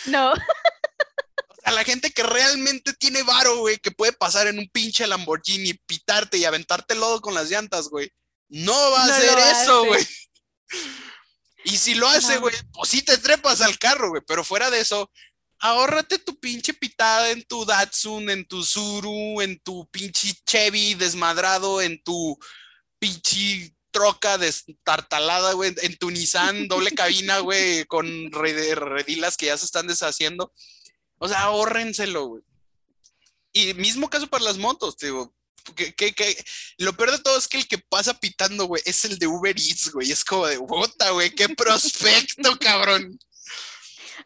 No. 0.06 0.34
A 1.66 1.72
la 1.72 1.84
gente 1.84 2.12
que 2.12 2.24
realmente 2.24 2.94
tiene 2.94 3.24
varo, 3.24 3.60
güey, 3.60 3.78
que 3.78 3.92
puede 3.92 4.12
pasar 4.12 4.48
en 4.48 4.60
un 4.60 4.68
pinche 4.70 5.08
Lamborghini, 5.08 5.74
pitarte 5.74 6.38
y 6.38 6.46
aventarte 6.46 6.94
lodo 6.94 7.22
con 7.22 7.34
las 7.34 7.50
llantas, 7.50 7.88
güey. 7.88 8.12
No 8.50 8.74
va 8.92 9.04
a 9.04 9.06
hacer 9.06 9.40
eso, 9.40 9.86
güey. 9.86 10.06
Y 11.64 11.78
si 11.78 11.96
lo 11.96 12.08
hace, 12.10 12.38
güey, 12.38 12.54
pues 12.74 12.90
sí 12.90 13.02
te 13.02 13.18
trepas 13.18 13.62
al 13.62 13.80
carro, 13.80 14.10
güey. 14.10 14.22
Pero 14.28 14.44
fuera 14.44 14.70
de 14.70 14.82
eso, 14.82 15.10
ahórrate 15.60 16.20
tu 16.20 16.38
pinche 16.38 16.74
pitada 16.74 17.32
en 17.32 17.44
tu 17.44 17.66
Datsun, 17.66 18.30
en 18.30 18.46
tu 18.46 18.64
Zuru, 18.64 19.42
en 19.42 19.58
tu 19.60 19.88
pinche 19.90 20.36
Chevy 20.46 20.96
desmadrado, 20.96 21.82
en 21.82 22.04
tu 22.04 22.38
pinche 23.00 23.74
troca 23.94 24.38
destartalada, 24.38 25.54
güey, 25.54 25.74
en 25.82 25.96
tu 25.98 26.12
Nissan, 26.12 26.68
doble 26.68 26.92
cabina, 26.92 27.40
güey, 27.40 27.86
con 27.86 28.32
redilas 28.32 29.38
que 29.38 29.46
ya 29.46 29.58
se 29.58 29.66
están 29.66 29.88
deshaciendo. 29.88 30.52
O 31.20 31.30
sea, 31.30 31.44
ahórrenselo, 31.44 32.26
güey. 32.26 32.44
Y 33.54 33.74
mismo 33.76 34.10
caso 34.10 34.28
para 34.28 34.44
las 34.44 34.58
motos, 34.58 34.98
digo. 34.98 35.34
Que, 35.76 35.94
que, 35.94 36.46
lo 36.80 36.92
peor 36.92 37.12
de 37.12 37.20
todo 37.20 37.38
es 37.38 37.48
que 37.48 37.60
el 37.60 37.68
que 37.68 37.78
pasa 37.78 38.20
pitando, 38.20 38.66
güey, 38.66 38.82
es 38.86 39.06
el 39.06 39.18
de 39.18 39.28
Uber 39.28 39.56
Eats, 39.58 39.92
güey. 39.92 40.12
Es 40.12 40.26
como 40.26 40.48
de, 40.48 40.60
puta, 40.60 41.12
güey, 41.12 41.34
qué 41.34 41.48
prospecto, 41.48 42.58
cabrón. 42.60 43.18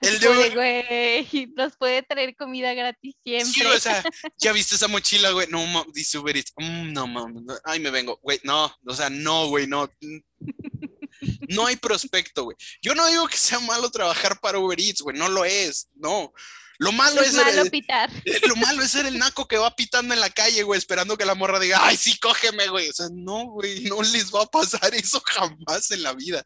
El 0.02 0.20
de 0.20 0.50
güey, 0.50 1.52
nos 1.56 1.78
puede 1.78 2.04
traer 2.04 2.36
comida 2.36 2.74
gratis 2.74 3.16
siempre. 3.24 3.52
Sí, 3.52 3.66
o 3.66 3.80
sea, 3.80 4.04
ya 4.38 4.52
viste 4.52 4.76
esa 4.76 4.88
mochila, 4.88 5.32
güey. 5.32 5.48
No, 5.50 5.86
dice 5.94 6.18
Uber 6.18 6.36
Eats. 6.36 6.54
Mm, 6.58 6.94
no, 6.94 7.08
mames. 7.08 7.44
Ay, 7.64 7.80
me 7.80 7.90
vengo. 7.90 8.20
Güey, 8.22 8.40
no, 8.44 8.74
o 8.86 8.94
sea, 8.94 9.10
no, 9.10 9.48
güey, 9.48 9.68
no. 9.68 9.90
No 11.50 11.66
hay 11.66 11.76
prospecto, 11.78 12.44
güey. 12.44 12.56
Yo 12.80 12.94
no 12.94 13.08
digo 13.08 13.28
que 13.28 13.38
sea 13.38 13.60
malo 13.60 13.90
trabajar 13.90 14.40
para 14.40 14.60
Uber 14.60 14.80
Eats, 14.80 15.02
güey. 15.02 15.18
No 15.18 15.28
lo 15.30 15.46
es, 15.46 15.88
no. 15.96 16.32
Lo 16.80 16.92
malo 16.92 17.22
es, 17.22 17.34
malo 17.34 17.66
pitar. 17.72 18.12
Lo 18.48 18.56
malo 18.56 18.84
es 18.84 18.92
ser 18.92 19.08
el 19.08 19.18
naco 19.18 19.48
que 19.48 19.58
va 19.58 19.76
pitando 19.76 20.14
en 20.14 20.20
la 20.20 20.30
calle, 20.30 20.62
güey, 20.62 20.78
esperando 20.78 21.18
que 21.18 21.26
la 21.26 21.34
morra 21.34 21.60
diga, 21.60 21.80
ay, 21.82 21.98
sí, 21.98 22.20
cógeme, 22.20 22.68
güey. 22.68 22.90
O 22.90 22.94
sea, 22.94 23.08
no, 23.12 23.46
güey, 23.46 23.82
no 23.86 24.02
les 24.04 24.32
va 24.32 24.44
a 24.44 24.46
pasar 24.46 24.94
eso 24.94 25.20
jamás 25.26 25.90
en 25.92 26.04
la 26.04 26.14
vida. 26.14 26.44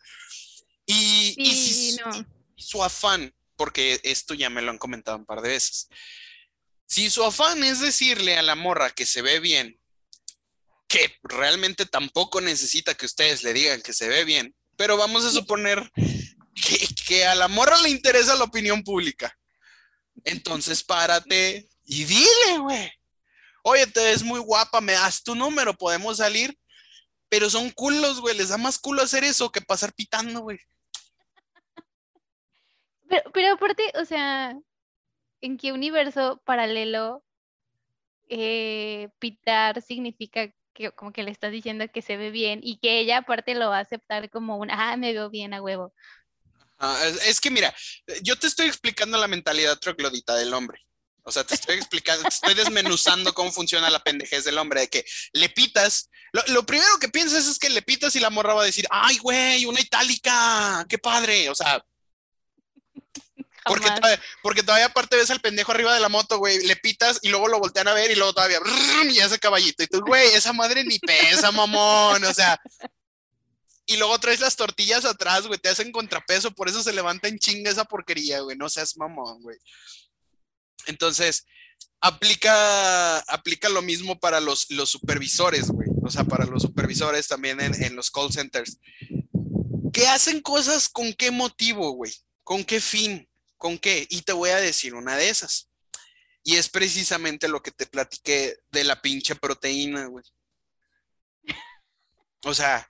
Y, 0.86 1.36
y 1.38 1.56
si 1.56 1.98
su 2.62 2.84
afán 2.84 3.34
porque 3.62 4.00
esto 4.04 4.34
ya 4.34 4.50
me 4.50 4.64
lo 4.64 4.72
han 4.72 4.80
comentado 4.80 5.18
un 5.18 5.26
par 5.26 5.42
de 5.42 5.50
veces. 5.50 5.88
Si 6.88 7.12
su 7.12 7.24
afán 7.24 7.64
es 7.64 7.80
decirle 7.80 8.36
a 8.38 8.42
la 8.42 8.56
morra 8.56 8.90
que 8.90 9.06
se 9.06 9.22
ve 9.22 9.40
bien, 9.40 9.80
que 10.88 11.16
realmente 11.22 11.86
tampoco 11.86 12.42
necesita 12.42 12.96
que 12.96 13.06
ustedes 13.06 13.44
le 13.44 13.54
digan 13.54 13.82
que 13.82 13.94
se 13.94 14.10
ve 14.10 14.26
bien, 14.26 14.56
pero 14.76 14.98
vamos 14.98 15.24
a 15.26 15.32
suponer 15.32 15.92
que, 17.06 17.26
a 17.26 17.36
la 17.36 17.48
morra 17.48 17.80
le 17.82 17.90
interesa 17.90 18.36
la 18.36 18.46
opinión 18.46 18.84
pública. 18.84 19.38
Entonces 20.24 20.84
párate 20.84 21.70
y 21.86 22.04
dile, 22.04 22.58
güey. 22.60 22.92
Oye, 23.64 23.86
te 23.86 24.04
ves 24.04 24.24
muy 24.24 24.40
guapa, 24.40 24.82
me 24.82 24.94
das 24.94 25.22
tu 25.24 25.36
número, 25.36 25.78
podemos 25.78 26.18
salir. 26.18 26.58
Pero 27.30 27.48
son 27.48 27.70
culos, 27.70 28.20
güey. 28.20 28.36
Les 28.36 28.50
da 28.50 28.58
más 28.58 28.80
culo 28.80 29.04
hacer 29.04 29.24
eso 29.24 29.52
que 29.52 29.62
pasar 29.62 29.94
pitando, 29.94 30.42
güey. 30.42 30.60
Pero, 33.34 33.54
aparte, 33.54 33.84
o 33.96 34.06
sea, 34.06 34.56
¿en 35.42 35.58
qué 35.58 35.74
universo 35.74 36.42
paralelo 36.46 37.24
eh, 38.30 39.10
pitar 39.20 39.82
significa 39.82 40.54
que 40.74 40.92
como 40.92 41.12
que 41.12 41.24
le 41.24 41.32
estás 41.32 41.52
diciendo 41.52 41.86
que 41.94 42.02
se 42.02 42.16
ve 42.16 42.32
bien 42.32 42.62
y 42.64 42.78
que 42.78 43.00
ella 43.00 43.18
aparte 43.18 43.56
lo 43.56 43.70
va 43.70 43.80
a 43.80 43.82
aceptar 43.82 44.30
como 44.30 44.58
un, 44.58 44.72
ah, 44.72 44.96
me 44.96 45.12
veo 45.12 45.30
bien 45.30 45.54
a 45.54 45.62
huevo? 45.62 45.94
es 47.28 47.40
que 47.40 47.52
mira, 47.52 47.76
yo 48.24 48.36
te 48.40 48.48
estoy 48.48 48.66
explicando 48.66 49.16
la 49.20 49.28
mentalidad 49.28 49.78
troglodita 49.78 50.36
del 50.36 50.52
hombre. 50.52 50.80
O 51.24 51.32
sea, 51.32 51.44
te 51.44 51.54
estoy 51.54 51.76
explicando, 51.76 52.24
te 52.24 52.30
estoy 52.30 52.56
desmenuzando 52.56 53.36
cómo 53.36 53.52
funciona 53.52 53.92
la 53.92 54.04
pendejez 54.04 54.46
del 54.46 54.58
hombre, 54.58 54.82
de 54.82 54.88
que 54.88 55.06
le 55.34 55.50
pitas. 55.50 56.10
Lo, 56.32 56.42
lo, 56.48 56.66
primero 56.66 56.98
que 57.00 57.10
piensas 57.10 57.46
es 57.48 57.60
que 57.60 57.70
le 57.70 57.84
pitas 57.84 58.16
y 58.16 58.20
la 58.20 58.32
morra 58.32 58.56
va 58.56 58.64
a 58.64 58.66
decir, 58.66 58.88
ay, 58.90 59.20
güey, 59.20 59.66
una 59.66 59.80
itálica, 59.80 60.84
qué 60.90 60.98
padre. 60.98 61.50
O 61.50 61.54
sea, 61.54 61.86
porque 63.66 63.90
todavía, 63.90 64.22
porque 64.42 64.64
todavía 64.64 64.86
aparte 64.88 65.16
ves 65.16 65.30
al 65.30 65.42
pendejo 65.42 65.72
arriba 65.72 65.94
de 65.94 66.00
la 66.00 66.10
moto, 66.10 66.38
güey, 66.38 66.66
le 66.66 66.76
pitas 66.76 67.20
y 67.22 67.30
luego 67.30 67.48
lo 67.48 67.60
voltean 67.60 67.88
a 67.88 67.94
ver 67.94 68.12
y 68.12 68.16
luego 68.16 68.34
todavía, 68.34 68.60
y 69.10 69.20
ese 69.20 69.40
caballito. 69.40 69.84
Y 69.84 69.88
tú, 69.88 70.02
güey, 70.02 70.34
esa 70.34 70.54
madre 70.54 70.84
ni 70.84 71.00
pesa, 71.00 71.52
mamón, 71.52 72.24
o 72.24 72.34
sea. 72.34 72.60
Y 73.86 73.98
luego 73.98 74.18
traes 74.20 74.40
las 74.40 74.56
tortillas 74.56 75.06
atrás, 75.06 75.48
güey, 75.48 75.60
te 75.60 75.70
hacen 75.70 75.92
contrapeso, 75.92 76.52
por 76.52 76.70
eso 76.70 76.82
se 76.82 76.94
levanta 76.94 77.28
en 77.28 77.40
chinga 77.40 77.70
esa 77.70 77.86
porquería, 77.86 78.40
güey, 78.40 78.56
no 78.58 78.70
seas 78.70 78.96
mamón, 78.98 79.42
güey. 79.42 79.58
Entonces, 80.88 81.46
aplica, 82.00 83.20
aplica 83.20 83.70
lo 83.70 83.82
mismo 83.82 84.20
para 84.20 84.40
los, 84.40 84.70
los 84.72 84.90
supervisores, 84.90 85.68
güey. 85.68 85.88
O 86.04 86.10
sea, 86.10 86.24
para 86.24 86.46
los 86.46 86.64
supervisores 86.64 87.28
también 87.28 87.62
en, 87.62 87.84
en 87.84 87.96
los 87.96 88.10
call 88.10 88.32
centers. 88.32 88.80
¿Qué 89.94 90.08
hacen 90.08 90.42
cosas 90.42 90.90
con 90.90 91.14
qué 91.14 91.32
motivo, 91.32 91.92
güey? 91.92 92.14
¿Con 92.44 92.64
qué 92.64 92.82
fin? 92.82 93.28
¿Con 93.62 93.78
qué? 93.78 94.08
Y 94.10 94.24
te 94.24 94.34
voy 94.34 94.50
a 94.50 94.56
decir 94.56 94.96
una 94.96 95.16
de 95.16 95.30
esas. 95.30 95.70
Y 96.42 96.56
es 96.56 96.68
precisamente 96.68 97.48
lo 97.48 97.62
que 97.62 97.70
te 97.70 97.86
platiqué 97.86 98.58
de 98.72 98.84
la 98.84 99.00
pinche 99.00 99.36
proteína, 99.36 100.08
güey. 100.08 100.26
O 102.44 102.56
sea, 102.56 102.90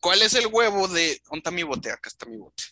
¿cuál 0.00 0.20
es 0.20 0.34
el 0.34 0.48
huevo 0.48 0.86
de... 0.86 1.18
¿Dónde 1.24 1.38
está 1.38 1.50
mi 1.50 1.62
bote? 1.62 1.90
Acá 1.90 2.10
está 2.10 2.26
mi 2.26 2.36
bote. 2.36 2.62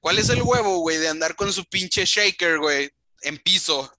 ¿Cuál 0.00 0.18
es 0.18 0.28
el 0.30 0.42
huevo, 0.42 0.78
güey, 0.78 0.98
de 0.98 1.08
andar 1.08 1.36
con 1.36 1.52
su 1.52 1.64
pinche 1.66 2.04
shaker, 2.04 2.58
güey, 2.58 2.90
en 3.20 3.38
piso? 3.38 3.96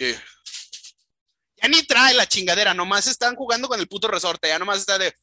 Ya 0.00 1.68
ni 1.68 1.84
trae 1.84 2.14
la 2.14 2.26
chingadera, 2.26 2.74
nomás 2.74 3.06
están 3.06 3.36
jugando 3.36 3.68
con 3.68 3.78
el 3.78 3.86
puto 3.86 4.08
resorte, 4.08 4.48
ya 4.48 4.58
nomás 4.58 4.80
está 4.80 4.98
de... 4.98 5.14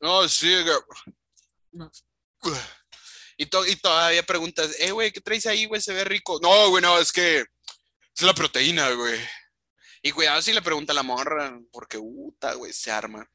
No, 0.00 0.28
sí, 0.28 0.56
güey. 1.70 2.58
Y, 3.42 3.46
todavía 3.46 4.22
preguntas, 4.22 4.76
eh, 4.78 4.90
güey, 4.90 5.10
¿qué 5.10 5.22
traes 5.22 5.46
ahí, 5.46 5.64
güey? 5.64 5.80
Se 5.80 5.94
ve 5.94 6.04
rico. 6.04 6.38
No, 6.42 6.68
güey, 6.68 6.82
no, 6.82 6.98
es 6.98 7.10
que 7.10 7.38
es 7.38 8.22
la 8.22 8.34
proteína, 8.34 8.90
güey. 8.90 9.18
Y 10.02 10.12
cuidado 10.12 10.42
si 10.42 10.52
le 10.52 10.60
pregunta 10.60 10.92
a 10.92 10.94
la 10.94 11.02
morra, 11.02 11.58
porque, 11.72 11.96
puta, 11.96 12.52
güey, 12.52 12.70
se 12.74 12.90
arma. 12.90 13.26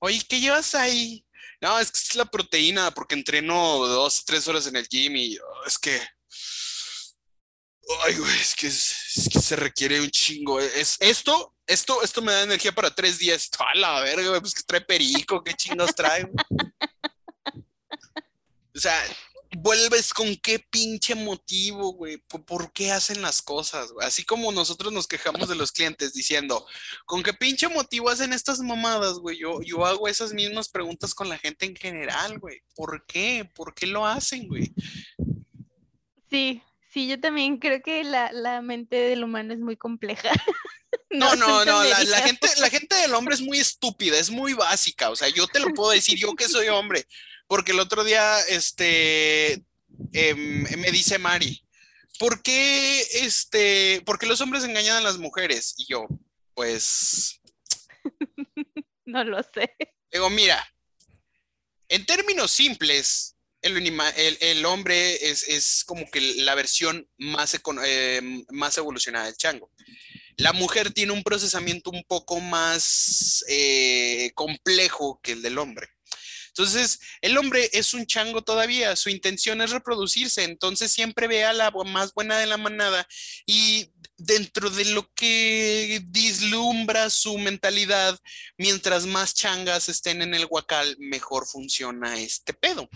Oye, 0.00 0.20
¿qué 0.28 0.40
llevas 0.40 0.74
ahí? 0.74 1.24
No, 1.60 1.78
es 1.78 1.92
que 1.92 1.98
es 1.98 2.16
la 2.16 2.24
proteína, 2.24 2.90
porque 2.90 3.14
entreno 3.14 3.86
dos, 3.86 4.24
tres 4.24 4.48
horas 4.48 4.66
en 4.66 4.74
el 4.74 4.88
gym 4.88 5.14
y 5.14 5.38
oh, 5.38 5.66
es 5.68 5.78
que. 5.78 6.02
Ay, 8.06 8.16
güey, 8.16 8.40
es 8.40 8.56
que, 8.56 8.66
es, 8.66 9.28
que 9.32 9.38
se 9.38 9.54
requiere 9.54 10.00
un 10.00 10.10
chingo. 10.10 10.58
Es 10.58 10.96
esto, 10.98 11.54
esto, 11.64 12.02
esto 12.02 12.22
me 12.22 12.32
da 12.32 12.42
energía 12.42 12.72
para 12.72 12.92
tres 12.92 13.20
días. 13.20 13.48
A 13.60 13.78
la 13.78 14.00
verga, 14.00 14.30
güey, 14.30 14.40
pues 14.40 14.52
que 14.52 14.64
trae 14.64 14.80
perico, 14.80 15.44
qué 15.44 15.54
chingos 15.54 15.94
trae. 15.94 16.28
O 18.76 18.80
sea, 18.80 19.00
vuelves 19.56 20.12
con 20.12 20.36
qué 20.36 20.58
pinche 20.58 21.14
motivo, 21.14 21.92
güey. 21.92 22.18
¿Por, 22.18 22.72
qué 22.72 22.92
hacen 22.92 23.22
las 23.22 23.42
cosas? 23.42 23.92
Así 24.00 24.24
como 24.24 24.52
nosotros 24.52 24.92
nos 24.92 25.06
quejamos 25.06 25.48
de 25.48 25.54
los 25.54 25.72
clientes 25.72 26.12
diciendo, 26.12 26.66
¿con 27.06 27.22
qué 27.22 27.32
pinche 27.32 27.68
motivo 27.68 28.10
hacen 28.10 28.32
estas 28.32 28.60
mamadas, 28.60 29.18
güey? 29.18 29.38
Yo, 29.38 29.60
yo 29.62 29.84
hago 29.86 30.08
esas 30.08 30.32
mismas 30.32 30.68
preguntas 30.68 31.14
con 31.14 31.28
la 31.28 31.38
gente 31.38 31.66
en 31.66 31.76
general, 31.76 32.38
güey. 32.38 32.60
¿Por 32.74 33.04
qué? 33.06 33.48
¿Por 33.54 33.74
qué 33.74 33.86
lo 33.86 34.06
hacen, 34.06 34.48
güey? 34.48 34.72
Sí, 36.30 36.62
sí, 36.92 37.06
yo 37.06 37.20
también 37.20 37.58
creo 37.58 37.80
que 37.82 38.04
la, 38.04 38.60
mente 38.62 38.96
del 38.96 39.24
humano 39.24 39.52
es 39.52 39.60
muy 39.60 39.76
compleja. 39.76 40.30
No, 41.10 41.36
no, 41.36 41.64
no, 41.64 41.84
la, 41.84 42.02
la, 42.04 42.18
gente, 42.22 42.48
la 42.58 42.70
gente 42.70 42.96
del 42.96 43.14
hombre 43.14 43.34
es 43.34 43.40
muy 43.40 43.58
estúpida, 43.58 44.18
es 44.18 44.30
muy 44.30 44.52
básica. 44.52 45.10
O 45.10 45.16
sea, 45.16 45.28
yo 45.28 45.46
te 45.46 45.60
lo 45.60 45.68
puedo 45.68 45.90
decir, 45.90 46.18
yo 46.18 46.34
que 46.34 46.48
soy 46.48 46.68
hombre 46.68 47.06
porque 47.54 47.70
el 47.70 47.78
otro 47.78 48.02
día, 48.02 48.40
este, 48.48 49.62
em, 50.12 50.64
me 50.80 50.90
dice 50.90 51.18
Mari, 51.18 51.64
¿por 52.18 52.42
qué, 52.42 53.00
este, 53.12 54.02
por 54.04 54.18
qué 54.18 54.26
los 54.26 54.40
hombres 54.40 54.64
engañan 54.64 54.96
a 54.96 55.00
las 55.00 55.18
mujeres? 55.18 55.72
Y 55.78 55.86
yo, 55.86 56.08
pues... 56.54 57.40
no 59.06 59.22
lo 59.22 59.40
sé. 59.54 59.70
Digo, 60.10 60.28
mira, 60.30 60.66
en 61.88 62.04
términos 62.06 62.50
simples, 62.50 63.36
El, 63.62 63.76
anima- 63.76 64.10
el, 64.16 64.36
el 64.40 64.64
hombre 64.66 65.30
es, 65.30 65.44
es 65.48 65.84
como 65.86 66.10
que 66.10 66.20
la 66.20 66.56
versión 66.56 67.08
más, 67.18 67.54
eh, 67.84 68.20
más 68.50 68.76
evolucionada 68.78 69.26
del 69.26 69.36
chango. 69.36 69.70
La 70.36 70.52
mujer 70.52 70.92
tiene 70.92 71.12
un 71.12 71.22
procesamiento 71.22 71.90
un 71.90 72.02
poco 72.02 72.40
más 72.40 73.44
eh, 73.48 74.32
complejo 74.34 75.20
que 75.22 75.32
el 75.32 75.40
del 75.42 75.58
hombre. 75.58 75.86
Entonces, 76.56 77.00
el 77.20 77.36
hombre 77.36 77.68
es 77.72 77.94
un 77.94 78.06
chango 78.06 78.42
todavía, 78.42 78.94
su 78.94 79.10
intención 79.10 79.60
es 79.60 79.72
reproducirse, 79.72 80.44
entonces 80.44 80.92
siempre 80.92 81.26
ve 81.26 81.42
a 81.42 81.52
la 81.52 81.72
más 81.84 82.14
buena 82.14 82.38
de 82.38 82.46
la 82.46 82.56
manada 82.56 83.08
y 83.44 83.90
dentro 84.16 84.70
de 84.70 84.84
lo 84.84 85.12
que 85.14 86.00
dislumbra 86.06 87.10
su 87.10 87.38
mentalidad, 87.38 88.16
mientras 88.56 89.04
más 89.04 89.34
changas 89.34 89.88
estén 89.88 90.22
en 90.22 90.32
el 90.32 90.46
huacal, 90.48 90.96
mejor 91.00 91.44
funciona 91.44 92.20
este 92.20 92.54
pedo, 92.54 92.88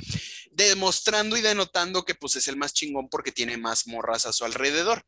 demostrando 0.52 1.36
y 1.36 1.40
denotando 1.40 2.04
que 2.04 2.14
pues 2.14 2.36
es 2.36 2.46
el 2.46 2.56
más 2.56 2.72
chingón 2.72 3.08
porque 3.08 3.32
tiene 3.32 3.56
más 3.56 3.88
morras 3.88 4.24
a 4.26 4.32
su 4.32 4.44
alrededor. 4.44 5.04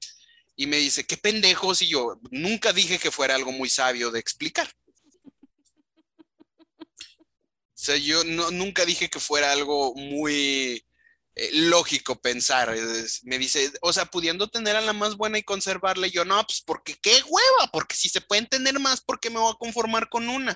Y 0.56 0.66
me 0.66 0.76
dice, 0.76 1.06
qué 1.06 1.16
pendejos, 1.16 1.80
y 1.82 1.88
yo 1.88 2.20
nunca 2.32 2.72
dije 2.72 2.98
que 2.98 3.12
fuera 3.12 3.36
algo 3.36 3.52
muy 3.52 3.70
sabio 3.70 4.10
de 4.10 4.18
explicar. 4.18 4.68
O 7.80 7.82
sea, 7.82 7.96
yo 7.96 8.24
no, 8.24 8.50
nunca 8.50 8.84
dije 8.84 9.08
que 9.08 9.18
fuera 9.20 9.52
algo 9.52 9.94
muy 9.94 10.84
eh, 11.34 11.50
lógico 11.52 12.20
pensar. 12.20 12.74
Me 13.22 13.38
dice, 13.38 13.72
o 13.80 13.90
sea, 13.90 14.04
pudiendo 14.04 14.48
tener 14.48 14.76
a 14.76 14.82
la 14.82 14.92
más 14.92 15.16
buena 15.16 15.38
y 15.38 15.42
conservarla, 15.42 16.06
yo 16.06 16.26
no, 16.26 16.44
pues 16.44 16.60
porque 16.60 16.96
qué 17.00 17.22
hueva, 17.26 17.70
porque 17.72 17.96
si 17.96 18.10
se 18.10 18.20
pueden 18.20 18.46
tener 18.46 18.78
más, 18.78 19.00
¿por 19.00 19.18
qué 19.18 19.30
me 19.30 19.38
voy 19.38 19.50
a 19.50 19.56
conformar 19.58 20.10
con 20.10 20.28
una? 20.28 20.52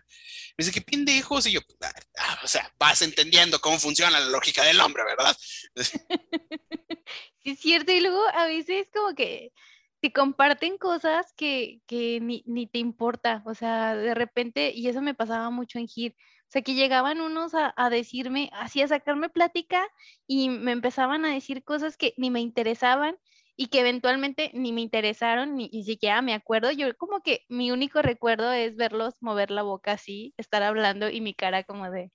Me 0.59 0.65
dice, 0.65 0.73
qué 0.73 0.83
pendejos, 0.83 1.47
y 1.47 1.53
yo, 1.53 1.61
"Ah, 1.81 1.93
ah, 2.19 2.41
o 2.45 2.47
sea, 2.47 2.71
vas 2.79 3.01
entendiendo 3.01 3.59
cómo 3.59 3.79
funciona 3.79 4.21
la 4.21 4.29
lógica 4.29 4.63
del 4.65 4.81
hombre, 4.81 5.05
¿verdad? 5.05 5.35
Sí, 7.43 7.51
es 7.51 7.61
cierto, 7.61 7.93
y 7.93 8.01
luego 8.01 8.23
a 8.35 8.47
veces 8.47 8.89
como 8.93 9.15
que 9.15 9.53
te 10.01 10.13
comparten 10.13 10.79
cosas 10.79 11.27
que, 11.37 11.81
que 11.87 12.19
ni, 12.21 12.43
ni 12.47 12.67
te 12.67 12.79
importa, 12.79 13.43
o 13.47 13.55
sea, 13.55 13.95
de 13.95 14.15
repente, 14.15 14.73
y 14.75 14.89
eso 14.89 15.03
me 15.03 15.15
pasaba 15.15 15.51
mucho 15.51 15.79
en 15.79 15.87
GIR, 15.87 16.15
sea, 16.55 16.63
que 16.63 16.75
llegaban 16.75 17.21
unos 17.21 17.55
a, 17.55 17.75
a 17.77 17.91
decirme, 17.91 18.51
así 18.55 18.81
a 18.81 18.89
sacarme 18.89 19.29
plática 19.29 19.87
y 20.27 20.49
me 20.49 20.73
empezaban 20.73 21.25
a 21.25 21.35
decir 21.35 21.65
cosas 21.65 21.97
que 21.97 22.15
ni 22.17 22.31
me 22.31 22.41
interesaban 22.41 23.17
y 23.57 23.67
que 23.67 23.81
eventualmente 23.81 24.51
ni 24.55 24.73
me 24.73 24.81
interesaron, 24.81 25.57
ni, 25.57 25.69
ni 25.73 25.85
siquiera 25.85 26.23
me 26.23 26.33
acuerdo, 26.33 26.71
yo 26.71 26.97
como 26.97 27.23
que 27.23 27.45
mi 27.49 27.71
único 27.71 28.03
recuerdo 28.03 28.53
es 28.53 28.77
verlos 28.77 29.15
mover 29.21 29.51
la 29.51 29.63
boca 29.63 29.93
así, 29.93 30.33
estar 30.37 30.63
hablando 30.63 31.11
y 31.11 31.21
mi 31.21 31.35
cara 31.35 31.65
como 31.65 31.91
de... 31.91 32.11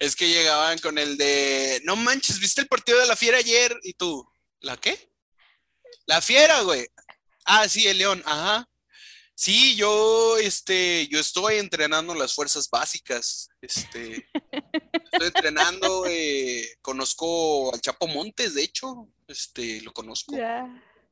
Es 0.00 0.16
que 0.16 0.28
llegaban 0.28 0.78
con 0.78 0.98
el 0.98 1.16
de, 1.16 1.80
no 1.84 1.96
manches, 1.96 2.40
¿viste 2.40 2.60
el 2.60 2.68
partido 2.68 3.00
de 3.00 3.06
la 3.06 3.16
fiera 3.16 3.38
ayer? 3.38 3.72
Y 3.82 3.94
tú, 3.94 4.28
¿la 4.60 4.76
qué? 4.76 4.98
La 6.06 6.20
fiera, 6.20 6.60
güey. 6.62 6.86
Ah, 7.44 7.68
sí, 7.68 7.86
el 7.86 7.98
león, 7.98 8.22
ajá. 8.26 8.68
Sí, 9.36 9.74
yo, 9.74 10.38
este, 10.38 11.08
yo 11.08 11.18
estoy 11.18 11.56
entrenando 11.56 12.14
las 12.14 12.34
fuerzas 12.34 12.70
básicas. 12.70 13.48
Este, 13.60 14.28
estoy 15.12 15.26
entrenando, 15.26 16.06
eh, 16.06 16.76
conozco 16.80 17.74
al 17.74 17.80
Chapo 17.80 18.06
Montes, 18.06 18.54
de 18.54 18.62
hecho, 18.62 19.08
este, 19.26 19.80
lo 19.80 19.92
conozco. 19.92 20.36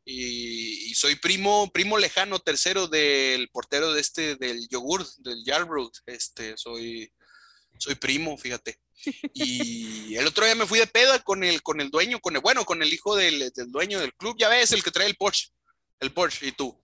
Y 0.04 0.94
soy 0.94 1.16
primo, 1.16 1.70
primo 1.72 1.98
lejano 1.98 2.38
tercero 2.38 2.88
del 2.88 3.48
portero 3.50 3.92
de 3.92 4.00
este, 4.00 4.36
del 4.36 4.68
yogur, 4.68 5.06
del 5.18 5.44
Yarbrough. 5.44 5.92
Este, 6.06 6.56
soy, 6.56 7.12
soy 7.78 7.96
primo, 7.96 8.36
fíjate. 8.36 8.78
Y 9.34 10.14
el 10.14 10.26
otro 10.26 10.44
día 10.44 10.54
me 10.54 10.66
fui 10.66 10.78
de 10.78 10.86
peda 10.86 11.18
con 11.20 11.42
el, 11.42 11.62
con 11.62 11.80
el 11.80 11.90
dueño, 11.90 12.20
con 12.20 12.36
el, 12.36 12.42
bueno, 12.42 12.64
con 12.64 12.82
el 12.82 12.92
hijo 12.92 13.16
del, 13.16 13.50
del 13.50 13.70
dueño 13.70 13.98
del 13.98 14.14
club, 14.14 14.36
ya 14.38 14.48
ves, 14.48 14.72
el 14.72 14.82
que 14.82 14.92
trae 14.92 15.08
el 15.08 15.16
Porsche, 15.16 15.48
el 15.98 16.12
Porsche, 16.12 16.46
y 16.46 16.52
tú. 16.52 16.81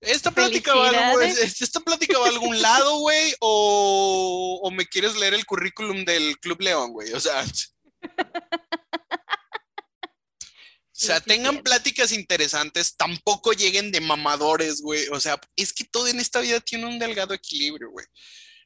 ¿Esta 0.00 0.30
plática 0.30 0.74
va, 0.74 0.88
algo-. 0.88 1.20
¿Esta 1.20 1.80
plática 1.80 2.18
va 2.18 2.26
a 2.26 2.30
algún 2.30 2.60
lado, 2.60 2.98
güey? 3.00 3.34
O, 3.40 4.60
¿O 4.62 4.70
me 4.70 4.86
quieres 4.86 5.14
leer 5.16 5.34
el 5.34 5.46
currículum 5.46 6.04
del 6.04 6.38
Club 6.38 6.60
León, 6.60 6.92
güey? 6.92 7.12
O 7.12 7.20
sea. 7.20 7.44
O 11.00 11.02
sea, 11.02 11.18
tengan 11.18 11.62
pláticas 11.62 12.12
interesantes, 12.12 12.94
tampoco 12.94 13.54
lleguen 13.54 13.90
de 13.90 14.02
mamadores, 14.02 14.82
güey. 14.82 15.08
O 15.08 15.18
sea, 15.18 15.40
es 15.56 15.72
que 15.72 15.84
todo 15.84 16.08
en 16.08 16.20
esta 16.20 16.40
vida 16.40 16.60
tiene 16.60 16.84
un 16.84 16.98
delgado 16.98 17.32
equilibrio, 17.32 17.90
güey. 17.90 18.04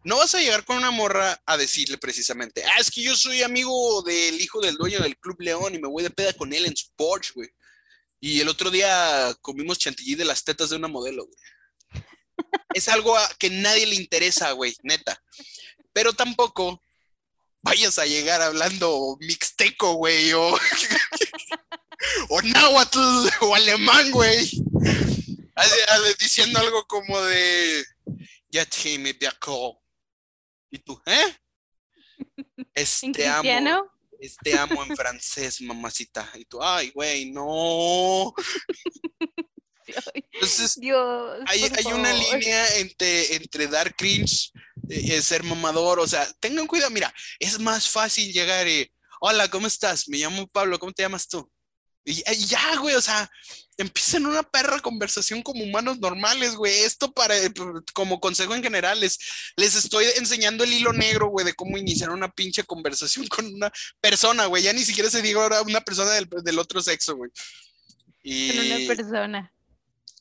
No 0.02 0.16
vas 0.16 0.34
a 0.34 0.40
llegar 0.40 0.64
con 0.64 0.76
una 0.76 0.90
morra 0.90 1.40
a 1.46 1.56
decirle 1.56 1.96
precisamente, 1.96 2.64
ah, 2.64 2.80
es 2.80 2.90
que 2.90 3.02
yo 3.02 3.14
soy 3.14 3.42
amigo 3.42 4.02
del 4.02 4.40
hijo 4.40 4.60
del 4.60 4.74
dueño 4.76 4.98
del 5.00 5.16
Club 5.16 5.40
León 5.42 5.76
y 5.76 5.78
me 5.78 5.86
voy 5.86 6.02
de 6.02 6.10
peda 6.10 6.32
con 6.32 6.52
él 6.52 6.66
en 6.66 6.76
su 6.76 6.88
Porsche, 6.96 7.32
güey. 7.36 7.48
Y 8.24 8.40
el 8.40 8.48
otro 8.48 8.70
día 8.70 9.36
comimos 9.42 9.78
chantilly 9.78 10.14
de 10.14 10.24
las 10.24 10.44
tetas 10.44 10.70
de 10.70 10.76
una 10.76 10.88
modelo, 10.88 11.26
güey. 11.26 11.36
Es 12.72 12.88
algo 12.88 13.18
a- 13.18 13.28
que 13.38 13.50
nadie 13.50 13.84
le 13.84 13.96
interesa, 13.96 14.50
güey, 14.52 14.74
neta. 14.82 15.22
Pero 15.92 16.14
tampoco 16.14 16.82
vayas 17.60 17.98
a 17.98 18.06
llegar 18.06 18.40
hablando 18.40 19.18
mixteco, 19.20 19.92
güey, 19.96 20.32
o, 20.32 20.56
o 22.30 22.42
náhuatl, 22.42 22.98
o 23.42 23.54
alemán, 23.54 24.10
güey. 24.10 24.50
Diciendo 26.18 26.58
algo 26.60 26.86
como 26.86 27.20
de, 27.20 27.84
ya 28.48 28.64
te 28.64 28.98
me. 28.98 29.14
¿Y 30.70 30.78
tú, 30.78 30.98
eh? 31.04 31.36
¿En 32.56 32.66
Este 32.74 33.28
amo. 33.28 33.42
Cristiano? 34.24 34.64
Este 34.64 34.74
amo 34.74 34.84
en 34.84 34.96
francés, 34.96 35.60
mamacita. 35.60 36.30
Y 36.34 36.44
tú, 36.44 36.62
ay, 36.62 36.90
güey, 36.90 37.30
no. 37.30 38.34
Entonces, 40.32 40.80
Dios. 40.80 41.40
hay, 41.46 41.62
hay 41.62 41.92
una 41.92 42.12
línea 42.12 42.76
entre, 42.78 43.36
entre 43.36 43.66
dar 43.66 43.94
cringe 43.94 44.50
y 44.88 45.12
y 45.12 45.22
ser 45.22 45.42
mamador. 45.42 46.00
O 46.00 46.06
sea, 46.06 46.26
tengan 46.40 46.66
cuidado. 46.66 46.90
Mira, 46.90 47.12
es 47.38 47.58
más 47.58 47.88
fácil 47.88 48.32
llegar 48.32 48.66
y, 48.66 48.90
hola, 49.20 49.48
¿cómo 49.48 49.66
estás? 49.66 50.08
Me 50.08 50.18
llamo 50.18 50.46
Pablo, 50.48 50.78
¿cómo 50.78 50.92
te 50.92 51.02
llamas 51.02 51.28
tú? 51.28 51.50
Y, 52.04 52.22
y 52.30 52.46
ya, 52.46 52.76
güey, 52.76 52.94
o 52.94 53.00
sea, 53.00 53.30
empiezan 53.76 54.26
una 54.26 54.42
perra 54.42 54.80
conversación 54.80 55.42
como 55.42 55.64
humanos 55.64 55.98
normales, 55.98 56.54
güey. 56.54 56.80
Esto 56.80 57.12
para, 57.12 57.34
como 57.92 58.20
consejo 58.20 58.54
en 58.54 58.62
general, 58.62 59.00
les, 59.00 59.18
les 59.56 59.74
estoy 59.74 60.06
enseñando 60.16 60.64
el 60.64 60.72
hilo 60.72 60.92
negro, 60.92 61.28
güey, 61.28 61.46
de 61.46 61.54
cómo 61.54 61.78
iniciar 61.78 62.10
una 62.10 62.30
pinche 62.30 62.64
conversación 62.64 63.26
con 63.28 63.46
una 63.46 63.72
persona, 64.00 64.46
güey. 64.46 64.62
Ya 64.62 64.72
ni 64.72 64.84
siquiera 64.84 65.10
se 65.10 65.22
diga 65.22 65.42
ahora 65.42 65.62
una 65.62 65.80
persona 65.80 66.10
del, 66.10 66.28
del 66.42 66.58
otro 66.58 66.80
sexo, 66.82 67.16
güey. 67.16 67.30
Y... 68.22 68.56
Con 68.56 68.66
una 68.66 68.94
persona. 68.94 69.50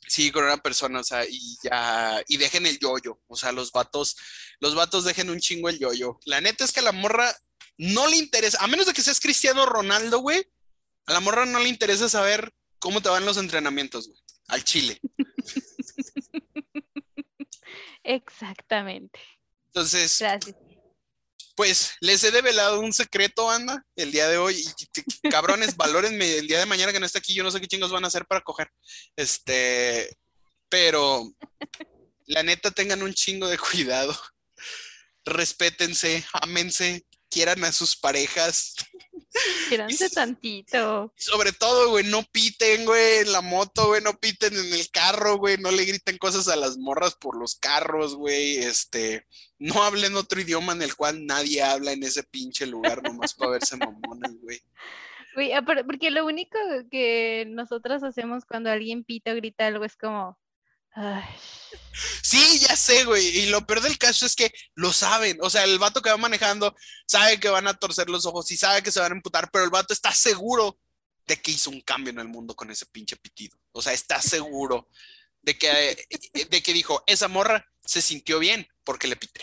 Sí, 0.08 0.32
con 0.32 0.44
una 0.44 0.58
persona, 0.58 1.00
o 1.00 1.04
sea, 1.04 1.26
y 1.28 1.58
ya, 1.64 2.22
y 2.28 2.38
dejen 2.38 2.66
el 2.66 2.78
yoyo, 2.78 3.20
o 3.28 3.36
sea, 3.36 3.52
los 3.52 3.72
vatos, 3.72 4.16
los 4.60 4.76
vatos 4.76 5.06
dejen 5.06 5.30
un 5.30 5.40
chingo 5.40 5.70
el 5.70 5.80
yoyo. 5.80 6.20
La 6.26 6.42
neta 6.42 6.66
es 6.66 6.72
que 6.72 6.82
a 6.82 6.84
la 6.84 6.92
morra 6.92 7.36
no 7.78 8.08
le 8.08 8.18
interesa, 8.18 8.60
a 8.62 8.68
menos 8.68 8.86
de 8.86 8.94
que 8.94 9.02
seas 9.02 9.20
Cristiano 9.20 9.66
Ronaldo, 9.66 10.20
güey, 10.20 10.46
a 11.06 11.14
la 11.14 11.20
morra 11.20 11.46
no 11.46 11.60
le 11.60 11.70
interesa 11.70 12.10
saber 12.10 12.52
cómo 12.80 13.02
te 13.02 13.10
van 13.10 13.26
los 13.26 13.38
entrenamientos, 13.38 14.08
güey, 14.08 14.20
al 14.48 14.64
chile. 14.64 15.00
Exactamente. 18.04 19.20
Entonces, 19.68 20.18
Gracias. 20.20 20.56
pues, 21.56 21.94
les 22.02 22.24
he 22.24 22.32
develado 22.32 22.80
un 22.80 22.94
secreto, 22.94 23.50
anda, 23.50 23.86
el 23.96 24.12
día 24.12 24.28
de 24.28 24.38
hoy, 24.38 24.64
y 25.24 25.30
cabrones, 25.30 25.76
valórenme 25.78 26.38
el 26.38 26.48
día 26.48 26.60
de 26.60 26.66
mañana 26.66 26.92
que 26.92 27.00
no 27.00 27.06
esté 27.06 27.20
aquí, 27.20 27.34
yo 27.34 27.44
no 27.44 27.52
sé 27.52 27.62
qué 27.62 27.68
chingos 27.68 27.92
van 27.92 28.04
a 28.04 28.08
hacer 28.08 28.26
para 28.26 28.42
coger, 28.42 28.70
este, 29.16 30.18
pero, 30.70 31.34
la 32.26 32.44
neta, 32.44 32.72
tengan 32.72 33.04
un 33.04 33.14
chingo 33.14 33.48
de 33.48 33.58
cuidado. 33.58 34.18
respétense, 35.26 36.26
ámense, 36.34 37.06
quieran 37.30 37.64
a 37.64 37.72
sus 37.72 37.96
parejas. 37.96 38.76
Quédense 39.70 40.10
tantito. 40.10 41.14
Sobre 41.16 41.52
todo, 41.52 41.90
güey, 41.90 42.06
no 42.06 42.24
piten, 42.24 42.86
güey, 42.86 43.20
en 43.20 43.32
la 43.32 43.42
moto, 43.42 43.88
güey, 43.88 44.02
no 44.02 44.14
piten 44.20 44.56
en 44.56 44.74
el 44.74 44.90
carro, 44.92 45.38
güey, 45.38 45.58
no 45.58 45.72
le 45.72 45.86
griten 45.86 46.18
cosas 46.18 46.48
a 46.48 46.56
las 46.56 46.78
morras 46.78 47.16
por 47.16 47.38
los 47.38 47.56
carros, 47.56 48.16
güey, 48.16 48.58
este, 48.58 49.26
no 49.60 49.84
hablen 49.84 50.16
otro 50.16 50.42
idioma 50.42 50.74
en 50.74 50.82
el 50.82 50.96
cual 50.96 51.26
nadie 51.26 51.64
habla 51.64 51.92
en 51.92 52.04
ese 52.04 52.24
pinche 52.24 52.66
lugar 52.66 53.02
nomás 53.02 53.34
para 53.34 53.52
verse 53.52 53.78
mamones, 53.78 54.40
güey. 54.42 54.62
Güey, 55.36 55.52
porque 55.86 56.12
lo 56.12 56.26
único 56.26 56.58
que 56.92 57.46
nosotras 57.50 58.04
hacemos 58.04 58.46
cuando 58.46 58.70
alguien 58.70 59.04
pita 59.04 59.32
o 59.32 59.36
grita 59.36 59.66
algo 59.66 59.84
es 59.84 59.96
como. 59.96 60.38
"Ay". 60.96 61.24
Sí, 62.22 62.60
ya 62.60 62.76
sé, 62.76 63.04
güey. 63.06 63.26
Y 63.40 63.46
lo 63.48 63.66
peor 63.66 63.82
del 63.82 63.98
caso 63.98 64.26
es 64.26 64.36
que 64.36 64.52
lo 64.76 64.92
saben. 64.94 65.38
O 65.42 65.50
sea, 65.50 65.64
el 65.64 65.78
vato 65.80 66.02
que 66.02 66.10
va 66.10 66.18
manejando 66.18 66.76
sabe 67.08 67.40
que 67.40 67.50
van 67.50 67.68
a 67.68 67.74
torcer 67.76 68.10
los 68.10 68.26
ojos 68.26 68.50
y 68.52 68.58
sabe 68.58 68.82
que 68.82 68.92
se 68.92 69.00
van 69.00 69.12
a 69.12 69.16
emputar, 69.16 69.50
pero 69.52 69.64
el 69.66 69.70
vato 69.72 69.94
está 69.94 70.12
seguro 70.12 70.80
de 71.26 71.42
que 71.42 71.52
hizo 71.52 71.70
un 71.70 71.82
cambio 71.82 72.12
en 72.12 72.20
el 72.20 72.28
mundo 72.28 72.56
con 72.56 72.70
ese 72.72 72.86
pinche 72.88 73.16
pitido. 73.16 73.58
O 73.72 73.82
sea, 73.82 73.94
está 73.94 74.22
seguro 74.22 74.88
de 75.42 75.58
que, 75.58 76.06
de 76.50 76.64
que 76.64 76.74
dijo, 76.74 77.04
esa 77.08 77.28
morra 77.28 77.66
se 77.86 78.02
sintió 78.02 78.40
bien 78.40 78.68
porque 78.84 79.08
le 79.08 79.16
pité. 79.16 79.42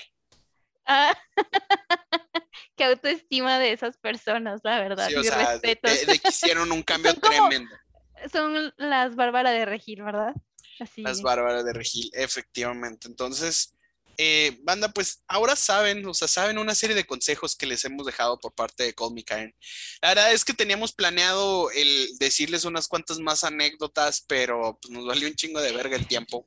Ah, 0.86 1.16
qué 2.76 2.84
autoestima 2.84 3.58
de 3.58 3.72
esas 3.72 3.96
personas, 3.98 4.60
la 4.64 4.78
verdad. 4.80 5.08
Sí, 5.08 5.14
o 5.14 5.22
sea, 5.22 5.52
respeto. 5.52 5.88
de 5.88 6.18
que 6.18 6.28
hicieron 6.28 6.72
un 6.72 6.82
cambio 6.84 7.12
Son 7.12 7.20
como- 7.20 7.48
tremendo. 7.48 7.76
Son 8.32 8.74
las 8.76 9.16
Bárbara 9.16 9.50
de 9.50 9.64
Regil, 9.64 10.02
¿verdad? 10.02 10.34
Así. 10.80 11.02
Las 11.02 11.22
bárbaras 11.22 11.64
de 11.64 11.72
Regil, 11.72 12.10
efectivamente. 12.14 13.06
Entonces, 13.08 13.76
eh, 14.22 14.58
banda, 14.64 14.88
pues 14.88 15.24
ahora 15.28 15.56
saben, 15.56 16.04
o 16.04 16.12
sea, 16.12 16.28
saben 16.28 16.58
una 16.58 16.74
serie 16.74 16.94
de 16.94 17.06
consejos 17.06 17.56
que 17.56 17.64
les 17.64 17.84
hemos 17.86 18.04
dejado 18.04 18.38
por 18.38 18.52
parte 18.52 18.82
de 18.84 18.94
Call 18.94 19.14
Me 19.14 19.24
Karen. 19.24 19.54
La 20.02 20.10
verdad 20.10 20.32
es 20.32 20.44
que 20.44 20.52
teníamos 20.52 20.92
planeado 20.92 21.70
el 21.70 22.18
decirles 22.18 22.66
unas 22.66 22.86
cuantas 22.86 23.18
más 23.18 23.44
anécdotas, 23.44 24.22
pero 24.28 24.78
pues, 24.82 24.92
nos 24.92 25.06
valió 25.06 25.26
un 25.26 25.34
chingo 25.34 25.60
de 25.62 25.72
verga 25.72 25.96
el 25.96 26.06
tiempo. 26.06 26.46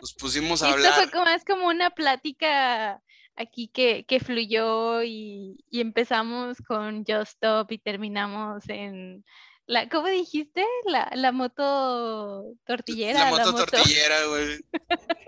Nos 0.00 0.14
pusimos 0.14 0.62
a 0.62 0.68
Esto 0.68 0.80
fue 0.80 0.90
hablar. 0.90 1.10
como, 1.10 1.26
es 1.26 1.44
como 1.44 1.66
una 1.66 1.90
plática 1.90 3.02
aquí 3.34 3.68
que, 3.68 4.04
que 4.06 4.20
fluyó 4.20 5.02
y, 5.02 5.64
y 5.70 5.80
empezamos 5.80 6.58
con 6.66 7.04
Just 7.04 7.32
Stop 7.32 7.72
y 7.72 7.78
terminamos 7.78 8.68
en 8.68 9.24
la, 9.70 9.88
¿cómo 9.88 10.08
dijiste? 10.08 10.66
La, 10.86 11.08
la 11.14 11.30
moto 11.30 12.56
tortillera. 12.66 13.30
La 13.30 13.30
moto 13.30 13.54
tortillera, 13.54 14.24
güey. 14.24 14.58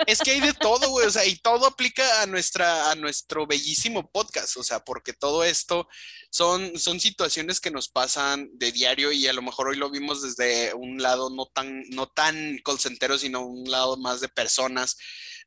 Es 0.09 0.19
que 0.19 0.33
hay 0.33 0.41
de 0.41 0.53
todo, 0.53 0.91
güey, 0.91 1.07
o 1.07 1.11
sea, 1.13 1.25
y 1.25 1.37
todo 1.37 1.65
aplica 1.65 2.23
a 2.23 2.27
nuestra, 2.27 2.91
a 2.91 2.97
nuestro 2.97 3.47
bellísimo 3.47 4.11
podcast, 4.11 4.57
o 4.57 4.65
sea, 4.65 4.81
porque 4.81 5.13
todo 5.13 5.45
esto 5.45 5.87
son, 6.29 6.77
son 6.77 6.99
situaciones 6.99 7.61
que 7.61 7.71
nos 7.71 7.89
pasan 7.89 8.51
de 8.55 8.73
diario 8.73 9.13
y 9.13 9.29
a 9.29 9.33
lo 9.33 9.43
mejor 9.43 9.69
hoy 9.69 9.77
lo 9.77 9.93
vimos 9.93 10.23
desde 10.23 10.75
un 10.75 11.01
lado 11.01 11.31
no 11.31 11.47
tan, 11.47 11.89
no 11.91 12.09
tan 12.09 12.59
colcentero, 12.65 13.19
sino 13.19 13.47
un 13.47 13.71
lado 13.71 13.97
más 13.97 14.21
de 14.21 14.29
personas, 14.29 14.97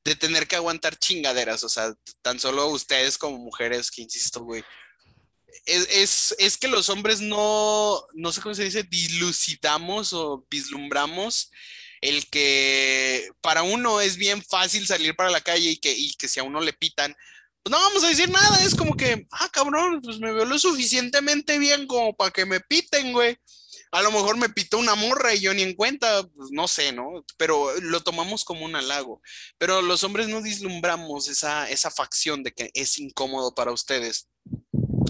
de 0.05 0.15
tener 0.15 0.47
que 0.47 0.55
aguantar 0.55 0.97
chingaderas, 0.97 1.65
o 1.65 1.69
sea, 1.69 1.93
tan 2.21 2.39
solo 2.39 2.67
ustedes 2.67 3.17
como 3.17 3.39
mujeres, 3.39 3.91
que 3.91 4.03
insisto, 4.03 4.41
güey. 4.41 4.63
Es, 5.65 5.87
es, 5.89 6.35
es 6.37 6.57
que 6.57 6.67
los 6.67 6.89
hombres 6.89 7.21
no, 7.21 8.03
no 8.13 8.31
sé 8.31 8.41
cómo 8.41 8.55
se 8.55 8.65
dice, 8.65 8.83
dilucidamos 8.83 10.13
o 10.13 10.45
vislumbramos 10.49 11.51
el 12.01 12.27
que 12.27 13.29
para 13.41 13.63
uno 13.63 14.01
es 14.01 14.17
bien 14.17 14.43
fácil 14.43 14.85
salir 14.85 15.15
para 15.15 15.31
la 15.31 15.41
calle 15.41 15.71
y 15.71 15.77
que, 15.77 15.93
y 15.93 16.13
que 16.13 16.27
si 16.27 16.39
a 16.39 16.43
uno 16.43 16.61
le 16.61 16.73
pitan, 16.73 17.15
pues 17.63 17.71
no 17.71 17.79
vamos 17.79 18.03
a 18.03 18.09
decir 18.09 18.29
nada, 18.29 18.63
es 18.63 18.75
como 18.75 18.95
que, 18.95 19.25
ah, 19.31 19.49
cabrón, 19.51 20.01
pues 20.03 20.19
me 20.19 20.31
veo 20.31 20.45
lo 20.45 20.59
suficientemente 20.59 21.57
bien 21.57 21.87
como 21.87 22.15
para 22.15 22.31
que 22.31 22.45
me 22.45 22.59
piten, 22.59 23.11
güey. 23.11 23.37
A 23.91 24.01
lo 24.03 24.11
mejor 24.11 24.37
me 24.37 24.49
pitó 24.49 24.77
una 24.77 24.93
morra 24.93 25.33
y 25.33 25.39
yo 25.39 25.53
ni 25.53 25.63
en 25.63 25.73
cuenta, 25.73 26.27
pues 26.35 26.49
no 26.51 26.67
sé, 26.67 26.91
¿no? 26.91 27.25
Pero 27.37 27.71
lo 27.81 28.01
tomamos 28.03 28.43
como 28.43 28.65
un 28.65 28.75
halago. 28.75 29.21
Pero 29.57 29.81
los 29.81 30.03
hombres 30.03 30.27
no 30.27 30.41
vislumbramos 30.41 31.27
esa, 31.29 31.69
esa 31.69 31.89
facción 31.89 32.43
de 32.43 32.51
que 32.51 32.71
es 32.73 32.99
incómodo 32.99 33.55
para 33.55 33.71
ustedes 33.71 34.27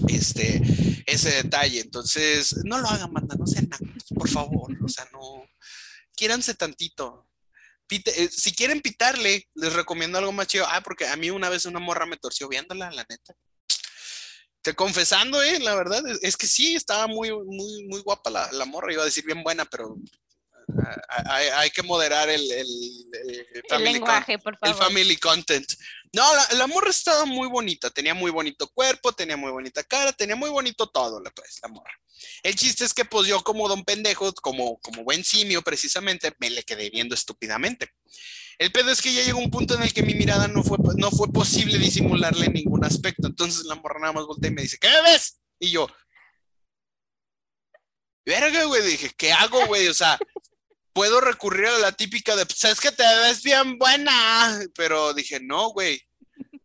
este, 0.08 0.62
ese 1.06 1.42
detalle. 1.42 1.80
Entonces, 1.80 2.54
no 2.64 2.78
lo 2.78 2.88
hagan, 2.88 3.12
banda, 3.12 3.36
no 3.38 3.46
sean 3.46 3.68
nacos, 3.68 3.88
por 4.14 4.28
favor. 4.28 4.72
O 4.84 4.88
sea, 4.88 5.08
no, 5.12 5.46
quiéranse 6.14 6.54
tantito. 6.54 7.28
Pite- 7.88 8.12
eh, 8.24 8.28
si 8.30 8.52
quieren 8.54 8.80
pitarle, 8.80 9.48
les 9.54 9.72
recomiendo 9.72 10.18
algo 10.18 10.32
más 10.32 10.48
chido. 10.48 10.66
Ah, 10.68 10.80
porque 10.82 11.06
a 11.06 11.16
mí 11.16 11.30
una 11.30 11.48
vez 11.48 11.64
una 11.66 11.78
morra 11.78 12.04
me 12.06 12.16
torció 12.16 12.48
viéndola, 12.48 12.90
la 12.90 13.06
neta. 13.08 13.34
Te 14.62 14.74
confesando, 14.74 15.40
eh, 15.42 15.60
la 15.60 15.76
verdad, 15.76 16.04
es, 16.08 16.18
es 16.22 16.36
que 16.36 16.48
sí, 16.48 16.74
estaba 16.74 17.06
muy, 17.06 17.30
muy, 17.30 17.84
muy 17.86 18.00
guapa 18.00 18.30
la, 18.30 18.50
la 18.50 18.64
morra, 18.64 18.92
iba 18.92 19.02
a 19.02 19.04
decir 19.04 19.24
bien 19.24 19.44
buena, 19.44 19.64
pero 19.64 19.96
ah, 21.08 21.22
hay, 21.36 21.46
hay 21.48 21.70
que 21.70 21.84
moderar 21.84 22.28
el, 22.28 22.40
el, 22.50 22.66
el 23.12 23.46
El 23.70 23.84
lenguaje, 23.84 24.38
por 24.40 24.54
el 24.60 24.74
favor. 24.74 24.84
family 24.88 25.16
content. 25.18 25.66
No, 26.12 26.22
la, 26.56 26.66
morra 26.66 26.90
estaba 26.90 27.24
muy 27.24 27.48
bonita, 27.48 27.90
tenía 27.90 28.14
muy 28.14 28.30
bonito 28.30 28.68
cuerpo, 28.68 29.12
tenía 29.12 29.36
muy 29.36 29.50
bonita 29.50 29.82
cara, 29.84 30.12
tenía 30.12 30.36
muy 30.36 30.50
bonito 30.50 30.88
todo, 30.88 31.20
la, 31.20 31.30
pues, 31.30 31.58
la 31.62 31.68
morra. 31.68 31.92
El 32.42 32.54
chiste 32.54 32.84
es 32.84 32.94
que 32.94 33.04
pues 33.04 33.26
yo 33.26 33.42
como 33.42 33.68
don 33.68 33.84
pendejo, 33.84 34.32
como, 34.34 34.78
como 34.78 35.04
buen 35.04 35.24
simio 35.24 35.62
precisamente, 35.62 36.32
me 36.38 36.50
le 36.50 36.62
quedé 36.62 36.90
viendo 36.90 37.14
estúpidamente. 37.14 37.90
El 38.58 38.72
pedo 38.72 38.90
es 38.90 39.02
que 39.02 39.12
ya 39.12 39.22
llegó 39.22 39.38
un 39.38 39.50
punto 39.50 39.74
en 39.74 39.82
el 39.82 39.92
que 39.92 40.02
mi 40.02 40.14
mirada 40.14 40.48
no 40.48 40.62
fue, 40.62 40.78
no 40.96 41.10
fue 41.10 41.30
posible 41.30 41.78
disimularle 41.78 42.46
en 42.46 42.54
ningún 42.54 42.84
aspecto. 42.84 43.26
Entonces 43.26 43.64
la 43.66 43.74
morra 43.74 44.00
nada 44.00 44.14
más 44.14 44.26
voltea 44.26 44.50
y 44.50 44.54
me 44.54 44.62
dice, 44.62 44.78
¿qué 44.78 44.88
ves? 45.04 45.40
Y 45.58 45.70
yo, 45.70 45.88
verga, 48.24 48.64
güey, 48.64 48.82
dije, 48.82 49.10
¿qué 49.16 49.32
hago, 49.32 49.66
güey? 49.66 49.88
O 49.88 49.94
sea, 49.94 50.18
puedo 50.96 51.20
recurrir 51.20 51.66
a 51.66 51.78
la 51.78 51.92
típica 51.92 52.34
de, 52.36 52.46
pues 52.46 52.64
es 52.64 52.80
que 52.80 52.90
te 52.90 53.02
ves 53.02 53.42
bien 53.42 53.76
buena, 53.78 54.58
pero 54.74 55.12
dije, 55.12 55.38
no, 55.40 55.68
güey, 55.68 56.00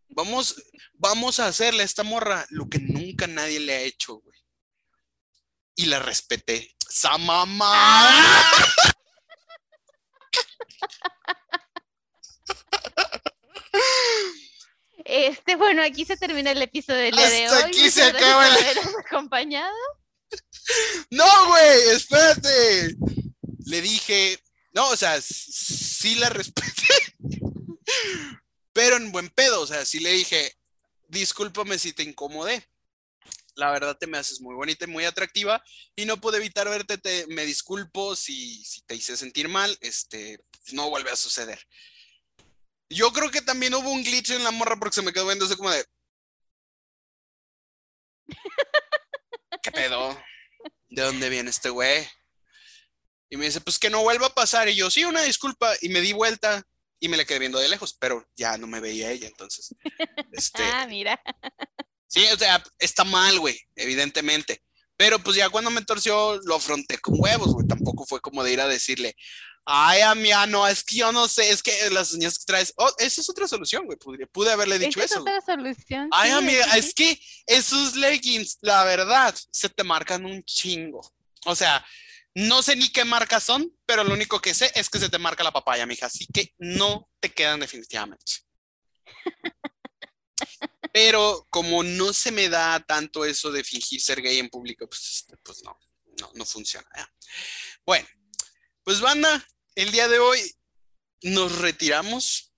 vamos, 0.07 0.55
vamos 0.93 1.41
a 1.41 1.47
hacerle 1.47 1.81
a 1.81 1.85
esta 1.85 2.03
morra 2.03 2.45
lo 2.49 2.69
que 2.69 2.79
nunca 2.79 3.27
nadie 3.27 3.59
le 3.59 3.73
ha 3.75 3.81
hecho, 3.81 4.21
güey. 4.21 4.39
Y 5.75 5.87
la 5.87 5.99
respeté. 5.99 6.73
¡Sa 6.89 7.17
mamá! 7.17 8.09
Este, 15.03 15.55
bueno, 15.55 15.83
aquí 15.83 16.05
se 16.05 16.15
termina 16.15 16.51
el 16.51 16.61
episodio 16.61 17.01
del 17.01 17.15
día 17.15 17.29
de 17.29 17.49
hoy. 17.49 17.61
aquí 17.63 17.89
se 17.89 18.03
acaba 18.03 18.47
el- 18.47 18.77
acompañado. 19.05 19.75
No, 21.09 21.25
güey, 21.47 21.89
espérate. 21.89 22.95
Le 23.65 23.81
dije, 23.81 24.39
no, 24.73 24.89
o 24.89 24.97
sea, 24.97 25.19
sí 25.21 26.15
la 26.15 26.29
respeté, 26.29 26.87
pero 28.73 28.95
en 28.97 29.11
buen 29.11 29.29
pedo, 29.29 29.61
o 29.61 29.67
sea, 29.67 29.85
sí 29.85 29.99
le 29.99 30.11
dije, 30.11 30.57
discúlpame 31.07 31.77
si 31.77 31.93
te 31.93 32.03
incomodé. 32.03 32.67
La 33.55 33.69
verdad 33.69 33.97
te 33.97 34.07
me 34.07 34.17
haces 34.17 34.39
muy 34.39 34.55
bonita 34.55 34.85
y 34.85 34.87
muy 34.87 35.03
atractiva 35.03 35.61
y 35.95 36.05
no 36.05 36.21
pude 36.21 36.37
evitar 36.37 36.69
verte, 36.69 36.97
te, 36.97 37.27
me 37.27 37.45
disculpo 37.45 38.15
si, 38.15 38.63
si 38.63 38.81
te 38.83 38.95
hice 38.95 39.17
sentir 39.17 39.49
mal, 39.49 39.77
este, 39.81 40.39
no 40.71 40.89
vuelve 40.89 41.11
a 41.11 41.17
suceder. 41.17 41.67
Yo 42.89 43.11
creo 43.11 43.29
que 43.29 43.41
también 43.41 43.73
hubo 43.73 43.89
un 43.89 44.03
glitch 44.03 44.31
en 44.31 44.43
la 44.43 44.51
morra 44.51 44.77
porque 44.77 44.95
se 44.95 45.01
me 45.01 45.11
quedó 45.11 45.25
viendo 45.27 45.45
así 45.45 45.55
como 45.55 45.69
de... 45.69 45.85
¿Qué 49.61 49.71
pedo? 49.71 50.17
¿De 50.89 51.01
dónde 51.01 51.29
viene 51.29 51.49
este 51.49 51.69
güey? 51.69 52.07
Y 53.31 53.37
me 53.37 53.45
dice, 53.45 53.61
pues 53.61 53.79
que 53.79 53.89
no 53.89 54.03
vuelva 54.03 54.27
a 54.27 54.33
pasar. 54.35 54.69
Y 54.69 54.75
yo, 54.75 54.91
sí, 54.91 55.03
una 55.05 55.23
disculpa. 55.23 55.73
Y 55.81 55.89
me 55.89 56.01
di 56.01 56.11
vuelta 56.13 56.63
y 56.99 57.07
me 57.07 57.15
le 57.17 57.25
quedé 57.25 57.39
viendo 57.39 57.57
de 57.59 57.69
lejos, 57.69 57.95
pero 57.97 58.23
ya 58.35 58.57
no 58.57 58.67
me 58.67 58.79
veía 58.79 59.09
ella. 59.09 59.27
Entonces, 59.27 59.73
este, 60.33 60.61
Ah, 60.63 60.85
mira. 60.87 61.19
sí, 62.07 62.23
o 62.33 62.37
sea, 62.37 62.61
está 62.77 63.03
mal, 63.05 63.39
güey, 63.39 63.59
evidentemente. 63.75 64.61
Pero 64.97 65.17
pues 65.17 65.35
ya 65.37 65.49
cuando 65.49 65.71
me 65.71 65.81
torció, 65.81 66.37
lo 66.43 66.55
afronté 66.57 66.99
con 66.99 67.15
huevos, 67.17 67.53
güey. 67.53 67.65
Tampoco 67.65 68.05
fue 68.05 68.19
como 68.21 68.43
de 68.43 68.51
ir 68.53 68.61
a 68.61 68.67
decirle, 68.67 69.15
ay, 69.65 70.01
amiga, 70.01 70.45
no, 70.45 70.67
es 70.67 70.83
que 70.83 70.97
yo 70.97 71.11
no 71.13 71.27
sé, 71.27 71.49
es 71.51 71.63
que 71.63 71.89
las 71.89 72.11
uñas 72.11 72.37
que 72.37 72.45
traes. 72.45 72.73
Oh, 72.75 72.91
esa 72.99 73.21
es 73.21 73.29
otra 73.29 73.47
solución, 73.47 73.85
güey. 73.85 73.97
Pude, 73.97 74.27
pude 74.27 74.51
haberle 74.51 74.77
dicho 74.77 74.99
Esa 74.99 75.05
es 75.05 75.11
eso. 75.13 75.21
güey. 75.21 75.33
otra 75.37 75.55
solución. 75.55 76.09
Ay, 76.11 76.29
sí, 76.31 76.35
amiga, 76.35 76.65
sí, 76.73 76.79
es 76.79 76.93
que 76.93 77.19
esos 77.47 77.95
leggings, 77.95 78.57
la 78.61 78.83
verdad, 78.83 79.33
se 79.51 79.69
te 79.69 79.83
marcan 79.85 80.25
un 80.25 80.43
chingo. 80.43 81.01
O 81.45 81.55
sea, 81.55 81.83
no 82.33 82.61
sé 82.61 82.75
ni 82.75 82.89
qué 82.89 83.03
marcas 83.03 83.43
son, 83.43 83.75
pero 83.85 84.03
lo 84.03 84.13
único 84.13 84.39
que 84.39 84.53
sé 84.53 84.71
es 84.75 84.89
que 84.89 84.99
se 84.99 85.09
te 85.09 85.17
marca 85.17 85.43
la 85.43 85.51
papaya, 85.51 85.85
mija. 85.85 86.05
Así 86.05 86.25
que 86.27 86.53
no 86.57 87.09
te 87.19 87.29
quedan 87.33 87.59
definitivamente. 87.59 88.33
Pero 90.93 91.47
como 91.49 91.83
no 91.83 92.11
se 92.11 92.31
me 92.31 92.49
da 92.49 92.79
tanto 92.81 93.23
eso 93.23 93.51
de 93.51 93.63
fingir 93.63 94.01
ser 94.01 94.21
gay 94.21 94.39
en 94.39 94.49
público, 94.49 94.87
pues, 94.87 95.09
este, 95.09 95.37
pues 95.37 95.63
no, 95.63 95.77
no, 96.19 96.31
no 96.33 96.45
funciona. 96.45 96.87
Bueno, 97.85 98.07
pues 98.83 98.99
banda, 98.99 99.47
el 99.75 99.91
día 99.91 100.07
de 100.07 100.19
hoy 100.19 100.39
nos 101.23 101.59
retiramos. 101.59 102.53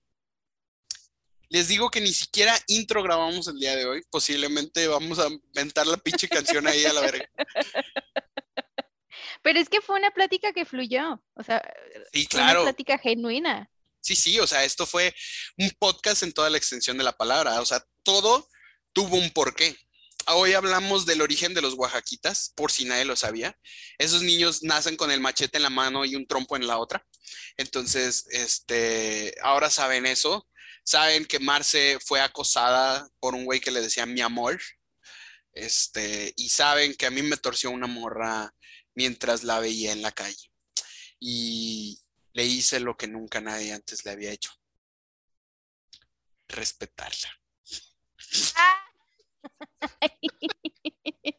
Les 1.48 1.68
digo 1.68 1.90
que 1.90 2.00
ni 2.00 2.12
siquiera 2.12 2.58
intro 2.66 3.02
grabamos 3.02 3.46
el 3.46 3.58
día 3.60 3.76
de 3.76 3.86
hoy. 3.86 4.02
Posiblemente 4.10 4.88
vamos 4.88 5.18
a 5.20 5.28
inventar 5.28 5.86
la 5.86 5.98
pinche 5.98 6.28
canción 6.28 6.66
ahí 6.66 6.84
a 6.84 6.92
la 6.92 7.00
verga. 7.02 7.30
Pero 9.44 9.60
es 9.60 9.68
que 9.68 9.82
fue 9.82 9.98
una 9.98 10.10
plática 10.10 10.54
que 10.54 10.64
fluyó. 10.64 11.22
O 11.34 11.42
sea, 11.42 11.62
Sí, 12.14 12.26
fue 12.30 12.40
una 12.40 12.48
claro. 12.48 12.62
plática 12.62 12.98
genuina. 12.98 13.70
Sí, 14.00 14.16
sí, 14.16 14.40
o 14.40 14.46
sea, 14.46 14.64
esto 14.64 14.86
fue 14.86 15.14
un 15.58 15.70
podcast 15.78 16.22
en 16.22 16.32
toda 16.32 16.48
la 16.48 16.56
extensión 16.56 16.96
de 16.96 17.04
la 17.04 17.12
palabra. 17.12 17.60
O 17.60 17.66
sea, 17.66 17.84
todo 18.02 18.48
tuvo 18.94 19.16
un 19.18 19.30
porqué. 19.30 19.76
Hoy 20.28 20.54
hablamos 20.54 21.04
del 21.04 21.20
origen 21.20 21.52
de 21.52 21.60
los 21.60 21.74
oaxaquitas, 21.74 22.54
por 22.56 22.72
si 22.72 22.86
nadie 22.86 23.04
lo 23.04 23.16
sabía. 23.16 23.58
Esos 23.98 24.22
niños 24.22 24.62
nacen 24.62 24.96
con 24.96 25.10
el 25.10 25.20
machete 25.20 25.58
en 25.58 25.62
la 25.62 25.70
mano 25.70 26.06
y 26.06 26.16
un 26.16 26.26
trompo 26.26 26.56
en 26.56 26.66
la 26.66 26.78
otra. 26.78 27.06
Entonces, 27.58 28.24
este, 28.30 29.34
ahora 29.42 29.68
saben 29.68 30.06
eso. 30.06 30.48
Saben 30.84 31.26
que 31.26 31.38
Marce 31.38 31.98
fue 32.02 32.22
acosada 32.22 33.06
por 33.20 33.34
un 33.34 33.44
güey 33.44 33.60
que 33.60 33.70
le 33.70 33.82
decía 33.82 34.06
mi 34.06 34.22
amor. 34.22 34.58
Este, 35.52 36.32
y 36.36 36.48
saben 36.48 36.94
que 36.94 37.04
a 37.04 37.10
mí 37.10 37.20
me 37.20 37.36
torció 37.36 37.70
una 37.70 37.86
morra 37.86 38.54
mientras 38.94 39.44
la 39.44 39.60
veía 39.60 39.92
en 39.92 40.02
la 40.02 40.12
calle. 40.12 40.50
Y 41.20 42.00
le 42.32 42.44
hice 42.44 42.80
lo 42.80 42.96
que 42.96 43.06
nunca 43.06 43.40
nadie 43.40 43.72
antes 43.72 44.04
le 44.04 44.10
había 44.10 44.32
hecho. 44.32 44.50
Respetarla. 46.48 47.28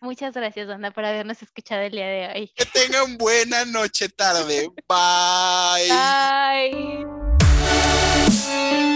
Muchas 0.00 0.34
gracias, 0.34 0.68
Ana, 0.68 0.90
por 0.90 1.06
habernos 1.06 1.40
escuchado 1.42 1.80
el 1.80 1.92
día 1.92 2.06
de 2.06 2.28
hoy. 2.28 2.48
Que 2.54 2.66
tengan 2.66 3.16
buena 3.16 3.64
noche, 3.64 4.10
tarde. 4.10 4.68
Bye. 4.86 5.88
Bye. 8.68 8.93